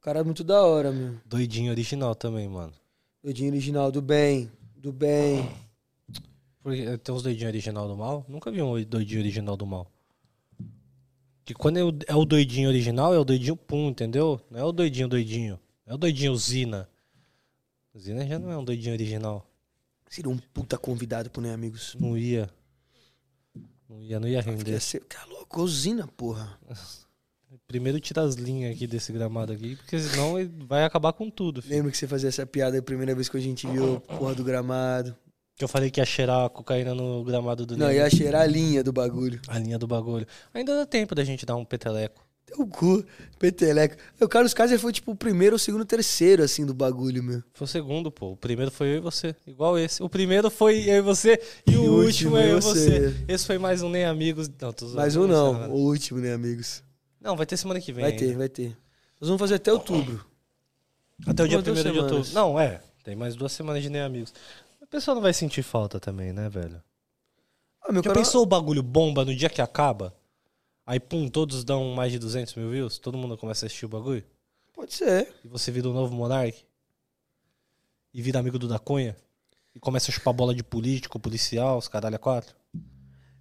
cara 0.00 0.20
é 0.20 0.22
muito 0.22 0.44
da 0.44 0.62
hora, 0.62 0.92
meu. 0.92 1.16
Doidinho 1.26 1.72
original 1.72 2.14
também, 2.14 2.46
mano. 2.46 2.72
Doidinho 3.22 3.50
original, 3.50 3.90
do 3.90 4.00
bem, 4.00 4.50
do 4.76 4.92
bem. 4.92 5.50
Porque 6.62 6.96
tem 6.98 7.14
uns 7.14 7.22
doidinhos 7.22 7.50
original 7.50 7.88
do 7.88 7.96
mal? 7.96 8.24
Nunca 8.28 8.50
vi 8.50 8.62
um 8.62 8.80
doidinho 8.84 9.20
original 9.20 9.56
do 9.56 9.66
mal. 9.66 9.90
Que 11.44 11.52
quando 11.52 11.78
é 11.78 11.82
é 12.06 12.14
o 12.14 12.24
doidinho 12.24 12.68
original, 12.68 13.12
é 13.12 13.18
o 13.18 13.24
doidinho 13.24 13.56
pum, 13.56 13.88
entendeu? 13.88 14.40
Não 14.50 14.60
é 14.60 14.64
o 14.64 14.72
doidinho 14.72 15.08
doidinho. 15.08 15.58
É 15.86 15.94
o 15.94 15.98
doidinho 15.98 16.34
Zina. 16.36 16.88
Zina 17.98 18.26
já 18.26 18.38
não 18.38 18.50
é 18.50 18.56
um 18.56 18.64
doidinho 18.64 18.94
original. 18.94 19.46
Seria 20.08 20.30
um 20.30 20.38
puta 20.38 20.76
convidado 20.78 21.30
pro 21.30 21.42
Nem 21.42 21.52
Amigos. 21.52 21.96
Não 21.98 22.16
ia. 22.16 22.48
Não 23.88 24.00
ia, 24.00 24.18
não 24.18 24.26
ia 24.28 24.34
Ia 24.38 24.40
render. 24.42 24.80
ser, 24.80 25.00
tá 25.04 25.24
louco, 25.26 25.60
usina, 25.62 26.06
porra. 26.06 26.58
Primeiro 27.68 28.00
tira 28.00 28.22
as 28.22 28.34
linhas 28.34 28.74
aqui 28.74 28.86
desse 28.86 29.12
gramado 29.12 29.52
aqui, 29.52 29.76
porque 29.76 29.98
senão 29.98 30.38
ele 30.38 30.52
vai 30.66 30.84
acabar 30.84 31.12
com 31.12 31.30
tudo. 31.30 31.62
Filho. 31.62 31.76
Lembra 31.76 31.90
que 31.90 31.96
você 31.96 32.06
fazia 32.06 32.28
essa 32.28 32.44
piada 32.44 32.78
a 32.78 32.82
primeira 32.82 33.14
vez 33.14 33.28
que 33.28 33.36
a 33.36 33.40
gente 33.40 33.66
viu 33.66 34.00
porra 34.00 34.34
do 34.34 34.42
gramado? 34.44 35.16
Que 35.56 35.62
eu 35.62 35.68
falei 35.68 35.88
que 35.90 36.00
ia 36.00 36.04
cheirar 36.04 36.46
a 36.46 36.50
cocaína 36.50 36.94
no 36.94 37.22
gramado 37.22 37.64
do 37.64 37.76
Não, 37.76 37.86
Ney. 37.86 37.98
ia 37.98 38.10
cheirar 38.10 38.42
a 38.42 38.46
linha 38.46 38.82
do 38.82 38.92
bagulho. 38.92 39.40
A 39.46 39.56
linha 39.58 39.78
do 39.78 39.86
bagulho. 39.86 40.26
Ainda 40.52 40.74
dá 40.76 40.84
tempo 40.84 41.14
da 41.14 41.22
gente 41.22 41.46
dar 41.46 41.54
um 41.54 41.64
peteleco. 41.64 42.23
Teu 42.46 42.66
cu, 42.66 43.04
peteleco. 43.38 43.96
O 44.20 44.28
Carlos 44.28 44.52
Kaiser 44.52 44.78
foi 44.78 44.92
tipo 44.92 45.12
o 45.12 45.16
primeiro, 45.16 45.56
o 45.56 45.58
segundo, 45.58 45.82
o 45.82 45.86
terceiro, 45.86 46.42
assim, 46.42 46.64
do 46.66 46.74
bagulho, 46.74 47.22
meu. 47.22 47.42
Foi 47.54 47.64
o 47.64 47.68
segundo, 47.68 48.10
pô. 48.10 48.32
O 48.32 48.36
primeiro 48.36 48.70
foi 48.70 48.88
eu 48.88 48.96
e 48.96 49.00
você. 49.00 49.34
Igual 49.46 49.78
esse. 49.78 50.02
O 50.02 50.08
primeiro 50.08 50.50
foi 50.50 50.88
eu 50.88 50.96
e 50.96 51.00
você. 51.00 51.40
E, 51.66 51.76
o 51.76 52.04
último 52.04 52.36
é 52.36 52.52
eu 52.52 52.58
e 52.58 52.60
você. 52.60 53.14
Esse 53.26 53.46
foi 53.46 53.58
mais 53.58 53.82
um 53.82 53.88
Nem 53.88 54.04
Amigos. 54.04 54.48
Não, 54.60 54.72
tô 54.72 54.86
Mais 54.88 55.16
um 55.16 55.26
não, 55.26 55.54
zoando. 55.54 55.74
o 55.74 55.78
último, 55.78 56.20
né, 56.20 56.34
amigos? 56.34 56.82
Não, 57.20 57.36
vai 57.36 57.46
ter 57.46 57.56
semana 57.56 57.80
que 57.80 57.92
vem. 57.92 58.02
Vai 58.02 58.12
ainda. 58.12 58.24
ter, 58.24 58.36
vai 58.36 58.48
ter. 58.48 58.76
Nós 59.18 59.28
vamos 59.28 59.40
fazer 59.40 59.54
até 59.54 59.72
outubro. 59.72 60.24
Até 61.26 61.44
o 61.44 61.48
dia 61.48 61.56
Umas 61.56 61.64
duas 61.64 61.78
1 61.86 61.92
de 61.92 61.98
outubro. 61.98 62.34
Não, 62.34 62.60
é. 62.60 62.80
Tem 63.02 63.16
mais 63.16 63.34
duas 63.34 63.52
semanas 63.52 63.82
de 63.82 63.88
Nem 63.88 64.02
Amigos. 64.02 64.34
A 64.82 64.86
pessoa 64.86 65.14
não 65.14 65.22
vai 65.22 65.32
sentir 65.32 65.62
falta 65.62 65.98
também, 65.98 66.32
né, 66.32 66.48
velho? 66.48 66.82
Ah, 67.82 67.92
meu 67.92 68.02
Já 68.02 68.10
canal... 68.10 68.22
pensou 68.22 68.42
o 68.42 68.46
bagulho 68.46 68.82
bomba 68.82 69.24
no 69.24 69.34
dia 69.34 69.48
que 69.48 69.62
acaba? 69.62 70.14
Aí, 70.86 71.00
pum, 71.00 71.28
todos 71.28 71.64
dão 71.64 71.94
mais 71.94 72.12
de 72.12 72.18
200 72.18 72.54
mil 72.56 72.70
views? 72.70 72.98
Todo 72.98 73.16
mundo 73.16 73.38
começa 73.38 73.64
a 73.64 73.66
assistir 73.66 73.86
o 73.86 73.88
bagulho? 73.88 74.24
Pode 74.72 74.92
ser. 74.92 75.34
E 75.44 75.48
você 75.48 75.70
vira 75.70 75.88
o 75.88 75.92
novo 75.92 76.14
Monark? 76.14 76.62
E 78.12 78.20
vira 78.20 78.38
amigo 78.38 78.58
do 78.58 78.68
da 78.68 78.78
Cunha? 78.78 79.16
E 79.74 79.80
começa 79.80 80.10
a 80.10 80.14
chupar 80.14 80.34
bola 80.34 80.54
de 80.54 80.62
político, 80.62 81.18
policial, 81.18 81.78
os 81.78 81.88
caralho 81.88 82.16
a 82.16 82.18
quatro? 82.18 82.54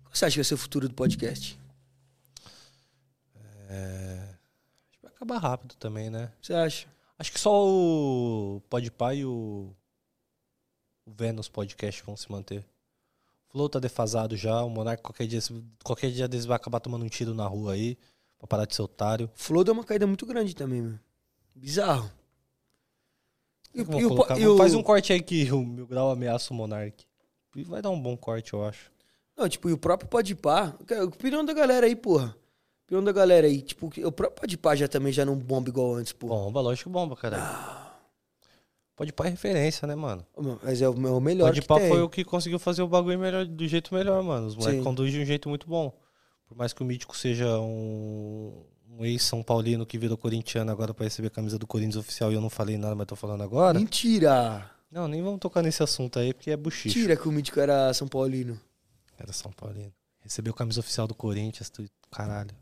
Qual 0.03 0.13
você 0.13 0.25
acha 0.25 0.33
que 0.33 0.39
vai 0.39 0.45
ser 0.45 0.53
o 0.53 0.57
futuro 0.57 0.87
do 0.87 0.95
podcast? 0.95 1.59
Acho 4.89 4.97
que 4.97 5.01
vai 5.01 5.11
acabar 5.11 5.37
rápido 5.37 5.75
também, 5.75 6.09
né? 6.09 6.31
Você 6.41 6.53
acha? 6.53 6.87
Acho 7.19 7.31
que 7.31 7.39
só 7.39 7.67
o 7.67 8.61
Podpah 8.69 9.13
e 9.13 9.25
o, 9.25 9.75
o 11.05 11.11
Vênus 11.11 11.49
Podcast 11.49 12.01
vão 12.03 12.15
se 12.15 12.31
manter. 12.31 12.65
O 13.53 13.57
Flow 13.57 13.69
tá 13.69 13.77
defasado 13.79 14.35
já, 14.35 14.63
o 14.63 14.69
Monark 14.69 15.03
qualquer 15.03 15.27
dia, 15.27 15.39
qualquer 15.83 16.09
dia 16.11 16.27
deles 16.27 16.43
vai 16.45 16.55
acabar 16.55 16.79
tomando 16.79 17.05
um 17.05 17.07
tiro 17.07 17.35
na 17.35 17.45
rua 17.45 17.73
aí, 17.73 17.95
pra 18.39 18.47
parar 18.47 18.65
de 18.65 18.73
ser 18.75 18.81
otário. 18.81 19.29
O 19.35 19.39
Flow 19.39 19.63
deu 19.63 19.75
uma 19.75 19.83
caída 19.83 20.07
muito 20.07 20.25
grande 20.25 20.55
também, 20.55 20.81
meu. 20.81 20.97
Bizarro. 21.53 22.09
E, 23.75 23.81
o- 23.81 23.85
Vamos 23.85 24.01
e 24.01 24.05
o, 24.05 24.09
colocar- 24.09 24.39
e 24.39 24.47
o- 24.47 24.57
Faz 24.57 24.73
um 24.73 24.81
corte 24.81 25.13
aí 25.13 25.21
que 25.21 25.51
o 25.51 25.63
Mil 25.63 25.85
Grau 25.85 26.09
ameaça 26.09 26.51
o 26.51 26.57
Monark. 26.57 27.05
E 27.55 27.63
vai 27.63 27.79
dar 27.79 27.91
um 27.91 28.01
bom 28.01 28.17
corte, 28.17 28.53
eu 28.53 28.65
acho. 28.65 28.91
Não, 29.37 29.47
tipo, 29.47 29.69
e 29.69 29.73
o 29.73 29.77
próprio 29.77 30.09
Podpah... 30.09 30.75
A 30.99 31.03
opinião 31.03 31.45
da 31.45 31.53
galera 31.53 31.85
aí, 31.85 31.95
porra. 31.95 32.35
Opinião 32.87 33.03
da 33.03 33.11
galera 33.11 33.45
aí. 33.45 33.61
Tipo, 33.61 33.85
o 33.87 34.11
próprio 34.11 34.41
Podpah 34.41 34.75
já 34.75 34.87
também 34.87 35.13
já 35.13 35.23
não 35.25 35.35
bomba 35.37 35.69
igual 35.69 35.93
antes, 35.93 36.11
porra. 36.11 36.33
Bomba, 36.43 36.59
lógico 36.61 36.89
que 36.89 36.93
bomba, 36.93 37.15
caralho. 37.15 37.82
Podpah 38.95 39.25
é 39.25 39.29
referência, 39.29 39.87
né, 39.87 39.95
mano? 39.95 40.25
Mas 40.63 40.81
é 40.81 40.87
o, 40.87 40.93
é 40.93 41.11
o 41.11 41.19
melhor 41.19 41.53
Podpah 41.53 41.79
tem. 41.79 41.89
foi 41.89 42.01
o 42.01 42.09
que 42.09 42.23
conseguiu 42.23 42.59
fazer 42.59 42.83
o 42.83 42.87
bagulho 42.87 43.17
melhor, 43.17 43.45
do 43.45 43.67
jeito 43.67 43.93
melhor, 43.93 44.21
mano. 44.23 44.47
Os 44.47 44.55
moleques 44.55 44.83
conduzem 44.83 45.13
de 45.13 45.19
um 45.19 45.25
jeito 45.25 45.49
muito 45.49 45.67
bom. 45.67 45.91
Por 46.47 46.55
mais 46.55 46.73
que 46.73 46.83
o 46.83 46.85
Mítico 46.85 47.17
seja 47.17 47.59
um, 47.59 48.63
um 48.87 49.03
ex-São 49.03 49.41
Paulino 49.41 49.85
que 49.85 49.97
virou 49.97 50.15
corintiano 50.15 50.71
agora 50.71 50.93
pra 50.93 51.05
receber 51.05 51.27
a 51.27 51.31
camisa 51.31 51.57
do 51.57 51.65
Corinthians 51.65 51.95
oficial 51.95 52.31
e 52.31 52.35
eu 52.35 52.41
não 52.41 52.49
falei 52.49 52.77
nada, 52.77 52.93
mas 52.93 53.07
tô 53.07 53.15
falando 53.15 53.41
agora. 53.41 53.79
Mentira! 53.79 54.69
Não, 54.91 55.07
nem 55.07 55.23
vamos 55.23 55.39
tocar 55.39 55.63
nesse 55.63 55.81
assunto 55.81 56.19
aí, 56.19 56.31
porque 56.31 56.51
é 56.51 56.57
buchicho. 56.57 56.95
Mentira 56.95 57.17
que 57.17 57.27
o 57.27 57.31
Mítico 57.31 57.59
era 57.59 57.91
São 57.95 58.07
Paulino. 58.07 58.59
Era 59.17 59.33
São 59.33 59.51
Paulino. 59.51 59.91
Recebeu 60.19 60.53
camisa 60.53 60.79
oficial 60.79 61.07
do 61.07 61.15
Corinthians, 61.15 61.69
tu, 61.71 61.83
caralho. 62.11 62.55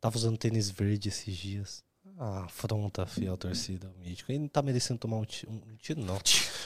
Tava 0.00 0.16
usando 0.16 0.38
tênis 0.38 0.70
verde 0.70 1.10
esses 1.10 1.36
dias. 1.36 1.84
Ah, 2.20 2.44
afronta, 2.46 3.06
fiel 3.06 3.36
torcida, 3.36 3.88
o 3.96 4.04
Mítico. 4.04 4.32
Ele 4.32 4.40
não 4.40 4.48
tá 4.48 4.60
merecendo 4.60 4.98
tomar 4.98 5.18
um 5.18 5.24
tiro, 5.24 5.52
um 5.52 5.76
tiro 5.76 6.00
não. 6.00 6.18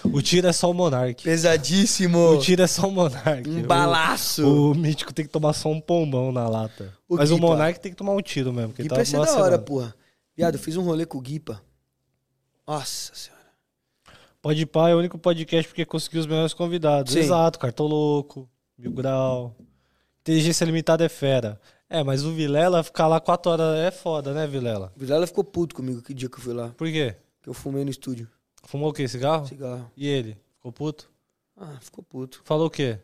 O 0.05 0.23
tiro 0.23 0.47
é 0.47 0.53
só 0.53 0.70
o 0.70 0.74
Monark. 0.74 1.23
Pesadíssimo! 1.23 2.19
O 2.31 2.39
tiro 2.41 2.62
é 2.62 2.66
só 2.66 2.89
o 2.89 2.91
Monark. 2.91 3.47
Um 3.51 3.61
O- 3.62 3.66
balaço! 3.66 4.47
O 4.70 4.74
Mítico 4.74 5.12
tem 5.12 5.27
que 5.27 5.31
tomar 5.31 5.53
só 5.53 5.69
um 5.69 5.79
pombão 5.79 6.33
na 6.33 6.49
lata. 6.49 6.97
O 7.07 7.16
Mas 7.16 7.31
o. 7.31 7.37
Monark 7.37 7.79
tem 7.81 7.93
que 7.93 7.99
tomar 7.99 8.12
um 8.12 8.23
tiro 8.23 8.51
mesmo. 8.51 8.73
Guipa 8.73 8.97
tá 8.97 9.03
numa 9.12 9.27
da 9.27 9.37
hora, 9.43 9.59
porra. 9.59 9.95
Viado, 10.35 10.55
eu 10.55 10.59
fiz 10.59 10.74
um 10.79 10.83
rolê 10.83 11.05
com 11.05 11.19
o 11.19 11.20
Guipa. 11.20 11.61
Nossa 12.66 13.15
senhora. 13.15 13.43
Pode 14.41 14.65
pá 14.65 14.89
é 14.89 14.95
o 14.95 14.99
único 14.99 15.19
podcast 15.19 15.69
porque 15.69 15.85
conseguiu 15.85 16.20
os 16.20 16.27
melhores 16.27 16.55
convidados. 16.55 17.12
Sim. 17.12 17.19
Exato, 17.20 17.59
Cartoloco, 17.59 18.49
Mil 18.79 18.91
Grau. 18.91 19.55
Inteligência 20.23 20.65
Limitada 20.65 21.05
é 21.05 21.09
fera. 21.11 21.61
É, 21.94 22.02
mas 22.02 22.24
o 22.24 22.32
Vilela 22.32 22.82
ficar 22.82 23.06
lá 23.06 23.20
quatro 23.20 23.52
horas 23.52 23.77
é 23.78 23.90
foda, 23.90 24.32
né, 24.32 24.47
Vilela? 24.47 24.90
O 24.97 24.98
Vilela 24.98 25.27
ficou 25.27 25.44
puto 25.44 25.74
comigo 25.74 26.01
que 26.01 26.14
dia 26.14 26.28
que 26.28 26.36
eu 26.36 26.40
fui 26.40 26.55
lá. 26.55 26.70
Por 26.70 26.86
quê? 26.90 27.16
Que 27.43 27.48
eu 27.51 27.55
fumei 27.55 27.85
no 27.85 27.90
estúdio. 27.90 28.28
Fumou 28.64 28.89
o 28.90 28.93
quê? 28.94 29.06
Cigarro? 29.06 29.47
Cigarro. 29.47 29.90
E 29.97 30.06
ele? 30.09 30.39
Ficou 30.56 30.73
puto? 30.73 31.10
Ah, 31.56 31.77
ficou 31.82 32.02
puto. 32.02 32.40
Falou 32.44 32.69
o 32.69 32.70
quê? 32.70 32.98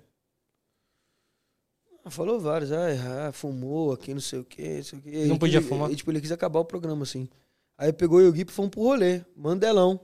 Ah, 2.04 2.10
Falou 2.10 2.40
vários. 2.40 2.72
Ah, 2.72 3.28
ah, 3.28 3.32
fumou 3.32 3.92
aqui, 3.92 4.14
não 4.14 4.20
sei 4.20 4.38
o 4.38 4.44
quê, 4.44 4.76
não 4.76 4.82
sei 4.84 4.98
o 4.98 5.02
quê. 5.02 5.10
Não 5.10 5.20
Ele 5.32 5.38
podia 5.38 5.60
quis- 5.60 5.68
fumar? 5.68 5.88
Ele, 5.88 5.96
tipo, 5.96 6.10
ele 6.10 6.20
quis 6.20 6.32
acabar 6.32 6.60
o 6.60 6.64
programa, 6.64 7.02
assim. 7.02 7.28
Aí 7.76 7.92
pegou 7.92 8.20
eu 8.20 8.26
e 8.26 8.28
o 8.30 8.32
Gui 8.32 8.46
e 8.48 8.50
fomos 8.50 8.70
pro 8.70 8.82
rolê. 8.82 9.22
Mandelão. 9.36 10.00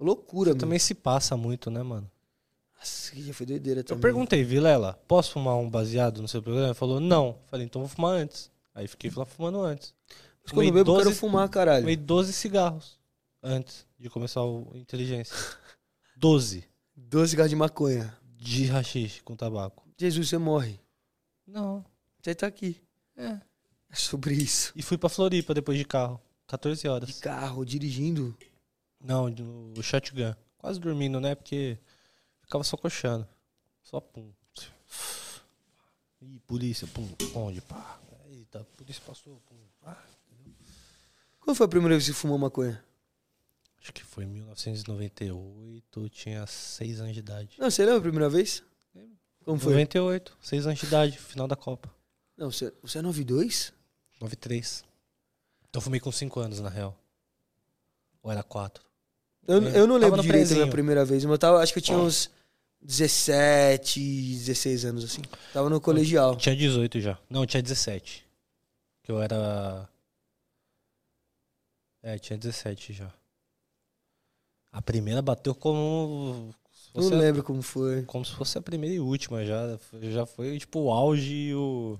Loucura, 0.00 0.50
mano. 0.50 0.60
Também 0.60 0.78
se 0.78 0.94
passa 0.94 1.36
muito, 1.36 1.70
né, 1.70 1.82
mano? 1.82 2.10
Nossa, 2.82 3.12
que 3.12 3.22
dia 3.22 3.32
foi 3.34 3.46
doideira 3.46 3.80
Eu 3.80 3.84
também. 3.84 4.02
perguntei, 4.02 4.42
Vilela, 4.42 5.00
posso 5.06 5.32
fumar 5.32 5.56
um 5.56 5.70
baseado 5.70 6.20
no 6.20 6.26
seu 6.28 6.42
programa? 6.42 6.68
Ele 6.68 6.74
falou, 6.74 6.98
não. 6.98 7.38
Falei, 7.46 7.64
então 7.66 7.80
vou 7.80 7.88
fumar 7.88 8.12
antes. 8.16 8.50
Aí 8.74 8.88
fiquei 8.88 9.10
lá 9.14 9.24
fumando 9.24 9.60
antes. 9.60 9.94
Mas 10.42 10.50
quando 10.50 10.64
eu 10.66 10.68
Fumei 10.68 10.72
bebo, 10.72 10.90
eu 10.92 10.96
quero 10.96 11.08
12 11.10 11.18
fumar, 11.20 11.48
caralho. 11.48 11.82
Fumei 11.82 11.96
12 11.96 12.32
cigarros 12.32 12.98
antes 13.42 13.86
de 13.98 14.10
começar 14.10 14.42
o 14.42 14.72
Inteligência. 14.74 15.34
12 16.16 16.64
12 16.96 17.30
cigarros 17.30 17.50
de 17.50 17.56
maconha. 17.56 18.16
de 18.36 18.66
rachixe 18.66 19.22
com 19.22 19.36
tabaco. 19.36 19.86
Jesus, 19.98 20.28
você 20.28 20.38
morre. 20.38 20.80
Não. 21.46 21.84
Você 22.20 22.34
tá 22.34 22.46
aqui. 22.48 22.80
É. 23.16 23.38
É 23.90 23.94
sobre 23.94 24.34
isso. 24.34 24.72
E 24.74 24.82
fui 24.82 24.98
pra 24.98 25.08
Floripa 25.08 25.54
depois 25.54 25.78
de 25.78 25.84
carro. 25.84 26.20
14 26.48 26.80
De 26.82 26.88
horas. 26.88 27.20
carro, 27.20 27.64
dirigindo. 27.64 28.36
Não, 29.00 29.28
no 29.28 29.82
shotgun. 29.82 30.34
Quase 30.58 30.80
dormindo, 30.80 31.20
né? 31.20 31.34
Porque 31.34 31.78
ficava 32.42 32.64
só 32.64 32.76
coxando. 32.76 33.26
Só 33.82 34.00
pum. 34.00 34.32
Ih, 36.20 36.38
polícia, 36.40 36.86
pum, 36.86 37.08
onde, 37.34 37.60
pá. 37.60 38.00
Eita, 38.28 38.60
a 38.60 38.64
polícia 38.64 39.02
passou, 39.06 39.40
pum. 39.48 39.56
pá. 39.80 40.02
Quando 41.40 41.56
foi 41.56 41.66
a 41.66 41.68
primeira 41.68 41.94
vez 41.96 42.04
que 42.04 42.12
você 42.12 42.18
fumou 42.18 42.38
maconha? 42.38 42.82
Acho 43.80 43.92
que 43.92 44.04
foi 44.04 44.22
em 44.22 44.28
1998, 44.28 46.00
eu 46.00 46.08
tinha 46.08 46.46
6 46.46 47.00
anos 47.00 47.14
de 47.14 47.18
idade. 47.18 47.56
Não, 47.58 47.68
você 47.68 47.84
lembra 47.84 47.98
a 47.98 48.02
primeira 48.02 48.28
vez? 48.30 48.62
Lembro. 48.94 49.18
Como 49.44 49.58
foi? 49.58 49.72
98, 49.72 50.38
6 50.40 50.66
anos 50.66 50.78
de 50.78 50.86
idade, 50.86 51.18
final 51.18 51.48
da 51.48 51.56
Copa. 51.56 51.92
Não, 52.36 52.50
você, 52.50 52.72
você 52.80 52.98
é 52.98 53.02
92? 53.02 53.72
93. 54.20 54.84
Então 55.68 55.80
eu 55.80 55.82
fumei 55.82 55.98
com 55.98 56.12
5 56.12 56.38
anos, 56.38 56.60
na 56.60 56.68
real. 56.68 56.96
Ou 58.22 58.30
era 58.30 58.44
4? 58.44 58.84
Eu, 59.46 59.66
É, 59.66 59.78
eu 59.80 59.86
não 59.86 59.96
lembro 59.96 60.20
direito 60.22 60.22
a 60.22 60.22
minha 60.22 60.46
prezinho. 60.56 60.70
primeira 60.70 61.04
vez, 61.04 61.24
mas 61.24 61.32
eu 61.32 61.38
tava, 61.38 61.58
acho 61.62 61.72
que 61.72 61.78
eu 61.78 61.82
tinha 61.82 61.98
uns 61.98 62.30
17, 62.80 64.00
16 64.00 64.84
anos, 64.84 65.04
assim. 65.04 65.22
Tava 65.52 65.68
no 65.70 65.80
colegial. 65.80 66.36
Tinha 66.36 66.54
18 66.56 67.00
já. 67.00 67.18
Não, 67.28 67.44
tinha 67.46 67.62
17. 67.62 68.24
Que 69.02 69.10
eu 69.10 69.20
era. 69.20 69.88
É, 72.02 72.18
tinha 72.18 72.36
17 72.38 72.92
já. 72.92 73.12
A 74.72 74.80
primeira 74.82 75.20
bateu 75.22 75.54
como. 75.54 76.54
Não 76.94 77.02
fosse 77.02 77.14
a- 77.14 77.16
lembro 77.16 77.42
como 77.42 77.62
foi. 77.62 78.02
como 78.04 78.24
se 78.24 78.32
fosse 78.32 78.58
a 78.58 78.62
primeira 78.62 78.94
e 78.96 79.00
última 79.00 79.44
já. 79.44 79.78
Já 80.02 80.26
foi 80.26 80.58
tipo 80.58 80.80
o 80.80 80.90
auge 80.90 81.32
e 81.32 81.54
o. 81.54 81.98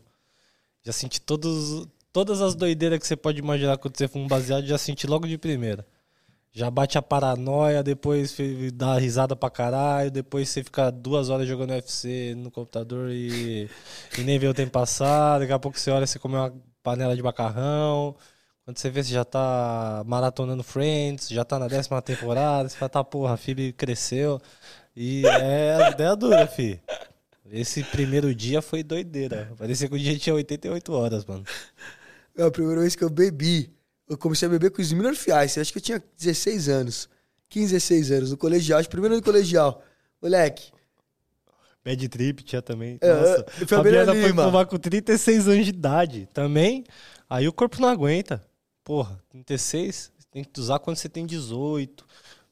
Já 0.84 0.92
senti 0.92 1.20
todos, 1.20 1.86
todas 2.12 2.40
as 2.40 2.54
doideiras 2.54 2.98
que 2.98 3.06
você 3.06 3.16
pode 3.16 3.38
imaginar 3.38 3.78
quando 3.78 3.96
você 3.96 4.08
fuma 4.08 4.24
um 4.24 4.28
baseado, 4.28 4.66
já 4.66 4.76
senti 4.78 5.06
logo 5.06 5.28
de 5.28 5.38
primeira. 5.38 5.86
Já 6.54 6.70
bate 6.70 6.98
a 6.98 7.02
paranoia, 7.02 7.82
depois 7.82 8.36
dá 8.74 8.98
risada 8.98 9.34
pra 9.34 9.48
caralho, 9.48 10.10
depois 10.10 10.50
você 10.50 10.62
fica 10.62 10.90
duas 10.90 11.30
horas 11.30 11.48
jogando 11.48 11.70
UFC 11.70 12.34
no 12.36 12.50
computador 12.50 13.10
e, 13.10 13.70
e 14.18 14.20
nem 14.22 14.38
vê 14.38 14.46
o 14.46 14.52
tempo 14.52 14.70
passar. 14.70 15.38
Daqui 15.38 15.52
a 15.52 15.58
pouco 15.58 15.78
você 15.78 15.90
olha, 15.90 16.06
você 16.06 16.18
come 16.18 16.34
uma 16.34 16.52
panela 16.82 17.16
de 17.16 17.22
macarrão. 17.22 18.14
Quando 18.64 18.78
você 18.78 18.90
vê, 18.90 19.02
você 19.02 19.12
já 19.12 19.24
tá 19.24 20.02
maratonando 20.06 20.62
Friends, 20.62 21.28
já 21.30 21.44
tá 21.44 21.58
na 21.58 21.68
décima 21.68 22.02
temporada. 22.02 22.68
Você 22.68 22.76
fala, 22.76 22.88
tá, 22.90 23.02
porra, 23.02 23.34
a 23.34 23.72
cresceu. 23.72 24.40
E 24.94 25.26
é 25.26 25.90
ideia 25.90 26.14
dura, 26.14 26.46
fi. 26.46 26.80
Esse 27.50 27.82
primeiro 27.82 28.34
dia 28.34 28.62
foi 28.62 28.82
doideira. 28.82 29.50
Parecia 29.58 29.88
que 29.88 29.94
o 29.94 29.98
dia 29.98 30.18
tinha 30.18 30.34
88 30.34 30.92
horas, 30.92 31.24
mano. 31.24 31.44
É 32.36 32.42
a 32.42 32.50
primeira 32.50 32.80
vez 32.82 32.94
que 32.94 33.04
eu 33.04 33.10
bebi. 33.10 33.70
Eu 34.12 34.18
comecei 34.18 34.46
a 34.46 34.50
beber 34.50 34.70
com 34.70 34.82
os 34.82 34.92
Miller 34.92 35.16
Fiais. 35.16 35.56
Acho 35.56 35.72
que 35.72 35.78
eu 35.78 35.82
tinha 35.82 36.02
16 36.18 36.68
anos. 36.68 37.08
15, 37.48 37.72
16 37.72 38.10
anos, 38.12 38.30
no 38.30 38.36
colegial. 38.36 38.78
Acho 38.78 38.88
que 38.88 38.92
primeiro 38.92 39.14
ano 39.14 39.22
do 39.22 39.24
colegial. 39.24 39.82
Moleque, 40.20 40.70
Bad 41.84 42.08
Trip 42.08 42.42
tinha 42.42 42.62
também. 42.62 42.98
É, 43.00 43.12
Nossa, 43.12 43.46
é, 43.60 43.66
Fabiana 43.66 44.12
foi 44.12 44.28
fumar 44.28 44.66
com 44.66 44.78
36 44.78 45.48
anos 45.48 45.64
de 45.64 45.70
idade. 45.70 46.28
Também, 46.32 46.84
aí 47.28 47.48
o 47.48 47.52
corpo 47.52 47.80
não 47.80 47.88
aguenta. 47.88 48.44
Porra, 48.84 49.20
36, 49.30 50.12
tem 50.30 50.44
que 50.44 50.60
usar 50.60 50.78
quando 50.78 50.96
você 50.96 51.08
tem 51.08 51.26
18. 51.26 52.04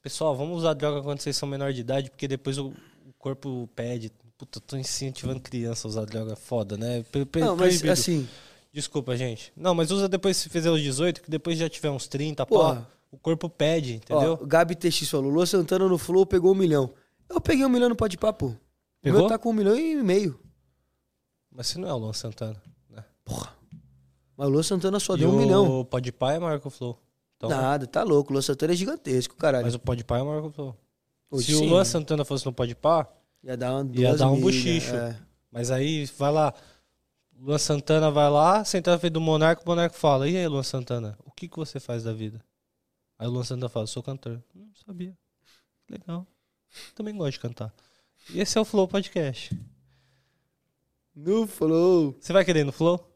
Pessoal, 0.03 0.37
vamos 0.37 0.59
usar 0.59 0.75
droga 0.75 1.03
quando 1.03 1.21
vocês 1.21 1.37
são 1.37 1.49
menor 1.49 1.73
de 1.73 1.81
idade, 1.81 2.11
porque 2.11 2.27
depois 2.27 2.59
o, 2.59 2.69
o 2.69 3.13
corpo 3.19 3.69
pede. 3.75 4.11
Puta, 4.37 4.59
eu 4.59 4.63
tô 4.63 4.77
incentivando 4.77 5.41
criança 5.41 5.87
a 5.87 5.91
usar 5.91 6.05
droga. 6.07 6.35
Foda, 6.35 6.77
né? 6.77 7.05
Não, 7.39 7.55
mas 7.55 7.85
assim, 7.85 8.27
Desculpa, 8.73 9.17
gente. 9.17 9.53
Não, 9.57 9.75
mas 9.75 9.91
usa 9.91 10.09
depois 10.09 10.37
se 10.37 10.49
fizer 10.49 10.71
os 10.71 10.81
18, 10.81 11.23
que 11.23 11.31
depois 11.31 11.59
já 11.59 11.69
tiver 11.69 11.91
uns 11.91 12.07
30, 12.07 12.47
Porra. 12.47 12.77
pá, 12.77 12.87
o 13.11 13.19
corpo 13.19 13.49
pede, 13.49 13.95
ó, 13.95 13.97
entendeu? 14.15 14.33
o 14.41 14.47
Gabi 14.47 14.77
TX 14.77 15.09
falou, 15.09 15.31
Lua 15.31 15.45
Santana 15.47 15.89
no 15.89 15.99
Flow 15.99 16.25
pegou 16.25 16.53
um 16.53 16.55
milhão. 16.55 16.93
Eu 17.29 17.41
peguei 17.41 17.65
um 17.65 17.69
milhão 17.69 17.89
no 17.89 17.97
Pode 17.97 18.17
Papo. 18.17 18.47
O 18.47 18.57
Pegou? 19.03 19.21
meu 19.21 19.29
tá 19.29 19.39
com 19.39 19.51
um 19.51 19.53
milhão 19.53 19.77
e 19.77 19.97
meio. 20.03 20.39
Mas 21.51 21.67
você 21.69 21.79
não 21.79 21.89
é 21.89 21.93
o 21.93 21.97
Luan 21.97 22.13
Santana. 22.13 22.61
Né? 22.89 23.05
Porra. 23.25 23.53
Mas 24.37 24.47
o 24.49 24.51
Lua 24.51 24.63
Santana 24.63 25.01
só 25.01 25.15
e 25.17 25.19
deu 25.19 25.31
um 25.31 25.35
o 25.35 25.39
milhão. 25.39 25.85
Podpah 25.85 26.33
é 26.35 26.39
maior 26.39 26.61
que 26.61 26.67
o 26.69 26.71
Flow. 26.71 26.99
Então, 27.37 27.49
Nada, 27.49 27.87
tá 27.87 28.03
louco. 28.03 28.31
O 28.31 28.35
Lua 28.35 28.43
Santana 28.43 28.73
é 28.73 28.77
gigantesco, 28.77 29.35
caralho. 29.37 29.65
Mas 29.65 29.75
o 29.75 29.79
Podpah 29.79 30.19
é 30.19 30.23
maior 30.23 30.43
que 30.43 30.49
o 30.49 30.51
Flow. 30.53 30.77
Hoje 31.31 31.47
Se 31.47 31.55
o 31.55 31.59
sim, 31.59 31.69
Luan 31.69 31.85
Santana 31.85 32.25
fosse 32.25 32.45
no 32.47 32.53
Podpah, 32.53 33.09
Ia 33.43 33.57
dar, 33.57 33.85
ia 33.95 34.15
dar 34.17 34.31
um 34.31 34.41
bochicho. 34.41 34.95
é. 34.95 35.17
mas 35.51 35.71
aí 35.71 36.05
vai 36.19 36.31
lá, 36.33 36.53
Luan 37.41 37.57
Santana 37.59 38.11
vai 38.11 38.29
lá, 38.29 38.63
senta 38.65 38.91
na 38.91 38.99
frente 38.99 39.15
do 39.15 39.21
Monarca, 39.21 39.63
o 39.65 39.67
Monarca 39.67 39.97
fala, 39.97 40.29
e 40.29 40.37
aí, 40.37 40.47
Luan 40.47 40.63
Santana, 40.63 41.17
o 41.25 41.31
que, 41.31 41.49
que 41.49 41.57
você 41.57 41.81
faz 41.81 42.05
da 42.05 42.13
vida? 42.13 42.45
Aí 43.19 43.27
o 43.27 43.31
Luan 43.31 43.45
Santana 43.45 43.69
fala, 43.71 43.87
sou 43.87 44.03
cantor. 44.03 44.43
Não 44.55 44.69
sabia. 44.87 45.17
Legal. 45.89 46.27
Também 46.95 47.17
gosto 47.17 47.33
de 47.33 47.41
cantar. 47.41 47.73
E 48.29 48.41
esse 48.41 48.59
é 48.59 48.61
o 48.61 48.65
Flow 48.65 48.87
Podcast. 48.87 49.59
No 51.17 51.47
Flow. 51.47 52.15
Você 52.21 52.33
vai 52.33 52.45
querer 52.45 52.65
no 52.65 52.73
Flow? 52.73 53.07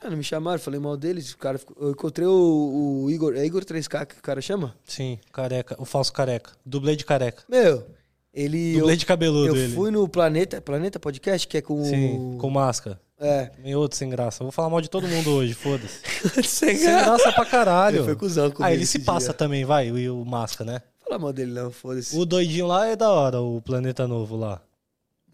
Ah, 0.00 0.08
não 0.08 0.16
me 0.16 0.22
chamaram, 0.22 0.60
falei 0.60 0.78
mal 0.78 0.96
deles. 0.96 1.32
O 1.32 1.38
cara 1.38 1.60
eu 1.80 1.90
encontrei 1.90 2.26
o, 2.26 3.02
o 3.04 3.10
Igor. 3.10 3.34
É 3.34 3.44
Igor 3.44 3.64
3K 3.64 4.06
que 4.06 4.18
o 4.18 4.22
cara 4.22 4.40
chama? 4.40 4.76
Sim, 4.84 5.18
careca. 5.32 5.74
O 5.80 5.84
falso 5.84 6.12
careca. 6.12 6.52
Dublê 6.64 6.94
de 6.94 7.04
careca. 7.04 7.42
Meu, 7.48 7.84
ele. 8.32 8.74
Dublê 8.78 8.92
Eu, 8.92 8.96
de 8.96 9.04
cabeludo 9.04 9.48
eu 9.48 9.56
ele. 9.56 9.74
fui 9.74 9.90
no 9.90 10.08
Planeta. 10.08 10.60
Planeta 10.60 11.00
Podcast, 11.00 11.46
que 11.48 11.56
é 11.58 11.60
com. 11.62 11.84
Sim, 11.84 12.38
com 12.38 12.48
máscara. 12.48 13.00
É. 13.20 13.50
Meio 13.58 13.78
outro 13.80 13.96
sem 13.98 14.08
graça. 14.08 14.42
Eu 14.42 14.46
vou 14.46 14.52
falar 14.52 14.70
mal 14.70 14.80
de 14.80 14.88
todo 14.88 15.08
mundo 15.08 15.30
hoje, 15.30 15.52
foda-se. 15.54 16.00
Sem 16.46 16.76
Sem 16.76 16.86
graça 16.92 17.32
pra 17.32 17.44
caralho. 17.44 17.96
Ele 17.98 18.04
foi 18.04 18.14
cuzão 18.16 18.44
comigo 18.50 18.62
Ah, 18.64 18.72
ele 18.72 18.86
se 18.86 19.00
passa 19.00 19.28
dia. 19.28 19.34
também, 19.34 19.64
vai, 19.64 19.90
o, 19.90 20.22
o 20.22 20.24
máscara, 20.24 20.72
né? 20.74 20.82
Fala 21.04 21.18
mal 21.18 21.32
dele, 21.32 21.52
não, 21.52 21.70
foda-se. 21.72 22.16
O 22.16 22.24
doidinho 22.24 22.66
lá 22.66 22.86
é 22.86 22.94
da 22.94 23.10
hora, 23.10 23.40
o 23.40 23.60
Planeta 23.62 24.06
Novo 24.06 24.36
lá. 24.36 24.60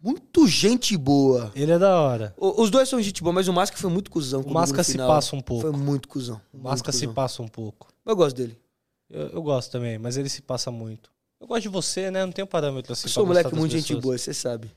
Muito 0.03 0.47
gente 0.47 0.97
boa. 0.97 1.51
Ele 1.55 1.73
é 1.73 1.79
da 1.79 1.99
hora. 2.01 2.35
O- 2.37 2.63
Os 2.63 2.71
dois 2.71 2.89
são 2.89 3.01
gente 3.03 3.23
boa, 3.23 3.33
mas 3.33 3.49
o 3.49 3.53
Masca 3.53 3.77
foi 3.77 3.91
muito 3.91 4.11
cuzão. 4.11 4.43
O 4.43 4.51
Masca 4.53 4.83
se 4.83 4.93
final. 4.93 5.09
passa 5.09 5.35
um 5.35 5.41
pouco. 5.41 5.63
Foi 5.63 5.73
muito 5.73 6.09
cuzão. 6.09 6.41
O 6.53 6.59
Masca 6.59 6.93
se 6.93 7.01
cuzão. 7.01 7.15
passa 7.15 7.43
um 7.43 7.49
pouco. 7.49 7.89
Eu 8.05 8.15
gosto 8.15 8.37
dele. 8.37 8.59
Eu, 9.11 9.29
eu 9.29 9.43
gosto 9.43 9.71
também, 9.71 9.99
mas 9.99 10.17
ele 10.17 10.29
se 10.29 10.43
passa 10.43 10.71
muito. 10.71 11.11
Eu 11.41 11.47
gosto 11.47 11.63
de 11.63 11.69
você, 11.69 12.11
né? 12.11 12.25
Não 12.25 12.33
tenho 12.33 12.47
parâmetro 12.47 12.93
assim 12.93 13.07
Eu 13.07 13.11
sou 13.11 13.25
um 13.25 13.27
moleque 13.27 13.55
muito 13.55 13.73
gente 13.73 13.83
pessoas. 13.89 14.03
boa, 14.03 14.19
você 14.19 14.33
sabe. 14.35 14.71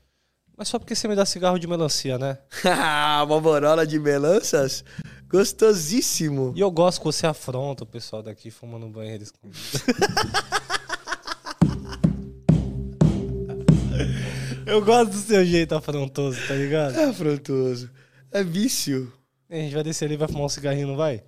Mas 0.58 0.66
só 0.66 0.80
porque 0.80 0.96
você 0.96 1.06
me 1.06 1.14
dá 1.14 1.24
cigarro 1.24 1.56
de 1.56 1.68
melancia, 1.68 2.18
né? 2.18 2.36
Uma 3.24 3.40
borola 3.40 3.86
de 3.86 4.00
melanças? 4.00 4.84
Gostosíssimo. 5.28 6.52
E 6.56 6.60
eu 6.60 6.68
gosto 6.68 6.98
que 6.98 7.04
você 7.04 7.28
afronta 7.28 7.84
o 7.84 7.86
pessoal 7.86 8.24
daqui 8.24 8.50
fumando 8.50 8.86
no 8.86 8.92
banheiro 8.92 9.22
escondido. 9.22 9.64
eu 14.66 14.84
gosto 14.84 15.12
do 15.12 15.18
seu 15.18 15.46
jeito 15.46 15.76
afrontoso, 15.76 16.40
tá 16.48 16.54
ligado? 16.54 16.98
É 16.98 17.04
afrontoso. 17.04 17.88
É 18.32 18.42
vício. 18.42 19.12
A 19.48 19.54
gente 19.54 19.74
vai 19.74 19.84
descer 19.84 20.06
ali 20.06 20.14
e 20.14 20.16
vai 20.16 20.26
fumar 20.26 20.46
um 20.46 20.48
cigarrinho, 20.48 20.88
não 20.88 20.96
vai? 20.96 21.22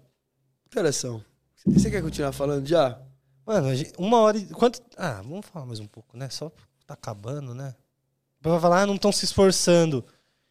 Que 0.69 0.81
horas 0.81 0.97
são? 0.97 1.24
Você 1.66 1.89
quer 1.89 2.02
continuar 2.02 2.32
falando 2.32 2.66
já? 2.66 3.01
Mano, 3.47 3.69
uma 3.97 4.19
hora 4.19 4.39
e. 4.39 4.47
Quanto. 4.47 4.82
Ah, 4.97 5.23
vamos 5.23 5.47
falar 5.47 5.66
mais 5.66 5.78
um 5.78 5.86
pouco, 5.86 6.16
né? 6.16 6.28
Só 6.31 6.51
tá 6.85 6.94
acabando, 6.94 7.55
né? 7.55 7.77
Vai 8.42 8.58
falar, 8.60 8.82
ah, 8.82 8.86
não 8.86 8.94
estão 8.94 9.12
se 9.12 9.24
esforçando. 9.24 10.04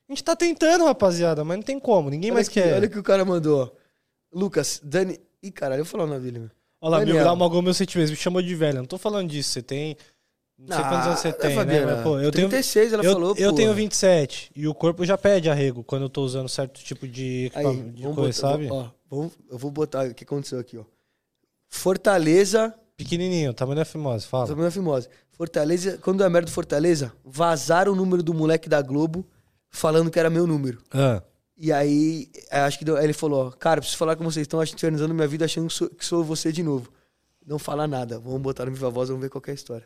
A 0.07 0.11
gente 0.11 0.23
tá 0.23 0.35
tentando, 0.35 0.85
rapaziada, 0.85 1.43
mas 1.43 1.57
não 1.57 1.63
tem 1.63 1.79
como. 1.79 2.09
Ninguém 2.09 2.29
Olha 2.31 2.35
mais 2.35 2.47
aqui, 2.47 2.61
quer. 2.61 2.73
Olha 2.75 2.87
o 2.87 2.89
que 2.89 2.99
o 2.99 3.03
cara 3.03 3.23
mandou. 3.25 3.63
ó. 3.63 3.69
Lucas, 4.37 4.79
Dani. 4.83 5.19
Ih, 5.41 5.51
caralho, 5.51 5.81
eu 5.81 5.85
vou 5.85 5.91
falar 5.91 6.07
na 6.07 6.17
vila. 6.19 6.39
meu. 6.39 6.49
Olha 6.81 6.91
lá, 6.91 6.99
Daniel. 6.99 7.17
Grau 7.23 7.35
malgou 7.35 7.61
meus 7.61 7.77
sentimentos, 7.77 8.11
me 8.11 8.17
chamou 8.17 8.41
de 8.41 8.53
velho. 8.55 8.77
Não 8.79 8.85
tô 8.85 8.97
falando 8.97 9.29
disso. 9.29 9.49
Você 9.51 9.61
tem 9.61 9.97
Não 10.57 10.75
sei 10.75 10.85
quantos 10.85 11.07
anos 11.07 11.19
você 11.19 11.27
Ah, 11.29 11.33
tem, 11.33 11.49
né? 11.51 11.55
Fabiana, 11.55 11.95
Mas, 11.95 12.03
pô, 12.03 12.19
eu 12.19 12.31
tenho, 12.31 12.49
36, 12.49 12.93
ela 12.93 13.03
eu, 13.03 13.13
falou, 13.13 13.35
eu 13.37 13.49
pô. 13.51 13.55
tenho 13.55 13.73
27 13.73 14.51
e 14.55 14.67
o 14.67 14.73
corpo 14.73 15.05
já 15.05 15.17
pede 15.17 15.49
arrego 15.49 15.83
quando 15.83 16.03
eu 16.03 16.09
tô 16.09 16.21
usando 16.21 16.49
certo 16.49 16.81
tipo 16.83 17.07
de, 17.07 17.45
equipamento- 17.45 17.91
de 17.91 18.01
coisa, 18.03 18.15
botar- 18.17 18.33
sabe? 18.33 18.67
Ó, 18.69 18.89
vamos- 19.09 19.33
eu 19.49 19.57
vou 19.57 19.71
botar 19.71 20.07
o 20.09 20.13
que 20.13 20.23
aconteceu 20.25 20.59
aqui, 20.59 20.77
ó. 20.77 20.83
Fortaleza, 21.67 22.73
Pequenininho, 22.97 23.53
tamanho 23.53 23.77
da 23.77 23.85
fimose, 23.85 24.27
fala. 24.27 24.47
Sabrina 24.47 24.67
é 24.67 24.71
Fimose. 24.71 25.07
Fortaleza, 25.39 25.97
quando 25.99 26.21
é 26.21 26.25
a 26.25 26.29
merda 26.29 26.47
do 26.47 26.51
Fortaleza, 26.51 27.13
vazaram 27.23 27.93
o 27.93 27.95
número 27.95 28.21
do 28.21 28.33
moleque 28.33 28.67
da 28.67 28.81
Globo 28.81 29.25
falando 29.69 30.11
que 30.11 30.19
era 30.19 30.29
meu 30.29 30.45
número. 30.45 30.83
Ah, 30.91 31.23
E 31.57 31.71
aí, 31.71 32.29
é, 32.51 32.59
acho 32.59 32.77
que 32.77 32.83
deu- 32.83 32.97
aí 32.97 33.05
ele 33.05 33.13
falou, 33.13 33.47
ó, 33.47 33.51
cara, 33.51 33.79
preciso 33.79 33.97
falar 33.97 34.17
com 34.17 34.23
vocês, 34.25 34.43
estão 34.43 34.61
infernizando 34.61 35.13
minha 35.13 35.27
vida 35.29 35.45
achando 35.45 35.67
que 35.69 35.73
sou, 35.73 35.89
que 35.89 36.05
sou 36.05 36.25
você 36.25 36.51
de 36.51 36.61
novo. 36.61 36.91
Não 37.45 37.57
fala 37.57 37.87
nada, 37.87 38.19
vamos 38.19 38.41
botar 38.41 38.65
no 38.65 38.71
Viva 38.73 38.89
Voz, 38.89 39.07
vamos 39.07 39.21
ver 39.21 39.29
qual 39.29 39.41
é 39.47 39.51
a 39.51 39.53
história. 39.53 39.85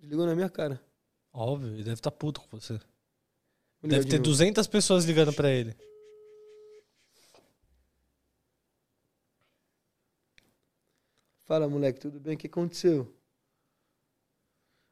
Ligou 0.00 0.26
na 0.26 0.34
minha 0.34 0.48
cara. 0.50 0.80
óbvio, 1.32 1.68
ele 1.72 1.82
deve 1.82 1.94
estar 1.94 2.10
puto 2.10 2.40
com 2.40 2.58
você. 2.60 2.78
Deve 3.82 4.04
de 4.04 4.10
ter 4.10 4.16
novo. 4.18 4.30
200 4.30 4.66
pessoas 4.66 5.04
ligando 5.04 5.32
pra 5.32 5.50
ele. 5.50 5.74
Fala, 11.44 11.68
moleque, 11.68 12.00
tudo 12.00 12.18
bem? 12.20 12.34
O 12.34 12.38
que 12.38 12.46
aconteceu? 12.46 13.14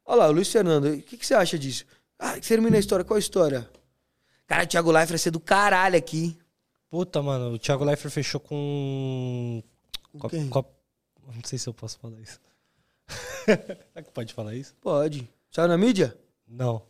Olha 0.05 0.19
lá, 0.25 0.29
o 0.29 0.33
Luiz 0.33 0.51
Fernando, 0.51 0.87
o 0.93 1.03
que, 1.03 1.17
que 1.17 1.25
você 1.27 1.35
acha 1.35 1.59
disso? 1.59 1.87
Ah, 2.19 2.39
termina 2.41 2.77
a 2.77 2.81
história, 2.81 3.05
qual 3.05 3.17
a 3.17 3.21
história? 3.21 3.71
Cara, 4.47 4.65
o 4.65 4.67
Thiago 4.67 4.91
Leifert 4.91 5.11
vai 5.11 5.19
ser 5.19 5.31
do 5.31 5.41
caralho 5.41 5.97
aqui. 5.97 6.39
Puta, 6.91 7.23
mano, 7.23 7.55
o 7.55 7.59
Thiago 7.59 7.85
Leifert 7.85 8.13
fechou 8.13 8.41
com. 8.41 9.63
com, 10.19 10.29
quem? 10.29 10.49
com 10.51 10.59
a- 10.59 10.65
Não 11.35 11.43
sei 11.45 11.59
se 11.59 11.69
eu 11.69 11.73
posso 11.75 11.99
falar 11.99 12.21
isso. 12.21 12.39
Será 13.47 14.03
que 14.05 14.11
pode 14.13 14.35
falar 14.35 14.55
isso? 14.55 14.75
Pode. 14.81 15.29
Saiu 15.51 15.69
na 15.69 15.79
mídia? 15.79 16.19
Não. 16.47 16.87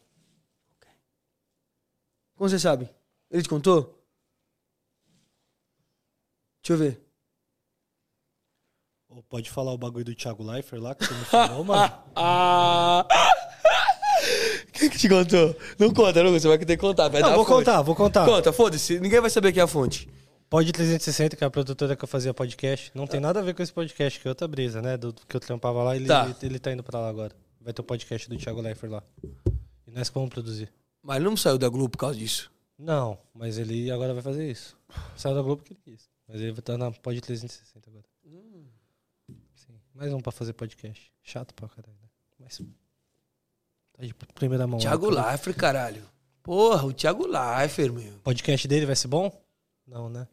Como 2.35 2.49
você 2.51 2.59
sabe? 2.59 2.89
Ele 3.31 3.43
te 3.43 3.49
contou? 3.49 4.03
Deixa 6.63 6.73
eu 6.73 6.77
ver. 6.79 7.01
Ou 9.15 9.23
pode 9.23 9.51
falar 9.51 9.73
o 9.73 9.79
bagulho 9.79 10.05
do 10.07 10.15
Thiago 10.15 10.43
Leifert 10.43 10.81
lá 10.83 10.95
que 10.95 11.05
você 11.05 11.13
me 11.15 11.25
falou, 11.25 11.65
mano? 11.65 11.93
Ah! 12.17 13.07
Quem 14.73 14.89
que 14.89 14.99
te 14.99 15.09
contou? 15.09 15.55
Não 15.79 15.93
conta, 15.93 16.23
não, 16.23 16.31
você 16.33 16.47
vai 16.49 16.57
ter 16.59 16.67
que 16.67 16.77
contar. 16.79 17.09
Vai 17.09 17.21
Não, 17.21 17.35
vou 17.35 17.45
contar, 17.45 17.83
vou 17.83 17.95
contar. 17.95 18.25
Conta, 18.25 18.53
foda-se, 18.53 18.99
ninguém 19.01 19.21
vai 19.21 19.29
saber 19.31 19.53
quem 19.53 19.61
é 19.61 19.65
a 19.65 19.67
fonte. 19.67 20.09
Pod 20.49 20.71
360, 20.71 21.37
que 21.37 21.45
é 21.45 21.47
a 21.47 21.51
produtora 21.51 21.97
que 21.97 22.05
eu 22.05 22.09
fazia 22.09 22.33
podcast. 22.33 22.91
Não 22.95 23.07
tem 23.07 23.19
nada 23.21 23.41
a 23.41 23.43
ver 23.43 23.55
com 23.55 23.63
esse 23.63 23.73
podcast, 23.73 24.21
que 24.21 24.29
é 24.29 24.31
outra 24.31 24.47
brisa, 24.47 24.81
né? 24.83 24.97
Do 24.97 25.13
que 25.13 25.35
eu 25.37 25.41
trampava 25.41 25.83
lá, 25.83 25.97
ele 25.97 26.07
Tá. 26.07 26.35
ele 26.43 26.59
tá 26.59 26.73
indo 26.73 26.83
pra 26.83 27.01
lá 27.01 27.09
agora. 27.09 27.35
Vai 27.61 27.73
ter 27.73 27.81
o 27.81 27.85
podcast 27.85 28.29
do 28.29 28.37
Thiago 28.37 28.61
Leifert 28.61 28.91
lá. 28.93 29.03
E 29.87 29.91
nós 29.91 30.09
vamos 30.11 30.31
produzir. 30.31 30.71
Mas 31.03 31.17
ele 31.17 31.25
não 31.25 31.37
saiu 31.37 31.59
da 31.59 31.69
Globo 31.69 31.91
por 31.91 31.99
causa 31.99 32.19
disso. 32.19 32.51
Não, 32.79 33.19
mas 33.35 33.59
ele 33.59 33.91
agora 33.91 34.13
vai 34.15 34.23
fazer 34.23 34.51
isso. 34.51 34.77
Saiu 35.17 35.35
da 35.35 35.43
Globo 35.43 35.63
que 35.63 35.73
ele 35.73 35.81
quis. 35.85 36.09
Mas 36.29 36.41
ele 36.41 36.53
vai 36.53 36.61
estar 36.61 36.77
na 36.79 36.91
Pod 36.91 37.21
360 37.21 37.89
agora. 37.91 38.05
Mais 40.03 40.13
um 40.13 40.19
pra 40.19 40.33
fazer 40.33 40.53
podcast. 40.53 41.13
Chato 41.23 41.55
pra 41.55 41.69
caralho, 41.69 41.97
né? 42.03 42.09
Mas. 42.41 42.61
Tá 43.93 44.05
de 44.05 44.13
primeira 44.35 44.67
mão. 44.67 44.81
Thiago 44.81 45.15
cara. 45.15 45.29
Leifert, 45.29 45.57
caralho. 45.57 46.03
Porra, 46.43 46.87
o 46.87 46.93
Thiago 46.93 47.25
Leifert, 47.25 47.93
meu. 47.93 48.13
O 48.17 48.19
podcast 48.19 48.67
dele 48.67 48.85
vai 48.85 48.97
ser 48.97 49.07
bom? 49.07 49.31
Não, 49.87 50.09
né? 50.09 50.27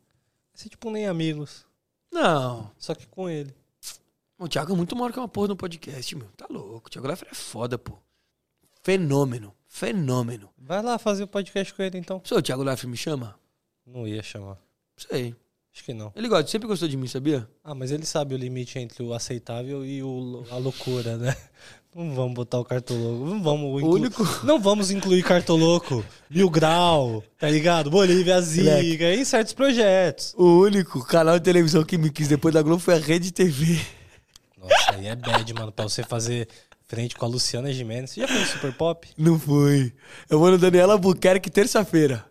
Vai 0.52 0.56
ser 0.56 0.70
tipo 0.70 0.90
nem 0.90 1.06
amigos. 1.06 1.68
Não. 2.12 2.72
Só 2.80 2.96
que 2.96 3.06
com 3.06 3.30
ele. 3.30 3.54
O 4.40 4.48
Thiago 4.48 4.74
é 4.74 4.76
muito 4.76 4.96
maior 4.96 5.14
que 5.14 5.20
uma 5.20 5.28
porra 5.28 5.50
no 5.50 5.56
podcast, 5.56 6.16
meu. 6.16 6.30
Tá 6.30 6.48
louco. 6.50 6.88
O 6.88 6.90
Thiago 6.90 7.08
Leifert 7.08 7.32
é 7.32 7.36
foda, 7.36 7.78
pô. 7.78 7.96
Fenômeno. 8.82 9.56
Fenômeno. 9.68 10.50
Vai 10.58 10.82
lá 10.82 10.98
fazer 10.98 11.26
o 11.26 11.28
podcast 11.28 11.76
com 11.76 11.84
ele 11.84 12.00
então. 12.00 12.20
Só 12.26 12.38
o 12.38 12.42
Thiago 12.42 12.64
Leifert 12.64 12.90
me 12.90 12.98
chama? 12.98 13.40
Não 13.86 14.08
ia 14.08 14.24
chamar. 14.24 14.58
Sei. 14.98 15.36
Acho 15.74 15.84
que 15.84 15.94
não. 15.94 16.12
Ele 16.16 16.28
gosta, 16.28 16.48
sempre 16.50 16.68
gostou 16.68 16.88
de 16.88 16.98
mim, 16.98 17.08
sabia? 17.08 17.48
Ah, 17.64 17.74
mas 17.76 17.92
ele 17.92 18.06
sabe 18.06 18.34
o 18.34 18.38
limite 18.38 18.80
entre 18.80 19.04
o 19.04 19.14
aceitável 19.14 19.86
e 19.86 20.02
o, 20.04 20.44
a 20.52 20.58
loucura, 20.58 21.18
né? 21.18 21.36
Não 21.96 22.14
vamos 22.14 22.36
botar 22.36 22.60
o 22.60 22.64
cartoloco. 22.66 23.26
Não 23.26 23.42
vamos 23.42 23.82
inclu- 23.82 23.94
único- 23.96 24.46
Não 24.46 24.60
vamos 24.60 24.92
incluir 24.92 25.24
cartoloco, 25.24 26.06
mil 26.30 26.48
grau, 26.48 27.24
tá 27.38 27.50
ligado? 27.50 27.90
Bolívia 27.90 28.40
Ziga, 28.42 29.12
em 29.16 29.26
certos 29.26 29.54
projetos. 29.54 30.36
O 30.38 30.60
único 30.62 31.04
canal 31.04 31.40
de 31.40 31.44
televisão 31.46 31.84
que 31.84 31.98
me 31.98 32.12
quis 32.12 32.28
depois 32.28 32.54
da 32.54 32.62
Globo 32.62 32.80
foi 32.80 32.94
a 32.94 33.00
Rede 33.00 33.32
TV. 33.32 33.80
Nossa, 34.56 34.92
aí 34.92 35.08
é 35.08 35.16
bad, 35.16 35.52
mano, 35.56 35.72
pra 35.72 35.84
você 35.86 36.04
fazer 36.04 36.48
frente 36.88 37.16
com 37.16 37.26
a 37.26 37.28
Luciana 37.28 37.74
Gimenez. 37.74 38.12
Você 38.12 38.22
já 38.22 38.28
foi 38.28 38.38
no 38.40 38.46
Super 38.46 38.74
Pop? 38.74 39.08
Não 39.18 39.40
foi. 39.40 39.92
Eu 40.30 40.38
vou 40.38 40.52
no 40.52 40.60
Daniela 40.60 40.96
Buquerque 40.96 41.50
terça-feira. 41.50 42.24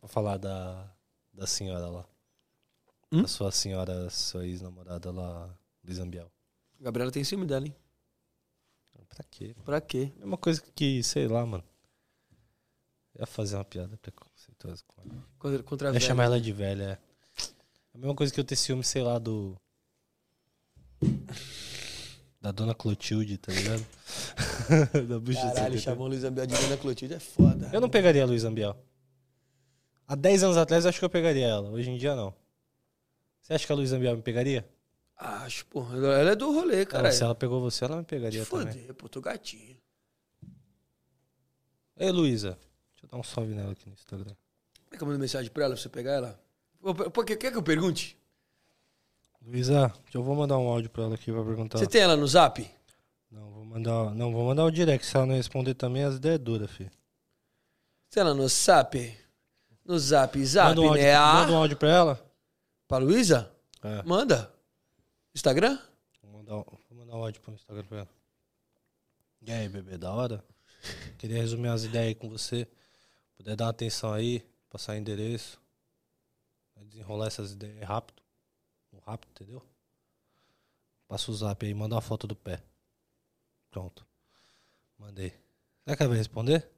Vou 0.00 0.08
falar 0.08 0.36
da, 0.36 0.89
da 1.40 1.46
senhora 1.46 1.88
lá. 1.88 2.04
Hum? 3.10 3.22
Da 3.22 3.28
sua 3.28 3.50
senhora, 3.50 4.10
sua 4.10 4.46
ex-namorada 4.46 5.10
lá, 5.10 5.58
Luiz 5.82 5.98
Ambiel. 5.98 6.30
Gabriela 6.78 7.10
tem 7.10 7.24
ciúme 7.24 7.46
dela, 7.46 7.66
hein? 7.66 7.74
Pra 9.08 9.24
quê? 9.24 9.56
Pra 9.64 9.80
quê? 9.80 10.12
Mesma 10.18 10.36
coisa 10.36 10.62
que, 10.74 11.02
sei 11.02 11.26
lá, 11.26 11.44
mano. 11.46 11.64
Eu 13.14 13.20
ia 13.22 13.26
fazer 13.26 13.56
uma 13.56 13.64
piada 13.64 13.96
preconceituosa 13.96 14.84
com 14.86 15.00
ela. 15.00 15.24
Contra, 15.38 15.62
contra 15.62 15.88
a 15.88 15.90
ia 15.90 15.92
velha. 15.94 16.06
chamar 16.06 16.24
ela 16.24 16.40
de 16.40 16.52
velha, 16.52 16.82
é. 16.82 17.44
A 17.94 17.98
mesma 17.98 18.14
coisa 18.14 18.32
que 18.32 18.38
eu 18.38 18.44
ter 18.44 18.56
ciúme, 18.56 18.84
sei 18.84 19.02
lá, 19.02 19.18
do. 19.18 19.56
Da 22.42 22.50
dona 22.52 22.74
Clotilde, 22.74 23.36
tá 23.36 23.52
ligado? 23.52 23.86
da 25.06 25.20
bucha 25.20 25.42
Caralho, 25.52 25.78
chamou 25.78 26.08
Luiz 26.08 26.24
Ambiel 26.24 26.46
de 26.46 26.54
Dona 26.54 26.78
Clotilde, 26.78 27.12
é 27.12 27.20
foda. 27.20 27.68
Eu 27.70 27.82
não 27.82 27.90
pegaria 27.90 28.22
a 28.22 28.26
Luiz 28.26 28.44
Ambiel. 28.44 28.74
Há 30.10 30.16
10 30.16 30.42
anos 30.42 30.56
atrás 30.56 30.84
eu 30.84 30.88
acho 30.88 30.98
que 30.98 31.04
eu 31.04 31.08
pegaria 31.08 31.46
ela. 31.46 31.70
Hoje 31.70 31.88
em 31.88 31.96
dia 31.96 32.16
não. 32.16 32.34
Você 33.40 33.54
acha 33.54 33.64
que 33.64 33.70
a 33.70 33.76
Luiz 33.76 33.92
Ambiel 33.92 34.16
me 34.16 34.22
pegaria? 34.22 34.68
Acho, 35.16 35.64
porra. 35.66 35.96
Ela 35.98 36.32
é 36.32 36.34
do 36.34 36.50
rolê, 36.52 36.78
Ela, 36.78 36.86
cara. 36.86 37.12
se 37.12 37.22
ela 37.22 37.32
pegou 37.32 37.60
você, 37.60 37.84
ela 37.84 37.98
me 37.98 38.02
Te 38.02 38.08
pegaria 38.08 38.44
também. 38.44 38.66
foder, 38.72 38.94
pô, 38.94 39.08
tô 39.08 39.20
gatinho. 39.20 39.76
Ei, 41.96 42.10
Luísa. 42.10 42.58
Deixa 42.92 43.04
eu 43.06 43.08
dar 43.08 43.18
um 43.18 43.22
salve 43.22 43.54
nela 43.54 43.70
aqui 43.70 43.86
no 43.88 43.94
Instagram. 43.94 44.34
Quer 44.90 44.96
que 44.96 45.02
eu 45.04 45.06
mando 45.06 45.20
mensagem 45.20 45.48
pra 45.48 45.62
ela, 45.64 45.74
pra 45.74 45.80
você 45.82 45.88
pegar 45.88 46.12
ela? 46.14 46.40
Pô, 47.12 47.22
quer, 47.22 47.36
quer 47.36 47.52
que 47.52 47.56
eu 47.56 47.62
pergunte? 47.62 48.18
Luísa, 49.46 49.94
eu 50.12 50.24
vou 50.24 50.34
mandar 50.34 50.58
um 50.58 50.66
áudio 50.66 50.90
pra 50.90 51.04
ela 51.04 51.14
aqui 51.14 51.30
pra 51.30 51.44
perguntar. 51.44 51.78
Você 51.78 51.86
tem 51.86 52.00
ela 52.00 52.16
no 52.16 52.26
zap? 52.26 52.68
Não, 53.30 53.48
vou 53.52 53.64
mandar. 53.64 54.12
Não, 54.12 54.32
vou 54.32 54.44
mandar 54.44 54.64
o 54.64 54.72
direct. 54.72 55.06
Se 55.06 55.16
ela 55.16 55.24
não 55.26 55.36
responder 55.36 55.74
também, 55.74 56.02
as 56.02 56.16
ideias 56.16 56.34
é 56.34 56.38
dura, 56.38 56.66
filho. 56.66 56.90
Tem 58.10 58.22
ela 58.22 58.34
no 58.34 58.48
zap? 58.48 59.19
No 59.90 59.98
zap, 59.98 60.44
zap, 60.46 60.68
manda, 60.68 60.80
um 60.82 60.88
áudio, 60.88 61.02
né? 61.02 61.16
manda 61.18 61.52
um 61.52 61.56
áudio 61.56 61.76
pra 61.76 61.88
ela. 61.90 62.32
Pra 62.86 62.98
Luísa? 62.98 63.52
É. 63.82 64.02
Manda. 64.04 64.54
Instagram? 65.34 65.78
Vou 66.22 66.32
mandar, 66.32 66.56
um- 66.58 66.78
vou 66.88 66.98
mandar 66.98 67.16
um 67.16 67.22
áudio 67.24 67.40
pro 67.40 67.52
Instagram 67.52 67.84
pra 67.84 67.98
ela. 67.98 68.08
E 69.42 69.50
aí, 69.50 69.68
bebê, 69.68 69.98
da 69.98 70.12
hora? 70.12 70.44
Queria 71.18 71.38
resumir 71.38 71.68
as 71.70 71.82
ideias 71.82 72.06
aí 72.08 72.14
com 72.14 72.28
você. 72.30 72.68
Puder 73.36 73.56
dar 73.56 73.64
uma 73.64 73.70
atenção 73.72 74.12
aí, 74.12 74.46
passar 74.68 74.96
endereço. 74.96 75.60
Desenrolar 76.82 77.26
essas 77.26 77.50
ideias 77.52 77.82
rápido. 77.86 78.22
Rápido, 79.04 79.30
entendeu? 79.30 79.62
Passa 81.08 81.30
o 81.32 81.34
zap 81.34 81.66
aí, 81.66 81.74
manda 81.74 81.96
uma 81.96 82.00
foto 82.00 82.26
do 82.28 82.36
pé. 82.36 82.62
Pronto. 83.72 84.06
Mandei. 84.96 85.30
Será 85.84 85.96
que 85.96 86.02
ela 86.04 86.10
vai 86.10 86.18
responder? 86.18 86.70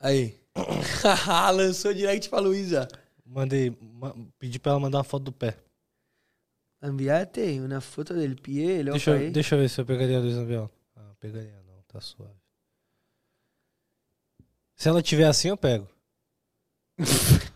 Aí. 0.00 0.38
Lançou 1.54 1.92
direct 1.94 2.28
pra 2.28 2.40
Luísa. 2.40 2.88
Mandei. 3.24 3.76
ma- 3.80 4.14
pedi 4.38 4.58
pra 4.58 4.72
ela 4.72 4.80
mandar 4.80 4.98
uma 4.98 5.04
foto 5.04 5.24
do 5.24 5.32
pé. 5.32 5.56
Enviate 6.82 7.60
uma 7.60 7.80
foto 7.80 8.14
del 8.14 8.34
pie, 8.36 8.82
lo 8.82 8.92
Deixa, 8.92 9.10
eu- 9.10 9.30
deixa 9.30 9.54
eu 9.54 9.58
ver 9.60 9.68
se 9.68 9.80
eu 9.80 9.84
pegaria 9.86 10.16
a 10.16 10.20
Luiz 10.20 10.34
Ambiel. 10.36 10.70
Ah, 10.96 11.12
pegaria 11.20 11.62
não, 11.66 11.82
tá 11.86 12.00
suave. 12.00 12.32
Se 14.74 14.88
ela 14.88 15.02
tiver 15.02 15.26
assim, 15.26 15.48
eu 15.48 15.56
pego. 15.58 15.86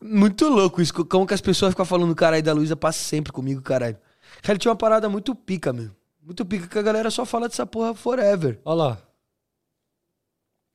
Muito 0.00 0.48
louco 0.48 0.80
isso. 0.82 0.92
Como 1.06 1.26
que 1.26 1.34
as 1.34 1.40
pessoas 1.40 1.70
ficam 1.72 1.84
falando 1.86 2.14
caralho 2.14 2.42
da 2.42 2.52
Luísa 2.52 2.76
passa 2.76 2.98
sempre 3.02 3.32
comigo, 3.32 3.62
caralho. 3.62 3.98
Cara, 4.42 4.58
tinha 4.58 4.70
uma 4.70 4.76
parada 4.76 5.08
muito 5.08 5.34
pica, 5.34 5.72
meu. 5.72 5.90
Muito 6.22 6.44
pica 6.44 6.66
que 6.68 6.78
a 6.78 6.82
galera 6.82 7.10
só 7.10 7.24
fala 7.24 7.48
dessa 7.48 7.64
porra 7.66 7.94
forever. 7.94 8.60
Olha 8.64 8.74
lá, 8.76 9.02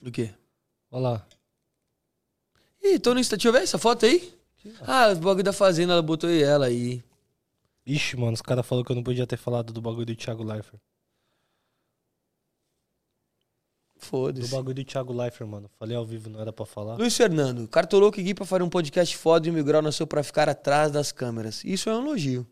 Do 0.01 0.11
quê? 0.11 0.31
olha 0.91 1.01
lá. 1.01 1.27
Ih, 2.83 2.97
tô 2.99 3.13
no 3.13 3.19
Insta. 3.19 3.37
Deixa 3.37 3.47
eu 3.49 3.53
ver 3.53 3.61
essa 3.63 3.77
foto 3.77 4.05
aí. 4.05 4.33
Ah, 4.81 5.09
o 5.11 5.15
bagulho 5.15 5.43
da 5.43 5.53
fazenda, 5.53 5.93
ela 5.93 6.01
botou 6.01 6.29
ela 6.29 6.65
aí. 6.65 7.03
Ixi, 7.85 8.15
mano, 8.17 8.33
os 8.33 8.41
caras 8.41 8.65
falaram 8.65 8.85
que 8.85 8.91
eu 8.91 8.95
não 8.95 9.03
podia 9.03 9.25
ter 9.27 9.37
falado 9.37 9.71
do 9.73 9.81
bagulho 9.81 10.05
do 10.05 10.15
Thiago 10.15 10.43
Leifert. 10.43 10.79
Do 13.95 14.05
Foda-se. 14.05 14.51
bagulho 14.51 14.75
do 14.75 14.83
Thiago 14.83 15.13
Leifert, 15.13 15.47
mano. 15.49 15.69
Falei 15.79 15.95
ao 15.95 16.05
vivo, 16.05 16.29
não 16.29 16.39
era 16.39 16.51
pra 16.51 16.65
falar. 16.65 16.95
Luiz 16.95 17.15
Fernando, 17.15 17.67
Cartoloco 17.67 18.19
e 18.19 18.23
Gui 18.23 18.33
pra 18.33 18.45
fazer 18.45 18.63
um 18.63 18.69
podcast 18.69 19.15
foda 19.17 19.47
e 19.47 19.51
o 19.51 19.53
Mil 19.53 19.63
Grau 19.63 19.81
nasceu 19.81 20.07
pra 20.07 20.23
ficar 20.23 20.49
atrás 20.49 20.91
das 20.91 21.11
câmeras. 21.11 21.63
Isso 21.63 21.89
é 21.89 21.95
um 21.95 22.01
elogio. 22.07 22.47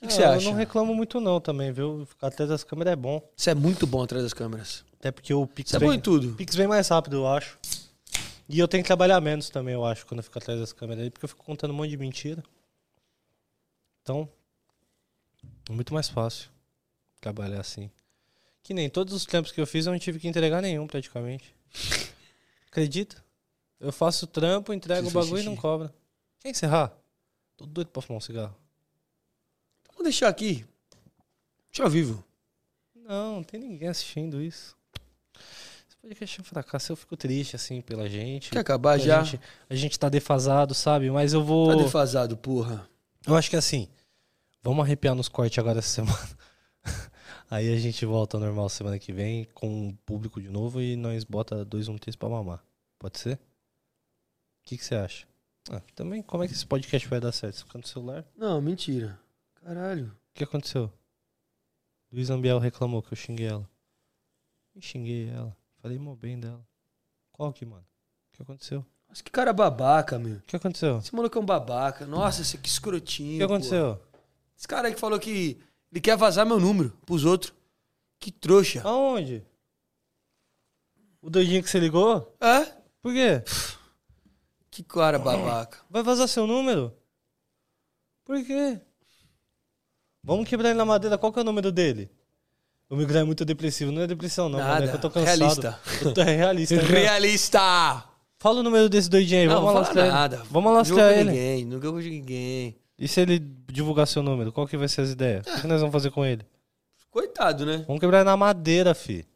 O 0.00 0.02
que, 0.02 0.06
que 0.08 0.12
você 0.14 0.24
acha? 0.24 0.46
Eu 0.46 0.50
não 0.52 0.58
reclamo 0.58 0.94
muito 0.94 1.20
não 1.20 1.38
também, 1.40 1.70
viu? 1.70 2.06
Ficar 2.06 2.28
atrás 2.28 2.48
das 2.48 2.64
câmeras 2.64 2.94
é 2.94 2.96
bom. 2.96 3.22
Você 3.36 3.50
é 3.50 3.54
muito 3.54 3.86
bom 3.86 4.02
atrás 4.02 4.24
das 4.24 4.32
câmeras. 4.32 4.82
Até 4.98 5.10
porque 5.10 5.32
o 5.34 5.46
Pix 5.46 5.70
Você 5.70 5.76
é 5.76 5.80
bom 5.80 5.88
vem, 5.88 5.98
em 5.98 6.00
tudo. 6.00 6.30
o 6.30 6.34
Pix 6.36 6.54
vem 6.54 6.66
mais 6.66 6.88
rápido, 6.88 7.16
eu 7.16 7.26
acho. 7.26 7.58
E 8.48 8.58
eu 8.58 8.66
tenho 8.66 8.82
que 8.82 8.86
trabalhar 8.86 9.20
menos 9.20 9.50
também, 9.50 9.74
eu 9.74 9.84
acho, 9.84 10.06
quando 10.06 10.18
eu 10.18 10.24
fico 10.24 10.38
atrás 10.38 10.58
das 10.58 10.72
câmeras 10.72 11.04
aí, 11.04 11.10
porque 11.10 11.24
eu 11.24 11.28
fico 11.28 11.44
contando 11.44 11.72
um 11.72 11.74
monte 11.74 11.90
de 11.90 11.96
mentira. 11.98 12.42
Então, 14.02 14.28
é 15.68 15.72
muito 15.72 15.92
mais 15.92 16.08
fácil 16.08 16.48
trabalhar 17.20 17.60
assim. 17.60 17.90
Que 18.62 18.72
nem 18.72 18.88
todos 18.88 19.12
os 19.14 19.26
trampos 19.26 19.52
que 19.52 19.60
eu 19.60 19.66
fiz, 19.66 19.84
eu 19.86 19.92
não 19.92 19.98
tive 19.98 20.18
que 20.18 20.26
entregar 20.26 20.62
nenhum, 20.62 20.86
praticamente. 20.86 21.54
Acredita? 22.66 23.22
Eu 23.78 23.92
faço 23.92 24.26
trampo, 24.26 24.72
entrego 24.72 25.06
o 25.06 25.10
Você 25.10 25.18
bagulho 25.18 25.42
e 25.42 25.44
não 25.44 25.56
cobra. 25.56 25.92
Quer 26.40 26.50
encerrar? 26.50 26.92
Tô 27.56 27.66
doido 27.66 27.88
pra 27.88 28.02
fumar 28.02 28.18
um 28.18 28.20
cigarro. 28.20 28.56
Vamos 30.00 30.12
deixar 30.14 30.28
aqui. 30.30 30.64
Deixa 31.70 31.84
ao 31.84 31.90
vivo. 31.90 32.24
Não, 32.94 33.36
não 33.36 33.42
tem 33.42 33.60
ninguém 33.60 33.86
assistindo 33.86 34.40
isso. 34.40 34.74
Esse 35.86 35.94
podcast 36.00 36.38
é 36.38 36.40
um 36.40 36.44
fracasso, 36.44 36.92
eu 36.92 36.96
fico 36.96 37.18
triste, 37.18 37.54
assim, 37.54 37.82
pela 37.82 38.08
gente. 38.08 38.50
Quer 38.50 38.60
acabar 38.60 38.92
a 38.92 38.98
já? 38.98 39.22
Gente, 39.22 39.40
a 39.68 39.74
gente 39.74 39.98
tá 39.98 40.08
defasado, 40.08 40.72
sabe? 40.72 41.10
Mas 41.10 41.34
eu 41.34 41.44
vou. 41.44 41.76
Tá 41.76 41.82
defasado, 41.82 42.34
porra. 42.34 42.88
Eu 43.26 43.36
acho 43.36 43.50
que 43.50 43.56
assim, 43.56 43.88
vamos 44.62 44.82
arrepiar 44.86 45.14
nos 45.14 45.28
cortes 45.28 45.58
agora 45.58 45.80
essa 45.80 45.88
semana. 46.02 46.38
Aí 47.50 47.70
a 47.70 47.78
gente 47.78 48.06
volta 48.06 48.38
ao 48.38 48.40
normal 48.40 48.70
semana 48.70 48.98
que 48.98 49.12
vem 49.12 49.44
com 49.52 49.90
o 49.90 49.96
público 50.06 50.40
de 50.40 50.48
novo 50.48 50.80
e 50.80 50.96
nós 50.96 51.24
bota 51.24 51.62
213 51.62 52.16
pra 52.16 52.30
mamar. 52.30 52.64
Pode 52.98 53.18
ser? 53.18 53.34
O 53.34 53.38
que 54.62 54.78
que 54.78 54.84
você 54.84 54.94
acha? 54.94 55.26
Ah, 55.70 55.82
também, 55.94 56.22
como 56.22 56.42
é 56.42 56.48
que 56.48 56.54
esse 56.54 56.64
podcast 56.64 57.06
vai 57.06 57.20
dar 57.20 57.32
certo? 57.32 57.56
Você 57.56 57.64
fica 57.64 57.76
no 57.76 57.86
celular? 57.86 58.24
Não, 58.34 58.62
mentira. 58.62 59.20
Caralho. 59.64 60.06
O 60.08 60.34
que 60.34 60.44
aconteceu? 60.44 60.92
Luiz 62.12 62.30
Ambiel 62.30 62.58
reclamou 62.58 63.02
que 63.02 63.12
eu 63.12 63.16
xinguei 63.16 63.46
ela. 63.46 63.68
Eu 64.74 64.80
xinguei 64.80 65.28
ela. 65.28 65.56
Falei 65.80 65.98
mó 65.98 66.14
bem 66.14 66.38
dela. 66.38 66.66
Qual 67.32 67.52
que, 67.52 67.64
mano? 67.64 67.84
O 68.32 68.36
que 68.36 68.42
aconteceu? 68.42 68.84
Nossa, 69.08 69.22
que 69.22 69.30
cara 69.30 69.52
babaca, 69.52 70.18
meu. 70.18 70.36
O 70.36 70.42
que 70.42 70.56
aconteceu? 70.56 70.98
Esse 70.98 71.14
maluco 71.14 71.38
é 71.38 71.40
um 71.40 71.46
babaca. 71.46 72.06
Nossa, 72.06 72.42
esse 72.42 72.58
que 72.58 72.68
O 72.68 72.70
escrotinho. 72.70 73.38
que 73.38 73.44
aconteceu? 73.44 74.00
Esse 74.56 74.68
cara 74.68 74.88
aí 74.88 74.94
que 74.94 75.00
falou 75.00 75.18
que 75.18 75.60
ele 75.90 76.00
quer 76.00 76.16
vazar 76.16 76.46
meu 76.46 76.60
número 76.60 76.90
pros 77.06 77.24
outros. 77.24 77.52
Que 78.18 78.30
trouxa. 78.30 78.82
Aonde? 78.86 79.44
O 81.22 81.30
doidinho 81.30 81.62
que 81.62 81.70
você 81.70 81.78
ligou? 81.80 82.36
É? 82.40 82.64
Por 83.02 83.12
quê? 83.12 83.42
Que 84.70 84.82
cara 84.82 85.18
babaca. 85.18 85.78
Vai 85.90 86.02
vazar 86.02 86.28
seu 86.28 86.46
número? 86.46 86.94
Por 88.24 88.44
quê? 88.44 88.80
Vamos 90.22 90.48
quebrar 90.48 90.70
ele 90.70 90.78
na 90.78 90.84
madeira. 90.84 91.16
Qual 91.18 91.32
que 91.32 91.38
é 91.38 91.42
o 91.42 91.44
número 91.44 91.72
dele? 91.72 92.10
O 92.88 92.96
Miguel 92.96 93.18
é 93.20 93.24
muito 93.24 93.44
depressivo. 93.44 93.92
Não 93.92 94.02
é 94.02 94.06
depressão, 94.06 94.48
não, 94.48 94.58
mano. 94.58 94.84
É 94.84 94.88
que 94.88 94.96
eu 94.96 95.00
tô 95.00 95.10
cansado. 95.10 95.38
Realista. 95.38 95.80
Eu 96.02 96.12
tô, 96.14 96.20
é 96.22 96.36
realista. 96.36 96.74
né? 96.76 96.82
Realista! 96.82 98.04
Fala 98.38 98.60
o 98.60 98.62
número 98.62 98.88
desse 98.88 99.08
doidinho 99.08 99.42
aí. 99.42 99.46
Não, 99.46 99.54
Vamos 99.62 99.76
alastrar 99.76 100.04
ele. 100.06 100.14
nada. 100.14 100.36
Vamos 100.50 100.64
Não 100.64 100.70
alastrar 100.76 101.12
ele. 101.12 101.30
ninguém. 101.30 101.64
Não 101.64 101.80
jogo 101.80 102.02
de 102.02 102.10
ninguém. 102.10 102.76
E 102.98 103.06
se 103.08 103.20
ele 103.20 103.38
divulgar 103.38 104.06
seu 104.06 104.22
número? 104.22 104.50
Qual 104.52 104.66
que 104.66 104.76
vai 104.76 104.88
ser 104.88 105.02
as 105.02 105.10
ideias? 105.10 105.46
O 105.46 105.50
que, 105.54 105.60
que 105.62 105.66
nós 105.66 105.80
vamos 105.80 105.92
fazer 105.92 106.10
com 106.10 106.24
ele? 106.24 106.44
Coitado, 107.10 107.64
né? 107.64 107.84
Vamos 107.86 108.00
quebrar 108.00 108.24
na 108.24 108.36
madeira, 108.36 108.94
fi. 108.94 109.26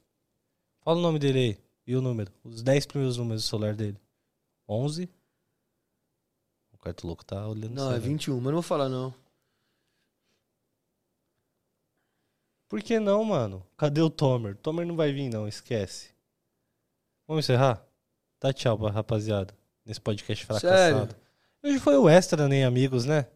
Fala 0.83 0.99
o 0.99 1.03
nome 1.03 1.19
dele 1.19 1.39
aí. 1.39 1.59
E 1.87 1.95
o 1.97 2.01
número. 2.03 2.31
Os 2.45 2.63
10 2.63 2.87
primeiros 2.87 3.17
números 3.17 3.43
do 3.43 3.47
celular 3.47 3.75
dele. 3.75 3.97
11. 4.69 5.09
O 6.73 6.79
quarto 6.79 7.07
louco 7.07 7.25
tá 7.25 7.47
olhando 7.47 7.75
Não, 7.75 7.89
é 7.91 7.95
sério. 7.95 8.03
21, 8.09 8.35
mas 8.37 8.45
não 8.45 8.53
vou 8.53 8.63
falar 8.63 8.89
não. 8.89 9.15
Por 12.75 12.83
que 12.83 12.99
não, 12.99 13.23
mano? 13.23 13.65
Cadê 13.77 14.01
o 14.01 14.11
Tomer? 14.11 14.57
Tomer 14.57 14.85
não 14.85 14.97
vai 14.97 15.13
vir, 15.13 15.29
não. 15.29 15.47
Esquece. 15.47 16.09
Vamos 17.25 17.45
encerrar? 17.45 17.87
Tá 18.41 18.53
tchau, 18.53 18.77
rapaziada. 18.89 19.55
Nesse 19.87 20.01
podcast 20.01 20.45
fracassado. 20.45 20.75
Sério? 20.77 21.17
Hoje 21.63 21.79
foi 21.79 21.97
o 21.97 22.09
extra, 22.09 22.49
nem 22.49 22.65
amigos, 22.65 23.05
né? 23.05 23.29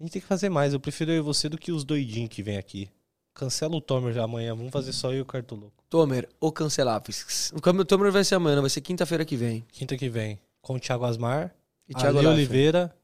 A 0.00 0.02
gente 0.02 0.14
tem 0.14 0.20
que 0.20 0.26
fazer 0.26 0.48
mais. 0.48 0.72
Eu 0.72 0.80
prefiro 0.80 1.12
eu 1.12 1.18
e 1.18 1.20
você 1.20 1.48
do 1.48 1.56
que 1.56 1.70
os 1.70 1.84
doidinhos 1.84 2.28
que 2.28 2.42
vem 2.42 2.58
aqui. 2.58 2.90
Cancela 3.32 3.76
o 3.76 3.80
Tomer 3.80 4.12
já 4.12 4.24
amanhã. 4.24 4.52
Vamos 4.52 4.72
fazer 4.72 4.92
só 4.92 5.12
eu 5.12 5.18
e 5.18 5.20
o 5.20 5.24
Cartoloco. 5.24 5.84
Tomer, 5.88 6.28
ou 6.40 6.50
Cancelápis. 6.50 7.52
O 7.54 7.84
Tomer 7.84 8.10
vai 8.10 8.24
ser 8.24 8.34
amanhã, 8.34 8.60
vai 8.60 8.68
ser 8.68 8.80
quinta-feira 8.80 9.24
que 9.24 9.36
vem. 9.36 9.64
Quinta 9.70 9.96
que 9.96 10.08
vem. 10.08 10.40
Com 10.60 10.74
o 10.74 10.80
Thiago 10.80 11.04
Asmar. 11.04 11.54
E 11.88 11.94
Thiago 11.94 12.16
Leifert. 12.16 12.34
Oliveira. 12.34 12.96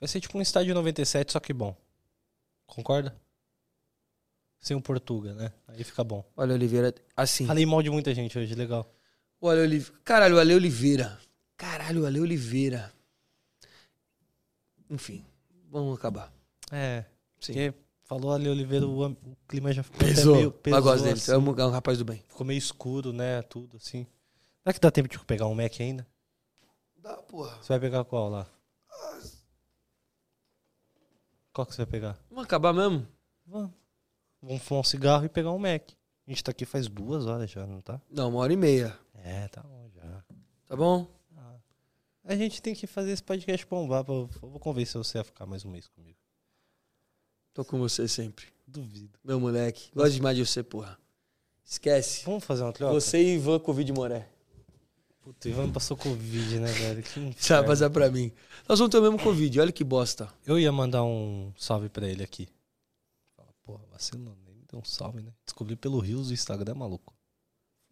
Vai 0.00 0.08
ser 0.08 0.18
tipo 0.18 0.38
um 0.38 0.40
estádio 0.40 0.74
97, 0.74 1.30
só 1.30 1.40
que 1.40 1.52
bom. 1.52 1.76
Concorda? 2.66 3.14
Sem 4.60 4.76
o 4.76 4.80
Portuga, 4.80 5.34
né? 5.34 5.52
Aí 5.66 5.82
fica 5.82 6.04
bom. 6.04 6.24
Olha, 6.36 6.54
Oliveira, 6.54 6.94
assim. 7.16 7.46
Falei 7.46 7.66
mal 7.66 7.82
de 7.82 7.90
muita 7.90 8.14
gente 8.14 8.38
hoje, 8.38 8.54
legal. 8.54 8.88
O 9.40 9.48
Ale 9.48 9.62
Oliveira. 9.62 10.00
Caralho, 10.04 10.36
o 10.36 10.38
Ale 10.38 10.54
Oliveira. 10.54 11.18
Caralho, 11.56 12.02
o 12.02 12.06
Ale 12.06 12.20
Oliveira. 12.20 12.92
Enfim, 14.88 15.24
vamos 15.68 15.98
acabar. 15.98 16.32
É, 16.70 17.04
Sim. 17.40 17.52
porque 17.54 17.74
falou 18.04 18.32
ali 18.32 18.48
Oliveira, 18.48 18.86
o, 18.86 19.16
clima 19.48 19.72
já 19.72 19.82
ficou 19.82 19.98
Pesou. 19.98 20.36
meio 20.36 20.52
pesou, 20.52 20.78
Mas 20.78 20.84
gosto 20.84 21.04
dele. 21.04 21.14
assim. 21.18 21.32
É 21.32 21.38
um 21.38 21.58
é 21.58 21.66
um 21.66 21.70
rapaz 21.70 21.98
do 21.98 22.04
bem. 22.04 22.22
Ficou 22.28 22.46
meio 22.46 22.58
escuro, 22.58 23.12
né? 23.12 23.42
Tudo 23.42 23.78
assim. 23.78 24.06
Será 24.62 24.72
que 24.72 24.80
dá 24.80 24.90
tempo 24.90 25.08
de 25.08 25.16
eu 25.16 25.24
pegar 25.24 25.46
um 25.46 25.54
Mac 25.54 25.72
ainda? 25.80 26.06
Dá, 26.98 27.16
porra. 27.16 27.56
Você 27.56 27.68
vai 27.68 27.80
pegar 27.80 28.04
qual 28.04 28.28
lá? 28.28 28.46
Qual 31.52 31.66
que 31.66 31.74
você 31.74 31.84
vai 31.84 31.90
pegar? 31.90 32.18
Vamos 32.30 32.44
acabar 32.44 32.72
mesmo? 32.72 33.06
Vamos. 33.46 33.70
Vamos 34.40 34.62
fumar 34.62 34.80
um 34.80 34.84
cigarro 34.84 35.24
e 35.24 35.28
pegar 35.28 35.52
um 35.52 35.58
Mac. 35.58 35.90
A 36.26 36.30
gente 36.30 36.42
tá 36.42 36.50
aqui 36.50 36.64
faz 36.64 36.88
duas 36.88 37.26
horas 37.26 37.50
já, 37.50 37.66
não 37.66 37.80
tá? 37.80 38.00
Não, 38.10 38.30
uma 38.30 38.40
hora 38.40 38.52
e 38.52 38.56
meia. 38.56 38.98
É, 39.14 39.48
tá 39.48 39.62
bom 39.62 39.90
já. 39.94 40.24
Tá 40.66 40.76
bom? 40.76 41.06
A 42.24 42.36
gente 42.36 42.62
tem 42.62 42.74
que 42.74 42.86
fazer 42.86 43.10
esse 43.10 43.22
podcast 43.22 43.66
bombar. 43.66 44.04
Pra... 44.04 44.14
Eu 44.14 44.28
vou 44.40 44.60
convencer 44.60 44.96
você 44.96 45.18
a 45.18 45.24
ficar 45.24 45.44
mais 45.44 45.64
um 45.64 45.70
mês 45.70 45.88
comigo. 45.88 46.16
Tô 47.52 47.64
com 47.64 47.78
você 47.78 48.06
sempre. 48.06 48.46
Duvido. 48.66 49.18
Meu 49.24 49.40
moleque. 49.40 49.90
Gosto 49.94 50.14
demais 50.14 50.36
de 50.36 50.46
você, 50.46 50.62
porra. 50.62 50.98
Esquece. 51.64 52.24
Vamos 52.24 52.44
fazer 52.44 52.62
uma 52.62 52.72
troca? 52.72 52.94
Você 52.94 53.20
e 53.20 53.34
Ivan 53.34 53.58
Covid 53.58 53.92
Moré. 53.92 54.28
Puta, 55.22 55.48
o 55.48 55.50
Ivan 55.50 55.70
passou 55.70 55.96
Covid, 55.96 56.58
né, 56.58 56.72
velho? 56.72 57.02
Que 57.02 57.20
vai 57.48 57.64
passar 57.64 57.90
pra 57.90 58.10
mim. 58.10 58.32
Nós 58.68 58.78
vamos 58.78 58.90
ter 58.90 58.98
o 58.98 59.02
mesmo 59.02 59.18
Covid. 59.18 59.60
Olha 59.60 59.72
que 59.72 59.84
bosta. 59.84 60.28
Eu 60.44 60.58
ia 60.58 60.72
mandar 60.72 61.04
um 61.04 61.52
salve 61.56 61.88
pra 61.88 62.08
ele 62.08 62.24
aqui. 62.24 62.48
Fala, 63.36 63.48
porra, 63.62 63.84
vacilou, 63.92 64.36
nem 64.44 64.54
me 64.54 64.64
deu 64.70 64.80
um 64.80 64.84
salve, 64.84 65.22
né? 65.22 65.32
Descobri 65.46 65.76
pelo 65.76 66.00
Rios 66.00 66.28
do 66.28 66.34
Instagram, 66.34 66.74
maluco. 66.74 67.14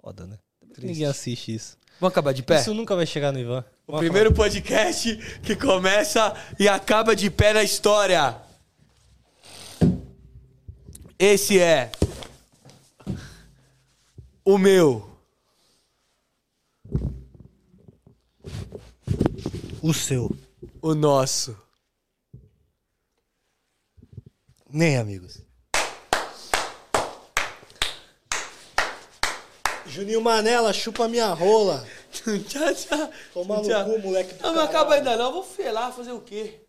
Foda, 0.02 0.26
né? 0.26 0.38
Triste. 0.72 0.86
Ninguém 0.86 1.06
assiste 1.06 1.54
isso. 1.54 1.78
Vamos 2.00 2.12
acabar 2.12 2.32
de 2.32 2.42
pé? 2.42 2.60
Isso 2.60 2.74
nunca 2.74 2.96
vai 2.96 3.06
chegar 3.06 3.32
no 3.32 3.38
Ivan. 3.38 3.64
O 3.86 3.98
primeiro 3.98 4.32
podcast 4.32 5.16
que 5.42 5.54
começa 5.54 6.34
e 6.58 6.68
acaba 6.68 7.14
de 7.14 7.30
pé 7.30 7.52
na 7.52 7.62
história. 7.62 8.36
Esse 11.18 11.58
é 11.60 11.92
o 14.44 14.56
meu. 14.56 15.08
O 19.82 19.94
seu. 19.94 20.30
O 20.82 20.94
nosso. 20.94 21.56
Nem 24.68 24.98
amigos. 24.98 25.40
Juninho 29.86 30.20
Manela, 30.20 30.72
chupa 30.72 31.08
minha 31.08 31.32
rola. 31.32 31.86
tchau, 32.12 32.74
tchau. 32.74 33.12
Toma 33.32 33.56
no 33.62 33.84
cu, 33.84 33.98
moleque 34.00 34.34
Não, 34.42 34.52
não 34.52 34.62
acaba 34.62 34.94
ainda 34.94 35.16
não. 35.16 35.32
Vou 35.32 35.42
felar, 35.42 35.92
fazer 35.92 36.12
o 36.12 36.20
quê? 36.20 36.60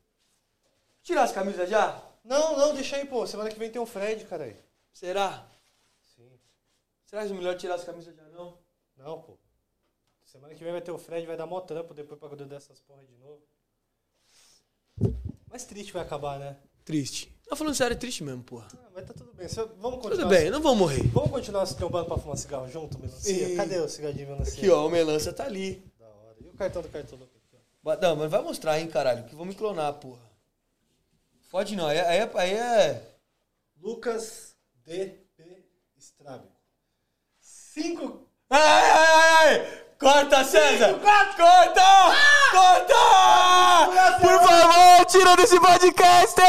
Tirar 1.03 1.23
as 1.23 1.33
camisas 1.33 1.69
já? 1.69 2.01
Não, 2.23 2.57
não, 2.57 2.73
deixa 2.73 2.95
aí, 2.95 3.05
pô. 3.05 3.27
Semana 3.27 3.49
que 3.49 3.59
vem 3.59 3.69
tem 3.69 3.81
o 3.81 3.85
Fred, 3.85 4.23
caralho. 4.25 4.55
Será? 4.93 5.45
Sim. 6.15 6.31
Será 7.05 7.25
que 7.25 7.31
é 7.31 7.35
melhor 7.35 7.57
tirar 7.57 7.75
as 7.75 7.83
camisas 7.83 8.15
já 8.15 8.23
não? 8.29 8.57
Não, 8.95 9.21
pô. 9.21 9.37
Semana 10.31 10.55
que 10.55 10.63
vem 10.63 10.71
vai 10.71 10.81
ter 10.81 10.91
o 10.91 10.97
Fred, 10.97 11.27
vai 11.27 11.35
dar 11.35 11.45
mó 11.45 11.59
trampo 11.59 11.93
depois 11.93 12.17
pra 12.17 12.29
cuidar 12.29 12.45
dessas 12.45 12.79
porra 12.79 13.03
de 13.03 13.13
novo. 13.17 13.41
Mas 15.49 15.65
triste 15.65 15.91
vai 15.91 16.01
acabar, 16.03 16.39
né? 16.39 16.55
Triste. 16.85 17.29
Não, 17.49 17.57
falando 17.57 17.75
sério, 17.75 17.95
é 17.95 17.97
triste 17.97 18.23
mesmo, 18.23 18.41
porra. 18.41 18.67
Ah, 18.77 18.89
mas 18.95 19.05
tá 19.05 19.13
tudo 19.13 19.33
bem. 19.33 19.47
Cê- 19.49 19.65
Vamos 19.77 19.99
continuar. 20.01 20.15
Tudo 20.15 20.29
bem, 20.29 20.49
não 20.49 20.61
vou 20.61 20.73
morrer. 20.73 21.03
Vamos 21.09 21.31
continuar 21.31 21.65
se 21.65 21.75
trombando 21.75 22.05
pra 22.05 22.17
fumar 22.17 22.37
cigarro 22.37 22.65
junto, 22.69 22.97
melancia? 22.97 23.55
Cadê 23.57 23.77
o 23.79 23.89
cigarrinho 23.89 24.29
melancia? 24.29 24.53
Aqui, 24.53 24.69
ó, 24.69 24.87
o 24.87 24.89
melancia 24.89 25.33
tá 25.33 25.43
ali. 25.43 25.83
Da 25.99 26.07
hora. 26.07 26.37
E 26.39 26.47
o 26.47 26.53
cartão 26.53 26.81
do 26.81 26.87
ó. 26.89 27.57
Ba- 27.83 27.97
Não, 27.97 28.15
mas 28.15 28.31
vai 28.31 28.41
mostrar, 28.41 28.79
hein, 28.79 28.87
caralho, 28.87 29.25
que 29.25 29.35
vou 29.35 29.45
me 29.45 29.53
clonar, 29.53 29.93
porra. 29.95 30.21
Pode 31.51 31.75
não, 31.75 31.87
aí, 31.87 31.97
é- 31.97 32.31
aí 32.35 32.53
é... 32.53 33.15
Lucas 33.81 34.55
DP 34.85 35.65
Estrábico. 35.97 36.55
Cinco. 37.41 38.29
Ai, 38.49 38.61
ai, 38.61 38.91
ai, 38.91 39.59
ai! 39.59 39.90
Corta, 40.01 40.43
César! 40.43 40.95
Corta! 40.95 42.15
Corta! 42.51 44.17
Por 44.19 44.39
favor, 44.41 45.05
tira 45.05 45.35
desse 45.35 45.59
podcast! 45.59 46.41